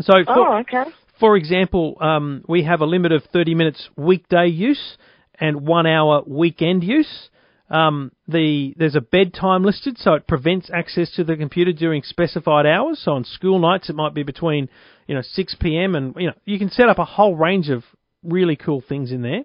So 0.00 0.12
for, 0.24 0.38
oh, 0.38 0.58
okay. 0.60 0.84
for 1.18 1.36
example, 1.36 1.96
um, 2.00 2.44
we 2.48 2.64
have 2.64 2.80
a 2.80 2.86
limit 2.86 3.12
of 3.12 3.22
30 3.32 3.54
minutes 3.54 3.88
weekday 3.96 4.46
use 4.46 4.96
and 5.34 5.66
one 5.66 5.86
hour 5.86 6.22
weekend 6.26 6.84
use. 6.84 7.28
Um, 7.68 8.10
the 8.26 8.74
there's 8.76 8.96
a 8.96 9.00
bedtime 9.00 9.64
listed, 9.64 9.96
so 9.98 10.14
it 10.14 10.26
prevents 10.26 10.70
access 10.74 11.10
to 11.12 11.22
the 11.24 11.36
computer 11.36 11.72
during 11.72 12.02
specified 12.02 12.66
hours. 12.66 13.00
So 13.04 13.12
on 13.12 13.24
school 13.24 13.60
nights, 13.60 13.88
it 13.88 13.94
might 13.94 14.12
be 14.12 14.24
between 14.24 14.68
you 15.06 15.14
know 15.14 15.22
6 15.22 15.56
p.m. 15.60 15.94
and 15.94 16.14
you 16.16 16.26
know 16.26 16.34
you 16.44 16.58
can 16.58 16.70
set 16.70 16.88
up 16.88 16.98
a 16.98 17.04
whole 17.04 17.36
range 17.36 17.68
of 17.68 17.84
really 18.24 18.56
cool 18.56 18.82
things 18.86 19.12
in 19.12 19.22
there. 19.22 19.44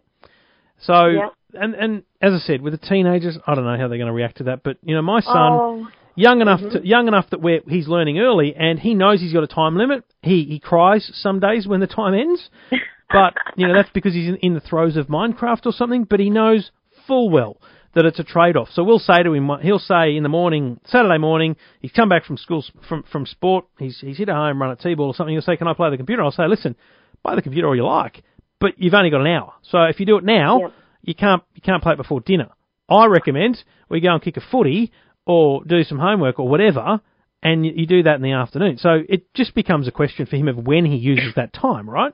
So, 0.82 1.06
Yeah. 1.08 1.30
and 1.54 1.76
and 1.76 2.04
as 2.20 2.34
I 2.34 2.40
said, 2.40 2.62
with 2.62 2.74
the 2.80 2.88
teenagers, 2.88 3.38
I 3.46 3.54
don't 3.54 3.64
know 3.64 3.78
how 3.78 3.88
they're 3.88 4.00
going 4.00 4.08
to 4.08 4.14
react 4.14 4.38
to 4.38 4.46
that. 4.46 4.64
But 4.64 4.78
you 4.82 4.96
know, 4.96 5.04
my 5.04 5.20
son, 5.22 5.60
Oh, 5.62 5.88
young 6.16 6.42
enough 6.42 6.62
mm-hmm. 6.62 6.78
to 6.78 6.88
young 6.88 7.08
enough 7.08 7.30
that 7.32 7.42
where 7.42 7.62
he's 7.68 7.88
learning 7.88 8.20
early, 8.20 8.56
and 8.56 8.80
he 8.80 8.94
knows 8.94 9.22
he's 9.22 9.34
got 9.34 9.44
a 9.44 9.48
time 9.48 9.78
limit. 9.78 10.04
He 10.22 10.44
he 10.46 10.60
cries 10.60 11.10
some 11.14 11.40
days 11.40 11.68
when 11.68 11.80
the 11.80 11.88
time 11.88 12.14
ends, 12.14 12.50
but 13.12 13.34
you 13.56 13.68
know 13.68 13.74
that's 13.74 13.90
because 13.94 14.14
he's 14.14 14.30
in, 14.30 14.38
in 14.38 14.54
the 14.54 14.60
throes 14.60 14.98
of 14.98 15.08
Minecraft 15.08 15.66
or 15.66 15.72
something. 15.72 16.06
But 16.06 16.20
he 16.20 16.30
knows 16.30 16.72
full 17.08 17.30
well 17.30 17.58
that 17.94 18.06
it's 18.06 18.20
a 18.20 18.24
trade 18.24 18.58
off. 18.58 18.70
So 18.74 18.84
we'll 18.84 19.00
say 19.00 19.24
to 19.24 19.34
him, 19.34 19.50
he'll 19.62 19.80
say 19.80 20.16
in 20.16 20.24
the 20.24 20.30
morning, 20.30 20.82
Saturday 20.86 21.18
morning, 21.18 21.56
he's 21.80 21.94
come 21.94 22.10
back 22.10 22.26
from 22.26 22.38
school 22.38 22.64
from 22.88 23.04
from 23.12 23.26
sport, 23.26 23.66
he's 23.80 24.00
he's 24.00 24.18
hit 24.18 24.30
a 24.30 24.34
home 24.34 24.62
run 24.62 24.72
at 24.72 24.82
t-ball 24.82 25.08
or 25.08 25.14
something. 25.16 25.34
He'll 25.34 25.42
say, 25.42 25.58
"Can 25.58 25.68
I 25.68 25.74
play 25.74 25.90
the 25.90 25.98
computer?" 25.98 26.24
I'll 26.24 26.32
say, 26.32 26.48
"Listen, 26.48 26.76
play 27.24 27.36
the 27.36 27.42
computer 27.42 27.68
all 27.68 27.76
you 27.76 27.86
like, 27.86 28.24
but 28.60 28.74
you've 28.78 28.94
only 28.94 29.10
got 29.10 29.22
an 29.22 29.28
hour. 29.28 29.54
So 29.64 29.84
if 29.84 30.00
you 30.00 30.06
do 30.06 30.18
it 30.18 30.24
now, 30.24 30.72
you 31.02 31.16
can't 31.16 31.44
you 31.54 31.62
can't 31.62 31.82
play 31.82 31.94
it 31.94 31.98
before 31.98 32.22
dinner. 32.22 32.50
I 32.90 33.06
recommend 33.08 33.64
we 33.90 34.00
go 34.00 34.14
and 34.14 34.22
kick 34.22 34.38
a 34.38 34.42
footy 34.42 34.92
or 35.26 35.64
do 35.66 35.84
some 35.84 36.00
homework 36.00 36.40
or 36.40 36.48
whatever, 36.48 37.02
and 37.44 37.66
you, 37.66 37.74
you 37.76 37.86
do 37.88 38.04
that 38.04 38.16
in 38.16 38.22
the 38.22 38.32
afternoon. 38.34 38.78
So 38.78 39.02
it 39.08 39.34
just 39.34 39.54
becomes 39.56 39.88
a 39.88 39.92
question 39.92 40.26
for 40.26 40.36
him 40.36 40.48
of 40.48 40.58
when 40.58 40.86
he 40.86 40.96
uses 40.98 41.34
that 41.36 41.54
time, 41.54 41.90
right? 41.90 42.14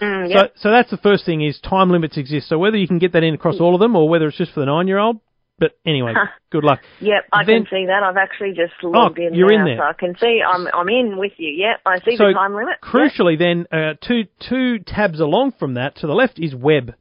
mm, 0.00 0.28
So 0.32 0.34
yep. 0.38 0.52
so 0.56 0.70
that's 0.70 0.90
the 0.90 0.96
first 0.98 1.24
thing 1.26 1.42
is 1.42 1.58
time 1.60 1.90
limits 1.90 2.16
exist. 2.16 2.48
So 2.48 2.58
whether 2.58 2.76
you 2.76 2.88
can 2.88 2.98
get 2.98 3.12
that 3.12 3.22
in 3.24 3.34
across 3.34 3.60
all 3.60 3.74
of 3.74 3.80
them 3.80 3.94
or 3.96 4.08
whether 4.08 4.26
it's 4.28 4.36
just 4.38 4.52
for 4.52 4.60
the 4.60 4.66
nine 4.66 4.88
year 4.88 4.98
old, 4.98 5.20
but 5.58 5.72
anyway, 5.86 6.12
good 6.50 6.64
luck. 6.64 6.80
Yep, 7.00 7.24
I 7.32 7.44
Then- 7.44 7.64
can 7.64 7.66
see 7.70 7.86
that. 7.86 8.02
I've 8.02 8.18
actually 8.18 8.50
just 8.50 8.74
logged 8.82 9.18
in 9.18 9.32
you're 9.34 9.48
now, 9.52 9.58
in 9.60 9.64
there. 9.64 9.76
so 9.78 9.82
I 9.84 9.92
can 9.94 10.14
see 10.20 10.40
I'm 10.46 10.66
I'm 10.74 10.88
in 10.88 11.16
with 11.18 11.32
you. 11.38 11.50
Yep, 11.56 11.80
I 11.86 11.98
see 12.00 12.16
So 12.16 12.26
the 12.28 12.32
time 12.34 12.54
limit. 12.54 12.76
Yep. 12.82 12.92
Crucially, 12.92 13.38
then 13.38 13.66
uh, 13.72 13.94
two 14.06 14.24
two 14.48 14.78
tabs 14.80 15.20
along 15.20 15.52
from 15.58 15.74
that 15.74 15.96
to 15.96 16.06
the 16.06 16.14
left 16.14 16.38
is 16.38 16.54
web. 16.54 16.94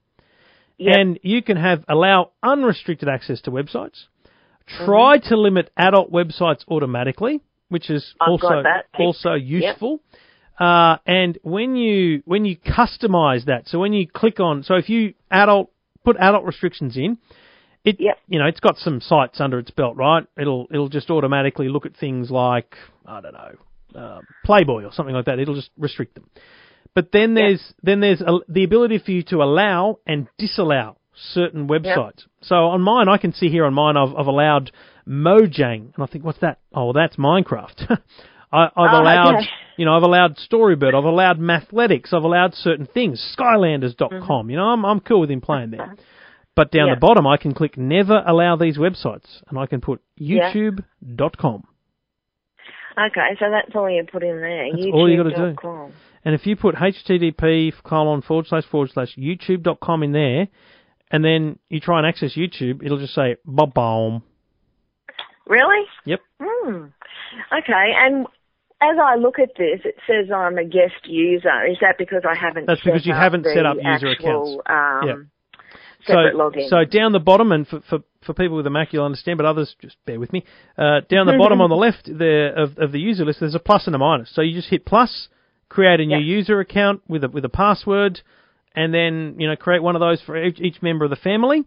Yep. 0.77 0.95
and 0.97 1.19
you 1.23 1.41
can 1.41 1.55
have 1.55 1.85
allow 1.87 2.31
unrestricted 2.43 3.07
access 3.07 3.39
to 3.43 3.51
websites. 3.51 4.07
Mm-hmm. 4.67 4.85
Try 4.85 5.17
to 5.29 5.37
limit 5.37 5.71
adult 5.77 6.11
websites 6.11 6.63
automatically, 6.67 7.41
which 7.69 7.89
is 7.89 8.15
I've 8.19 8.29
also 8.29 8.63
also 8.97 9.33
useful. 9.33 10.01
Uh, 10.59 10.97
and 11.05 11.37
when 11.43 11.75
you 11.75 12.23
when 12.25 12.45
you 12.45 12.57
customize 12.57 13.45
that, 13.45 13.67
so 13.67 13.79
when 13.79 13.93
you 13.93 14.07
click 14.07 14.39
on, 14.39 14.63
so 14.63 14.75
if 14.75 14.89
you 14.89 15.13
adult 15.29 15.71
put 16.03 16.15
adult 16.17 16.45
restrictions 16.45 16.95
in, 16.95 17.17
it 17.83 17.97
Yep. 17.99 18.19
you 18.27 18.39
know 18.39 18.45
it's 18.45 18.59
got 18.59 18.77
some 18.77 19.01
sites 19.01 19.39
under 19.39 19.59
its 19.59 19.71
belt, 19.71 19.97
right? 19.97 20.25
It'll 20.37 20.67
it'll 20.71 20.89
just 20.89 21.09
automatically 21.09 21.67
look 21.69 21.85
at 21.85 21.95
things 21.97 22.31
like 22.31 22.75
I 23.05 23.21
don't 23.21 23.33
know, 23.33 23.99
uh, 23.99 24.21
Playboy 24.45 24.85
or 24.85 24.91
something 24.93 25.13
like 25.13 25.25
that. 25.25 25.39
It'll 25.39 25.55
just 25.55 25.71
restrict 25.77 26.15
them. 26.15 26.29
But 26.93 27.11
then 27.11 27.33
there's 27.33 27.61
then 27.83 27.99
there's 27.99 28.21
a, 28.21 28.39
the 28.47 28.63
ability 28.63 28.99
for 28.99 29.11
you 29.11 29.23
to 29.23 29.43
allow 29.43 29.99
and 30.07 30.27
disallow 30.37 30.97
certain 31.33 31.67
websites. 31.67 32.23
So 32.41 32.55
on 32.55 32.81
mine, 32.81 33.07
I 33.09 33.17
can 33.17 33.33
see 33.33 33.49
here 33.49 33.65
on 33.65 33.73
mine, 33.73 33.97
I've, 33.97 34.15
I've 34.15 34.27
allowed 34.27 34.71
Mojang, 35.07 35.93
and 35.95 36.03
I 36.03 36.05
think, 36.07 36.23
what's 36.25 36.39
that? 36.39 36.59
Oh, 36.73 36.93
that's 36.93 37.15
Minecraft. 37.17 37.89
I, 38.51 38.63
I've 38.65 38.71
Oh, 38.77 39.01
allowed, 39.01 39.35
okay. 39.37 39.45
you 39.77 39.85
know, 39.85 39.95
I've 39.95 40.03
allowed 40.03 40.37
Storybird, 40.37 40.93
I've 40.95 41.03
allowed 41.03 41.39
Mathletics, 41.39 42.13
I've 42.13 42.23
allowed 42.23 42.53
certain 42.53 42.85
things, 42.85 43.35
Skylanders.com. 43.37 44.49
You 44.49 44.57
know, 44.57 44.65
I'm 44.65 44.85
I'm 44.85 44.99
cool 44.99 45.19
with 45.21 45.31
him 45.31 45.41
playing 45.41 45.71
there. 45.71 45.95
But 46.55 46.71
down 46.71 46.83
Mm-hmm. 46.83 46.87
Yeah. 46.89 46.95
the 46.95 46.99
bottom, 46.99 47.27
I 47.27 47.37
can 47.37 47.53
click 47.53 47.77
Never 47.77 48.23
Allow 48.25 48.55
These 48.55 48.77
Websites, 48.77 49.41
and 49.49 49.59
I 49.59 49.65
can 49.65 49.81
put 49.81 50.01
Yeah. 50.17 50.53
YouTube.com. 50.53 51.63
Okay, 52.97 53.35
so 53.39 53.45
that's 53.51 53.75
all 53.75 53.89
you 53.89 54.05
put 54.09 54.23
in 54.23 54.39
there. 54.39 54.69
That's 54.71 54.85
all 54.93 55.09
you 55.09 55.17
gotta 55.21 55.53
do. 55.53 55.91
And 56.23 56.33
if 56.33 56.45
you 56.47 56.55
put 56.55 56.75
http 56.75 57.73
colon 57.83 58.21
forward 58.21 58.47
slash 58.47 58.63
forward 58.71 58.89
slash 58.93 59.15
youtube.com 59.17 60.01
in 60.03 60.11
there, 60.13 60.47
and 61.11 61.23
then 61.23 61.59
you 61.69 61.79
try 61.79 61.97
and 61.99 62.07
access 62.07 62.35
YouTube, 62.35 62.83
it'll 62.83 62.99
just 62.99 63.13
say 63.13 63.37
bob 63.45 63.73
bomb. 63.73 64.23
Really? 65.47 65.85
Yep. 66.05 66.19
Hmm. 66.41 66.85
Okay, 67.51 67.93
and 67.95 68.25
as 68.81 68.97
I 69.01 69.15
look 69.15 69.39
at 69.39 69.49
this, 69.57 69.81
it 69.85 69.95
says 70.07 70.31
I'm 70.33 70.57
a 70.57 70.65
guest 70.65 71.05
user. 71.05 71.65
Is 71.65 71.77
that 71.81 71.97
because 71.97 72.23
I 72.27 72.35
haven't? 72.35 72.65
That's 72.67 72.81
set 72.81 72.93
because 72.93 73.05
you 73.05 73.13
up 73.13 73.19
haven't 73.19 73.45
set 73.45 73.65
up 73.65 73.77
user 73.77 74.11
actual, 74.11 74.61
Um, 74.65 75.07
Yeah. 75.07 75.15
Separate 76.05 76.33
so, 76.33 76.37
login. 76.37 76.69
so 76.69 76.85
down 76.85 77.13
the 77.13 77.19
bottom, 77.19 77.51
and 77.51 77.67
for, 77.67 77.81
for, 77.89 77.99
for 78.23 78.33
people 78.33 78.57
with 78.57 78.67
a 78.67 78.69
Mac, 78.69 78.93
you'll 78.93 79.05
understand, 79.05 79.37
but 79.37 79.45
others, 79.45 79.75
just 79.81 79.95
bear 80.05 80.19
with 80.19 80.31
me. 80.31 80.43
Uh, 80.77 81.01
down 81.09 81.25
the 81.25 81.35
bottom 81.37 81.61
on 81.61 81.69
the 81.71 81.75
left 81.87 82.07
there 82.11 82.53
of, 82.53 82.77
of 82.77 82.91
the 82.91 82.99
user 82.99 83.25
list, 83.25 83.39
there's 83.39 83.55
a 83.55 83.59
plus 83.59 83.87
and 83.87 83.95
a 83.95 83.97
minus. 83.97 84.29
So 84.33 84.41
you 84.41 84.53
just 84.53 84.69
hit 84.69 84.85
plus, 84.85 85.29
create 85.67 85.99
a 85.99 86.05
new 86.05 86.19
user 86.19 86.59
account 86.59 87.01
with 87.07 87.23
a, 87.23 87.29
with 87.29 87.43
a 87.43 87.49
password, 87.49 88.21
and 88.75 88.93
then, 88.93 89.35
you 89.39 89.47
know, 89.47 89.55
create 89.55 89.81
one 89.81 89.95
of 89.95 89.99
those 89.99 90.21
for 90.21 90.43
each, 90.43 90.59
each 90.59 90.81
member 90.81 91.05
of 91.05 91.09
the 91.09 91.15
family, 91.17 91.63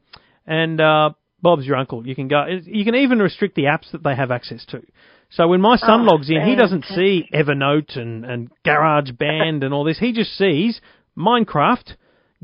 and, 0.47 0.81
uh, 0.81 1.11
Bob's 1.41 1.67
your 1.67 1.77
uncle. 1.77 2.05
You 2.07 2.17
can 2.17 2.27
go, 2.29 2.47
you 2.65 2.85
can 2.85 2.97
even 2.97 3.21
restrict 3.21 3.55
the 3.55 3.65
apps 3.65 3.91
that 3.93 4.03
they 4.03 4.15
have 4.17 4.31
access 4.33 4.65
to. 4.67 4.83
So 5.31 5.47
when 5.47 5.61
my 5.61 5.77
son 5.77 6.01
Oh, 6.01 6.13
logs 6.13 6.29
in, 6.31 6.43
he 6.45 6.57
doesn't 6.57 6.85
see 6.87 7.29
Evernote 7.33 7.97
and, 7.97 8.25
and 8.25 8.51
GarageBand 8.67 9.63
and 9.65 9.73
all 9.73 9.85
this. 9.85 9.99
He 9.99 10.13
just 10.13 10.37
sees 10.37 10.81
Minecraft, 11.17 11.95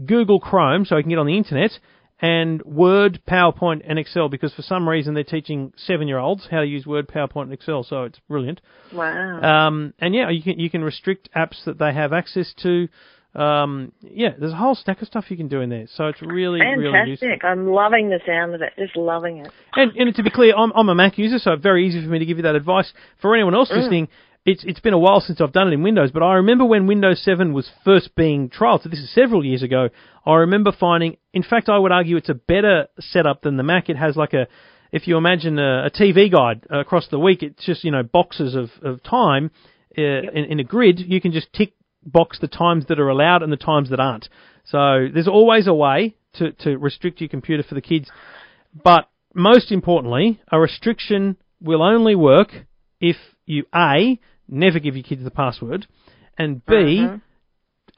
Google 0.07 0.39
Chrome, 0.39 0.85
so 0.85 0.97
he 0.97 1.03
can 1.03 1.11
get 1.11 1.19
on 1.19 1.27
the 1.27 1.37
internet, 1.37 1.73
and 2.21 2.62
Word, 2.62 3.21
PowerPoint, 3.29 3.83
and 3.89 3.99
Excel, 3.99 4.29
because 4.29 4.53
for 4.55 4.62
some 4.62 4.89
reason 4.89 5.15
they're 5.15 5.25
teaching 5.25 5.73
seven-year-olds 5.77 6.49
how 6.51 6.61
to 6.61 6.67
use 6.67 6.87
Word, 6.87 7.09
PowerPoint, 7.09 7.45
and 7.45 7.53
Excel, 7.53 7.83
so 7.83 8.05
it's 8.05 8.21
brilliant. 8.29 8.61
wow. 8.93 9.41
Um, 9.41 9.95
and 9.99 10.15
yeah, 10.15 10.31
you 10.31 10.43
can 10.43 10.59
you 10.61 10.71
can 10.71 10.85
restrict 10.85 11.29
apps 11.35 11.65
that 11.65 11.79
they 11.79 11.93
have 11.93 12.12
access 12.12 12.53
to. 12.62 12.89
Um, 13.35 13.93
yeah, 14.01 14.30
there's 14.39 14.53
a 14.53 14.57
whole 14.57 14.76
stack 14.76 15.03
of 15.03 15.09
stuff 15.09 15.24
you 15.28 15.37
can 15.37 15.49
do 15.49 15.61
in 15.61 15.68
there, 15.68 15.87
so 15.97 16.07
it's 16.07 16.22
really 16.22 16.61
really 16.61 17.11
useful. 17.11 17.28
Fantastic. 17.28 17.45
I'm 17.45 17.66
loving 17.66 18.09
the 18.09 18.20
sound 18.24 18.55
of 18.55 18.62
it. 18.62 18.72
Just 18.78 18.97
loving 18.97 19.39
it. 19.39 19.51
And, 19.74 19.91
and 19.97 20.14
to 20.14 20.22
be 20.22 20.30
clear, 20.30 20.55
I'm, 20.57 20.72
I'm 20.72 20.89
a 20.89 20.95
Mac 20.95 21.18
user, 21.18 21.39
so 21.39 21.53
it's 21.53 21.62
very 21.62 21.87
easy 21.89 22.03
for 22.03 22.09
me 22.09 22.20
to 22.20 22.26
give 22.26 22.37
you 22.37 22.45
that 22.45 22.55
advice. 22.55 22.93
For 23.20 23.35
anyone 23.35 23.55
else 23.55 23.70
listening, 23.72 24.09
it's 24.45 24.62
it's 24.64 24.80
been 24.80 24.93
a 24.93 24.99
while 24.99 25.20
since 25.20 25.41
I've 25.41 25.53
done 25.53 25.68
it 25.68 25.72
in 25.72 25.82
Windows, 25.82 26.11
but 26.12 26.22
I 26.22 26.35
remember 26.35 26.64
when 26.64 26.87
Windows 26.87 27.22
7 27.24 27.53
was 27.53 27.70
first 27.85 28.14
being 28.14 28.51
trialed. 28.51 28.82
So 28.82 28.89
this 28.89 29.01
is 29.01 29.12
several 29.12 29.45
years 29.45 29.62
ago. 29.62 29.89
I 30.26 30.35
remember 30.37 30.70
finding, 30.70 31.16
in 31.32 31.43
fact, 31.43 31.68
I 31.68 31.78
would 31.78 31.93
argue 31.93 32.16
it's 32.16 32.28
a 32.28 32.35
better 32.35 32.89
setup 33.01 33.43
than 33.43 33.57
the 33.57 33.62
Mac. 33.62 33.89
It 33.89 33.97
has 33.97 34.16
like 34.16 34.32
a, 34.32 34.47
if 34.93 35.09
you 35.09 35.16
imagine 35.16 35.59
a, 35.59 35.87
a 35.87 35.91
TV 35.91 36.30
guide 36.30 36.66
across 36.70 37.09
the 37.09 37.18
week, 37.18 37.43
it's 37.43 37.64
just 37.64 37.85
you 37.85 37.91
know 37.91 38.03
boxes 38.03 38.55
of 38.55 38.70
of 38.82 39.03
time 39.03 39.51
uh, 39.97 40.03
in, 40.03 40.45
in 40.45 40.61
a 40.61 40.64
grid. 40.64 41.01
You 41.01 41.20
can 41.20 41.32
just 41.32 41.53
tick 41.53 41.72
box 42.05 42.39
the 42.41 42.49
times 42.49 42.87
that 42.89 42.99
are 43.01 43.09
allowed 43.09 43.43
and 43.43 43.53
the 43.53 43.57
times 43.57 43.91
that 43.91 44.01
aren't. 44.01 44.29
So 44.65 45.09
there's 45.13 45.29
always 45.29 45.67
a 45.67 45.75
way 45.75 46.17
to, 46.35 46.53
to 46.53 46.77
restrict 46.77 47.21
your 47.21 47.29
computer 47.29 47.63
for 47.63 47.75
the 47.75 47.81
kids. 47.81 48.11
But 48.83 49.09
most 49.35 49.71
importantly, 49.73 50.41
a 50.51 50.59
restriction 50.59 51.37
will 51.61 51.83
only 51.83 52.15
work 52.15 52.49
if 53.01 53.17
you 53.47 53.65
A, 53.75 54.19
never 54.49 54.79
give 54.79 54.97
your 54.97 55.05
kids 55.05 55.23
the 55.25 55.31
password, 55.31 55.87
and 56.39 56.65
B, 56.65 56.73
Mm-hmm. 56.75 57.17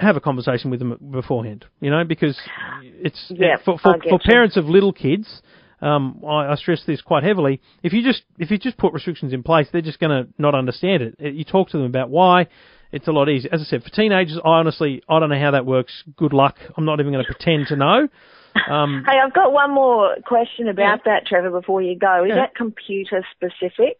have 0.04 0.16
a 0.16 0.20
conversation 0.20 0.70
with 0.70 0.80
them 0.80 0.98
beforehand. 1.10 1.64
You 1.80 1.90
know, 1.90 2.04
because 2.04 2.38
it's 2.82 3.32
Yeah, 3.34 3.56
for 3.64 3.78
for, 3.78 3.96
for 4.08 4.18
parents 4.18 4.56
of 4.56 4.66
little 4.66 4.92
kids. 4.92 5.42
Um, 5.80 6.22
I, 6.26 6.52
I 6.52 6.54
stress 6.56 6.82
this 6.86 7.02
quite 7.02 7.22
heavily. 7.22 7.60
If 7.82 7.92
you 7.92 8.02
just 8.02 8.22
if 8.38 8.50
you 8.50 8.58
just 8.58 8.78
put 8.78 8.94
restrictions 8.94 9.32
in 9.34 9.42
place, 9.42 9.68
they're 9.70 9.82
just 9.82 10.00
going 10.00 10.10
to 10.24 10.32
not 10.38 10.54
understand 10.54 11.02
it. 11.02 11.14
You 11.18 11.44
talk 11.44 11.68
to 11.70 11.76
them 11.76 11.86
about 11.86 12.08
why. 12.08 12.48
It's 12.92 13.08
a 13.08 13.12
lot 13.12 13.28
easier. 13.28 13.50
As 13.52 13.60
I 13.60 13.64
said, 13.64 13.82
for 13.82 13.90
teenagers, 13.90 14.38
I 14.44 14.48
honestly 14.48 15.02
I 15.08 15.18
don't 15.20 15.28
know 15.30 15.38
how 15.40 15.50
that 15.52 15.66
works. 15.66 16.04
Good 16.16 16.32
luck. 16.32 16.56
I'm 16.76 16.84
not 16.84 17.00
even 17.00 17.12
going 17.12 17.24
to 17.28 17.32
pretend 17.32 17.66
to 17.68 17.76
know. 17.76 18.08
Um, 18.70 19.04
Hey, 19.08 19.18
I've 19.24 19.34
got 19.34 19.52
one 19.52 19.72
more 19.74 20.16
question 20.24 20.68
about 20.68 21.04
that, 21.04 21.26
Trevor, 21.26 21.50
before 21.50 21.82
you 21.82 21.98
go. 21.98 22.24
Is 22.24 22.30
Yeah. 22.30 22.36
that 22.36 22.54
computer 22.54 23.24
specific? 23.34 23.98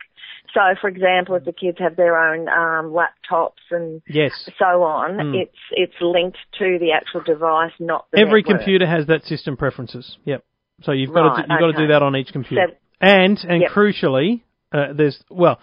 So, 0.54 0.60
for 0.80 0.88
example, 0.88 1.34
if 1.34 1.44
the 1.44 1.52
kids 1.52 1.78
have 1.80 1.96
their 1.96 2.16
own 2.16 2.48
um, 2.48 2.92
laptops 2.94 3.60
and 3.70 4.00
yes. 4.08 4.32
so 4.58 4.84
on, 4.84 5.16
Mm. 5.18 5.34
it's 5.42 5.58
it's 5.72 5.94
linked 6.00 6.38
to 6.58 6.78
the 6.80 6.92
actual 6.92 7.20
device, 7.22 7.72
not 7.80 8.06
the 8.12 8.20
Every 8.20 8.40
network. 8.42 8.58
computer 8.60 8.86
has 8.86 9.06
that 9.08 9.24
system 9.24 9.56
preferences. 9.56 10.16
Yep. 10.24 10.44
So 10.82 10.92
you've 10.92 11.12
got 11.12 11.22
to 11.22 11.28
Right, 11.28 11.46
do, 11.48 11.52
you've 11.52 11.60
got 11.60 11.78
to 11.78 11.86
do 11.86 11.86
that 11.88 12.02
on 12.02 12.16
each 12.16 12.32
computer. 12.32 12.68
So- 12.70 12.76
and 13.00 13.38
and 13.46 13.60
Yep. 13.62 13.70
crucially, 13.72 14.40
uh, 14.72 14.92
there's 14.94 15.22
well 15.28 15.58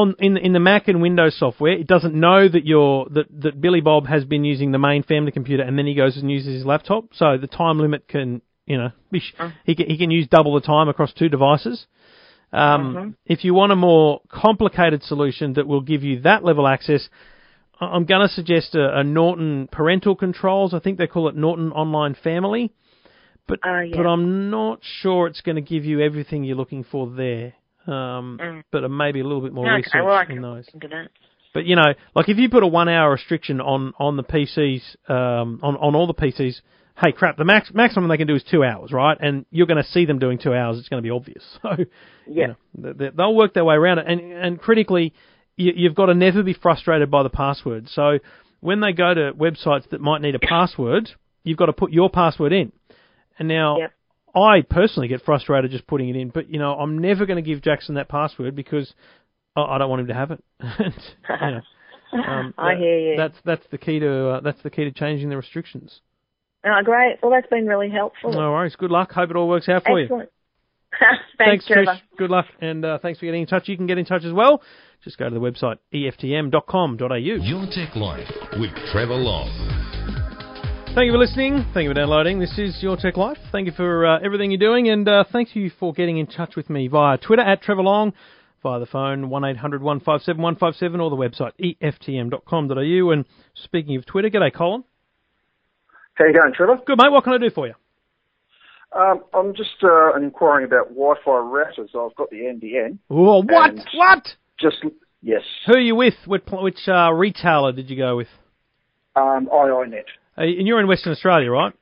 on 0.00 0.14
in 0.18 0.36
in 0.36 0.52
the 0.52 0.60
Mac 0.60 0.88
and 0.88 1.00
Windows 1.02 1.36
software, 1.38 1.72
it 1.72 1.86
doesn't 1.86 2.14
know 2.14 2.40
that 2.48 2.64
you're 2.70 3.06
that 3.16 3.26
that 3.42 3.60
Billy 3.60 3.80
Bob 3.80 4.06
has 4.06 4.24
been 4.24 4.44
using 4.44 4.70
the 4.72 4.78
main 4.78 5.02
family 5.02 5.32
computer 5.32 5.62
and 5.62 5.76
then 5.78 5.86
he 5.86 5.94
goes 5.94 6.16
and 6.16 6.30
uses 6.30 6.52
his 6.54 6.64
laptop. 6.72 7.04
So 7.14 7.36
the 7.38 7.46
time 7.48 7.78
limit 7.78 8.06
can 8.08 8.42
you 8.66 8.76
know 8.78 8.90
Mm. 9.12 9.52
he 9.64 9.74
can, 9.74 9.86
he 9.90 9.96
can 9.96 10.10
use 10.10 10.26
double 10.28 10.54
the 10.54 10.60
time 10.74 10.88
across 10.88 11.12
two 11.12 11.28
devices. 11.28 11.86
Um, 12.52 12.94
Mm-hmm. 12.94 13.10
If 13.26 13.44
you 13.44 13.54
want 13.54 13.72
a 13.72 13.76
more 13.76 14.20
complicated 14.28 15.02
solution 15.02 15.54
that 15.54 15.66
will 15.66 15.80
give 15.92 16.02
you 16.04 16.20
that 16.22 16.44
level 16.44 16.66
access, 16.68 17.08
I'm 17.80 18.04
going 18.06 18.26
to 18.28 18.32
suggest 18.32 18.74
a, 18.74 18.98
a 19.00 19.04
Norton 19.04 19.68
parental 19.70 20.14
controls. 20.16 20.72
I 20.74 20.78
think 20.78 20.98
they 20.98 21.06
call 21.06 21.28
it 21.28 21.36
Norton 21.36 21.72
Online 21.72 22.14
Family, 22.14 22.72
but 23.48 23.58
Oh, 23.64 23.80
yeah. 23.80 23.96
but 23.96 24.06
I'm 24.06 24.50
not 24.50 24.80
sure 25.00 25.26
it's 25.26 25.42
going 25.42 25.56
to 25.56 25.62
give 25.74 25.84
you 25.84 26.00
everything 26.00 26.44
you're 26.44 26.56
looking 26.62 26.84
for 26.84 27.02
there. 27.10 27.54
Um, 27.86 28.38
Mm. 28.42 28.62
But 28.70 28.90
maybe 28.90 29.20
a 29.20 29.24
little 29.24 29.40
bit 29.42 29.52
more 29.52 29.66
Okay, 29.66 29.76
research 29.76 30.04
well, 30.04 30.12
I 30.14 30.24
in 30.28 30.42
those. 30.42 30.68
into 30.74 30.88
that. 30.88 31.08
But 31.54 31.64
you 31.66 31.76
know, 31.76 31.94
like 32.14 32.28
if 32.28 32.36
you 32.38 32.48
put 32.50 32.62
a 32.62 32.66
one 32.66 32.88
hour 32.88 33.10
restriction 33.12 33.60
on 33.60 33.92
on 33.98 34.16
the 34.16 34.24
PCs, 34.24 34.82
um, 35.10 35.60
on 35.62 35.76
on 35.76 35.94
all 35.94 36.06
the 36.06 36.14
PCs, 36.14 36.60
hey 37.02 37.12
crap, 37.12 37.36
the 37.38 37.44
max 37.44 37.70
maximum 37.72 38.08
they 38.08 38.16
can 38.18 38.26
do 38.26 38.34
is 38.34 38.42
two 38.44 38.62
hours, 38.64 38.92
right? 38.92 39.16
And 39.20 39.46
you're 39.50 39.66
going 39.66 39.82
to 39.82 39.88
see 39.90 40.04
them 40.04 40.18
doing 40.18 40.38
two 40.38 40.52
hours. 40.54 40.78
It's 40.78 40.88
going 40.88 41.02
to 41.02 41.06
be 41.06 41.10
obvious. 41.10 41.44
So 41.62 41.70
Yeah. 42.26 42.48
you 42.48 42.56
know, 42.82 42.92
they- 42.92 43.10
they'll 43.10 43.34
work 43.34 43.54
their 43.54 43.64
way 43.64 43.76
around 43.76 43.98
it. 44.00 44.06
And 44.08 44.20
and 44.32 44.60
critically, 44.60 45.14
you, 45.56 45.72
you've 45.74 45.94
got 45.94 46.06
to 46.06 46.14
never 46.14 46.42
be 46.42 46.52
frustrated 46.52 47.10
by 47.10 47.22
the 47.22 47.30
password. 47.30 47.88
So 47.88 48.18
when 48.60 48.80
they 48.80 48.92
go 48.92 49.14
to 49.14 49.32
websites 49.32 49.88
that 49.90 50.00
might 50.00 50.20
need 50.20 50.34
a 50.34 50.38
password, 50.40 51.10
you've 51.44 51.56
got 51.58 51.66
to 51.66 51.72
put 51.72 51.90
your 51.92 52.10
password 52.10 52.52
in. 52.52 52.72
And 53.38 53.48
now, 53.48 53.78
Yep. 53.78 53.92
I 54.36 54.62
personally 54.68 55.08
get 55.08 55.22
frustrated 55.22 55.70
just 55.70 55.86
putting 55.86 56.10
it 56.10 56.16
in, 56.16 56.28
but 56.28 56.50
you 56.50 56.58
know, 56.58 56.74
I'm 56.74 56.98
never 56.98 57.24
going 57.24 57.42
to 57.42 57.48
give 57.48 57.62
Jackson 57.62 57.94
that 57.94 58.08
password 58.08 58.54
because 58.54 58.92
I, 59.56 59.62
I 59.62 59.78
don't 59.78 59.88
want 59.88 60.00
him 60.00 60.08
to 60.08 60.14
have 60.14 60.30
it. 60.30 60.44
and, 60.60 60.94
you 62.12 62.18
know, 62.18 62.22
um, 62.22 62.54
I 62.58 62.74
that- 62.74 62.78
hear 62.78 62.98
you. 62.98 63.16
That's 63.16 63.36
that's 63.44 63.66
the 63.70 63.78
key 63.78 63.98
to 64.00 64.28
uh, 64.28 64.40
that's 64.40 64.62
the 64.62 64.70
key 64.70 64.84
to 64.84 64.92
changing 64.92 65.30
the 65.30 65.36
restrictions. 65.36 66.00
Oh, 66.64 66.82
great. 66.84 67.18
Well, 67.22 67.30
that's 67.30 67.46
been 67.48 67.66
really 67.66 67.90
helpful. 67.90 68.32
No 68.32 68.50
worries. 68.50 68.74
Good 68.76 68.90
luck. 68.90 69.12
Hope 69.12 69.30
it 69.30 69.36
all 69.36 69.48
works 69.48 69.68
out 69.68 69.84
for 69.84 69.98
you. 70.00 70.06
Excellent. 70.06 70.30
Thanks, 71.38 71.66
Trevor. 71.66 71.92
Trish. 71.92 72.00
Good 72.18 72.30
luck, 72.30 72.46
and 72.60 72.84
uh, 72.84 72.98
thanks 72.98 73.18
for 73.18 73.26
getting 73.26 73.42
in 73.42 73.46
touch. 73.46 73.68
You 73.68 73.76
can 73.76 73.86
get 73.86 73.98
in 73.98 74.04
touch 74.04 74.24
as 74.24 74.32
well. 74.32 74.62
Just 75.04 75.18
go 75.18 75.28
to 75.28 75.34
the 75.34 75.40
website 75.40 75.76
eftm.com.au. 75.92 77.14
Your 77.14 77.66
Tech 77.66 77.94
Life 77.94 78.28
with 78.58 78.70
Trevor 78.90 79.14
Long. 79.14 79.85
Thank 80.96 81.08
you 81.08 81.12
for 81.12 81.18
listening. 81.18 81.62
Thank 81.74 81.84
you 81.84 81.90
for 81.90 81.94
downloading. 81.94 82.38
This 82.38 82.56
is 82.56 82.82
Your 82.82 82.96
Tech 82.96 83.18
Life. 83.18 83.36
Thank 83.52 83.66
you 83.66 83.72
for 83.72 84.06
uh, 84.06 84.18
everything 84.24 84.50
you're 84.50 84.56
doing, 84.56 84.88
and 84.88 85.06
uh, 85.06 85.24
thank 85.30 85.54
you 85.54 85.70
for 85.78 85.92
getting 85.92 86.16
in 86.16 86.26
touch 86.26 86.56
with 86.56 86.70
me 86.70 86.88
via 86.88 87.18
Twitter 87.18 87.42
at 87.42 87.60
Trevor 87.60 87.82
Long, 87.82 88.14
via 88.62 88.80
the 88.80 88.86
phone 88.86 89.28
one 89.28 89.42
157 89.42 90.40
157 90.40 90.98
or 90.98 91.10
the 91.10 91.16
website 91.16 91.52
eftm.com.au. 91.82 93.10
And 93.10 93.26
speaking 93.62 93.96
of 93.96 94.06
Twitter, 94.06 94.30
g'day 94.30 94.50
Colin. 94.50 94.84
How 96.14 96.24
you 96.24 96.32
going, 96.32 96.54
Trevor? 96.54 96.78
Good 96.86 96.96
mate. 96.96 97.12
What 97.12 97.24
can 97.24 97.34
I 97.34 97.38
do 97.40 97.50
for 97.50 97.66
you? 97.66 97.74
Um, 98.98 99.22
I'm 99.34 99.54
just 99.54 99.76
uh, 99.84 100.14
inquiring 100.14 100.64
about 100.64 100.88
Wi-Fi 100.88 101.30
routers. 101.30 101.94
I've 101.94 102.16
got 102.16 102.30
the 102.30 102.36
NBN. 102.36 103.00
Oh, 103.10 103.42
what? 103.42 103.74
What? 103.92 104.28
Just 104.58 104.76
yes, 105.20 105.42
Who 105.66 105.74
are 105.74 105.78
you 105.78 105.94
with? 105.94 106.14
Which, 106.26 106.44
which 106.50 106.88
uh, 106.88 107.12
retailer 107.12 107.72
did 107.72 107.90
you 107.90 107.98
go 107.98 108.16
with? 108.16 108.28
um, 109.14 109.46
iiNet. 109.52 110.04
Uh, 110.38 110.42
and 110.42 110.66
you're 110.66 110.80
in 110.80 110.86
Western 110.86 111.12
Australia, 111.12 111.50
right? 111.50 111.72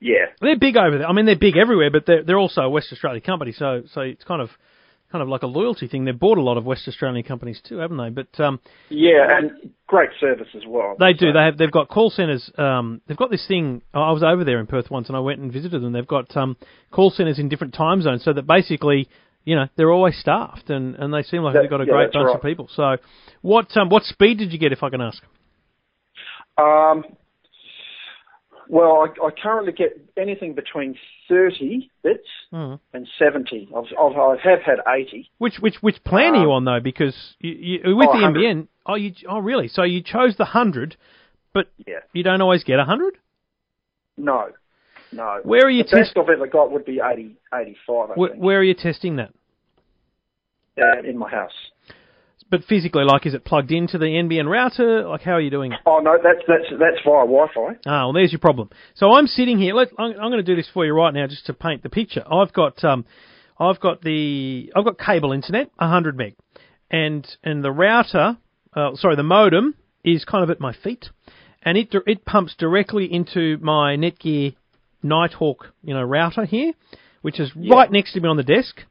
Yeah, 0.00 0.26
They're 0.40 0.58
big 0.58 0.76
over 0.76 0.98
there. 0.98 1.06
I 1.08 1.12
mean, 1.12 1.24
they're 1.24 1.38
big 1.38 1.56
everywhere, 1.56 1.90
but 1.90 2.04
they're 2.06 2.22
they're 2.22 2.38
also 2.38 2.62
a 2.62 2.68
West 2.68 2.88
Australian 2.92 3.22
company, 3.22 3.52
so 3.52 3.82
so 3.92 4.02
it's 4.02 4.24
kind 4.24 4.42
of 4.42 4.50
kind 5.10 5.22
of 5.22 5.28
like 5.28 5.42
a 5.42 5.46
loyalty 5.46 5.86
thing. 5.86 6.04
They've 6.04 6.18
bought 6.18 6.36
a 6.36 6.42
lot 6.42 6.58
of 6.58 6.64
West 6.66 6.86
Australian 6.88 7.24
companies 7.24 7.60
too, 7.66 7.78
haven't 7.78 7.96
they? 7.96 8.10
But 8.10 8.38
um, 8.44 8.60
yeah, 8.90 9.38
and 9.38 9.70
great 9.86 10.10
service 10.20 10.48
as 10.54 10.62
well. 10.66 10.96
they 10.98 11.12
do. 11.14 11.28
So- 11.28 11.32
They 11.32 11.38
have. 11.44 11.56
They've 11.56 11.70
got 11.70 11.88
call 11.88 12.10
centres. 12.10 12.50
Um, 12.58 13.00
they've 13.06 13.16
got 13.16 13.30
this 13.30 13.46
thing. 13.46 13.80
I 13.94 14.10
was 14.10 14.22
over 14.22 14.44
there 14.44 14.58
in 14.60 14.66
Perth 14.66 14.90
once, 14.90 15.08
and 15.08 15.16
I 15.16 15.20
went 15.20 15.40
and 15.40 15.50
visited 15.50 15.80
them. 15.80 15.92
They've 15.92 16.06
got 16.06 16.36
um, 16.36 16.56
call 16.90 17.10
centres 17.10 17.38
in 17.38 17.48
different 17.48 17.72
time 17.74 18.02
zones, 18.02 18.24
so 18.24 18.32
that 18.34 18.46
basically, 18.46 19.08
you 19.44 19.54
know, 19.54 19.68
they're 19.76 19.92
always 19.92 20.18
staffed, 20.18 20.68
and, 20.68 20.96
and 20.96 21.14
they 21.14 21.22
seem 21.22 21.42
like 21.42 21.54
That- 21.54 21.62
they've 21.62 21.70
got 21.70 21.80
a 21.80 21.86
yeah, 21.86 21.92
great 21.92 22.12
bunch 22.12 22.26
right. 22.26 22.36
of 22.36 22.42
people. 22.42 22.68
So, 22.74 22.96
what 23.40 23.74
um, 23.76 23.88
what 23.88 24.02
speed 24.02 24.38
did 24.38 24.52
you 24.52 24.58
get, 24.58 24.72
if 24.72 24.82
I 24.82 24.90
can 24.90 25.00
ask? 25.00 25.22
Um, 26.58 27.04
well, 28.68 29.06
I, 29.22 29.26
I 29.26 29.30
currently 29.30 29.72
get 29.72 30.00
anything 30.16 30.54
between 30.54 30.96
30 31.28 31.90
bits 32.02 32.26
Mhm. 32.52 32.78
and 32.92 33.08
70. 33.18 33.68
I've, 33.76 33.84
I've, 33.98 34.16
I 34.16 34.36
have 34.42 34.62
had 34.62 34.78
80. 34.86 35.30
Which 35.38 35.58
which 35.60 35.76
which 35.82 36.02
plan 36.04 36.34
are 36.34 36.42
you 36.42 36.52
Um, 36.52 36.56
on 36.56 36.64
though? 36.64 36.80
Because 36.80 37.16
you, 37.40 37.52
you, 37.84 37.96
with 37.96 38.08
oh, 38.08 38.12
the 38.16 38.22
100. 38.22 38.40
NBN, 38.40 38.68
oh 38.86 38.94
you 38.94 39.12
oh 39.28 39.38
really? 39.38 39.68
So 39.68 39.82
you 39.82 40.02
chose 40.02 40.36
the 40.36 40.44
hundred, 40.46 40.96
but 41.52 41.68
Yeah. 41.86 42.00
you 42.12 42.22
don't 42.22 42.40
always 42.40 42.64
get 42.64 42.78
a 42.78 42.84
hundred. 42.84 43.16
No, 44.16 44.50
no. 45.12 45.40
Where 45.42 45.64
are 45.66 45.70
you 45.70 45.82
The 45.84 45.96
best 45.96 46.14
test- 46.14 46.18
I've 46.18 46.28
ever 46.28 46.46
got 46.46 46.70
would 46.70 46.84
be 46.84 47.00
80, 47.04 47.36
85, 47.52 48.10
I 48.10 48.14
Where, 48.14 48.30
think, 48.30 48.42
where 48.42 48.58
are 48.58 48.62
you 48.62 48.74
testing 48.74 49.16
that? 49.16 49.32
uh, 50.80 51.00
in 51.02 51.16
my 51.18 51.30
house. 51.30 51.52
But 52.50 52.64
physically, 52.64 53.04
like, 53.04 53.26
is 53.26 53.34
it 53.34 53.44
plugged 53.44 53.72
into 53.72 53.98
the 53.98 54.04
NBN 54.04 54.46
router? 54.46 55.08
Like, 55.08 55.22
how 55.22 55.32
are 55.32 55.40
you 55.40 55.50
doing 55.50 55.72
it? 55.72 55.80
Oh 55.86 55.98
no, 55.98 56.18
that's 56.22 56.40
that's 56.46 56.70
that's 56.78 57.02
via 57.04 57.24
Wi-Fi. 57.24 57.78
Ah, 57.86 58.04
well, 58.04 58.12
there's 58.12 58.32
your 58.32 58.38
problem. 58.38 58.70
So 58.94 59.12
I'm 59.12 59.26
sitting 59.26 59.58
here. 59.58 59.74
Let, 59.74 59.88
I'm, 59.98 60.12
I'm 60.12 60.30
going 60.30 60.32
to 60.32 60.42
do 60.42 60.54
this 60.54 60.68
for 60.72 60.84
you 60.84 60.92
right 60.92 61.12
now, 61.12 61.26
just 61.26 61.46
to 61.46 61.54
paint 61.54 61.82
the 61.82 61.88
picture. 61.88 62.22
I've 62.30 62.52
got, 62.52 62.84
um, 62.84 63.06
I've 63.58 63.80
got 63.80 64.02
the, 64.02 64.70
I've 64.76 64.84
got 64.84 64.98
cable 64.98 65.32
internet, 65.32 65.70
100 65.76 66.16
meg, 66.16 66.36
and 66.90 67.26
and 67.42 67.64
the 67.64 67.72
router, 67.72 68.36
uh, 68.74 68.90
sorry, 68.94 69.16
the 69.16 69.22
modem 69.22 69.74
is 70.04 70.24
kind 70.24 70.44
of 70.44 70.50
at 70.50 70.60
my 70.60 70.74
feet, 70.74 71.08
and 71.62 71.78
it 71.78 71.94
it 72.06 72.24
pumps 72.24 72.54
directly 72.58 73.12
into 73.12 73.58
my 73.62 73.96
Netgear 73.96 74.54
Nighthawk, 75.02 75.72
you 75.82 75.94
know, 75.94 76.02
router 76.02 76.44
here, 76.44 76.72
which 77.22 77.40
is 77.40 77.50
right 77.56 77.90
next 77.90 78.12
to 78.12 78.20
me 78.20 78.28
on 78.28 78.36
the 78.36 78.42
desk. 78.42 78.82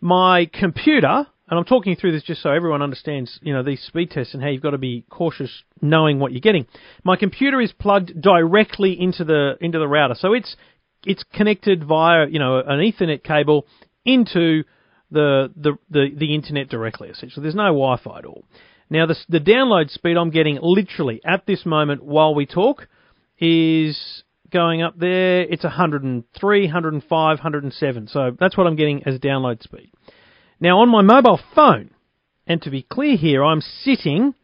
My 0.00 0.48
computer, 0.52 1.26
and 1.50 1.58
I'm 1.58 1.64
talking 1.64 1.96
through 1.96 2.12
this 2.12 2.22
just 2.22 2.42
so 2.42 2.50
everyone 2.50 2.82
understands, 2.82 3.38
you 3.42 3.54
know, 3.54 3.62
these 3.62 3.80
speed 3.82 4.10
tests 4.10 4.34
and 4.34 4.42
how 4.42 4.48
you've 4.48 4.62
got 4.62 4.70
to 4.70 4.78
be 4.78 5.04
cautious 5.10 5.50
knowing 5.80 6.18
what 6.18 6.32
you're 6.32 6.40
getting. 6.40 6.66
My 7.04 7.16
computer 7.16 7.60
is 7.60 7.72
plugged 7.72 8.20
directly 8.20 9.00
into 9.00 9.24
the 9.24 9.54
into 9.60 9.78
the 9.78 9.88
router, 9.88 10.14
so 10.14 10.34
it's 10.34 10.56
it's 11.04 11.24
connected 11.32 11.84
via 11.84 12.26
you 12.28 12.38
know 12.38 12.58
an 12.58 12.80
Ethernet 12.80 13.22
cable 13.22 13.66
into 14.04 14.64
the 15.10 15.52
the 15.56 15.78
the, 15.90 16.08
the 16.16 16.34
internet 16.34 16.68
directly. 16.68 17.08
Essentially, 17.08 17.42
there's 17.42 17.54
no 17.54 17.64
Wi-Fi 17.64 18.18
at 18.18 18.24
all. 18.26 18.44
Now, 18.90 19.06
the 19.06 19.16
the 19.28 19.40
download 19.40 19.90
speed 19.90 20.16
I'm 20.16 20.30
getting 20.30 20.58
literally 20.60 21.20
at 21.24 21.46
this 21.46 21.64
moment 21.64 22.02
while 22.02 22.34
we 22.34 22.46
talk 22.46 22.88
is 23.38 24.22
going 24.50 24.82
up 24.82 24.98
there. 24.98 25.42
It's 25.42 25.64
103, 25.64 26.62
105, 26.64 27.10
107. 27.10 28.08
So 28.08 28.36
that's 28.38 28.56
what 28.56 28.66
I'm 28.66 28.76
getting 28.76 29.02
as 29.04 29.18
download 29.18 29.62
speed. 29.62 29.92
Now 30.60 30.80
on 30.80 30.88
my 30.88 31.02
mobile 31.02 31.40
phone, 31.54 31.90
and 32.46 32.60
to 32.62 32.70
be 32.70 32.82
clear 32.82 33.16
here, 33.16 33.44
I'm 33.44 33.60
sitting 33.60 34.34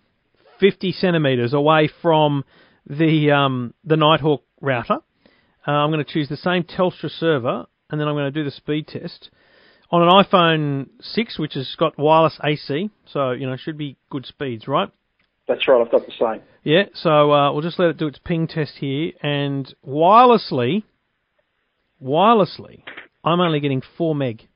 50 0.61 0.93
centimeters 0.93 1.53
away 1.53 1.91
from 2.03 2.45
the 2.87 3.33
um, 3.33 3.75
the 3.85 3.97
Nighthawk 3.97 4.43
router. 4.61 4.99
Uh, 5.67 5.71
I'm 5.71 5.91
going 5.91 6.05
to 6.05 6.11
choose 6.11 6.29
the 6.29 6.37
same 6.37 6.63
Telstra 6.63 7.11
server, 7.11 7.67
and 7.91 8.01
then 8.01 8.07
I'm 8.07 8.15
going 8.15 8.33
to 8.33 8.39
do 8.39 8.45
the 8.45 8.51
speed 8.51 8.87
test 8.87 9.31
on 9.91 10.03
an 10.03 10.09
iPhone 10.09 10.89
6, 11.01 11.39
which 11.39 11.55
has 11.55 11.75
got 11.79 11.99
wireless 11.99 12.39
AC. 12.45 12.91
So 13.07 13.33
you 13.33 13.47
know 13.47 13.57
should 13.57 13.79
be 13.79 13.97
good 14.11 14.27
speeds, 14.27 14.69
right? 14.69 14.91
That's 15.49 15.67
right. 15.67 15.81
I've 15.81 15.91
got 15.91 16.07
the 16.07 16.13
same. 16.19 16.43
Yeah, 16.63 16.85
so 16.95 17.33
uh, 17.33 17.53
we'll 17.53 17.63
just 17.63 17.79
let 17.79 17.91
it 17.91 17.99
do 17.99 18.07
its 18.07 18.19
ping 18.25 18.47
test 18.47 18.75
here, 18.79 19.13
and 19.23 19.75
wirelessly, 19.87 20.85
wirelessly, 22.03 22.83
I'm 23.23 23.41
only 23.41 23.61
getting 23.61 23.83
four 23.99 24.15
meg. 24.15 24.49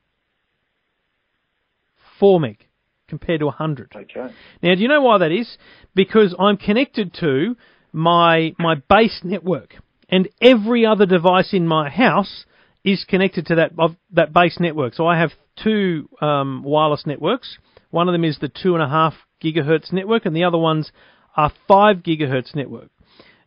Four 2.19 2.41
meg 2.41 2.67
compared 3.09 3.41
to 3.41 3.47
100. 3.47 3.93
Okay. 3.95 4.35
Now, 4.63 4.75
do 4.75 4.81
you 4.81 4.89
know 4.89 5.01
why 5.01 5.19
that 5.19 5.33
is? 5.33 5.57
Because 5.95 6.35
I'm 6.39 6.57
connected 6.57 7.15
to 7.21 7.57
my 7.93 8.55
my 8.59 8.77
base 8.89 9.21
network, 9.25 9.75
and 10.09 10.29
every 10.41 10.87
other 10.87 11.07
device 11.07 11.53
in 11.53 11.67
my 11.67 11.89
house 11.89 12.45
is 12.85 13.05
connected 13.09 13.47
to 13.47 13.55
that 13.57 13.73
of 13.79 13.97
that 14.13 14.33
base 14.33 14.59
network. 14.61 14.95
So 14.95 15.07
I 15.07 15.19
have 15.19 15.31
two 15.63 16.09
um, 16.21 16.63
wireless 16.65 17.05
networks. 17.07 17.59
One 17.91 18.09
of 18.09 18.13
them 18.13 18.25
is 18.25 18.39
the 18.39 18.49
two 18.51 18.75
and 18.75 18.83
a 18.83 18.89
half 18.89 19.15
gigahertz 19.43 19.93
network, 19.93 20.27
and 20.27 20.37
the 20.37 20.45
other 20.45 20.59
ones 20.59 20.93
are 21.37 21.53
five 21.67 21.99
gigahertz 21.99 22.55
network. 22.55 22.91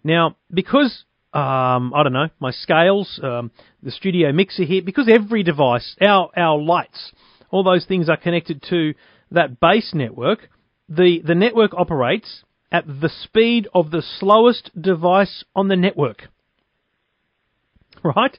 Now, 0.04 0.38
because 0.52 1.06
um, 1.34 1.94
I 1.94 2.04
don't 2.04 2.14
know 2.14 2.30
my 2.40 2.52
scales, 2.52 3.20
um, 3.24 3.52
the 3.84 3.92
studio 3.92 4.32
mixer 4.32 4.64
here, 4.64 4.82
because 4.82 5.08
every 5.10 5.44
device, 5.44 5.96
our 6.02 6.30
our 6.36 6.58
lights, 6.58 7.12
all 7.52 7.64
those 7.64 7.86
things 7.86 8.10
are 8.10 8.18
connected 8.18 8.64
to 8.70 8.94
that 9.32 9.60
base 9.60 9.92
network. 9.94 10.50
The 10.90 11.22
the 11.24 11.36
network 11.36 11.74
operates 11.74 12.44
at 12.72 12.86
the 12.88 13.10
speed 13.10 13.68
of 13.74 13.92
the 13.92 14.02
slowest 14.02 14.72
device 14.80 15.44
on 15.56 15.68
the 15.68 15.76
network. 15.76 16.24
Right? 18.04 18.36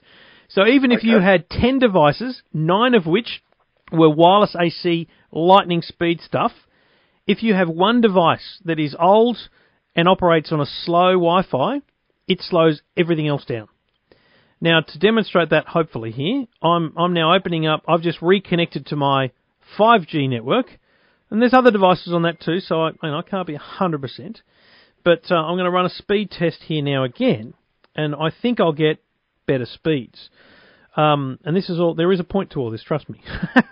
So 0.49 0.67
even 0.67 0.91
if 0.91 1.03
you 1.03 1.19
had 1.19 1.49
10 1.49 1.79
devices, 1.79 2.41
9 2.53 2.95
of 2.95 3.05
which 3.05 3.41
were 3.93 4.09
wireless 4.09 4.55
AC 4.59 5.07
lightning 5.31 5.81
speed 5.81 6.19
stuff, 6.19 6.51
if 7.25 7.41
you 7.43 7.53
have 7.53 7.69
one 7.69 8.01
device 8.01 8.59
that 8.65 8.77
is 8.77 8.95
old 8.99 9.37
and 9.95 10.07
operates 10.07 10.51
on 10.51 10.59
a 10.59 10.65
slow 10.65 11.13
Wi-Fi, 11.13 11.81
it 12.27 12.41
slows 12.41 12.81
everything 12.97 13.27
else 13.27 13.45
down. 13.45 13.67
Now, 14.63 14.79
to 14.79 14.97
demonstrate 14.97 15.49
that, 15.49 15.67
hopefully 15.67 16.11
here, 16.11 16.45
I'm 16.61 16.93
I'm 16.97 17.13
now 17.13 17.35
opening 17.35 17.67
up. 17.67 17.83
I've 17.85 18.01
just 18.01 18.21
reconnected 18.21 18.85
to 18.87 18.95
my 18.95 19.31
5G 19.77 20.29
network, 20.29 20.67
and 21.29 21.41
there's 21.41 21.53
other 21.53 21.69
devices 21.69 22.13
on 22.13 22.21
that 22.21 22.39
too. 22.39 22.61
So 22.61 22.81
I, 22.81 22.91
I 23.03 23.21
can't 23.29 23.45
be 23.45 23.57
100%, 23.57 24.37
but 25.03 25.23
uh, 25.29 25.35
I'm 25.35 25.55
going 25.55 25.65
to 25.65 25.69
run 25.69 25.85
a 25.85 25.89
speed 25.89 26.31
test 26.31 26.59
here 26.65 26.81
now 26.81 27.03
again, 27.03 27.55
and 27.93 28.15
I 28.15 28.31
think 28.41 28.61
I'll 28.61 28.71
get 28.71 29.03
better 29.45 29.65
speeds. 29.65 30.29
Um, 30.95 31.39
and 31.43 31.57
this 31.57 31.69
is 31.69 31.77
all. 31.77 31.93
There 31.93 32.13
is 32.13 32.21
a 32.21 32.23
point 32.23 32.51
to 32.51 32.59
all 32.59 32.71
this. 32.71 32.85
Trust 32.85 33.09
me. 33.09 33.21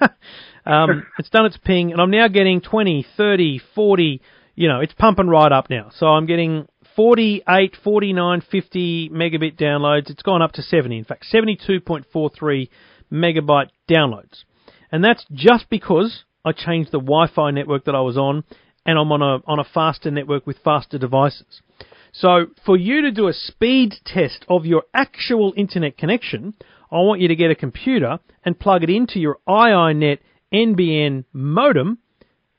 um, 0.65 1.07
it's 1.19 1.29
done 1.29 1.45
its 1.45 1.57
ping, 1.63 1.93
and 1.93 2.01
I'm 2.01 2.11
now 2.11 2.27
getting 2.27 2.59
20, 2.59 3.05
30, 3.15 3.61
40, 3.73 4.21
you 4.55 4.67
know, 4.67 4.81
it's 4.81 4.93
pumping 4.95 5.27
right 5.27 5.53
up 5.53 5.69
now. 5.69 5.89
So 5.95 6.07
I'm 6.07 6.25
getting 6.25 6.67
48, 7.01 7.77
49, 7.83 8.43
50 8.51 9.09
megabit 9.09 9.57
downloads. 9.57 10.11
It's 10.11 10.21
gone 10.21 10.43
up 10.43 10.51
to 10.51 10.61
70, 10.61 10.99
in 10.99 11.03
fact, 11.03 11.25
72.43 11.33 12.69
megabyte 13.11 13.69
downloads. 13.89 14.43
And 14.91 15.03
that's 15.03 15.25
just 15.33 15.67
because 15.71 16.25
I 16.45 16.51
changed 16.51 16.91
the 16.91 16.99
Wi-Fi 16.99 17.49
network 17.49 17.85
that 17.85 17.95
I 17.95 18.01
was 18.01 18.17
on 18.17 18.43
and 18.85 18.99
I'm 18.99 19.11
on 19.11 19.23
a, 19.23 19.41
on 19.47 19.57
a 19.57 19.63
faster 19.63 20.11
network 20.11 20.45
with 20.45 20.59
faster 20.63 20.99
devices. 20.99 21.63
So 22.11 22.45
for 22.67 22.77
you 22.77 23.01
to 23.01 23.11
do 23.11 23.27
a 23.27 23.33
speed 23.33 23.95
test 24.05 24.45
of 24.47 24.67
your 24.67 24.83
actual 24.93 25.55
internet 25.57 25.97
connection, 25.97 26.53
I 26.91 26.97
want 26.97 27.19
you 27.19 27.29
to 27.29 27.35
get 27.35 27.49
a 27.49 27.55
computer 27.55 28.19
and 28.45 28.59
plug 28.59 28.83
it 28.83 28.91
into 28.91 29.19
your 29.19 29.39
iiNet 29.49 30.19
NBN 30.53 31.25
modem 31.33 31.97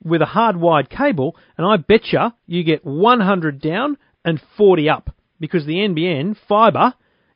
with 0.02 0.20
a 0.20 0.26
hardwired 0.26 0.90
cable, 0.90 1.36
and 1.56 1.64
I 1.64 1.76
bet 1.76 2.12
you 2.12 2.30
you 2.48 2.64
get 2.64 2.84
100 2.84 3.60
down 3.60 3.98
and 4.24 4.40
40 4.56 4.88
up 4.88 5.14
because 5.40 5.66
the 5.66 5.74
NBN 5.74 6.36
fiber 6.48 6.94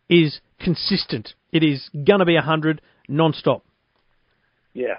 is 0.08 0.40
consistent. 0.60 1.34
It 1.52 1.62
is 1.62 1.88
going 1.92 2.20
to 2.20 2.24
be 2.24 2.34
100 2.34 2.80
non-stop. 3.08 3.64
Yeah. 4.72 4.98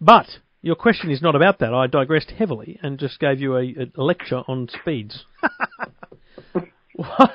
But 0.00 0.26
your 0.62 0.76
question 0.76 1.10
is 1.10 1.22
not 1.22 1.34
about 1.34 1.58
that. 1.60 1.74
I 1.74 1.86
digressed 1.86 2.30
heavily 2.30 2.78
and 2.82 2.98
just 2.98 3.20
gave 3.20 3.40
you 3.40 3.56
a, 3.56 3.90
a 3.96 4.02
lecture 4.02 4.42
on 4.48 4.68
speeds. 4.68 5.24
what, 6.94 7.32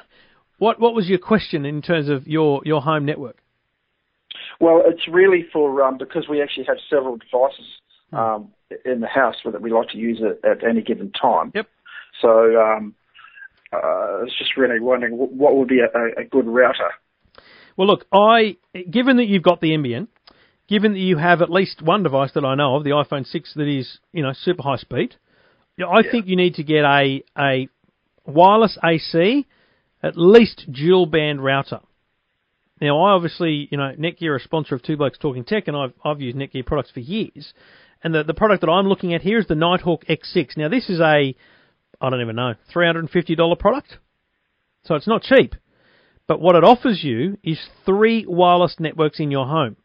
what 0.57 0.79
what 0.79 0.93
was 0.93 1.07
your 1.07 1.19
question 1.19 1.65
in 1.65 1.81
terms 1.81 2.09
of 2.09 2.27
your, 2.27 2.61
your 2.65 2.81
home 2.81 3.05
network? 3.05 3.37
Well, 4.59 4.83
it's 4.85 5.07
really 5.07 5.45
for 5.51 5.83
um, 5.83 5.97
because 5.97 6.27
we 6.29 6.41
actually 6.41 6.65
have 6.65 6.77
several 6.89 7.17
devices 7.17 7.65
um, 8.13 8.51
in 8.85 8.99
the 8.99 9.07
house 9.07 9.35
that 9.43 9.61
we 9.61 9.71
like 9.71 9.89
to 9.89 9.97
use 9.97 10.19
it 10.21 10.39
at 10.45 10.63
any 10.63 10.81
given 10.81 11.11
time. 11.11 11.51
Yep. 11.55 11.67
So 12.21 12.61
um, 12.61 12.93
uh, 13.73 13.77
I 13.77 14.23
was 14.23 14.35
just 14.37 14.57
really 14.57 14.79
wondering 14.79 15.13
what 15.13 15.55
would 15.55 15.67
be 15.67 15.79
a, 15.79 16.21
a 16.21 16.23
good 16.25 16.47
router. 16.47 16.91
Well, 17.77 17.87
look, 17.87 18.05
I 18.11 18.57
given 18.89 19.17
that 19.17 19.27
you've 19.27 19.43
got 19.43 19.61
the 19.61 19.69
NBN, 19.69 20.07
given 20.67 20.93
that 20.93 20.99
you 20.99 21.17
have 21.17 21.41
at 21.41 21.49
least 21.49 21.81
one 21.81 22.03
device 22.03 22.31
that 22.35 22.45
I 22.45 22.55
know 22.55 22.75
of, 22.75 22.83
the 22.83 22.91
iPhone 22.91 23.25
6 23.25 23.53
that 23.55 23.67
is, 23.67 23.99
you 24.11 24.23
know, 24.23 24.33
super 24.33 24.63
high 24.63 24.77
speed, 24.77 25.15
yeah, 25.77 25.87
I 25.87 26.01
think 26.09 26.27
you 26.27 26.35
need 26.35 26.55
to 26.55 26.63
get 26.63 26.83
a 26.83 27.23
a 27.37 27.69
wireless 28.25 28.77
AC, 28.83 29.47
at 30.03 30.17
least 30.17 30.65
dual 30.71 31.05
band 31.05 31.43
router. 31.43 31.79
Now, 32.81 33.03
I 33.03 33.11
obviously, 33.11 33.67
you 33.71 33.77
know, 33.77 33.93
Netgear 33.97 34.31
are 34.31 34.35
a 34.37 34.39
sponsor 34.39 34.75
of 34.75 34.81
Two 34.81 34.97
Blokes 34.97 35.17
Talking 35.17 35.43
Tech, 35.43 35.67
and 35.67 35.77
I've 35.77 35.93
I've 36.03 36.19
used 36.19 36.37
Netgear 36.37 36.65
products 36.65 36.91
for 36.91 36.99
years. 36.99 37.53
And 38.03 38.13
the 38.13 38.23
the 38.23 38.33
product 38.33 38.61
that 38.61 38.69
I'm 38.69 38.87
looking 38.87 39.13
at 39.13 39.21
here 39.21 39.39
is 39.39 39.47
the 39.47 39.55
Nighthawk 39.55 40.05
X6. 40.05 40.57
Now, 40.57 40.67
this 40.67 40.89
is 40.89 40.99
a 40.99 41.35
I 42.01 42.09
don't 42.09 42.21
even 42.21 42.35
know 42.35 42.55
three 42.73 42.85
hundred 42.85 43.01
and 43.01 43.09
fifty 43.09 43.35
dollar 43.35 43.55
product, 43.55 43.97
so 44.83 44.95
it's 44.95 45.07
not 45.07 45.21
cheap. 45.21 45.55
But 46.27 46.41
what 46.41 46.55
it 46.55 46.63
offers 46.63 47.03
you 47.03 47.37
is 47.43 47.59
three 47.85 48.25
wireless 48.27 48.77
networks 48.79 49.19
in 49.19 49.31
your 49.31 49.47
home. 49.47 49.75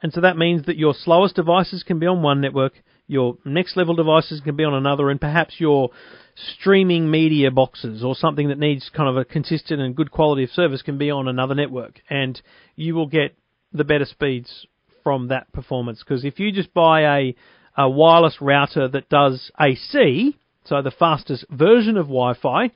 And 0.00 0.12
so 0.12 0.20
that 0.20 0.36
means 0.36 0.66
that 0.66 0.76
your 0.76 0.94
slowest 0.94 1.34
devices 1.34 1.82
can 1.82 1.98
be 1.98 2.06
on 2.06 2.22
one 2.22 2.40
network, 2.40 2.74
your 3.08 3.38
next 3.44 3.76
level 3.76 3.96
devices 3.96 4.40
can 4.40 4.54
be 4.54 4.64
on 4.64 4.74
another, 4.74 5.10
and 5.10 5.20
perhaps 5.20 5.54
your 5.58 5.90
streaming 6.36 7.10
media 7.10 7.50
boxes 7.50 8.04
or 8.04 8.14
something 8.14 8.48
that 8.48 8.58
needs 8.58 8.90
kind 8.94 9.08
of 9.08 9.16
a 9.16 9.24
consistent 9.24 9.80
and 9.80 9.96
good 9.96 10.10
quality 10.10 10.44
of 10.44 10.50
service 10.50 10.82
can 10.82 10.98
be 10.98 11.10
on 11.10 11.26
another 11.26 11.54
network. 11.54 12.00
And 12.08 12.40
you 12.76 12.94
will 12.94 13.06
get 13.06 13.36
the 13.72 13.84
better 13.84 14.04
speeds 14.04 14.66
from 15.02 15.28
that 15.28 15.52
performance. 15.52 16.04
Because 16.06 16.24
if 16.24 16.38
you 16.38 16.52
just 16.52 16.72
buy 16.72 17.18
a, 17.18 17.34
a 17.76 17.88
wireless 17.88 18.36
router 18.40 18.86
that 18.88 19.08
does 19.08 19.50
AC, 19.58 20.36
so 20.68 20.82
the 20.82 20.90
fastest 20.90 21.44
version 21.50 21.96
of 21.96 22.06
Wi-Fi, 22.06 22.70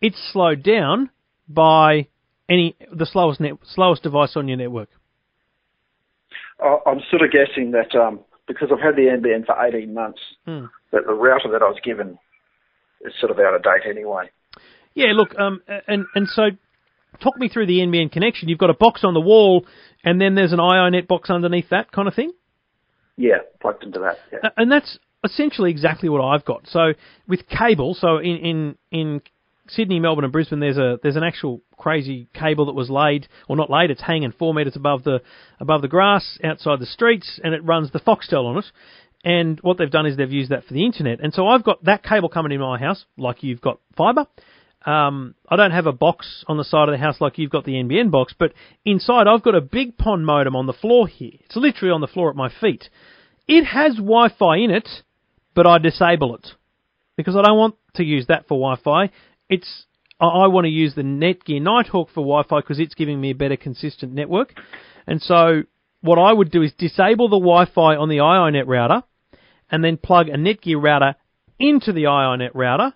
it's 0.00 0.16
slowed 0.32 0.62
down 0.62 1.10
by 1.48 2.06
any 2.48 2.76
the 2.92 3.06
slowest 3.06 3.40
net, 3.40 3.54
slowest 3.64 4.02
device 4.02 4.32
on 4.36 4.48
your 4.48 4.56
network. 4.56 4.88
I'm 6.60 7.00
sort 7.10 7.22
of 7.22 7.30
guessing 7.32 7.72
that 7.72 7.94
um, 7.98 8.20
because 8.46 8.68
I've 8.72 8.78
had 8.80 8.94
the 8.94 9.02
NBN 9.02 9.46
for 9.46 9.56
18 9.64 9.92
months, 9.92 10.20
Hmm. 10.46 10.66
that 10.92 11.06
the 11.06 11.12
router 11.14 11.48
that 11.52 11.62
I 11.62 11.68
was 11.68 11.80
given 11.84 12.18
is 13.04 13.12
sort 13.18 13.32
of 13.32 13.38
out 13.38 13.54
of 13.54 13.62
date 13.62 13.88
anyway. 13.88 14.30
Yeah, 14.94 15.12
look, 15.14 15.34
um, 15.38 15.60
and 15.88 16.04
and 16.14 16.28
so 16.28 16.42
talk 17.20 17.36
me 17.38 17.48
through 17.48 17.66
the 17.66 17.78
NBN 17.80 18.12
connection. 18.12 18.48
You've 18.48 18.58
got 18.58 18.70
a 18.70 18.74
box 18.74 19.02
on 19.04 19.14
the 19.14 19.20
wall, 19.20 19.66
and 20.04 20.20
then 20.20 20.34
there's 20.34 20.52
an 20.52 20.58
iiNet 20.60 21.08
box 21.08 21.30
underneath 21.30 21.70
that 21.70 21.90
kind 21.90 22.06
of 22.06 22.14
thing, 22.14 22.32
Yeah, 23.16 23.38
plugged 23.60 23.82
into 23.84 24.00
that. 24.00 24.18
Yeah. 24.32 24.50
and 24.56 24.70
that's 24.70 24.98
essentially 25.24 25.70
exactly 25.70 26.08
what 26.08 26.22
I've 26.22 26.44
got. 26.44 26.66
So 26.68 26.92
with 27.28 27.48
cable, 27.48 27.94
so 27.94 28.18
in 28.18 28.36
in 28.36 28.76
in 28.90 29.22
Sydney, 29.68 30.00
Melbourne, 30.00 30.24
and 30.24 30.32
Brisbane, 30.32 30.60
there's 30.60 30.78
a 30.78 30.98
there's 31.02 31.16
an 31.16 31.22
actual 31.22 31.62
crazy 31.76 32.28
cable 32.34 32.66
that 32.66 32.74
was 32.74 32.90
laid, 32.90 33.28
or 33.48 33.56
not 33.56 33.70
laid. 33.70 33.90
It's 33.90 34.02
hanging 34.02 34.32
four 34.32 34.54
metres 34.54 34.76
above 34.76 35.04
the 35.04 35.22
above 35.60 35.82
the 35.82 35.88
grass 35.88 36.38
outside 36.44 36.80
the 36.80 36.86
streets, 36.86 37.40
and 37.42 37.54
it 37.54 37.64
runs 37.64 37.90
the 37.90 38.00
Foxtel 38.00 38.46
on 38.46 38.58
it. 38.58 38.64
And 39.24 39.60
what 39.60 39.78
they've 39.78 39.90
done 39.90 40.06
is 40.06 40.16
they've 40.16 40.30
used 40.30 40.50
that 40.50 40.64
for 40.64 40.74
the 40.74 40.84
internet. 40.84 41.20
And 41.20 41.32
so 41.32 41.46
I've 41.46 41.62
got 41.62 41.84
that 41.84 42.02
cable 42.02 42.28
coming 42.28 42.50
in 42.50 42.60
my 42.60 42.78
house, 42.78 43.04
like 43.16 43.44
you've 43.44 43.60
got 43.60 43.78
fibre. 43.96 44.26
Um, 44.84 45.36
I 45.48 45.54
don't 45.54 45.70
have 45.70 45.86
a 45.86 45.92
box 45.92 46.44
on 46.48 46.56
the 46.56 46.64
side 46.64 46.88
of 46.88 46.92
the 46.92 46.98
house 46.98 47.20
like 47.20 47.38
you've 47.38 47.52
got 47.52 47.64
the 47.64 47.74
NBN 47.74 48.10
box, 48.10 48.34
but 48.36 48.52
inside 48.84 49.28
I've 49.28 49.44
got 49.44 49.54
a 49.54 49.60
BigPond 49.60 50.22
modem 50.22 50.56
on 50.56 50.66
the 50.66 50.72
floor 50.72 51.06
here. 51.06 51.34
It's 51.44 51.54
literally 51.54 51.92
on 51.92 52.00
the 52.00 52.08
floor 52.08 52.30
at 52.30 52.36
my 52.36 52.50
feet. 52.60 52.88
It 53.46 53.64
has 53.64 53.94
Wi-Fi 53.94 54.56
in 54.56 54.70
it, 54.72 54.88
but 55.54 55.66
I 55.66 55.78
disable 55.78 56.34
it 56.36 56.46
because 57.16 57.36
I 57.36 57.42
don't 57.42 57.58
want 57.58 57.76
to 57.94 58.04
use 58.04 58.26
that 58.28 58.48
for 58.48 58.58
Wi-Fi. 58.58 59.10
It's 59.48 59.84
I, 60.20 60.26
I 60.26 60.46
want 60.46 60.64
to 60.64 60.70
use 60.70 60.94
the 60.94 61.02
Netgear 61.02 61.60
Nighthawk 61.60 62.08
for 62.08 62.20
Wi-Fi 62.20 62.60
because 62.60 62.78
it's 62.78 62.94
giving 62.94 63.20
me 63.20 63.30
a 63.30 63.34
better 63.34 63.56
consistent 63.56 64.12
network. 64.12 64.54
And 65.06 65.20
so 65.20 65.62
what 66.00 66.18
I 66.18 66.32
would 66.32 66.50
do 66.50 66.62
is 66.62 66.72
disable 66.76 67.28
the 67.28 67.38
Wi-Fi 67.38 67.96
on 67.96 68.08
the 68.08 68.18
iiNet 68.18 68.66
router, 68.66 69.02
and 69.70 69.82
then 69.82 69.96
plug 69.96 70.28
a 70.28 70.36
Netgear 70.36 70.82
router 70.82 71.16
into 71.58 71.92
the 71.92 72.04
iiNet 72.04 72.50
router, 72.54 72.92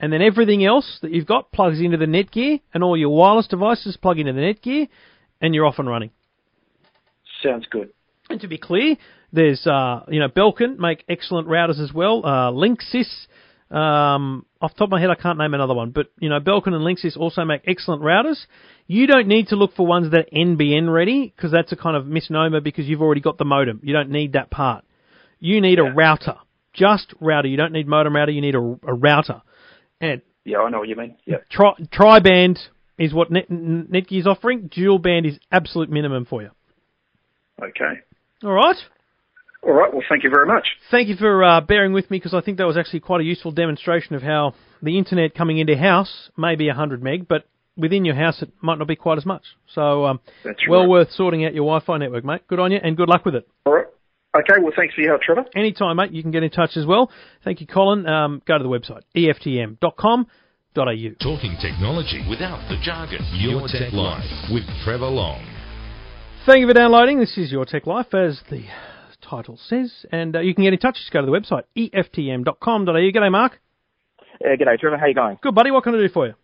and 0.00 0.12
then 0.12 0.22
everything 0.22 0.64
else 0.64 0.98
that 1.02 1.12
you've 1.12 1.26
got 1.26 1.52
plugs 1.52 1.80
into 1.80 1.96
the 1.96 2.06
Netgear, 2.06 2.60
and 2.74 2.82
all 2.82 2.96
your 2.96 3.10
wireless 3.10 3.46
devices 3.46 3.96
plug 3.96 4.18
into 4.18 4.32
the 4.32 4.40
Netgear, 4.40 4.88
and 5.40 5.54
you're 5.54 5.66
off 5.66 5.78
and 5.78 5.88
running. 5.88 6.10
Sounds 7.42 7.66
good. 7.70 7.90
And 8.28 8.40
to 8.40 8.48
be 8.48 8.58
clear, 8.58 8.96
there's 9.36 9.64
uh, 9.66 10.00
you 10.08 10.18
know 10.18 10.28
Belkin 10.28 10.78
make 10.78 11.04
excellent 11.08 11.46
routers 11.46 11.80
as 11.80 11.92
well. 11.92 12.24
Uh, 12.24 12.50
Linksys, 12.50 13.26
um, 13.70 14.46
off 14.60 14.72
the 14.72 14.78
top 14.78 14.86
of 14.86 14.90
my 14.90 15.00
head, 15.00 15.10
I 15.10 15.14
can't 15.14 15.38
name 15.38 15.54
another 15.54 15.74
one, 15.74 15.90
but 15.90 16.10
you 16.18 16.28
know 16.28 16.40
Belkin 16.40 16.72
and 16.72 16.82
Linksys 16.82 17.16
also 17.16 17.44
make 17.44 17.62
excellent 17.66 18.02
routers. 18.02 18.46
You 18.88 19.06
don't 19.06 19.28
need 19.28 19.48
to 19.48 19.56
look 19.56 19.74
for 19.76 19.86
ones 19.86 20.10
that 20.10 20.18
are 20.20 20.36
NBN 20.36 20.92
ready 20.92 21.32
because 21.34 21.52
that's 21.52 21.70
a 21.70 21.76
kind 21.76 21.96
of 21.96 22.06
misnomer 22.06 22.60
because 22.60 22.86
you've 22.86 23.02
already 23.02 23.20
got 23.20 23.38
the 23.38 23.44
modem. 23.44 23.80
You 23.82 23.92
don't 23.92 24.10
need 24.10 24.32
that 24.32 24.50
part. 24.50 24.84
You 25.38 25.60
need 25.60 25.78
a 25.78 25.84
router, 25.84 26.36
just 26.72 27.12
router. 27.20 27.48
You 27.48 27.58
don't 27.58 27.72
need 27.72 27.86
modem 27.86 28.16
router. 28.16 28.32
You 28.32 28.40
need 28.40 28.54
a, 28.54 28.58
a 28.58 28.94
router. 28.94 29.42
And 30.00 30.22
Yeah, 30.44 30.58
I 30.58 30.70
know 30.70 30.78
what 30.78 30.88
you 30.88 30.96
mean. 30.96 31.16
Yeah. 31.26 31.38
tri, 31.50 31.72
tri 31.92 32.20
band 32.20 32.58
is 32.98 33.12
what 33.12 33.30
Net, 33.30 33.50
Netgear's 33.50 34.26
offering. 34.26 34.68
Dual 34.68 34.98
band 34.98 35.26
is 35.26 35.38
absolute 35.52 35.90
minimum 35.90 36.24
for 36.24 36.42
you. 36.42 36.50
Okay. 37.62 38.00
All 38.42 38.52
right. 38.52 38.76
All 39.66 39.72
right. 39.74 39.92
Well, 39.92 40.02
thank 40.08 40.22
you 40.22 40.30
very 40.30 40.46
much. 40.46 40.64
Thank 40.92 41.08
you 41.08 41.16
for 41.16 41.42
uh, 41.42 41.60
bearing 41.60 41.92
with 41.92 42.08
me 42.08 42.18
because 42.18 42.34
I 42.34 42.40
think 42.40 42.58
that 42.58 42.66
was 42.66 42.76
actually 42.76 43.00
quite 43.00 43.20
a 43.20 43.24
useful 43.24 43.50
demonstration 43.50 44.14
of 44.14 44.22
how 44.22 44.54
the 44.80 44.96
internet 44.96 45.34
coming 45.34 45.58
into 45.58 45.76
house 45.76 46.30
may 46.36 46.54
be 46.54 46.68
100 46.68 47.02
meg, 47.02 47.26
but 47.26 47.48
within 47.76 48.04
your 48.04 48.14
house 48.14 48.40
it 48.42 48.50
might 48.60 48.78
not 48.78 48.86
be 48.86 48.94
quite 48.94 49.18
as 49.18 49.26
much. 49.26 49.42
So, 49.74 50.06
um, 50.06 50.20
That's 50.44 50.60
well 50.68 50.82
right. 50.82 50.88
worth 50.88 51.10
sorting 51.12 51.44
out 51.44 51.52
your 51.52 51.64
Wi-Fi 51.64 51.98
network, 51.98 52.24
mate. 52.24 52.46
Good 52.46 52.60
on 52.60 52.70
you, 52.70 52.78
and 52.82 52.96
good 52.96 53.08
luck 53.08 53.24
with 53.24 53.34
it. 53.34 53.48
All 53.64 53.74
right. 53.74 53.86
Okay. 54.36 54.60
Well, 54.62 54.72
thanks 54.76 54.94
for 54.94 55.00
your 55.00 55.10
help, 55.10 55.22
Trevor. 55.22 55.46
Anytime, 55.56 55.96
mate. 55.96 56.12
You 56.12 56.22
can 56.22 56.30
get 56.30 56.44
in 56.44 56.50
touch 56.50 56.76
as 56.76 56.86
well. 56.86 57.10
Thank 57.42 57.60
you, 57.60 57.66
Colin. 57.66 58.06
Um, 58.06 58.42
go 58.46 58.58
to 58.58 58.62
the 58.62 58.70
website 58.70 59.02
eftm.com.au. 59.16 60.26
Talking 60.76 61.56
technology 61.60 62.24
without 62.28 62.68
the 62.68 62.76
jargon. 62.82 63.18
Your 63.34 63.66
Tech 63.66 63.92
Life 63.92 64.24
with 64.52 64.64
Trevor 64.84 65.06
Long. 65.06 65.44
Thank 66.44 66.60
you 66.60 66.68
for 66.68 66.74
downloading. 66.74 67.18
This 67.18 67.36
is 67.36 67.50
Your 67.50 67.64
Tech 67.64 67.86
Life, 67.86 68.14
as 68.14 68.40
the 68.50 68.62
title 69.28 69.58
says, 69.68 70.06
and 70.12 70.36
uh, 70.36 70.40
you 70.40 70.54
can 70.54 70.64
get 70.64 70.72
in 70.72 70.78
touch. 70.78 70.96
Just 70.96 71.10
go 71.12 71.20
to 71.20 71.26
the 71.26 71.32
website 71.32 71.64
eftm.com.au. 71.76 72.92
G'day, 72.92 73.30
Mark. 73.30 73.60
Yeah, 74.40 74.56
g'day, 74.56 74.78
Trevor. 74.78 74.98
How 74.98 75.06
you 75.06 75.14
going? 75.14 75.38
Good, 75.42 75.54
buddy. 75.54 75.70
What 75.70 75.84
can 75.84 75.94
I 75.94 75.98
do 75.98 76.08
for 76.08 76.26
you? 76.26 76.34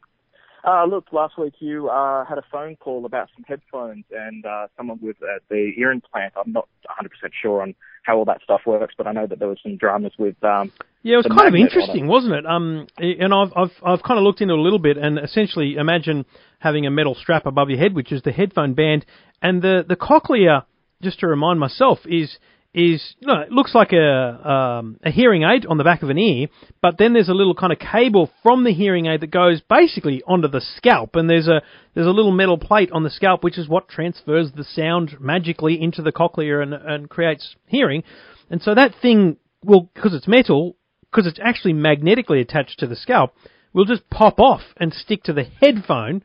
Uh, 0.64 0.84
look, 0.84 1.12
last 1.12 1.36
week 1.36 1.54
you 1.58 1.88
uh, 1.88 2.24
had 2.24 2.38
a 2.38 2.44
phone 2.50 2.76
call 2.76 3.04
about 3.04 3.28
some 3.34 3.44
headphones 3.48 4.04
and 4.12 4.46
uh, 4.46 4.68
someone 4.76 4.98
with 5.02 5.16
uh, 5.20 5.40
the 5.50 5.72
ear 5.76 5.90
implant. 5.90 6.32
I'm 6.36 6.52
not 6.52 6.68
100% 6.88 7.08
sure 7.40 7.62
on 7.62 7.74
how 8.04 8.16
all 8.16 8.24
that 8.26 8.40
stuff 8.44 8.60
works, 8.64 8.94
but 8.96 9.06
I 9.08 9.12
know 9.12 9.26
that 9.26 9.40
there 9.40 9.48
was 9.48 9.58
some 9.62 9.76
dramas 9.76 10.12
with. 10.18 10.36
Um, 10.44 10.70
Yeah, 11.02 11.14
it 11.14 11.16
was 11.16 11.26
kind 11.26 11.48
of 11.48 11.54
interesting, 11.54 12.06
wasn't 12.06 12.34
it? 12.34 12.46
Um, 12.46 12.86
and 12.98 13.34
I've 13.34 13.52
I've 13.56 13.72
I've 13.84 14.02
kind 14.02 14.18
of 14.18 14.24
looked 14.24 14.40
into 14.40 14.54
it 14.54 14.58
a 14.58 14.62
little 14.62 14.78
bit, 14.78 14.96
and 14.96 15.18
essentially 15.18 15.76
imagine 15.76 16.26
having 16.60 16.86
a 16.86 16.90
metal 16.90 17.16
strap 17.16 17.44
above 17.46 17.68
your 17.70 17.78
head, 17.78 17.94
which 17.94 18.12
is 18.12 18.22
the 18.22 18.32
headphone 18.32 18.74
band, 18.74 19.04
and 19.40 19.62
the 19.62 19.84
the 19.86 19.96
cochlea. 19.96 20.66
Just 21.00 21.18
to 21.18 21.26
remind 21.26 21.58
myself, 21.58 21.98
is 22.04 22.38
is 22.74 23.14
you 23.20 23.28
know 23.28 23.40
it 23.40 23.52
looks 23.52 23.74
like 23.74 23.92
a 23.92 24.50
um, 24.50 24.98
a 25.04 25.10
hearing 25.10 25.42
aid 25.42 25.66
on 25.66 25.76
the 25.76 25.84
back 25.84 26.02
of 26.02 26.10
an 26.10 26.18
ear, 26.18 26.48
but 26.80 26.96
then 26.98 27.12
there's 27.12 27.28
a 27.28 27.34
little 27.34 27.54
kind 27.54 27.72
of 27.72 27.78
cable 27.78 28.30
from 28.42 28.64
the 28.64 28.72
hearing 28.72 29.06
aid 29.06 29.20
that 29.20 29.30
goes 29.30 29.60
basically 29.60 30.22
onto 30.26 30.48
the 30.48 30.62
scalp, 30.76 31.14
and 31.14 31.28
there's 31.28 31.48
a 31.48 31.62
there's 31.94 32.06
a 32.06 32.10
little 32.10 32.32
metal 32.32 32.56
plate 32.56 32.90
on 32.92 33.02
the 33.02 33.10
scalp 33.10 33.44
which 33.44 33.58
is 33.58 33.68
what 33.68 33.88
transfers 33.88 34.52
the 34.52 34.64
sound 34.64 35.16
magically 35.20 35.80
into 35.80 36.00
the 36.00 36.12
cochlea 36.12 36.60
and 36.60 36.72
and 36.72 37.10
creates 37.10 37.56
hearing, 37.66 38.02
and 38.50 38.62
so 38.62 38.74
that 38.74 38.94
thing 39.02 39.36
will 39.62 39.90
because 39.94 40.14
it's 40.14 40.28
metal 40.28 40.76
because 41.10 41.26
it's 41.26 41.40
actually 41.42 41.74
magnetically 41.74 42.40
attached 42.40 42.78
to 42.78 42.86
the 42.86 42.96
scalp 42.96 43.34
will 43.74 43.84
just 43.84 44.08
pop 44.10 44.38
off 44.38 44.62
and 44.76 44.92
stick 44.92 45.22
to 45.24 45.32
the 45.32 45.44
headphone 45.44 46.22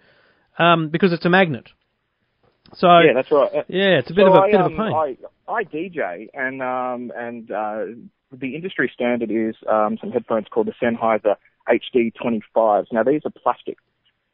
um, 0.59 0.89
because 0.89 1.13
it's 1.13 1.25
a 1.25 1.29
magnet. 1.29 1.69
So 2.76 2.88
yeah, 2.99 3.13
that's 3.15 3.32
right. 3.32 3.51
Uh, 3.53 3.63
yeah, 3.68 3.99
it's 3.99 4.09
a 4.09 4.13
bit 4.13 4.26
so 4.26 4.34
of 4.34 4.38
a 4.38 4.41
I, 4.41 4.51
bit 4.51 4.61
um, 4.61 4.65
of 4.65 4.72
a 4.72 4.76
pain. 4.76 5.18
I, 5.47 5.51
I 5.51 5.63
DJ, 5.63 6.28
and 6.34 6.61
um, 6.61 7.11
and 7.15 7.51
uh, 7.51 7.86
the 8.32 8.55
industry 8.55 8.91
standard 8.93 9.32
is 9.32 9.55
um, 9.70 9.97
some 9.99 10.11
headphones 10.11 10.47
called 10.51 10.68
the 10.68 10.74
Sennheiser 10.82 11.36
HD25s. 11.68 12.88
Now 12.91 13.03
these 13.03 13.22
are 13.26 13.32
plastic, 13.32 13.78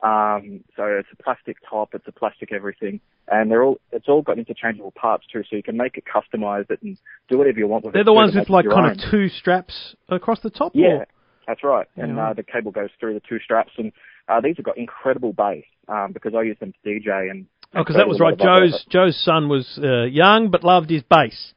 um, 0.04 0.64
so 0.76 0.84
it's 0.86 1.08
a 1.12 1.24
plastic 1.24 1.58
top, 1.68 1.94
it's 1.94 2.08
a 2.08 2.12
plastic 2.12 2.52
everything, 2.52 3.00
and 3.28 3.50
they're 3.50 3.64
all 3.64 3.80
it's 3.92 4.10
all 4.10 4.22
got 4.22 4.38
interchangeable 4.38 4.92
parts 4.92 5.26
too, 5.32 5.44
so 5.50 5.56
you 5.56 5.64
can 5.64 5.78
make 5.78 5.98
it, 5.98 6.04
customize 6.06 6.70
it, 6.70 6.82
and 6.82 6.98
do 7.30 7.38
whatever 7.38 7.60
you 7.60 7.68
want 7.68 7.86
with 7.86 7.94
it. 7.94 7.98
They're 7.98 8.04
the 8.04 8.14
ones 8.14 8.36
with 8.36 8.50
like 8.50 8.66
kind 8.66 8.86
own. 8.86 8.92
of 8.92 9.12
two 9.12 9.30
straps 9.30 9.96
across 10.10 10.42
the 10.42 10.50
top. 10.50 10.74
Yeah, 10.76 10.88
or- 10.88 11.08
that's 11.48 11.64
right. 11.64 11.88
And 11.96 12.20
uh, 12.20 12.34
the 12.34 12.44
cable 12.44 12.72
goes 12.72 12.90
through 13.00 13.14
the 13.16 13.22
two 13.28 13.40
straps, 13.40 13.72
and 13.78 13.92
uh, 14.28 14.42
these 14.42 14.56
have 14.58 14.66
got 14.66 14.78
incredible 14.78 15.34
bass 15.34 15.66
um, 15.88 16.12
because 16.14 16.34
I 16.36 16.44
use 16.44 16.58
them 16.60 16.74
to 16.74 16.90
DJ. 16.90 17.30
And 17.30 17.48
Oh, 17.74 17.82
because 17.82 17.96
so 17.96 18.00
that 18.00 18.08
was 18.08 18.20
right. 18.20 18.38
Joe's 18.38 18.86
Joe's 18.90 19.24
son 19.24 19.50
was 19.50 19.80
uh, 19.82 20.04
young 20.04 20.50
but 20.52 20.64
loved 20.64 20.90
his 20.90 21.04
bass. 21.04 21.54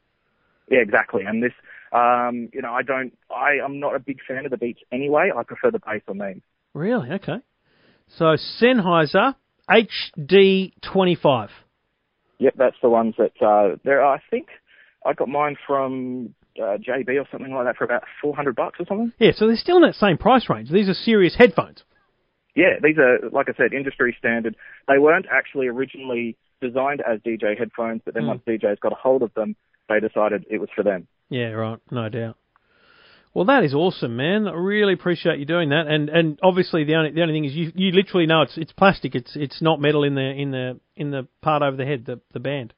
Yeah, 0.71 0.79
exactly. 0.79 1.25
And 1.25 1.43
this, 1.43 1.53
um, 1.93 2.49
you 2.53 2.63
know, 2.63 2.73
I 2.73 2.83
don't, 2.83 3.17
I 3.31 3.65
am 3.65 3.79
not 3.79 3.95
a 3.95 4.01
big 4.01 4.19
fan 4.27 4.45
of 4.45 4.51
the 4.51 4.57
beats 4.57 4.81
anyway. 4.91 5.31
I 5.37 5.43
prefer 5.43 5.71
the 5.71 5.79
bass 5.79 6.03
on 6.09 6.19
these. 6.19 6.43
Really? 6.75 7.11
Okay. 7.11 7.39
So 8.19 8.37
Sennheiser 8.61 9.35
HD25. 9.71 11.49
Yep, 12.39 12.55
that's 12.57 12.77
the 12.83 12.89
ones 12.91 13.15
that 13.19 13.33
uh, 13.45 13.77
there. 13.85 14.03
Are, 14.03 14.17
I 14.17 14.23
think 14.31 14.49
I 15.05 15.15
got 15.15 15.29
mine 15.29 15.57
from 15.67 16.35
uh, 16.59 16.77
JB 16.77 17.09
or 17.21 17.27
something 17.31 17.53
like 17.53 17.65
that 17.65 17.77
for 17.77 17.85
about 17.85 18.05
four 18.21 18.37
hundred 18.37 18.57
bucks 18.57 18.79
or 18.79 18.87
something. 18.87 19.13
Yeah, 19.19 19.33
so 19.35 19.47
they're 19.47 19.57
still 19.57 19.77
in 19.77 19.83
that 19.83 19.95
same 19.95 20.19
price 20.19 20.51
range. 20.51 20.71
These 20.71 20.89
are 20.89 20.95
serious 20.95 21.35
headphones. 21.35 21.83
Yeah, 22.57 22.81
these 22.83 22.97
are, 22.99 23.29
like 23.31 23.49
I 23.49 23.53
said, 23.57 23.73
industry 23.75 24.17
standard. 24.19 24.57
They 24.89 24.99
weren't 24.99 25.27
actually 25.31 25.69
originally 25.69 26.37
designed 26.61 27.03
as 27.07 27.21
DJ 27.21 27.57
headphones, 27.57 28.01
but 28.05 28.15
then 28.15 28.23
Hmm. 28.25 28.29
once 28.29 28.43
DJs 28.47 28.81
got 28.81 28.93
a 28.93 28.97
hold 28.97 29.23
of 29.23 29.33
them, 29.35 29.55
they 29.89 30.01
decided 30.01 30.47
it 30.51 30.59
was 30.59 30.71
for 30.75 30.83
them. 30.83 31.07
Yeah, 31.29 31.51
right. 31.51 31.79
No 31.91 32.09
doubt. 32.09 32.37
Well, 33.35 33.45
that 33.45 33.65
is 33.65 33.75
awesome, 33.75 34.17
man. 34.17 34.49
I 34.49 34.55
really 34.55 34.95
appreciate 34.95 35.39
you 35.39 35.45
doing 35.45 35.69
that. 35.69 35.87
And 35.87 36.09
and 36.09 36.39
obviously 36.43 36.85
the 36.85 36.95
only 36.95 37.11
the 37.11 37.21
only 37.21 37.35
thing 37.35 37.45
is 37.45 37.55
you 37.55 37.71
you 37.75 37.93
literally 37.93 38.25
know 38.25 38.41
it's 38.41 38.57
it's 38.57 38.73
plastic. 38.73 39.15
It's 39.15 39.37
it's 39.37 39.61
not 39.61 39.79
metal 39.79 40.05
in 40.05 40.15
the 40.15 40.23
in 40.23 40.51
the 40.53 40.81
in 40.97 41.11
the 41.11 41.29
part 41.43 41.63
over 41.63 41.77
the 41.77 41.85
head, 41.85 42.07
the 42.07 42.19
the 42.33 42.41
band. 42.41 42.73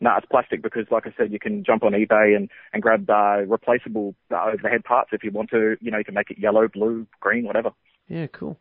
No, 0.00 0.10
it's 0.16 0.26
plastic 0.26 0.62
because, 0.62 0.86
like 0.90 1.06
I 1.06 1.14
said, 1.16 1.32
you 1.32 1.38
can 1.38 1.62
jump 1.62 1.84
on 1.84 1.92
eBay 1.92 2.36
and, 2.36 2.50
and 2.72 2.82
grab 2.82 3.08
uh, 3.08 3.46
replaceable 3.46 4.16
uh, 4.32 4.50
overhead 4.52 4.82
parts 4.82 5.10
if 5.12 5.22
you 5.22 5.30
want 5.30 5.50
to. 5.50 5.76
You 5.80 5.92
know, 5.92 5.98
you 5.98 6.04
can 6.04 6.14
make 6.14 6.30
it 6.30 6.38
yellow, 6.38 6.66
blue, 6.66 7.06
green, 7.20 7.44
whatever. 7.46 7.70
Yeah, 8.08 8.26
cool. 8.26 8.58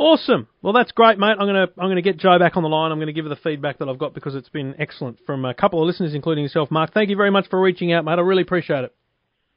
Awesome. 0.00 0.48
Well, 0.62 0.72
that's 0.72 0.92
great, 0.92 1.18
mate. 1.18 1.36
I'm 1.38 1.46
gonna 1.46 1.66
I'm 1.76 1.90
gonna 1.90 2.00
get 2.00 2.16
Joe 2.16 2.38
back 2.38 2.56
on 2.56 2.62
the 2.62 2.70
line. 2.70 2.90
I'm 2.90 2.98
gonna 2.98 3.12
give 3.12 3.26
her 3.26 3.28
the 3.28 3.36
feedback 3.36 3.80
that 3.80 3.88
I've 3.90 3.98
got 3.98 4.14
because 4.14 4.34
it's 4.34 4.48
been 4.48 4.74
excellent 4.78 5.18
from 5.26 5.44
a 5.44 5.52
couple 5.52 5.82
of 5.82 5.86
listeners, 5.86 6.14
including 6.14 6.42
yourself, 6.42 6.70
Mark. 6.70 6.94
Thank 6.94 7.10
you 7.10 7.16
very 7.16 7.30
much 7.30 7.50
for 7.50 7.60
reaching 7.60 7.92
out, 7.92 8.06
mate. 8.06 8.12
I 8.12 8.22
really 8.22 8.40
appreciate 8.40 8.84
it. 8.84 8.94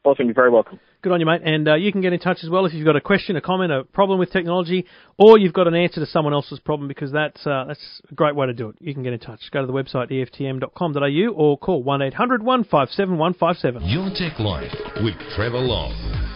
Awesome, 0.03 0.25
you're 0.25 0.35
very 0.35 0.49
welcome. 0.49 0.81
Good 1.01 1.13
on 1.13 1.21
you, 1.21 1.25
mate. 1.25 1.43
And 1.45 1.65
uh, 1.69 1.75
you 1.75 1.93
can 1.93 2.01
get 2.01 2.11
in 2.11 2.19
touch 2.19 2.39
as 2.43 2.49
well 2.49 2.65
if 2.65 2.73
you've 2.73 2.85
got 2.85 2.97
a 2.97 3.01
question, 3.01 3.37
a 3.37 3.41
comment, 3.41 3.71
a 3.71 3.85
problem 3.85 4.19
with 4.19 4.31
technology, 4.31 4.85
or 5.17 5.39
you've 5.39 5.53
got 5.53 5.69
an 5.69 5.75
answer 5.75 6.01
to 6.01 6.05
someone 6.05 6.33
else's 6.33 6.59
problem 6.59 6.89
because 6.89 7.13
that's 7.13 7.47
uh, 7.47 7.63
that's 7.65 8.01
a 8.11 8.13
great 8.13 8.35
way 8.35 8.47
to 8.47 8.53
do 8.53 8.67
it. 8.67 8.75
You 8.81 8.93
can 8.93 9.03
get 9.03 9.13
in 9.13 9.19
touch. 9.19 9.39
Go 9.49 9.61
to 9.61 9.67
the 9.67 9.71
website 9.71 10.11
eftm.com.au 10.11 11.33
or 11.33 11.57
call 11.57 11.83
one 11.83 12.01
157 12.01 13.17
157 13.17 13.81
Your 13.87 14.09
Tech 14.13 14.37
Life 14.39 14.73
with 15.01 15.15
Trevor 15.37 15.59
Long. 15.59 16.32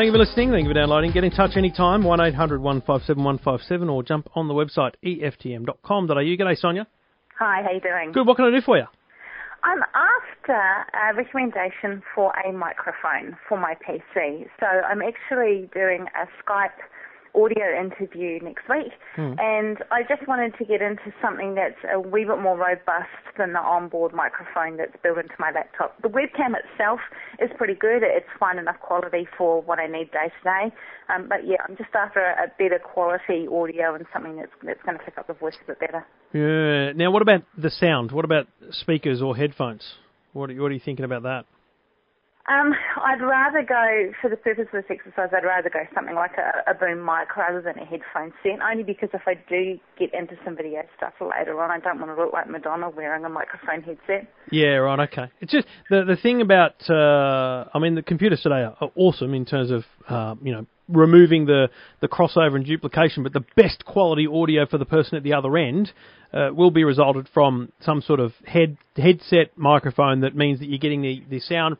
Thank 0.00 0.06
you 0.06 0.12
for 0.12 0.24
listening. 0.24 0.50
Thank 0.50 0.64
you 0.64 0.70
for 0.70 0.80
downloading. 0.80 1.12
Get 1.12 1.24
in 1.24 1.30
touch 1.30 1.58
anytime, 1.58 2.02
1 2.02 2.20
800 2.22 2.62
157 2.62 3.22
157, 3.22 3.90
or 3.90 4.02
jump 4.02 4.30
on 4.34 4.48
the 4.48 4.54
website 4.54 4.94
eftm.com.au. 5.04 6.14
G'day, 6.14 6.56
Sonia. 6.56 6.86
Hi, 7.38 7.60
how 7.62 7.70
you 7.70 7.82
doing? 7.82 8.10
Good. 8.10 8.26
What 8.26 8.38
can 8.38 8.46
I 8.46 8.50
do 8.50 8.62
for 8.64 8.78
you? 8.78 8.84
I'm 9.62 9.82
after 9.92 10.56
a 10.56 11.14
recommendation 11.14 12.02
for 12.14 12.32
a 12.32 12.50
microphone 12.50 13.36
for 13.46 13.60
my 13.60 13.74
PC. 13.86 14.46
So 14.58 14.64
I'm 14.64 15.02
actually 15.02 15.68
doing 15.74 16.06
a 16.16 16.24
Skype 16.42 16.80
audio 17.34 17.66
interview 17.78 18.40
next 18.42 18.68
week, 18.68 18.92
Hmm. 19.16 19.34
and 19.38 19.78
I 19.90 20.02
just 20.02 20.26
wanted 20.26 20.56
to 20.58 20.64
get 20.64 20.82
into 20.82 21.12
something 21.22 21.54
that's 21.54 21.78
a 21.92 22.00
wee 22.00 22.24
bit 22.24 22.38
more 22.38 22.56
robust 22.56 23.08
than 23.38 23.52
the 23.52 23.60
onboard 23.60 24.12
microphone 24.12 24.76
that's 24.76 24.96
built 25.02 25.18
into 25.18 25.34
my 25.38 25.50
laptop. 25.50 26.00
The 26.02 26.08
webcam 26.08 26.54
itself 26.58 27.00
is 27.38 27.50
pretty 27.56 27.74
good. 27.74 28.02
It's 28.02 28.28
fine 28.38 28.58
enough 28.58 28.80
quality 28.80 29.28
for 29.38 29.62
what 29.62 29.78
I 29.78 29.86
need 29.86 30.10
day 30.10 30.28
to 30.28 30.44
day. 30.44 30.74
Um, 31.08 31.28
but 31.28 31.46
yeah, 31.46 31.58
I'm 31.68 31.76
just 31.76 31.94
after 31.94 32.20
a, 32.20 32.44
a 32.44 32.48
better 32.58 32.78
quality 32.78 33.46
audio 33.48 33.94
and 33.94 34.06
something 34.12 34.36
that's 34.36 34.52
that's 34.62 34.82
going 34.82 34.98
to 34.98 35.04
pick 35.04 35.18
up 35.18 35.26
the 35.26 35.34
voice 35.34 35.56
a 35.62 35.66
bit 35.66 35.80
better. 35.80 36.04
Yeah. 36.32 36.92
Now, 36.92 37.10
what 37.10 37.22
about 37.22 37.42
the 37.56 37.70
sound? 37.70 38.12
What 38.12 38.24
about 38.24 38.46
speakers 38.70 39.22
or 39.22 39.36
headphones? 39.36 39.94
What 40.32 40.50
are, 40.50 40.54
what 40.54 40.70
are 40.70 40.74
you 40.74 40.80
thinking 40.84 41.04
about 41.04 41.22
that? 41.24 41.44
Um, 42.48 42.72
I'd 42.96 43.20
rather 43.20 43.62
go, 43.62 44.12
for 44.20 44.30
the 44.30 44.36
purpose 44.36 44.66
of 44.72 44.82
this 44.82 44.90
exercise, 44.90 45.28
I'd 45.36 45.44
rather 45.44 45.68
go 45.68 45.80
something 45.94 46.14
like 46.14 46.32
a, 46.38 46.70
a 46.70 46.74
boom 46.74 47.04
mic 47.04 47.36
rather 47.36 47.60
than 47.60 47.78
a 47.78 47.84
headphone 47.84 48.32
set, 48.42 48.58
only 48.60 48.82
because 48.82 49.10
if 49.12 49.22
I 49.26 49.34
do 49.48 49.78
get 49.98 50.12
into 50.14 50.36
some 50.44 50.56
video 50.56 50.82
stuff 50.96 51.12
later 51.20 51.60
on, 51.60 51.70
I 51.70 51.78
don't 51.78 52.00
want 52.00 52.16
to 52.16 52.20
look 52.20 52.32
like 52.32 52.48
Madonna 52.48 52.88
wearing 52.88 53.24
a 53.24 53.28
microphone 53.28 53.82
headset. 53.82 54.32
Yeah, 54.50 54.76
right. 54.76 55.08
Okay. 55.12 55.30
It's 55.40 55.52
just 55.52 55.66
the 55.90 56.04
the 56.04 56.16
thing 56.16 56.40
about 56.40 56.74
uh, 56.88 57.68
I 57.72 57.78
mean 57.78 57.94
the 57.94 58.02
computers 58.02 58.40
today 58.40 58.64
are, 58.64 58.90
awesome 58.96 59.34
in 59.34 59.44
terms 59.44 59.70
of 59.70 59.84
uh, 60.08 60.34
you 60.42 60.52
know 60.52 60.66
removing 60.88 61.46
the 61.46 61.68
the 62.00 62.08
crossover 62.08 62.56
and 62.56 62.64
duplication, 62.64 63.22
but 63.22 63.32
the 63.32 63.44
best 63.54 63.84
quality 63.84 64.26
audio 64.26 64.66
for 64.66 64.78
the 64.78 64.84
person 64.86 65.16
at 65.16 65.22
the 65.22 65.34
other 65.34 65.56
end 65.56 65.92
uh, 66.32 66.48
will 66.52 66.70
be 66.70 66.84
resulted 66.84 67.28
from 67.32 67.70
some 67.80 68.00
sort 68.00 68.18
of 68.18 68.32
head 68.46 68.76
headset 68.96 69.56
microphone 69.56 70.20
that 70.20 70.34
means 70.34 70.58
that 70.58 70.68
you're 70.68 70.78
getting 70.78 71.02
the 71.02 71.22
the 71.28 71.40
sound 71.40 71.76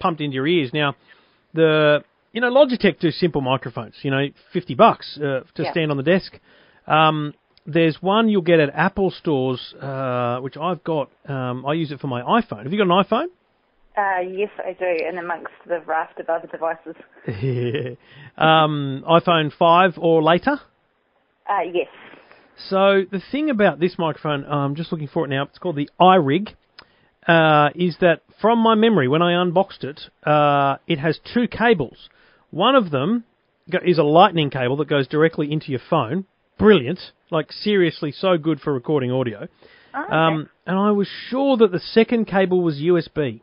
pumped 0.00 0.20
into 0.20 0.34
your 0.34 0.46
ears. 0.46 0.70
Now, 0.72 0.96
the 1.54 2.02
you 2.32 2.40
know 2.40 2.50
Logitech 2.50 2.98
do 2.98 3.10
simple 3.10 3.40
microphones. 3.40 3.94
You 4.02 4.10
know, 4.10 4.26
fifty 4.52 4.74
bucks 4.74 5.16
uh, 5.18 5.42
to 5.54 5.62
Yeah. 5.62 5.70
stand 5.70 5.90
on 5.90 5.96
the 5.96 6.02
desk. 6.02 6.38
Um, 6.86 7.34
there's 7.66 8.02
one 8.02 8.28
you'll 8.28 8.42
get 8.42 8.58
at 8.58 8.70
Apple 8.74 9.10
stores, 9.10 9.74
uh, 9.80 10.38
which 10.40 10.56
I've 10.56 10.82
got. 10.82 11.10
Um, 11.28 11.64
I 11.66 11.74
use 11.74 11.92
it 11.92 12.00
for 12.00 12.06
my 12.08 12.22
iPhone. 12.22 12.64
Have 12.64 12.72
you 12.72 12.78
got 12.84 12.92
an 12.92 13.04
iPhone? 13.04 13.26
Uh, 13.96 14.20
yes, 14.20 14.48
I 14.58 14.72
do, 14.72 14.86
and 15.06 15.18
amongst 15.18 15.52
the 15.66 15.80
raft 15.80 16.18
of 16.20 16.28
other 16.30 16.46
devices. 16.46 16.94
um, 18.38 19.04
iPhone 19.06 19.52
5 19.52 19.94
or 19.98 20.22
later. 20.22 20.58
Uh, 21.48 21.62
yes. 21.72 21.88
So 22.68 23.02
the 23.10 23.20
thing 23.32 23.50
about 23.50 23.80
this 23.80 23.96
microphone, 23.98 24.44
I'm 24.44 24.74
just 24.74 24.92
looking 24.92 25.08
for 25.08 25.24
it 25.24 25.28
now. 25.28 25.44
It's 25.44 25.58
called 25.58 25.76
the 25.76 25.90
iRig. 26.00 26.54
Uh, 27.26 27.68
is 27.74 27.96
that 28.00 28.22
from 28.40 28.58
my 28.58 28.74
memory 28.74 29.06
when 29.06 29.20
I 29.20 29.40
unboxed 29.40 29.84
it, 29.84 30.00
uh, 30.24 30.76
it 30.86 30.98
has 30.98 31.20
two 31.34 31.46
cables. 31.48 32.08
One 32.50 32.74
of 32.74 32.90
them 32.90 33.24
is 33.84 33.98
a 33.98 34.02
lightning 34.02 34.50
cable 34.50 34.76
that 34.78 34.88
goes 34.88 35.06
directly 35.06 35.52
into 35.52 35.70
your 35.70 35.80
phone. 35.90 36.24
Brilliant, 36.58 36.98
like 37.30 37.52
seriously, 37.52 38.12
so 38.12 38.36
good 38.36 38.60
for 38.60 38.72
recording 38.72 39.10
audio. 39.10 39.48
Um, 39.94 40.48
and 40.66 40.78
I 40.78 40.92
was 40.92 41.08
sure 41.28 41.56
that 41.56 41.72
the 41.72 41.80
second 41.80 42.26
cable 42.26 42.62
was 42.62 42.76
USB, 42.76 43.40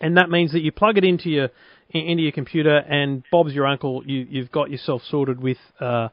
and 0.00 0.16
that 0.16 0.30
means 0.30 0.52
that 0.52 0.60
you 0.60 0.70
plug 0.72 0.96
it 0.96 1.04
into 1.04 1.28
your 1.28 1.48
into 1.90 2.22
your 2.22 2.32
computer, 2.32 2.76
and 2.76 3.24
Bob's 3.32 3.52
your 3.52 3.66
uncle. 3.66 4.02
You 4.06 4.26
you've 4.28 4.52
got 4.52 4.70
yourself 4.70 5.02
sorted 5.08 5.40
with 5.40 5.58
uh, 5.80 6.08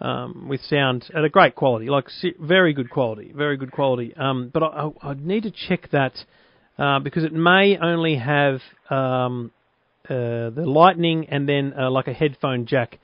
um, 0.00 0.46
with 0.48 0.60
sound 0.62 1.10
at 1.14 1.24
a 1.24 1.28
great 1.28 1.54
quality, 1.54 1.86
like 1.86 2.06
very 2.40 2.72
good 2.72 2.90
quality, 2.90 3.32
very 3.34 3.56
good 3.56 3.72
quality. 3.72 4.14
Um, 4.16 4.50
but 4.52 4.62
I, 4.62 4.90
I, 5.02 5.14
need 5.14 5.42
to 5.42 5.50
check 5.50 5.90
that 5.90 6.12
uh, 6.78 7.00
because 7.00 7.24
it 7.24 7.32
may 7.32 7.76
only 7.78 8.16
have 8.16 8.60
um, 8.90 9.50
uh, 10.08 10.50
the 10.50 10.64
lightning 10.64 11.26
and 11.30 11.48
then 11.48 11.74
uh, 11.78 11.90
like 11.90 12.06
a 12.06 12.12
headphone 12.12 12.66
jack. 12.66 12.98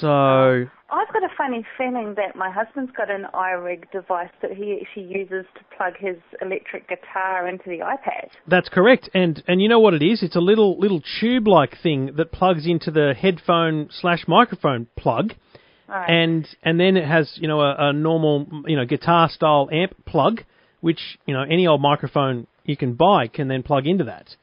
So 0.00 0.66
I've 0.90 1.12
got 1.12 1.24
a 1.24 1.28
funny 1.36 1.64
feeling 1.76 2.14
that 2.16 2.36
my 2.36 2.50
husband's 2.50 2.92
got 2.96 3.10
an 3.10 3.26
iRig 3.34 3.90
device 3.90 4.30
that 4.42 4.52
he 4.52 4.80
actually 4.80 5.04
uses 5.04 5.44
to 5.54 5.76
plug 5.76 5.94
his 5.98 6.16
electric 6.40 6.88
guitar 6.88 7.48
into 7.48 7.64
the 7.66 7.78
iPad. 7.78 8.28
That's 8.46 8.68
correct, 8.68 9.10
and 9.14 9.42
and 9.46 9.60
you 9.60 9.68
know 9.68 9.80
what 9.80 9.94
it 9.94 10.02
is? 10.02 10.22
It's 10.22 10.36
a 10.36 10.40
little 10.40 10.78
little 10.78 11.02
tube-like 11.20 11.80
thing 11.82 12.12
that 12.16 12.32
plugs 12.32 12.66
into 12.66 12.90
the 12.90 13.14
headphone 13.18 13.88
slash 13.90 14.24
microphone 14.28 14.86
plug, 14.96 15.34
Right. 15.88 16.08
and 16.08 16.48
and 16.62 16.80
then 16.80 16.96
it 16.96 17.06
has 17.06 17.32
you 17.36 17.48
know 17.48 17.60
a, 17.60 17.90
a 17.90 17.92
normal 17.92 18.46
you 18.66 18.76
know 18.76 18.84
guitar 18.84 19.28
style 19.28 19.68
amp 19.72 19.94
plug, 20.04 20.42
which 20.80 21.18
you 21.26 21.34
know 21.34 21.42
any 21.42 21.66
old 21.66 21.80
microphone 21.80 22.46
you 22.64 22.76
can 22.76 22.94
buy 22.94 23.28
can 23.28 23.48
then 23.48 23.62
plug 23.62 23.86
into 23.86 24.04
that. 24.04 24.36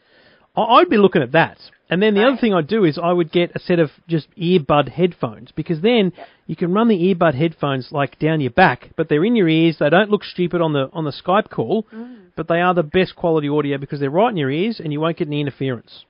I- 0.55 0.61
I'd 0.61 0.89
be 0.89 0.97
looking 0.97 1.21
at 1.21 1.33
that. 1.33 1.57
And 1.89 2.01
then 2.01 2.15
the 2.15 2.23
other 2.23 2.37
thing 2.37 2.55
I'd 2.55 2.67
do 2.67 2.85
is 2.85 2.97
I 2.97 3.11
would 3.11 3.31
get 3.31 3.51
a 3.55 3.59
set 3.59 3.77
of 3.77 3.91
just 4.07 4.27
earbud 4.35 4.89
headphones 4.89 5.51
because 5.51 5.81
then 5.81 6.11
you 6.47 6.55
can 6.55 6.73
run 6.73 6.87
the 6.87 6.97
earbud 6.97 7.35
headphones 7.35 7.89
like 7.91 8.17
down 8.17 8.41
your 8.41 8.49
back, 8.51 8.89
but 8.95 9.09
they're 9.09 9.23
in 9.23 9.35
your 9.35 9.47
ears. 9.49 9.77
They 9.79 9.89
don't 9.89 10.09
look 10.09 10.23
stupid 10.23 10.59
on 10.59 10.73
the 10.73 10.89
on 10.91 11.03
the 11.03 11.11
Skype 11.11 11.49
call, 11.49 11.85
mm. 11.93 12.27
but 12.35 12.47
they 12.47 12.61
are 12.61 12.73
the 12.73 12.83
best 12.83 13.15
quality 13.15 13.47
audio 13.47 13.77
because 13.77 13.99
they're 13.99 14.09
right 14.09 14.31
in 14.31 14.37
your 14.37 14.49
ears 14.49 14.79
and 14.79 14.91
you 14.91 14.99
won't 15.01 15.17
get 15.17 15.27
any 15.27 15.41
interference. 15.41 16.05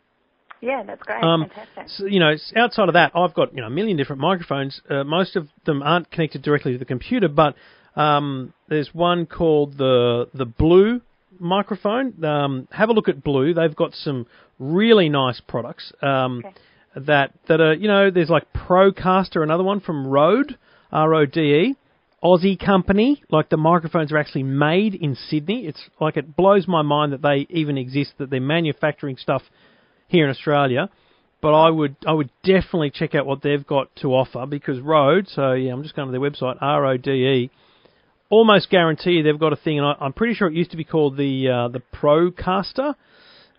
Yeah, 0.64 0.82
that's 0.84 1.04
great. 1.04 1.22
Um, 1.22 1.50
Fantastic. 1.54 1.90
So, 1.90 2.06
you 2.06 2.22
know, 2.22 2.36
outside 2.56 2.88
of 2.88 2.94
that, 2.94 3.12
I've 3.14 3.34
got 3.34 3.54
you 3.54 3.60
know 3.60 3.68
a 3.68 3.70
million 3.70 3.98
different 3.98 4.22
microphones. 4.22 4.80
Uh, 4.90 5.04
most 5.04 5.36
of 5.36 5.50
them 5.66 5.84
aren't 5.84 6.10
connected 6.10 6.42
directly 6.42 6.72
to 6.72 6.78
the 6.78 6.86
computer, 6.86 7.28
but 7.28 7.56
um, 7.98 8.54
there's 8.70 8.90
one 8.94 9.26
called 9.26 9.78
the 9.78 10.30
the 10.34 10.46
Blue 10.46 11.02
microphone. 11.38 12.24
Um, 12.24 12.70
have 12.72 12.88
a 12.88 12.94
look 12.94 13.10
at 13.10 13.22
Blue. 13.22 13.54
They've 13.54 13.76
got 13.76 13.94
some 13.94 14.26
really 14.58 15.10
nice 15.10 15.42
products. 15.42 15.92
Um, 16.02 16.44
That 16.96 17.34
that 17.48 17.60
are 17.60 17.74
you 17.74 17.90
know 17.90 18.10
there's 18.10 18.30
like 18.30 18.54
Procaster, 18.54 19.44
another 19.44 19.64
one 19.64 19.82
from 19.82 20.08
Rode, 20.08 20.58
R 20.92 21.14
O 21.14 21.26
D 21.26 21.40
E. 21.42 21.76
Aussie 22.24 22.58
company, 22.58 23.22
like 23.30 23.50
the 23.50 23.58
microphones 23.58 24.14
are 24.14 24.18
actually 24.18 24.44
made 24.44 24.96
in 24.96 25.14
Sydney. 25.14 25.66
It's 25.66 25.90
like 26.00 26.16
it 26.16 26.38
blows 26.38 26.70
my 26.70 26.82
mind 26.82 27.12
that 27.12 27.22
they 27.22 27.48
even 27.50 27.78
exist, 27.78 28.14
that 28.18 28.30
they're 28.30 28.40
manufacturing 28.40 29.18
stuff 29.18 29.42
here 30.08 30.26
in 30.26 30.30
Australia. 30.30 30.90
But 31.42 31.54
I 31.54 31.70
would 31.70 31.96
I 32.08 32.14
would 32.14 32.30
definitely 32.44 32.92
check 32.92 33.16
out 33.16 33.26
what 33.26 33.42
they've 33.42 33.66
got 33.68 33.94
to 33.98 34.14
offer 34.14 34.46
because 34.46 34.80
Rode. 34.80 35.28
So 35.28 35.52
yeah, 35.52 35.74
I'm 35.74 35.84
just 35.84 35.96
going 35.96 36.08
to 36.08 36.12
their 36.12 36.22
website 36.22 36.58
R 36.62 36.86
O 36.86 36.98
D 36.98 37.12
E. 37.12 37.52
Almost 38.30 38.70
guarantee 38.70 39.22
they've 39.22 39.38
got 39.40 39.52
a 39.54 39.58
thing, 39.58 39.78
and 39.78 39.86
I, 39.86 39.96
I'm 40.00 40.14
pretty 40.14 40.36
sure 40.36 40.48
it 40.48 40.54
used 40.54 40.72
to 40.72 40.78
be 40.78 40.86
called 40.86 41.18
the 41.18 41.50
uh, 41.50 41.68
the 41.68 41.82
Procaster, 41.94 42.96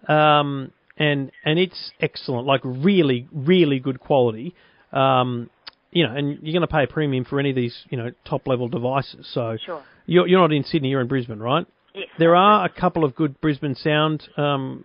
um, 0.08 0.72
and 0.96 1.30
and 1.44 1.58
it's 1.58 1.92
excellent, 2.00 2.46
like 2.46 2.62
really 2.64 3.28
really 3.32 3.78
good 3.80 4.00
quality. 4.00 4.54
Um, 4.92 5.50
you 5.92 6.06
know, 6.06 6.14
and 6.16 6.38
you're 6.42 6.52
going 6.52 6.66
to 6.66 6.66
pay 6.66 6.84
a 6.84 6.86
premium 6.86 7.24
for 7.24 7.38
any 7.38 7.50
of 7.50 7.56
these 7.56 7.76
you 7.90 7.98
know 7.98 8.10
top 8.24 8.46
level 8.46 8.68
devices. 8.68 9.28
So 9.32 9.58
Sure. 9.64 9.82
you're 10.06 10.26
you're 10.26 10.40
not 10.40 10.52
in 10.52 10.64
Sydney, 10.64 10.88
you're 10.88 11.02
in 11.02 11.06
Brisbane, 11.06 11.38
right? 11.38 11.66
Yes. 11.94 12.08
There 12.18 12.34
are 12.34 12.64
a 12.64 12.68
couple 12.68 13.04
of 13.04 13.14
good 13.14 13.40
Brisbane 13.40 13.76
sound 13.76 14.26
um, 14.36 14.84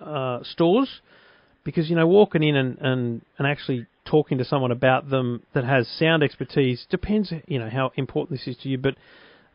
uh, 0.00 0.40
stores 0.42 1.00
because 1.64 1.90
you 1.90 1.96
know 1.96 2.06
walking 2.06 2.42
in 2.42 2.56
and, 2.56 2.78
and, 2.78 3.22
and 3.38 3.46
actually 3.46 3.86
talking 4.04 4.38
to 4.38 4.44
someone 4.44 4.70
about 4.72 5.10
them 5.10 5.42
that 5.54 5.64
has 5.64 5.86
sound 5.98 6.22
expertise 6.22 6.86
depends 6.90 7.32
you 7.46 7.58
know 7.58 7.68
how 7.68 7.92
important 7.96 8.38
this 8.38 8.46
is 8.46 8.60
to 8.62 8.68
you. 8.68 8.78
But 8.78 8.94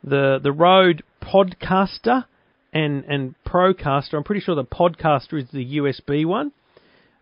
the 0.04 0.40
the 0.42 0.52
Rode 0.52 1.04
Podcaster 1.22 2.26
and 2.72 3.04
and 3.06 3.36
Procaster, 3.46 4.14
I'm 4.14 4.24
pretty 4.24 4.42
sure 4.42 4.56
the 4.56 4.64
Podcaster 4.64 5.42
is 5.42 5.50
the 5.52 5.78
USB 5.78 6.26
one. 6.26 6.52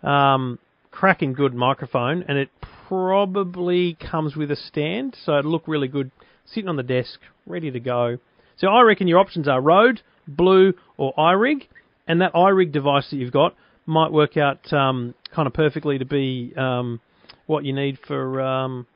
Um, 0.04 0.58
cracking 0.90 1.34
good 1.34 1.54
microphone, 1.54 2.24
and 2.28 2.38
it 2.38 2.50
probably 2.88 3.96
comes 3.96 4.36
with 4.36 4.52
a 4.52 4.56
stand, 4.56 5.16
so 5.24 5.38
it'll 5.38 5.52
look 5.52 5.68
really 5.68 5.88
good 5.88 6.12
sitting 6.46 6.68
on 6.68 6.76
the 6.76 6.84
desk, 6.84 7.20
ready 7.46 7.72
to 7.72 7.80
go. 7.80 8.18
So 8.58 8.68
I 8.68 8.82
reckon 8.82 9.08
your 9.08 9.20
options 9.20 9.48
are 9.48 9.62
Rode, 9.62 10.02
Blue, 10.28 10.74
or 10.98 11.14
iRig, 11.16 11.68
and 12.08 12.22
that 12.22 12.34
iRig 12.34 12.72
device 12.72 13.10
that 13.12 13.18
you've 13.18 13.34
got 13.34 13.56
might 13.86 14.12
work 14.12 14.38
out 14.38 14.72
um, 14.74 15.14
kind 15.34 15.48
of 15.48 15.54
perfectly 15.54 15.98
to 15.98 16.06
be 16.06 16.54
um, 16.58 17.00
what 17.46 17.66
you 17.66 17.74
need 17.74 17.98
for 18.08 18.42
um, 18.42 18.88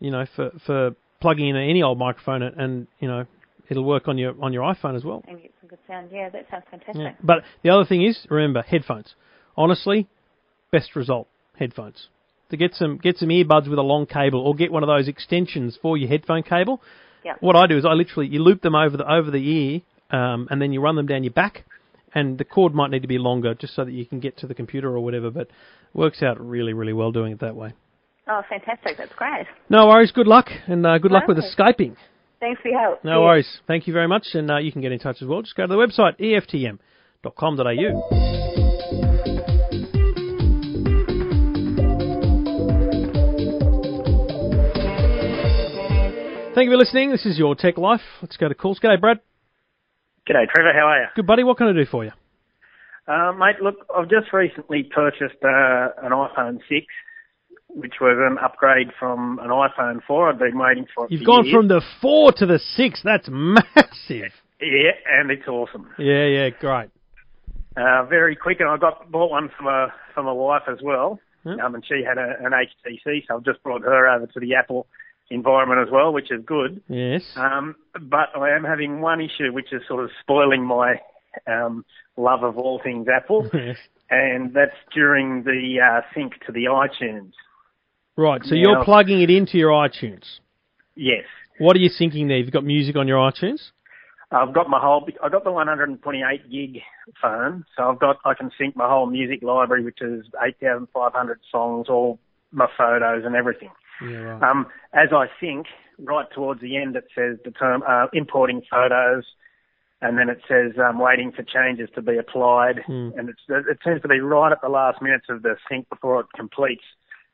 you 0.00 0.10
know 0.10 0.26
for 0.34 0.50
for 0.64 0.96
plugging 1.20 1.48
in 1.48 1.56
any 1.56 1.82
old 1.82 1.98
microphone, 1.98 2.42
and, 2.42 2.56
and 2.56 2.86
you 3.00 3.08
know 3.08 3.26
it'll 3.68 3.84
work 3.84 4.08
on 4.08 4.18
your 4.18 4.34
on 4.42 4.52
your 4.52 4.62
iPhone 4.62 4.96
as 4.96 5.04
well. 5.04 5.24
And 5.28 5.40
get 5.40 5.52
some 5.60 5.68
good 5.68 5.78
sound. 5.86 6.10
Yeah, 6.12 6.28
that 6.30 6.46
sounds 6.50 6.64
fantastic. 6.70 6.96
Yeah. 6.96 7.12
But 7.22 7.38
the 7.62 7.70
other 7.70 7.84
thing 7.84 8.02
is, 8.02 8.26
remember, 8.30 8.62
headphones. 8.62 9.14
Honestly, 9.56 10.08
best 10.70 10.94
result, 10.96 11.28
headphones. 11.58 12.08
To 12.50 12.56
get 12.56 12.74
some 12.74 12.98
get 12.98 13.16
some 13.16 13.28
earbuds 13.28 13.68
with 13.68 13.78
a 13.78 13.82
long 13.82 14.06
cable, 14.06 14.40
or 14.40 14.54
get 14.54 14.70
one 14.70 14.82
of 14.82 14.86
those 14.88 15.08
extensions 15.08 15.78
for 15.80 15.96
your 15.96 16.08
headphone 16.08 16.42
cable. 16.42 16.80
Yep. 17.24 17.38
What 17.40 17.56
I 17.56 17.66
do 17.66 17.76
is 17.76 17.84
I 17.84 17.92
literally 17.92 18.28
you 18.28 18.40
loop 18.40 18.62
them 18.62 18.74
over 18.74 18.96
the 18.96 19.10
over 19.10 19.30
the 19.30 19.38
ear, 19.38 19.80
um, 20.16 20.46
and 20.50 20.62
then 20.62 20.72
you 20.72 20.80
run 20.80 20.94
them 20.94 21.06
down 21.06 21.24
your 21.24 21.32
back, 21.32 21.64
and 22.16 22.38
the 22.38 22.44
cord 22.44 22.74
might 22.74 22.90
need 22.90 23.02
to 23.02 23.08
be 23.08 23.18
longer 23.18 23.54
just 23.54 23.74
so 23.76 23.84
that 23.84 23.92
you 23.92 24.06
can 24.06 24.18
get 24.20 24.38
to 24.38 24.46
the 24.46 24.54
computer 24.54 24.88
or 24.88 25.00
whatever. 25.00 25.30
But 25.30 25.48
works 25.92 26.22
out 26.22 26.40
really 26.40 26.72
really 26.72 26.94
well 26.94 27.12
doing 27.12 27.32
it 27.32 27.40
that 27.40 27.54
way. 27.54 27.74
Oh, 28.28 28.42
fantastic. 28.48 28.96
That's 28.98 29.12
great. 29.14 29.46
No 29.68 29.86
worries. 29.86 30.10
Good 30.10 30.26
luck, 30.26 30.46
and 30.66 30.84
uh, 30.84 30.98
good 30.98 31.12
luck 31.12 31.28
with 31.28 31.36
the 31.36 31.44
skyping. 31.56 31.94
Thanks 32.40 32.60
for 32.60 32.68
your 32.68 32.80
help. 32.80 33.04
No 33.04 33.12
Cheers. 33.12 33.22
worries. 33.22 33.60
Thank 33.66 33.86
you 33.86 33.92
very 33.92 34.08
much, 34.08 34.26
and 34.34 34.50
uh, 34.50 34.56
you 34.58 34.72
can 34.72 34.80
get 34.80 34.90
in 34.92 34.98
touch 34.98 35.22
as 35.22 35.28
well. 35.28 35.42
Just 35.42 35.54
go 35.54 35.66
to 35.66 35.68
the 35.68 35.76
website 35.76 36.18
eftm.com.au. 36.18 36.76
Thank 46.54 46.66
you 46.68 46.72
for 46.72 46.78
listening. 46.78 47.10
This 47.10 47.26
is 47.26 47.38
your 47.38 47.54
Tech 47.54 47.76
Life. 47.76 48.00
Let's 48.22 48.38
go 48.38 48.48
to 48.48 48.54
calls. 48.54 48.80
G'day, 48.80 48.98
Brad. 48.98 49.20
G'day, 50.28 50.48
Trevor. 50.52 50.72
How 50.72 50.86
are 50.88 51.02
you? 51.02 51.06
Good 51.14 51.26
buddy. 51.26 51.44
What 51.44 51.56
can 51.56 51.68
I 51.68 51.72
do 51.72 51.86
for 51.86 52.04
you? 52.04 52.10
Uh, 53.06 53.32
mate, 53.32 53.56
look, 53.62 53.76
I've 53.96 54.10
just 54.10 54.32
recently 54.32 54.82
purchased 54.82 55.36
uh, 55.44 55.88
an 56.02 56.10
iPhone 56.10 56.58
6, 56.68 56.86
which 57.68 57.94
was 58.00 58.16
an 58.18 58.36
upgrade 58.44 58.88
from 58.98 59.38
an 59.40 59.50
iPhone 59.50 60.00
4. 60.04 60.30
I've 60.30 60.38
been 60.38 60.58
waiting 60.58 60.86
for 60.92 61.04
it 61.04 61.12
You've 61.12 61.20
for 61.20 61.26
gone 61.26 61.44
years. 61.44 61.54
from 61.54 61.68
the 61.68 61.80
four 62.00 62.32
to 62.32 62.46
the 62.46 62.58
six. 62.58 63.00
That's 63.04 63.28
massive. 63.30 64.32
Yeah, 64.60 64.90
and 65.08 65.30
it's 65.30 65.46
awesome. 65.46 65.88
Yeah, 65.98 66.24
yeah, 66.26 66.48
great. 66.50 66.90
Uh, 67.76 68.04
very 68.06 68.34
quick, 68.34 68.58
and 68.58 68.68
I 68.68 68.78
got 68.78 69.10
bought 69.12 69.30
one 69.30 69.50
for 69.56 69.62
my, 69.62 69.88
for 70.14 70.22
my 70.24 70.32
wife 70.32 70.62
as 70.68 70.78
well. 70.82 71.20
Hmm. 71.44 71.60
Um, 71.60 71.74
and 71.76 71.84
she 71.86 72.02
had 72.04 72.18
a, 72.18 72.34
an 72.44 72.50
HTC, 72.50 73.26
so 73.28 73.36
I've 73.36 73.44
just 73.44 73.62
brought 73.62 73.82
her 73.82 74.08
over 74.08 74.26
to 74.26 74.40
the 74.40 74.54
Apple 74.56 74.88
environment 75.30 75.80
as 75.86 75.92
well, 75.92 76.12
which 76.12 76.30
is 76.30 76.44
good. 76.44 76.82
Yes. 76.88 77.22
Um, 77.36 77.74
but 78.00 78.36
I 78.36 78.50
am 78.54 78.64
having 78.64 79.00
one 79.00 79.20
issue 79.20 79.52
which 79.52 79.72
is 79.72 79.82
sort 79.88 80.04
of 80.04 80.10
spoiling 80.20 80.64
my 80.64 81.00
um, 81.46 81.84
love 82.16 82.42
of 82.42 82.56
all 82.58 82.80
things 82.82 83.06
Apple, 83.08 83.50
and 84.10 84.54
that's 84.54 84.76
during 84.94 85.42
the 85.44 85.78
uh, 85.82 86.00
sync 86.14 86.34
to 86.46 86.52
the 86.52 86.64
iTunes. 86.64 87.32
Right. 88.16 88.42
So 88.44 88.54
Now- 88.54 88.60
you're 88.60 88.84
plugging 88.84 89.20
it 89.20 89.30
into 89.30 89.58
your 89.58 89.70
iTunes. 89.70 90.24
Yes, 90.98 91.24
What 91.58 91.76
are 91.76 91.80
you 91.80 91.90
thinking 91.98 92.28
there? 92.28 92.38
You've 92.38 92.50
got 92.50 92.64
music 92.64 92.96
on 92.96 93.06
your 93.06 93.18
iTunes. 93.18 93.60
I've 94.32 94.54
got 94.54 94.68
my 94.68 94.80
whole. 94.80 95.06
I've 95.22 95.30
got 95.30 95.44
the 95.44 95.52
128 95.52 96.50
gig 96.50 96.82
phone, 97.20 97.64
so 97.76 97.90
I've 97.90 97.98
got. 98.00 98.16
I 98.24 98.34
can 98.34 98.50
sync 98.58 98.74
my 98.74 98.88
whole 98.88 99.06
music 99.06 99.42
library, 99.42 99.84
which 99.84 100.00
is 100.00 100.24
8,500 100.42 101.40
songs, 101.52 101.88
all 101.88 102.18
my 102.50 102.66
photos 102.76 103.24
and 103.24 103.36
everything. 103.36 103.70
Yeah, 104.02 104.16
right. 104.16 104.42
Um, 104.42 104.66
as 104.92 105.08
I 105.12 105.26
sync, 105.40 105.66
right 105.98 106.26
towards 106.34 106.60
the 106.60 106.76
end, 106.76 106.96
it 106.96 107.04
says 107.14 107.38
the 107.44 107.50
term 107.50 107.82
uh, 107.88 108.06
importing 108.12 108.62
photos, 108.70 109.24
and 110.02 110.18
then 110.18 110.28
it 110.28 110.40
says 110.46 110.72
um, 110.78 110.98
waiting 110.98 111.32
for 111.32 111.42
changes 111.42 111.88
to 111.94 112.02
be 112.02 112.18
applied, 112.18 112.80
Hmm. 112.86 113.10
and 113.16 113.28
it's, 113.28 113.40
it 113.48 113.78
seems 113.84 114.02
to 114.02 114.08
be 114.08 114.20
right 114.20 114.52
at 114.52 114.60
the 114.60 114.68
last 114.68 115.00
minutes 115.00 115.26
of 115.28 115.42
the 115.42 115.56
sync 115.68 115.88
before 115.88 116.20
it 116.20 116.26
completes 116.34 116.84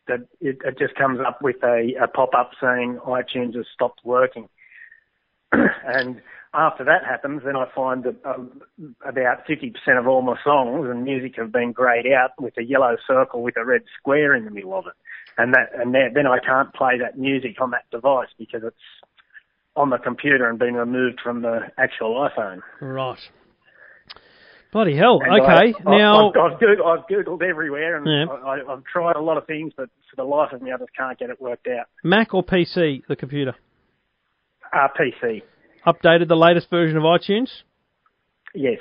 that 0.08 0.20
it, 0.40 0.58
it 0.64 0.78
just 0.78 0.94
comes 0.94 1.20
up 1.20 1.42
with 1.42 1.62
a, 1.62 1.94
a 2.00 2.08
pop-up 2.08 2.52
saying 2.60 2.98
iTunes 3.06 3.54
has 3.54 3.66
stopped 3.72 4.00
working. 4.04 4.48
and 5.52 6.20
after 6.54 6.84
that 6.84 7.04
happens, 7.04 7.42
then 7.44 7.56
I 7.56 7.66
find 7.74 8.04
that 8.04 8.16
um, 8.26 8.60
about 9.06 9.46
50% 9.48 9.72
of 9.98 10.06
all 10.06 10.22
my 10.22 10.36
songs 10.44 10.86
and 10.90 11.04
music 11.04 11.34
have 11.36 11.50
been 11.50 11.72
greyed 11.72 12.06
out 12.06 12.30
with 12.38 12.54
a 12.58 12.62
yellow 12.62 12.96
circle 13.06 13.42
with 13.42 13.56
a 13.56 13.64
red 13.64 13.82
square 13.98 14.34
in 14.34 14.44
the 14.44 14.50
middle 14.50 14.74
of 14.74 14.86
it. 14.86 14.92
And 15.38 15.54
that, 15.54 15.70
and 15.74 15.94
then 15.94 16.12
then 16.14 16.26
I 16.26 16.38
can't 16.44 16.74
play 16.74 16.98
that 17.00 17.18
music 17.18 17.58
on 17.60 17.70
that 17.70 17.84
device 17.90 18.28
because 18.38 18.60
it's 18.64 18.76
on 19.74 19.88
the 19.88 19.96
computer 19.96 20.48
and 20.48 20.58
been 20.58 20.74
removed 20.74 21.20
from 21.22 21.40
the 21.40 21.60
actual 21.78 22.28
iPhone. 22.28 22.60
Right. 22.82 23.18
Bloody 24.72 24.94
hell. 24.96 25.20
And 25.22 25.40
okay. 25.40 25.74
I, 25.78 25.96
now. 25.96 26.30
I've, 26.30 26.52
I've, 26.52 26.58
Googled, 26.58 26.84
I've 26.84 27.06
Googled 27.06 27.42
everywhere 27.42 27.96
and 27.96 28.06
Yeah. 28.06 28.34
I, 28.34 28.56
I, 28.56 28.72
I've 28.74 28.84
tried 28.84 29.16
a 29.16 29.20
lot 29.22 29.38
of 29.38 29.46
things, 29.46 29.72
but 29.74 29.88
for 30.10 30.16
the 30.16 30.24
life 30.24 30.52
of 30.52 30.60
me, 30.60 30.70
I 30.72 30.76
just 30.76 30.94
can't 30.96 31.18
get 31.18 31.30
it 31.30 31.40
worked 31.40 31.66
out. 31.66 31.86
Mac 32.04 32.34
or 32.34 32.42
PC, 32.42 33.02
the 33.08 33.16
computer? 33.16 33.54
Uh, 34.72 34.88
PC, 34.98 35.42
Updated 35.86 36.28
the 36.28 36.36
latest 36.36 36.70
version 36.70 36.96
of 36.96 37.02
iTunes? 37.02 37.48
yes. 38.54 38.78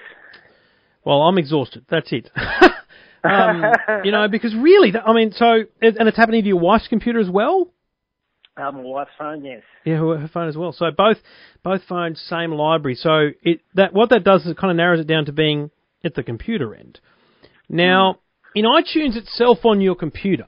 Well, 1.03 1.23
I'm 1.23 1.39
exhausted. 1.39 1.85
That's 1.89 2.11
it. 2.11 2.29
um, 3.23 3.63
you 4.03 4.11
know, 4.11 4.27
because 4.27 4.53
really, 4.53 4.93
I 4.95 5.13
mean, 5.13 5.31
so, 5.31 5.45
and 5.81 6.07
it's 6.07 6.17
happening 6.17 6.43
to 6.43 6.47
your 6.47 6.59
wife's 6.59 6.87
computer 6.87 7.19
as 7.19 7.29
well? 7.29 7.71
Uh, 8.57 8.71
my 8.71 8.81
wife's 8.81 9.11
phone, 9.17 9.43
yes. 9.43 9.63
Yeah, 9.85 9.97
her, 9.97 10.17
her 10.17 10.29
phone 10.31 10.49
as 10.49 10.57
well. 10.57 10.73
So 10.73 10.85
both 10.95 11.17
both 11.63 11.81
phones, 11.87 12.21
same 12.29 12.51
library. 12.51 12.95
So 12.95 13.29
it 13.41 13.61
that 13.75 13.93
what 13.93 14.09
that 14.09 14.23
does 14.23 14.41
is 14.41 14.51
it 14.51 14.57
kind 14.57 14.71
of 14.71 14.77
narrows 14.77 14.99
it 14.99 15.07
down 15.07 15.25
to 15.25 15.31
being 15.31 15.71
at 16.03 16.15
the 16.15 16.23
computer 16.23 16.75
end. 16.75 16.99
Now, 17.69 18.19
in 18.53 18.65
iTunes 18.65 19.15
itself 19.15 19.59
on 19.63 19.79
your 19.79 19.95
computer, 19.95 20.47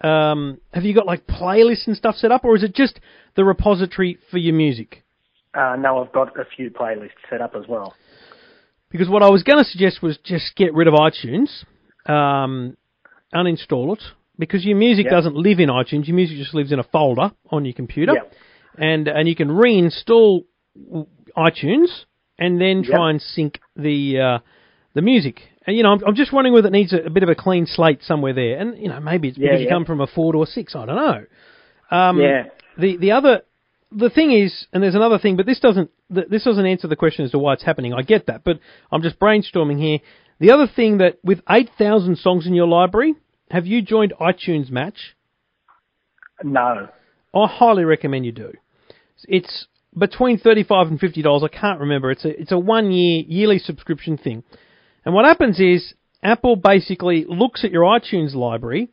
um, 0.00 0.60
have 0.72 0.84
you 0.84 0.94
got 0.94 1.06
like 1.06 1.26
playlists 1.26 1.86
and 1.86 1.96
stuff 1.96 2.14
set 2.14 2.30
up, 2.30 2.44
or 2.44 2.56
is 2.56 2.62
it 2.62 2.74
just 2.74 3.00
the 3.34 3.44
repository 3.44 4.18
for 4.30 4.38
your 4.38 4.54
music? 4.54 5.02
Uh, 5.54 5.76
no, 5.76 6.02
I've 6.02 6.12
got 6.12 6.38
a 6.38 6.44
few 6.56 6.70
playlists 6.70 7.10
set 7.28 7.40
up 7.40 7.54
as 7.54 7.66
well. 7.68 7.94
Because 8.90 9.08
what 9.08 9.22
I 9.22 9.30
was 9.30 9.42
going 9.42 9.58
to 9.58 9.64
suggest 9.64 10.02
was 10.02 10.18
just 10.24 10.54
get 10.56 10.74
rid 10.74 10.86
of 10.88 10.94
iTunes, 10.94 11.48
um, 12.06 12.76
uninstall 13.34 13.94
it, 13.96 14.02
because 14.38 14.64
your 14.64 14.76
music 14.76 15.04
Yep. 15.04 15.12
doesn't 15.12 15.36
live 15.36 15.60
in 15.60 15.68
iTunes. 15.68 16.06
Your 16.06 16.16
music 16.16 16.36
just 16.38 16.54
lives 16.54 16.72
in 16.72 16.78
a 16.78 16.82
folder 16.84 17.32
on 17.50 17.64
your 17.64 17.74
computer, 17.74 18.12
Yep. 18.14 18.32
and 18.78 19.08
and 19.08 19.28
you 19.28 19.34
can 19.36 19.48
reinstall 19.48 20.44
iTunes 21.36 22.04
and 22.38 22.60
then 22.60 22.82
try 22.82 23.06
Yep. 23.08 23.10
and 23.10 23.22
sync 23.22 23.60
the 23.76 24.18
uh, 24.20 24.38
the 24.94 25.02
music. 25.02 25.40
And 25.66 25.76
you 25.76 25.82
know, 25.82 25.92
I'm, 25.92 26.02
I'm 26.08 26.14
just 26.14 26.32
wondering 26.32 26.52
whether 26.54 26.68
it 26.68 26.72
needs 26.72 26.92
a, 26.92 26.98
a 27.06 27.10
bit 27.10 27.22
of 27.22 27.28
a 27.28 27.34
clean 27.34 27.66
slate 27.66 28.02
somewhere 28.02 28.32
there. 28.34 28.58
And 28.58 28.76
you 28.78 28.88
know, 28.88 29.00
maybe 29.00 29.28
it's 29.28 29.38
Yeah, 29.38 29.50
because 29.50 29.62
you 29.62 29.68
come 29.68 29.84
from 29.84 30.00
a 30.00 30.06
four 30.06 30.32
to 30.32 30.42
a 30.42 30.46
six. 30.46 30.74
I 30.74 30.86
don't 30.86 30.96
know. 30.96 31.24
Um, 31.96 32.20
Yeah. 32.20 32.44
The 32.78 32.96
the 32.96 33.12
other 33.12 33.42
the 33.94 34.10
thing 34.10 34.32
is, 34.32 34.66
and 34.72 34.82
there's 34.82 34.94
another 34.94 35.18
thing, 35.18 35.36
but 35.36 35.46
this 35.46 35.60
doesn't 35.60 35.90
this 36.10 36.44
doesn't 36.44 36.66
answer 36.66 36.88
the 36.88 36.96
question 36.96 37.24
as 37.24 37.30
to 37.32 37.38
why 37.38 37.54
it's 37.54 37.64
happening. 37.64 37.92
I 37.92 38.02
get 38.02 38.26
that, 38.26 38.44
but 38.44 38.58
I'm 38.90 39.02
just 39.02 39.18
brainstorming 39.18 39.80
here. 39.80 39.98
The 40.40 40.50
other 40.50 40.66
thing 40.66 40.98
that 40.98 41.18
with 41.22 41.40
8,000 41.48 42.18
songs 42.18 42.46
in 42.46 42.54
your 42.54 42.66
library, 42.66 43.14
have 43.50 43.66
you 43.66 43.82
joined 43.82 44.12
iTunes 44.20 44.70
Match? 44.70 45.16
No. 46.42 46.88
I 47.34 47.46
highly 47.46 47.84
recommend 47.84 48.26
you 48.26 48.32
do. 48.32 48.52
It's 49.28 49.66
between 49.96 50.38
thirty-five 50.38 50.88
and 50.88 50.98
fifty 50.98 51.22
dollars. 51.22 51.42
I 51.44 51.56
can't 51.56 51.80
remember. 51.80 52.10
It's 52.10 52.24
a 52.24 52.40
it's 52.40 52.52
a 52.52 52.58
one-year 52.58 53.24
yearly 53.26 53.58
subscription 53.58 54.16
thing, 54.18 54.42
and 55.04 55.14
what 55.14 55.24
happens 55.24 55.60
is 55.60 55.94
Apple 56.22 56.56
basically 56.56 57.24
looks 57.28 57.64
at 57.64 57.70
your 57.70 57.82
iTunes 57.84 58.34
library 58.34 58.88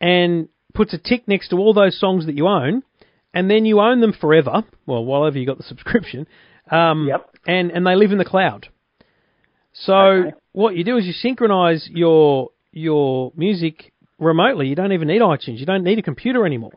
and 0.00 0.48
puts 0.74 0.92
a 0.92 0.98
tick 0.98 1.26
next 1.26 1.48
to 1.48 1.56
all 1.56 1.72
those 1.72 1.98
songs 1.98 2.26
that 2.26 2.36
you 2.36 2.46
own, 2.46 2.82
and 3.36 3.50
then 3.50 3.66
you 3.66 3.80
own 3.80 4.00
them 4.00 4.14
forever. 4.14 4.64
Well, 4.86 5.04
while 5.04 5.26
ever 5.26 5.38
you 5.38 5.44
got 5.44 5.58
the 5.58 5.62
subscription. 5.64 6.26
Um, 6.70 7.06
yep. 7.06 7.28
And 7.46 7.70
and 7.70 7.86
they 7.86 7.94
live 7.94 8.10
in 8.10 8.16
the 8.18 8.24
cloud. 8.24 8.68
So 9.74 10.32
what 10.52 10.74
you 10.74 10.84
do 10.84 10.96
is 10.96 11.04
you 11.04 11.12
synchronize 11.12 11.86
your 11.92 12.48
your 12.72 13.32
music 13.36 13.92
remotely. 14.18 14.68
You 14.68 14.74
don't 14.74 14.92
even 14.92 15.08
need 15.08 15.20
iTunes. 15.20 15.58
You 15.58 15.66
don't 15.66 15.84
need 15.84 15.98
a 15.98 16.02
computer 16.02 16.46
anymore. 16.46 16.72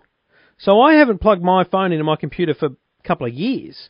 So 0.58 0.82
I 0.82 0.96
haven't 0.96 1.22
plugged 1.22 1.42
my 1.42 1.64
phone 1.64 1.94
into 1.94 2.04
my 2.04 2.18
computer 2.18 2.54
for 2.54 2.66
a 2.66 3.08
couple 3.08 3.26
of 3.26 3.34
years, 3.34 3.90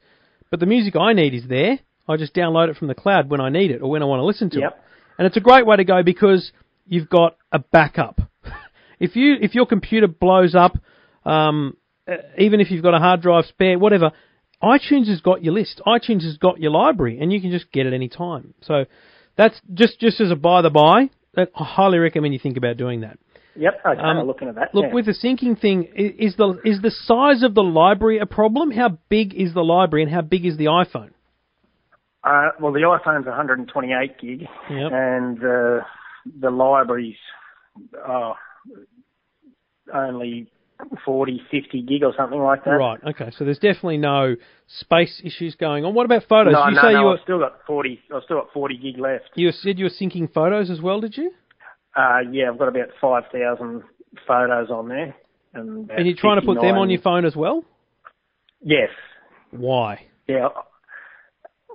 but 0.51 0.59
the 0.59 0.67
music 0.67 0.95
I 0.95 1.13
need 1.13 1.33
is 1.33 1.47
there. 1.49 1.79
I 2.07 2.17
just 2.17 2.35
download 2.35 2.69
it 2.69 2.77
from 2.77 2.87
the 2.87 2.93
cloud 2.93 3.31
when 3.31 3.41
I 3.41 3.49
need 3.49 3.71
it 3.71 3.81
or 3.81 3.89
when 3.89 4.03
I 4.03 4.05
want 4.05 4.19
to 4.19 4.25
listen 4.25 4.51
to 4.51 4.59
it. 4.59 4.73
And 5.17 5.25
it's 5.25 5.37
a 5.37 5.41
great 5.41 5.65
way 5.65 5.77
to 5.77 5.83
go 5.83 6.03
because 6.03 6.51
you've 6.85 7.09
got 7.09 7.35
a 7.51 7.57
backup. 7.57 8.21
if 8.99 9.15
you 9.15 9.37
if 9.41 9.55
your 9.55 9.65
computer 9.65 10.07
blows 10.07 10.53
up, 10.53 10.77
um, 11.25 11.75
even 12.37 12.59
if 12.59 12.71
you've 12.71 12.83
got 12.83 12.93
a 12.93 12.99
hard 12.99 13.21
drive 13.21 13.45
spare, 13.45 13.77
whatever, 13.77 14.11
iTunes 14.61 15.07
has 15.07 15.21
got 15.21 15.43
your 15.43 15.53
list. 15.53 15.81
iTunes 15.85 16.23
has 16.23 16.37
got 16.37 16.59
your 16.59 16.71
library, 16.71 17.19
and 17.19 17.31
you 17.31 17.41
can 17.41 17.51
just 17.51 17.71
get 17.71 17.85
it 17.85 17.93
any 17.93 18.09
time. 18.09 18.53
So 18.61 18.85
that's 19.37 19.59
just 19.73 19.99
just 19.99 20.19
as 20.19 20.31
a 20.31 20.35
by 20.35 20.61
the 20.61 20.69
by. 20.69 21.09
I 21.37 21.47
highly 21.53 21.99
recommend 21.99 22.33
you 22.33 22.39
think 22.39 22.57
about 22.57 22.77
doing 22.77 23.01
that. 23.01 23.17
Yep. 23.55 23.81
Okay. 23.85 23.99
Um, 24.01 24.17
I'm 24.17 24.27
looking 24.27 24.47
at 24.47 24.55
that. 24.55 24.73
Look, 24.73 24.85
yeah. 24.85 24.93
with 24.93 25.05
the 25.05 25.13
syncing 25.13 25.59
thing, 25.59 25.83
is 25.95 26.35
the 26.35 26.59
is 26.63 26.81
the 26.81 26.91
size 26.91 27.43
of 27.43 27.55
the 27.55 27.63
library 27.63 28.19
a 28.19 28.25
problem? 28.25 28.71
How 28.71 28.97
big 29.09 29.33
is 29.33 29.53
the 29.53 29.63
library, 29.63 30.03
and 30.03 30.11
how 30.11 30.21
big 30.21 30.45
is 30.45 30.57
the 30.57 30.65
iPhone? 30.65 31.11
Uh, 32.23 32.49
well, 32.59 32.73
the 32.73 32.79
iPhone's 32.79 33.25
128 33.25 34.19
gig, 34.19 34.41
Yep. 34.69 34.91
and 34.91 35.37
uh, 35.39 35.83
the 36.39 36.49
library's 36.49 37.15
uh, 38.05 38.33
only 39.93 40.51
40, 41.05 41.41
50 41.51 41.81
gig 41.83 42.03
or 42.03 42.13
something 42.15 42.39
like 42.39 42.63
that. 42.65 42.71
Right. 42.71 42.99
Okay. 43.09 43.31
So 43.37 43.43
there's 43.45 43.59
definitely 43.59 43.97
no 43.97 44.35
space 44.67 45.21
issues 45.23 45.55
going 45.55 45.85
on. 45.85 45.93
What 45.93 46.05
about 46.05 46.23
photos? 46.29 46.53
No, 46.53 46.67
you 46.67 46.75
no, 46.75 46.81
say 46.81 46.93
no. 46.93 46.99
you 46.99 47.05
were, 47.05 47.13
I've 47.17 47.23
still 47.23 47.39
got 47.39 47.59
40. 47.67 47.99
I've 48.15 48.23
still 48.23 48.37
got 48.37 48.53
40 48.53 48.77
gig 48.77 48.97
left. 48.99 49.29
you 49.35 49.51
said 49.51 49.77
you 49.77 49.85
were 49.85 49.89
syncing 49.89 50.31
photos 50.31 50.69
as 50.69 50.81
well, 50.81 51.01
did 51.01 51.17
you? 51.17 51.31
Uh, 51.95 52.19
yeah, 52.31 52.49
I've 52.49 52.57
got 52.57 52.69
about 52.69 52.89
5,000 53.01 53.83
photos 54.27 54.69
on 54.69 54.87
there. 54.87 55.15
And, 55.53 55.89
and 55.89 56.05
you're 56.07 56.15
trying 56.15 56.39
to 56.39 56.45
put 56.45 56.61
them 56.61 56.77
on 56.77 56.89
your 56.89 57.01
phone 57.01 57.25
as 57.25 57.35
well? 57.35 57.65
Yes. 58.61 58.89
Why? 59.51 60.05
Yeah. 60.27 60.49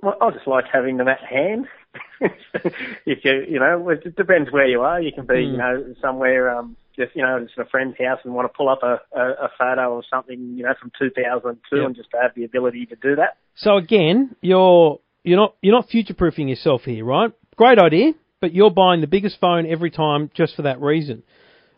Well, 0.01 0.15
I 0.21 0.31
just 0.31 0.47
like 0.47 0.65
having 0.71 0.97
them 0.97 1.07
at 1.07 1.19
hand. 1.19 1.67
if 2.21 3.23
you, 3.23 3.45
you 3.49 3.59
know, 3.59 3.89
it 3.89 4.15
depends 4.15 4.51
where 4.51 4.67
you 4.67 4.81
are. 4.81 5.01
You 5.01 5.11
can 5.13 5.25
be, 5.25 5.41
you 5.41 5.51
Hmm. 5.51 5.57
know, 5.57 5.95
somewhere, 6.01 6.57
um, 6.57 6.75
just, 6.95 7.15
you 7.15 7.21
know, 7.21 7.39
just 7.43 7.57
at 7.57 7.65
a 7.67 7.69
friend's 7.69 7.95
house 7.97 8.19
and 8.23 8.33
want 8.33 8.51
to 8.51 8.55
pull 8.57 8.69
up 8.69 8.79
a, 8.83 8.99
a, 9.17 9.21
a 9.45 9.49
photo 9.57 9.93
or 9.93 10.03
something, 10.09 10.55
you 10.57 10.63
know, 10.63 10.73
from 10.79 10.91
2002 10.99 11.75
Yeah. 11.75 11.85
and 11.85 11.95
just 11.95 12.11
to 12.11 12.17
have 12.21 12.31
the 12.35 12.43
ability 12.45 12.85
to 12.87 12.95
do 12.95 13.15
that. 13.17 13.37
So 13.55 13.77
again, 13.77 14.35
you're 14.41 14.99
you're 15.23 15.37
not 15.37 15.55
you're 15.61 15.75
not 15.75 15.89
future 15.89 16.13
proofing 16.13 16.47
yourself 16.47 16.81
here, 16.83 17.03
right? 17.05 17.31
Great 17.55 17.79
idea, 17.79 18.13
but 18.41 18.53
you're 18.53 18.69
buying 18.71 19.01
the 19.01 19.07
biggest 19.07 19.39
phone 19.39 19.65
every 19.65 19.91
time 19.91 20.29
just 20.33 20.55
for 20.55 20.63
that 20.63 20.81
reason. 20.81 21.23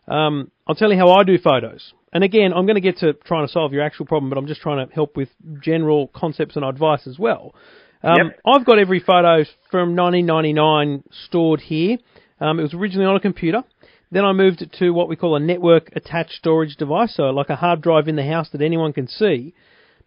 Um, 0.08 0.52
I'll 0.68 0.76
tell 0.76 0.92
you 0.92 0.98
how 0.98 1.10
I 1.12 1.24
do 1.24 1.38
photos. 1.38 1.94
And 2.14 2.24
again, 2.24 2.54
I'm 2.54 2.66
going 2.66 2.76
to 2.76 2.82
get 2.82 2.98
to 3.00 3.14
trying 3.14 3.46
to 3.46 3.52
solve 3.52 3.74
your 3.74 3.84
actual 3.84 4.06
problem, 4.06 4.30
but 4.30 4.38
I'm 4.38 4.48
just 4.48 4.62
trying 4.62 4.88
to 4.88 4.94
help 4.94 5.18
with 5.18 5.30
general 5.62 6.08
concepts 6.16 6.56
and 6.56 6.64
advice 6.64 7.06
as 7.06 7.20
well. 7.20 7.54
Um, 8.02 8.16
Yep. 8.18 8.40
I've 8.46 8.66
got 8.66 8.80
every 8.80 9.00
photo 9.00 9.44
from 9.70 9.96
1999 9.96 11.04
stored 11.26 11.60
here. 11.62 11.98
Um, 12.40 12.60
it 12.60 12.64
was 12.64 12.74
originally 12.74 13.06
on 13.08 13.16
a 13.16 13.20
computer. 13.20 13.64
Then 14.12 14.26
I 14.26 14.32
moved 14.34 14.62
it 14.62 14.72
to 14.80 14.92
what 14.92 15.10
we 15.10 15.16
call 15.16 15.36
a 15.36 15.40
network 15.40 15.90
attached 15.96 16.34
storage 16.34 16.78
device, 16.78 17.16
so 17.16 17.24
like 17.24 17.50
a 17.50 17.56
hard 17.56 17.82
drive 17.82 18.08
in 18.08 18.16
the 18.16 18.26
house 18.26 18.50
that 18.52 18.62
anyone 18.62 18.94
can 18.94 19.08
see. 19.08 19.54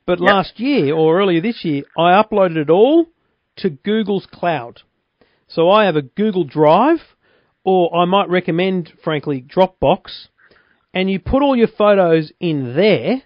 But 0.06 0.20
Yep. 0.20 0.30
last 0.30 0.60
year 0.60 0.94
or 0.94 1.20
earlier 1.20 1.40
this 1.40 1.64
year, 1.64 1.84
I 1.96 2.12
uploaded 2.12 2.56
it 2.56 2.70
all 2.70 3.06
to 3.56 3.70
Google's 3.70 4.26
cloud. 4.26 4.80
So 5.48 5.70
I 5.70 5.84
have 5.84 5.96
a 5.96 6.02
Google 6.02 6.44
Drive, 6.44 7.16
or 7.64 7.94
I 7.94 8.04
might 8.06 8.28
recommend, 8.28 8.90
frankly, 9.04 9.42
Dropbox, 9.42 10.28
and 10.94 11.10
you 11.10 11.18
put 11.20 11.42
all 11.42 11.56
your 11.56 11.68
photos 11.68 12.32
in 12.40 12.74
there, 12.74 13.22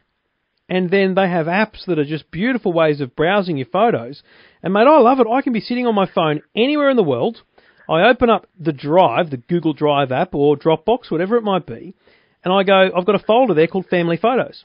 and 0.68 0.90
then 0.90 1.14
they 1.14 1.28
have 1.28 1.46
apps 1.46 1.84
that 1.86 1.98
are 1.98 2.04
just 2.04 2.30
beautiful 2.30 2.72
ways 2.72 3.00
of 3.00 3.14
browsing 3.14 3.58
your 3.58 3.66
photos. 3.66 4.22
And 4.62 4.72
mate, 4.72 4.86
I 4.86 4.98
love 4.98 5.20
it. 5.20 5.26
I 5.30 5.42
can 5.42 5.52
be 5.52 5.60
sitting 5.60 5.86
on 5.86 5.94
my 5.94 6.06
phone 6.06 6.40
anywhere 6.56 6.90
in 6.90 6.96
the 6.96 7.02
world. 7.02 7.42
I 7.88 8.08
open 8.08 8.30
up 8.30 8.46
the 8.58 8.72
Drive, 8.72 9.30
the 9.30 9.36
Google 9.36 9.72
Drive 9.72 10.12
app, 10.12 10.34
or 10.34 10.56
Dropbox, 10.56 11.10
whatever 11.10 11.36
it 11.36 11.42
might 11.42 11.66
be, 11.66 11.94
and 12.44 12.52
I 12.52 12.62
go, 12.62 12.90
I've 12.94 13.06
got 13.06 13.14
a 13.14 13.24
folder 13.24 13.54
there 13.54 13.66
called 13.66 13.86
Family 13.86 14.16
Photos. 14.16 14.64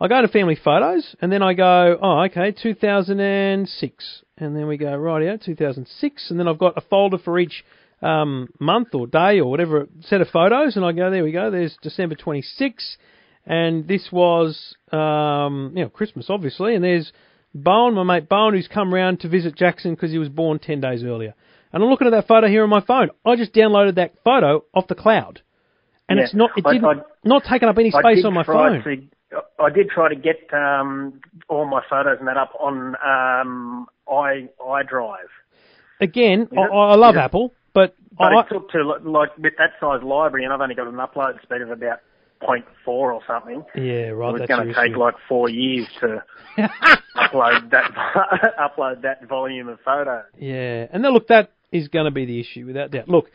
I 0.00 0.08
go 0.08 0.20
to 0.20 0.28
Family 0.28 0.56
Photos, 0.62 1.16
and 1.20 1.32
then 1.32 1.42
I 1.42 1.54
go, 1.54 1.98
oh, 2.00 2.24
okay, 2.24 2.52
2006. 2.52 4.22
And 4.38 4.54
then 4.54 4.66
we 4.66 4.76
go, 4.76 4.94
right 4.94 5.22
here, 5.22 5.38
2006. 5.42 6.30
And 6.30 6.38
then 6.38 6.46
I've 6.46 6.58
got 6.58 6.76
a 6.76 6.82
folder 6.82 7.18
for 7.18 7.38
each 7.38 7.64
um, 8.02 8.48
month 8.60 8.88
or 8.94 9.06
day 9.06 9.40
or 9.40 9.50
whatever 9.50 9.88
set 10.02 10.20
of 10.20 10.28
photos. 10.28 10.76
And 10.76 10.84
I 10.84 10.92
go, 10.92 11.10
there 11.10 11.24
we 11.24 11.32
go, 11.32 11.50
there's 11.50 11.76
December 11.82 12.14
26. 12.14 12.98
And 13.46 13.88
this 13.88 14.08
was, 14.12 14.76
um, 14.92 15.72
you 15.74 15.84
know, 15.84 15.88
Christmas, 15.88 16.26
obviously. 16.28 16.74
And 16.74 16.84
there's 16.84 17.10
Bowen, 17.54 17.94
my 17.94 18.02
mate 18.02 18.28
Bowen, 18.28 18.54
who's 18.54 18.68
come 18.68 18.92
round 18.92 19.20
to 19.20 19.28
visit 19.28 19.56
Jackson 19.56 19.94
because 19.94 20.10
he 20.10 20.18
was 20.18 20.28
born 20.28 20.58
10 20.58 20.80
days 20.80 21.02
earlier. 21.02 21.34
And 21.76 21.84
I'm 21.84 21.90
looking 21.90 22.06
at 22.06 22.12
that 22.12 22.26
photo 22.26 22.48
here 22.48 22.62
on 22.62 22.70
my 22.70 22.80
phone. 22.80 23.10
I 23.26 23.36
just 23.36 23.52
downloaded 23.52 23.96
that 23.96 24.14
photo 24.24 24.64
off 24.72 24.86
the 24.88 24.94
cloud. 24.94 25.42
And 26.08 26.18
Yeah. 26.18 26.24
it's 26.24 26.34
not, 26.34 26.50
it 26.56 26.64
I- 26.64 26.72
didn't, 26.72 26.86
I- 26.86 27.02
not 27.22 27.44
taking 27.44 27.68
up 27.68 27.76
any 27.76 27.90
space 27.90 28.24
on 28.24 28.32
my 28.32 28.44
phone. 28.44 28.82
To, 28.82 29.42
I 29.58 29.68
did 29.68 29.90
try 29.90 30.08
to 30.08 30.14
get 30.14 30.38
um, 30.54 31.20
all 31.50 31.66
my 31.66 31.82
photos 31.90 32.16
and 32.18 32.28
that 32.28 32.38
up 32.38 32.54
on 32.58 32.96
um, 33.04 33.86
i 34.10 34.48
iDrive. 34.58 35.28
Again, 36.00 36.48
I, 36.56 36.62
I 36.62 36.94
love 36.94 37.16
Yeah. 37.16 37.24
Apple, 37.26 37.52
but, 37.74 37.94
But 38.16 38.32
I, 38.32 38.40
it 38.40 38.46
took 38.50 38.70
to 38.70 38.82
like 38.82 39.36
with 39.36 39.52
that 39.58 39.72
size 39.78 40.02
library, 40.02 40.44
and 40.44 40.54
I've 40.54 40.60
only 40.62 40.74
got 40.74 40.86
an 40.86 40.94
upload 40.94 41.42
speed 41.42 41.60
of 41.60 41.70
about 41.70 41.98
0.4 42.40 42.62
or 42.86 43.20
something. 43.26 43.62
yeah, 43.74 44.08
right. 44.08 44.34
it 44.34 44.40
was 44.40 44.48
going 44.48 44.68
to 44.68 44.72
take 44.74 44.92
issue. 44.92 44.98
like 44.98 45.14
four 45.28 45.50
years 45.50 45.86
to 46.00 46.22
upload 47.16 47.70
that 47.70 47.90
upload 48.58 49.02
that 49.02 49.26
volume 49.28 49.68
of 49.68 49.78
photos. 49.84 50.24
Yeah, 50.38 50.86
and 50.90 51.04
then 51.04 51.12
look, 51.12 51.28
that 51.28 51.52
is 51.72 51.88
going 51.88 52.04
to 52.06 52.10
be 52.10 52.24
the 52.24 52.40
issue 52.40 52.66
without 52.66 52.90
doubt. 52.90 53.08
Look, 53.08 53.30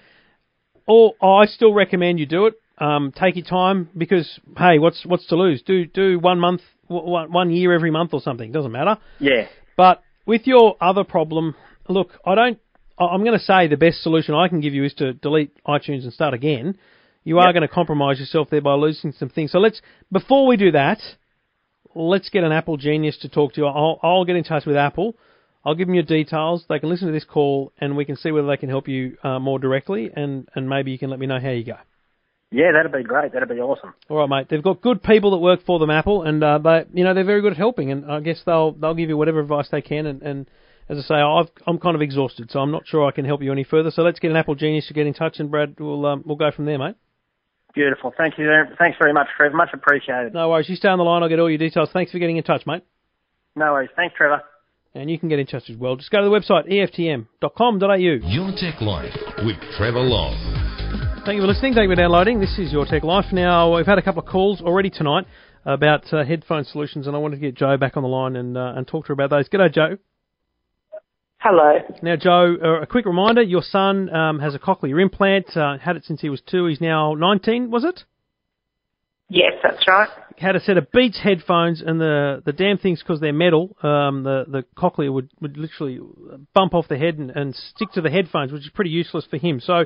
all 0.87 1.15
I 1.21 1.45
still 1.45 1.73
recommend 1.73 2.19
you 2.19 2.25
do 2.25 2.47
it. 2.47 2.55
Um, 2.77 3.13
take 3.15 3.35
your 3.35 3.45
time 3.45 3.89
because 3.95 4.39
hey, 4.57 4.79
what's 4.79 5.05
what's 5.05 5.27
to 5.27 5.35
lose? 5.35 5.61
Do 5.61 5.85
do 5.85 6.17
one 6.19 6.39
month, 6.39 6.61
w- 6.89 7.07
one 7.07 7.31
one 7.31 7.51
year 7.51 7.73
every 7.73 7.91
month 7.91 8.13
or 8.13 8.21
something. 8.21 8.51
Doesn't 8.51 8.71
matter. 8.71 8.97
Yeah. 9.19 9.47
But 9.77 10.01
with 10.25 10.47
your 10.47 10.77
other 10.81 11.03
problem, 11.03 11.55
look, 11.87 12.09
I 12.25 12.35
don't. 12.35 12.59
I'm 12.99 13.23
going 13.23 13.37
to 13.37 13.43
say 13.43 13.67
the 13.67 13.77
best 13.77 14.03
solution 14.03 14.35
I 14.35 14.47
can 14.47 14.61
give 14.61 14.73
you 14.73 14.83
is 14.83 14.93
to 14.95 15.13
delete 15.13 15.51
iTunes 15.65 16.03
and 16.03 16.13
start 16.13 16.33
again. 16.33 16.77
You 17.23 17.39
are 17.39 17.47
Yep. 17.47 17.53
going 17.53 17.67
to 17.67 17.73
compromise 17.73 18.19
yourself 18.19 18.49
there 18.49 18.61
by 18.61 18.73
losing 18.73 19.11
some 19.11 19.29
things. 19.29 19.51
So 19.51 19.59
let's 19.59 19.81
before 20.11 20.45
we 20.47 20.57
do 20.57 20.71
that, 20.71 20.99
let's 21.95 22.29
get 22.29 22.43
an 22.43 22.51
Apple 22.51 22.77
genius 22.77 23.17
to 23.19 23.29
talk 23.29 23.53
to 23.53 23.61
you. 23.61 23.67
I'll, 23.67 23.99
I'll 24.01 24.25
get 24.25 24.35
in 24.35 24.43
touch 24.43 24.65
with 24.65 24.75
Apple. 24.75 25.15
I'll 25.63 25.75
give 25.75 25.87
them 25.87 25.95
your 25.95 26.03
details. 26.03 26.65
They 26.67 26.79
can 26.79 26.89
listen 26.89 27.07
to 27.07 27.13
this 27.13 27.23
call, 27.25 27.71
and 27.79 27.95
we 27.95 28.05
can 28.05 28.15
see 28.15 28.31
whether 28.31 28.47
they 28.47 28.57
can 28.57 28.69
help 28.69 28.87
you 28.87 29.17
uh, 29.23 29.39
more 29.39 29.59
directly, 29.59 30.09
and, 30.15 30.47
and 30.55 30.67
maybe 30.67 30.91
you 30.91 30.97
can 30.97 31.09
let 31.09 31.19
me 31.19 31.27
know 31.27 31.39
how 31.39 31.49
you 31.49 31.63
go. 31.63 31.77
Yeah, 32.51 32.73
that'd 32.73 32.91
be 32.91 33.03
great. 33.03 33.31
That'd 33.31 33.47
be 33.47 33.59
awesome. 33.61 33.93
All 34.09 34.17
right, 34.17 34.29
mate. 34.29 34.47
They've 34.49 34.61
got 34.61 34.81
good 34.81 35.01
people 35.01 35.31
that 35.31 35.37
work 35.37 35.61
for 35.65 35.79
them, 35.79 35.89
Apple, 35.89 36.23
and 36.23 36.43
uh, 36.43 36.57
they, 36.57 36.85
you 36.93 37.03
know, 37.05 37.13
they're 37.13 37.23
very 37.23 37.41
good 37.41 37.53
at 37.53 37.57
helping. 37.57 37.91
And 37.91 38.11
I 38.11 38.19
guess 38.19 38.41
they'll 38.45 38.73
they'll 38.73 38.93
give 38.93 39.07
you 39.07 39.15
whatever 39.15 39.39
advice 39.39 39.69
they 39.71 39.81
can, 39.81 40.05
and, 40.05 40.21
and 40.21 40.49
as 40.89 40.97
I 40.97 41.01
say, 41.01 41.15
I've, 41.15 41.47
I'm 41.65 41.77
kind 41.77 41.95
of 41.95 42.01
exhausted, 42.01 42.51
so 42.51 42.59
I'm 42.59 42.71
not 42.71 42.85
sure 42.85 43.07
I 43.07 43.11
can 43.11 43.23
help 43.23 43.41
you 43.41 43.53
any 43.53 43.63
further. 43.63 43.89
So 43.89 44.01
let's 44.01 44.19
get 44.19 44.31
an 44.31 44.37
Apple 44.37 44.55
genius 44.55 44.87
to 44.87 44.93
get 44.93 45.07
in 45.07 45.13
touch, 45.13 45.39
and 45.39 45.49
Brad, 45.49 45.75
we'll 45.79 46.05
um, 46.05 46.23
we'll 46.25 46.35
go 46.35 46.51
from 46.51 46.65
there, 46.65 46.77
mate. 46.77 46.95
Beautiful. 47.73 48.13
Thank 48.17 48.37
you. 48.37 48.51
Thanks 48.77 48.97
very 48.99 49.13
much, 49.13 49.27
Trevor. 49.37 49.55
Much 49.55 49.69
appreciated. 49.73 50.33
No 50.33 50.49
worries. 50.49 50.67
You 50.67 50.75
stay 50.75 50.89
on 50.89 50.97
the 50.97 51.05
line. 51.05 51.23
I'll 51.23 51.29
get 51.29 51.39
all 51.39 51.49
your 51.49 51.57
details. 51.57 51.89
Thanks 51.93 52.11
for 52.11 52.19
getting 52.19 52.35
in 52.35 52.43
touch, 52.43 52.65
mate. 52.67 52.83
No 53.55 53.71
worries. 53.71 53.89
Thanks, 53.95 54.13
Trevor. 54.17 54.41
And 54.93 55.09
you 55.09 55.17
can 55.17 55.29
get 55.29 55.39
in 55.39 55.47
touch 55.47 55.69
as 55.69 55.77
well. 55.77 55.95
Just 55.95 56.11
go 56.11 56.21
to 56.21 56.29
the 56.29 56.31
website, 56.31 56.69
eftm.com.au. 56.69 57.95
Your 57.95 58.51
Tech 58.57 58.81
Life 58.81 59.13
with 59.45 59.55
Trevor 59.77 60.01
Long. 60.01 60.35
Thank 61.25 61.35
you 61.35 61.41
for 61.41 61.47
listening. 61.47 61.73
Thank 61.73 61.87
you 61.87 61.95
for 61.95 62.01
downloading. 62.01 62.41
This 62.41 62.57
is 62.59 62.73
Your 62.73 62.85
Tech 62.85 63.03
Life. 63.03 63.25
Now, 63.31 63.75
we've 63.75 63.85
had 63.85 63.99
a 63.99 64.01
couple 64.01 64.21
of 64.21 64.27
calls 64.27 64.59
already 64.59 64.89
tonight 64.89 65.27
about 65.65 66.11
uh, 66.13 66.25
headphone 66.25 66.65
solutions, 66.65 67.07
and 67.07 67.15
I 67.15 67.19
wanted 67.19 67.37
to 67.37 67.41
get 67.41 67.55
Joe 67.55 67.77
back 67.77 67.95
on 67.95 68.03
the 68.03 68.09
line 68.09 68.35
and, 68.35 68.57
uh, 68.57 68.73
and 68.75 68.85
talk 68.85 69.05
to 69.05 69.09
her 69.09 69.13
about 69.13 69.29
those. 69.29 69.47
G'day, 69.47 69.73
Joe. 69.73 69.97
Hello. 71.37 71.79
Now, 72.01 72.17
Joe, 72.17 72.57
uh, 72.61 72.81
a 72.81 72.85
quick 72.85 73.05
reminder 73.05 73.41
your 73.41 73.61
son 73.61 74.13
um, 74.13 74.39
has 74.39 74.55
a 74.55 74.59
cochlear 74.59 75.01
implant, 75.01 75.55
uh, 75.55 75.77
had 75.77 75.95
it 75.95 76.03
since 76.03 76.21
he 76.21 76.29
was 76.29 76.41
two. 76.41 76.65
He's 76.65 76.81
now 76.81 77.13
19, 77.13 77.71
was 77.71 77.83
it? 77.83 78.03
Yes, 79.29 79.53
that's 79.63 79.87
right. 79.87 80.09
Had 80.41 80.55
a 80.55 80.59
set 80.59 80.75
of 80.77 80.91
Beats 80.91 81.19
headphones, 81.19 81.83
and 81.85 82.01
the, 82.01 82.41
the 82.43 82.51
damn 82.51 82.79
things, 82.79 82.99
because 82.99 83.19
they're 83.19 83.31
metal, 83.31 83.77
um, 83.83 84.23
the, 84.23 84.45
the 84.47 84.65
cochlea 84.75 85.11
would, 85.11 85.29
would 85.39 85.55
literally 85.55 85.99
bump 86.55 86.73
off 86.73 86.87
the 86.87 86.97
head 86.97 87.19
and, 87.19 87.29
and 87.29 87.55
stick 87.55 87.91
to 87.91 88.01
the 88.01 88.09
headphones, 88.09 88.51
which 88.51 88.63
is 88.63 88.71
pretty 88.73 88.89
useless 88.89 89.23
for 89.29 89.37
him. 89.37 89.59
So 89.59 89.85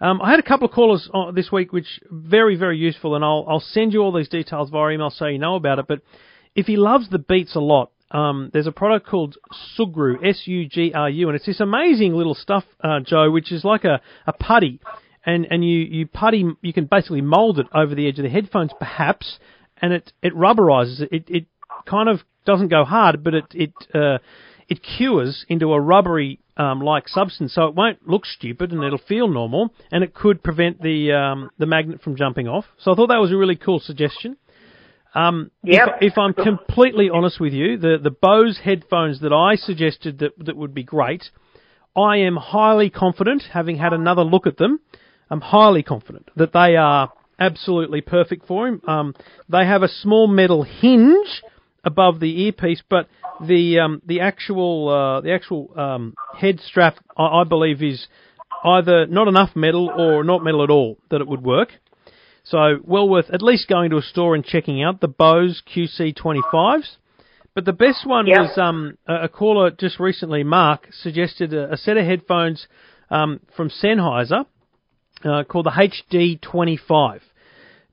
um, 0.00 0.20
I 0.20 0.32
had 0.32 0.40
a 0.40 0.42
couple 0.42 0.66
of 0.66 0.74
callers 0.74 1.08
uh, 1.14 1.30
this 1.30 1.52
week, 1.52 1.72
which 1.72 2.00
very, 2.10 2.56
very 2.56 2.78
useful, 2.78 3.14
and 3.14 3.24
I'll, 3.24 3.46
I'll 3.48 3.60
send 3.60 3.92
you 3.92 4.00
all 4.00 4.12
these 4.12 4.28
details 4.28 4.70
via 4.70 4.90
email 4.90 5.10
so 5.10 5.26
you 5.26 5.38
know 5.38 5.54
about 5.54 5.78
it. 5.78 5.86
But 5.86 6.00
if 6.56 6.66
he 6.66 6.76
loves 6.76 7.08
the 7.08 7.20
Beats 7.20 7.54
a 7.54 7.60
lot, 7.60 7.92
um, 8.10 8.50
there's 8.52 8.66
a 8.66 8.72
product 8.72 9.06
called 9.06 9.36
Sugru, 9.78 10.16
S-U-G-R-U, 10.28 11.28
and 11.28 11.36
it's 11.36 11.46
this 11.46 11.60
amazing 11.60 12.14
little 12.14 12.34
stuff, 12.34 12.64
uh, 12.82 12.98
Joe, 13.06 13.30
which 13.30 13.52
is 13.52 13.64
like 13.64 13.84
a, 13.84 14.00
a 14.26 14.32
putty, 14.32 14.80
and, 15.24 15.46
and 15.48 15.64
you, 15.64 15.78
you 15.78 16.06
putty, 16.08 16.44
you 16.60 16.72
can 16.72 16.86
basically 16.86 17.20
mould 17.20 17.60
it 17.60 17.66
over 17.72 17.94
the 17.94 18.08
edge 18.08 18.18
of 18.18 18.24
the 18.24 18.28
headphones, 18.30 18.72
perhaps, 18.80 19.38
and 19.82 19.92
it, 19.92 20.12
it 20.22 20.34
rubberizes 20.34 21.00
it. 21.00 21.12
It, 21.12 21.24
it 21.28 21.46
kind 21.84 22.08
of 22.08 22.20
doesn't 22.46 22.68
go 22.68 22.84
hard, 22.84 23.22
but 23.22 23.34
it, 23.34 23.44
it, 23.52 23.72
uh, 23.94 24.18
it 24.68 24.80
cures 24.96 25.44
into 25.48 25.72
a 25.72 25.80
rubbery, 25.80 26.38
um, 26.56 26.80
like 26.80 27.08
substance, 27.08 27.54
so 27.54 27.64
it 27.64 27.74
won't 27.74 28.08
look 28.08 28.24
stupid 28.24 28.72
and 28.72 28.82
it'll 28.84 28.98
feel 28.98 29.28
normal, 29.28 29.74
and 29.90 30.04
it 30.04 30.14
could 30.14 30.42
prevent 30.42 30.80
the, 30.80 31.12
um, 31.12 31.50
the 31.58 31.66
magnet 31.66 32.00
from 32.00 32.16
jumping 32.16 32.48
off. 32.48 32.64
So 32.78 32.92
I 32.92 32.94
thought 32.94 33.08
that 33.08 33.20
was 33.20 33.32
a 33.32 33.36
really 33.36 33.56
cool 33.56 33.80
suggestion. 33.80 34.36
Um, 35.14 35.50
Yep. 35.64 35.88
if, 36.00 36.12
if 36.12 36.18
I'm 36.18 36.32
completely 36.32 37.10
honest 37.10 37.38
with 37.38 37.52
you, 37.52 37.76
the, 37.76 37.98
the 38.02 38.10
Bose 38.10 38.60
headphones 38.64 39.20
that 39.20 39.32
I 39.32 39.56
suggested 39.56 40.20
that, 40.20 40.32
that 40.38 40.56
would 40.56 40.72
be 40.72 40.84
great, 40.84 41.24
I 41.94 42.18
am 42.18 42.36
highly 42.36 42.88
confident, 42.88 43.42
having 43.52 43.76
had 43.76 43.92
another 43.92 44.22
look 44.22 44.46
at 44.46 44.56
them, 44.56 44.80
I'm 45.28 45.42
highly 45.42 45.82
confident 45.82 46.30
that 46.36 46.52
they 46.52 46.76
are 46.76 47.12
absolutely 47.46 48.00
perfect 48.00 48.46
for 48.46 48.68
him. 48.68 48.82
Um, 48.86 49.14
they 49.48 49.66
have 49.66 49.82
a 49.82 49.88
small 49.88 50.26
metal 50.26 50.62
hinge 50.62 51.42
above 51.84 52.20
the 52.20 52.42
earpiece, 52.42 52.82
but 52.88 53.08
the 53.40 53.80
um, 53.80 54.02
the 54.06 54.20
actual 54.20 54.88
uh, 54.88 55.20
the 55.20 55.32
actual 55.32 55.72
um, 55.76 56.14
head 56.32 56.60
strap, 56.60 56.96
I, 57.16 57.40
I 57.40 57.44
believe, 57.44 57.82
is 57.82 58.06
either 58.64 59.06
not 59.06 59.28
enough 59.28 59.56
metal 59.56 59.92
or 59.94 60.24
not 60.24 60.42
metal 60.42 60.62
at 60.62 60.70
all 60.70 60.98
that 61.10 61.20
it 61.20 61.28
would 61.28 61.42
work. 61.42 61.70
So 62.44 62.78
well 62.84 63.08
worth 63.08 63.30
at 63.30 63.42
least 63.42 63.68
going 63.68 63.90
to 63.90 63.98
a 63.98 64.02
store 64.02 64.34
and 64.34 64.44
checking 64.44 64.82
out 64.82 65.00
the 65.00 65.08
Bose 65.08 65.62
QC25s. 65.74 66.96
But 67.54 67.66
the 67.66 67.72
best 67.72 68.06
one 68.06 68.26
Yep. 68.26 68.40
was 68.40 68.58
um, 68.58 68.96
a 69.06 69.28
caller 69.28 69.70
just 69.70 70.00
recently, 70.00 70.42
Mark, 70.42 70.88
suggested 70.90 71.52
a, 71.52 71.74
a 71.74 71.76
set 71.76 71.98
of 71.98 72.06
headphones 72.06 72.66
um, 73.10 73.40
from 73.54 73.68
Sennheiser 73.68 74.46
uh, 75.24 75.44
called 75.44 75.66
the 75.66 75.70
HD25. 75.70 77.20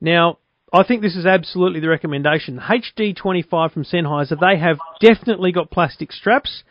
Now, 0.01 0.37
I 0.71 0.83
think 0.83 1.01
this 1.01 1.15
is 1.15 1.25
absolutely 1.25 1.79
the 1.79 1.89
recommendation. 1.89 2.59
HD25 2.59 3.71
from 3.73 3.83
Sennheiser, 3.83 4.39
they 4.39 4.59
have 4.59 4.77
definitely 5.01 5.51
got 5.51 5.71
plastic 5.71 6.11
straps. 6.11 6.63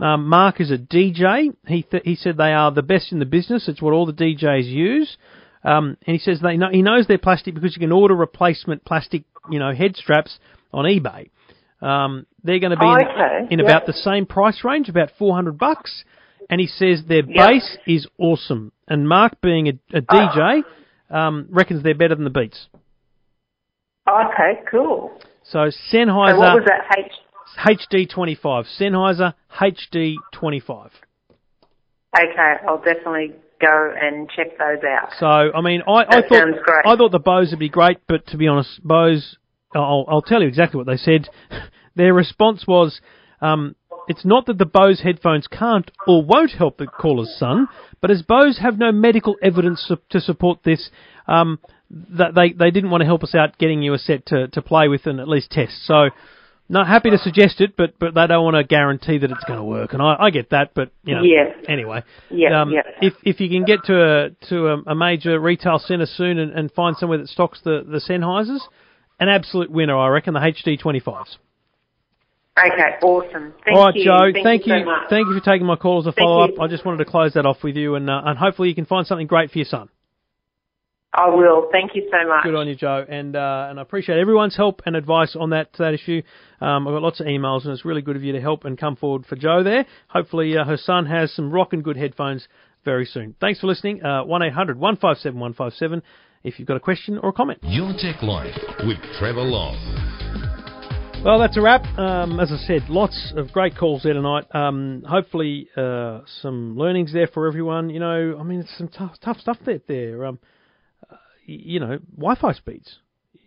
Um, 0.00 0.26
Mark 0.28 0.60
is 0.60 0.72
a 0.72 0.78
DJ. 0.78 1.54
He 1.66 1.82
th- 1.82 2.02
he 2.04 2.16
said 2.16 2.36
they 2.36 2.52
are 2.52 2.72
the 2.72 2.82
best 2.82 3.12
in 3.12 3.20
the 3.20 3.24
business. 3.26 3.68
It's 3.68 3.80
what 3.80 3.92
all 3.94 4.06
the 4.06 4.12
DJs 4.12 4.66
use. 4.66 5.16
Um, 5.62 5.96
and 6.06 6.14
he 6.14 6.18
says 6.18 6.40
they 6.40 6.56
know, 6.56 6.68
he 6.70 6.82
knows 6.82 7.06
they're 7.06 7.16
plastic 7.16 7.54
because 7.54 7.76
you 7.76 7.80
can 7.80 7.92
order 7.92 8.14
replacement 8.14 8.84
plastic, 8.84 9.22
you 9.50 9.58
know, 9.60 9.72
head 9.72 9.96
straps 9.96 10.38
on 10.72 10.84
eBay. 10.84 11.30
Um, 11.80 12.26
they're 12.42 12.58
going 12.58 12.72
to 12.72 12.76
be 12.76 12.86
in, 12.86 12.92
Okay, 12.92 13.46
in 13.50 13.58
yep. 13.60 13.68
about 13.68 13.86
the 13.86 13.92
same 13.92 14.26
price 14.26 14.64
range, 14.64 14.88
about 14.88 15.10
400 15.18 15.56
bucks. 15.56 16.04
And 16.50 16.60
he 16.60 16.66
says 16.66 17.04
their 17.06 17.24
Yep. 17.24 17.46
bass 17.48 17.76
is 17.86 18.06
awesome. 18.18 18.72
And 18.88 19.08
Mark, 19.08 19.40
being 19.40 19.68
a, 19.68 19.96
a 19.96 20.02
DJ, 20.02 20.62
um, 21.10 21.46
reckons 21.50 21.82
they're 21.82 21.94
better 21.94 22.14
than 22.14 22.24
the 22.24 22.30
Beats. 22.30 22.68
Okay, 24.08 24.60
cool. 24.70 25.18
So 25.44 25.70
So 25.70 25.96
Sennheiser 25.96 26.38
what 26.38 26.54
was 26.54 26.64
that 26.66 26.98
H? 26.98 27.12
HD25. 27.58 28.66
Sennheiser 28.78 29.34
HD25. 29.58 30.90
Okay, 32.16 32.54
I'll 32.66 32.78
definitely 32.78 33.32
go 33.60 33.92
and 34.00 34.28
check 34.34 34.58
those 34.58 34.82
out. 34.84 35.10
So 35.18 35.26
I 35.26 35.60
mean, 35.60 35.82
I, 35.86 36.04
I 36.08 36.22
thought. 36.28 36.48
I 36.84 36.96
thought 36.96 37.12
the 37.12 37.18
Bose 37.18 37.50
would 37.50 37.58
be 37.58 37.68
great, 37.68 37.98
but 38.06 38.26
to 38.28 38.36
be 38.36 38.46
honest, 38.48 38.82
Bose, 38.82 39.36
I'll, 39.74 40.04
I'll 40.08 40.22
tell 40.22 40.42
you 40.42 40.48
exactly 40.48 40.78
what 40.78 40.86
they 40.86 40.96
said. 40.96 41.28
Their 41.96 42.12
response 42.12 42.64
was, 42.66 43.00
um, 43.40 43.76
"It's 44.08 44.24
not 44.24 44.46
that 44.46 44.58
the 44.58 44.66
Bose 44.66 45.00
headphones 45.00 45.46
can't 45.46 45.90
or 46.06 46.22
won't 46.22 46.52
help 46.52 46.76
the 46.78 46.86
caller's 46.86 47.34
son, 47.38 47.68
but 48.00 48.10
as 48.10 48.22
Bose 48.22 48.58
have 48.58 48.78
no 48.78 48.92
medical 48.92 49.36
evidence 49.42 49.90
to 50.10 50.20
support 50.20 50.62
this, 50.62 50.90
um, 51.26 51.58
that 51.90 52.34
they 52.34 52.52
they 52.52 52.70
didn't 52.70 52.90
want 52.90 53.00
to 53.02 53.06
help 53.06 53.22
us 53.22 53.34
out 53.34 53.58
getting 53.58 53.82
you 53.82 53.94
a 53.94 53.98
set 53.98 54.26
to, 54.26 54.48
to 54.48 54.62
play 54.62 54.88
with 54.88 55.06
and 55.06 55.20
at 55.20 55.28
least 55.28 55.50
test. 55.50 55.84
So." 55.86 56.10
Not 56.66 56.86
happy 56.86 57.10
to 57.10 57.18
suggest 57.18 57.60
it, 57.60 57.76
but 57.76 57.98
but 57.98 58.14
they 58.14 58.26
don't 58.26 58.42
want 58.42 58.56
to 58.56 58.64
guarantee 58.64 59.18
that 59.18 59.30
it's 59.30 59.44
going 59.44 59.58
to 59.58 59.64
work, 59.64 59.92
and 59.92 60.00
I, 60.00 60.16
I 60.18 60.30
get 60.30 60.48
that. 60.48 60.72
But 60.72 60.92
you 61.04 61.14
know, 61.14 61.22
Yes. 61.22 61.54
anyway, 61.68 62.02
Yeah, 62.30 62.62
um, 62.62 62.70
yeah. 62.72 62.80
if 63.02 63.12
if 63.22 63.38
you 63.38 63.50
can 63.50 63.66
get 63.66 63.84
to 63.84 64.02
a 64.02 64.30
to 64.48 64.68
a, 64.68 64.82
a 64.86 64.94
major 64.94 65.38
retail 65.38 65.78
centre 65.78 66.06
soon 66.06 66.38
and, 66.38 66.52
and 66.52 66.72
find 66.72 66.96
somewhere 66.96 67.18
that 67.18 67.28
stocks 67.28 67.60
the 67.62 67.84
the 67.86 67.98
Sennheisers, 67.98 68.62
an 69.20 69.28
absolute 69.28 69.70
winner, 69.70 69.94
I 69.94 70.08
reckon. 70.08 70.32
The 70.32 70.40
HD 70.40 70.78
twenty 70.80 71.00
fives. 71.00 71.36
Okay, 72.56 72.96
awesome. 73.02 73.52
Thank 73.64 73.76
All 73.76 73.86
right, 73.86 73.94
you. 73.96 74.04
Joe. 74.04 74.30
Thank, 74.32 74.44
thank 74.44 74.66
you. 74.66 74.74
you. 74.74 74.80
so 74.80 74.84
much. 74.84 75.10
Thank 75.10 75.26
you 75.28 75.34
for 75.38 75.44
taking 75.44 75.66
my 75.66 75.74
call 75.76 75.98
as 76.00 76.06
a 76.06 76.12
Thank 76.12 76.24
follow 76.24 76.44
up. 76.44 76.50
you. 76.56 76.60
I 76.60 76.68
just 76.68 76.84
wanted 76.84 76.98
to 76.98 77.10
close 77.10 77.32
that 77.34 77.46
off 77.46 77.64
with 77.64 77.74
you, 77.76 77.96
and 77.96 78.08
uh, 78.08 78.22
and 78.24 78.38
hopefully 78.38 78.68
you 78.68 78.74
can 78.76 78.86
find 78.86 79.06
something 79.06 79.26
great 79.26 79.50
for 79.50 79.58
your 79.58 79.64
son. 79.66 79.88
I 81.12 81.28
will. 81.30 81.68
Thank 81.72 81.94
you 81.94 82.08
so 82.10 82.28
much. 82.28 82.44
Good 82.44 82.54
on 82.54 82.68
you, 82.68 82.74
Joe, 82.76 83.04
and 83.08 83.34
uh, 83.34 83.66
and 83.70 83.78
I 83.78 83.82
appreciate 83.82 84.18
everyone's 84.18 84.56
help 84.56 84.82
and 84.86 84.94
advice 84.94 85.36
on 85.38 85.50
that 85.50 85.70
that 85.78 85.94
issue. 85.94 86.22
Um, 86.60 86.86
I've 86.86 86.94
got 86.94 87.02
lots 87.02 87.20
of 87.20 87.26
emails, 87.26 87.64
and 87.64 87.72
it's 87.72 87.84
really 87.84 88.02
good 88.02 88.14
of 88.16 88.22
you 88.22 88.32
to 88.32 88.40
help 88.40 88.64
and 88.64 88.78
come 88.78 88.94
forward 88.94 89.26
for 89.26 89.34
Joe 89.34 89.64
there. 89.64 89.86
Hopefully, 90.08 90.56
uh, 90.56 90.64
her 90.64 90.76
son 90.76 91.06
has 91.06 91.32
some 91.32 91.50
rockin' 91.50 91.82
good 91.82 91.96
headphones 91.96 92.46
very 92.84 93.04
soon. 93.04 93.34
Thanks 93.40 93.60
for 93.60 93.66
listening. 93.66 94.04
Uh, 94.04 94.24
One 94.24 94.42
eight 94.42 94.52
hundred 94.52 94.78
one 94.78 94.96
five 94.96 95.16
seven 95.18 95.40
one 95.40 95.54
five 95.54 95.72
seven. 95.74 96.02
If 96.44 96.58
you've 96.58 96.68
got 96.68 96.76
a 96.76 96.80
question 96.80 97.18
or 97.18 97.30
a 97.30 97.32
comment. 97.32 97.58
Your 97.62 97.92
Tech 97.98 98.22
Life 98.22 98.54
with 98.86 98.98
Trevor 99.18 99.40
Long. 99.42 100.13
Well, 101.24 101.38
that's 101.38 101.56
a 101.56 101.62
wrap. 101.62 101.86
Um, 101.98 102.38
as 102.38 102.52
I 102.52 102.58
said, 102.58 102.90
lots 102.90 103.32
of 103.34 103.50
great 103.50 103.78
calls 103.78 104.02
there 104.02 104.12
tonight. 104.12 104.44
Um, 104.54 105.02
hopefully, 105.08 105.70
uh, 105.74 106.20
some 106.42 106.76
learnings 106.76 107.14
there 107.14 107.28
for 107.28 107.46
everyone. 107.46 107.88
You 107.88 107.98
know, 107.98 108.36
I 108.38 108.42
mean, 108.42 108.60
it's 108.60 108.76
some 108.76 108.88
tough, 108.88 109.12
tough 109.24 109.38
stuff 109.38 109.56
there. 109.64 109.80
there. 109.88 110.26
Um, 110.26 110.38
uh, 111.10 111.16
you 111.46 111.80
know, 111.80 111.98
Wi-Fi 112.14 112.52
speeds. 112.52 112.98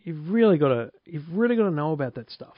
You've 0.04 0.28
really 0.28 0.58
got 0.58 0.70
to, 0.70 0.91
you've 1.06 1.30
really 1.32 1.56
got 1.56 1.66
to 1.66 1.72
know 1.72 1.91
about 1.91 2.16
that 2.16 2.32
stuff. 2.32 2.56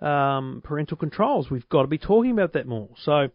Um, 0.00 0.60
parental 0.64 0.96
controls. 0.96 1.48
We've 1.48 1.68
got 1.68 1.82
to 1.82 1.88
be 1.88 1.98
talking 1.98 2.32
about 2.32 2.54
that 2.54 2.66
more. 2.66 2.88
So, 3.04 3.28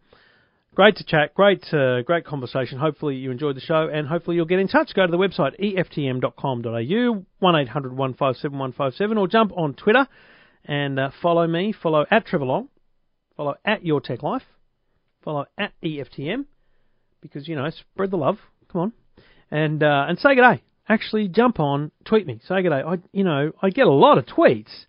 great 0.75 0.97
to 0.97 1.05
chat. 1.05 1.35
Great, 1.35 1.63
uh, 1.73 2.01
great 2.01 2.25
conversation. 2.25 2.79
Hopefully, 2.79 3.15
you 3.15 3.31
enjoyed 3.31 3.55
the 3.55 3.61
show, 3.61 3.87
and 3.87 4.09
hopefully, 4.09 4.35
you'll 4.35 4.45
get 4.45 4.59
in 4.59 4.67
touch. 4.67 4.93
Go 4.93 5.05
to 5.05 5.11
the 5.11 5.17
website 5.17 5.57
eftm.com.au 5.57 7.25
one 7.39 7.55
eight 7.55 7.69
hundred 7.69 7.95
one 7.95 8.13
five 8.13 8.35
seven 8.35 8.59
one 8.59 8.73
five 8.73 8.93
seven, 8.95 9.17
or 9.17 9.29
jump 9.29 9.53
on 9.55 9.73
Twitter 9.73 10.05
and 10.65 10.99
uh, 10.99 11.09
follow 11.21 11.47
me. 11.47 11.73
Follow 11.73 12.05
at 12.09 12.25
Trevor 12.25 12.45
Long. 12.45 12.69
Follow 13.35 13.55
at 13.65 13.85
Your 13.85 14.01
Tech 14.01 14.23
Life. 14.23 14.43
Follow 15.23 15.45
at 15.57 15.73
EFTM 15.83 16.45
because 17.21 17.47
you 17.47 17.55
know 17.55 17.69
spread 17.69 18.11
the 18.11 18.17
love. 18.17 18.37
Come 18.71 18.81
on, 18.81 18.93
and 19.49 19.81
uh, 19.81 20.05
and 20.07 20.19
say 20.19 20.35
good 20.35 20.41
day. 20.41 20.63
Actually, 20.87 21.29
jump 21.29 21.59
on, 21.59 21.91
tweet 22.03 22.27
me, 22.27 22.39
say 22.47 22.61
good 22.61 22.69
day. 22.69 22.81
I 22.85 22.97
you 23.11 23.23
know 23.23 23.51
I 23.61 23.69
get 23.69 23.87
a 23.87 23.91
lot 23.91 24.17
of 24.17 24.25
tweets, 24.25 24.85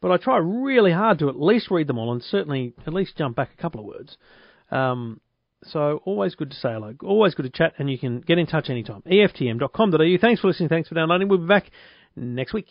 but 0.00 0.10
I 0.10 0.18
try 0.18 0.36
really 0.38 0.92
hard 0.92 1.18
to 1.20 1.28
at 1.28 1.40
least 1.40 1.70
read 1.70 1.86
them 1.86 1.98
all 1.98 2.12
and 2.12 2.22
certainly 2.22 2.74
at 2.86 2.92
least 2.92 3.16
jump 3.16 3.36
back 3.36 3.50
a 3.56 3.60
couple 3.60 3.80
of 3.80 3.86
words. 3.86 4.16
Um, 4.70 5.20
so 5.64 6.00
always 6.04 6.34
good 6.34 6.50
to 6.50 6.56
say 6.56 6.72
hello, 6.72 6.94
always 7.02 7.34
good 7.34 7.44
to 7.44 7.50
chat, 7.50 7.74
and 7.78 7.90
you 7.90 7.98
can 7.98 8.20
get 8.20 8.38
in 8.38 8.46
touch 8.46 8.70
anytime. 8.70 9.02
EFTM.com.au. 9.02 10.18
Thanks 10.20 10.40
for 10.40 10.48
listening. 10.48 10.68
Thanks 10.68 10.88
for 10.88 10.94
downloading. 10.94 11.28
We'll 11.28 11.38
be 11.38 11.46
back 11.46 11.70
next 12.16 12.52
week. 12.52 12.68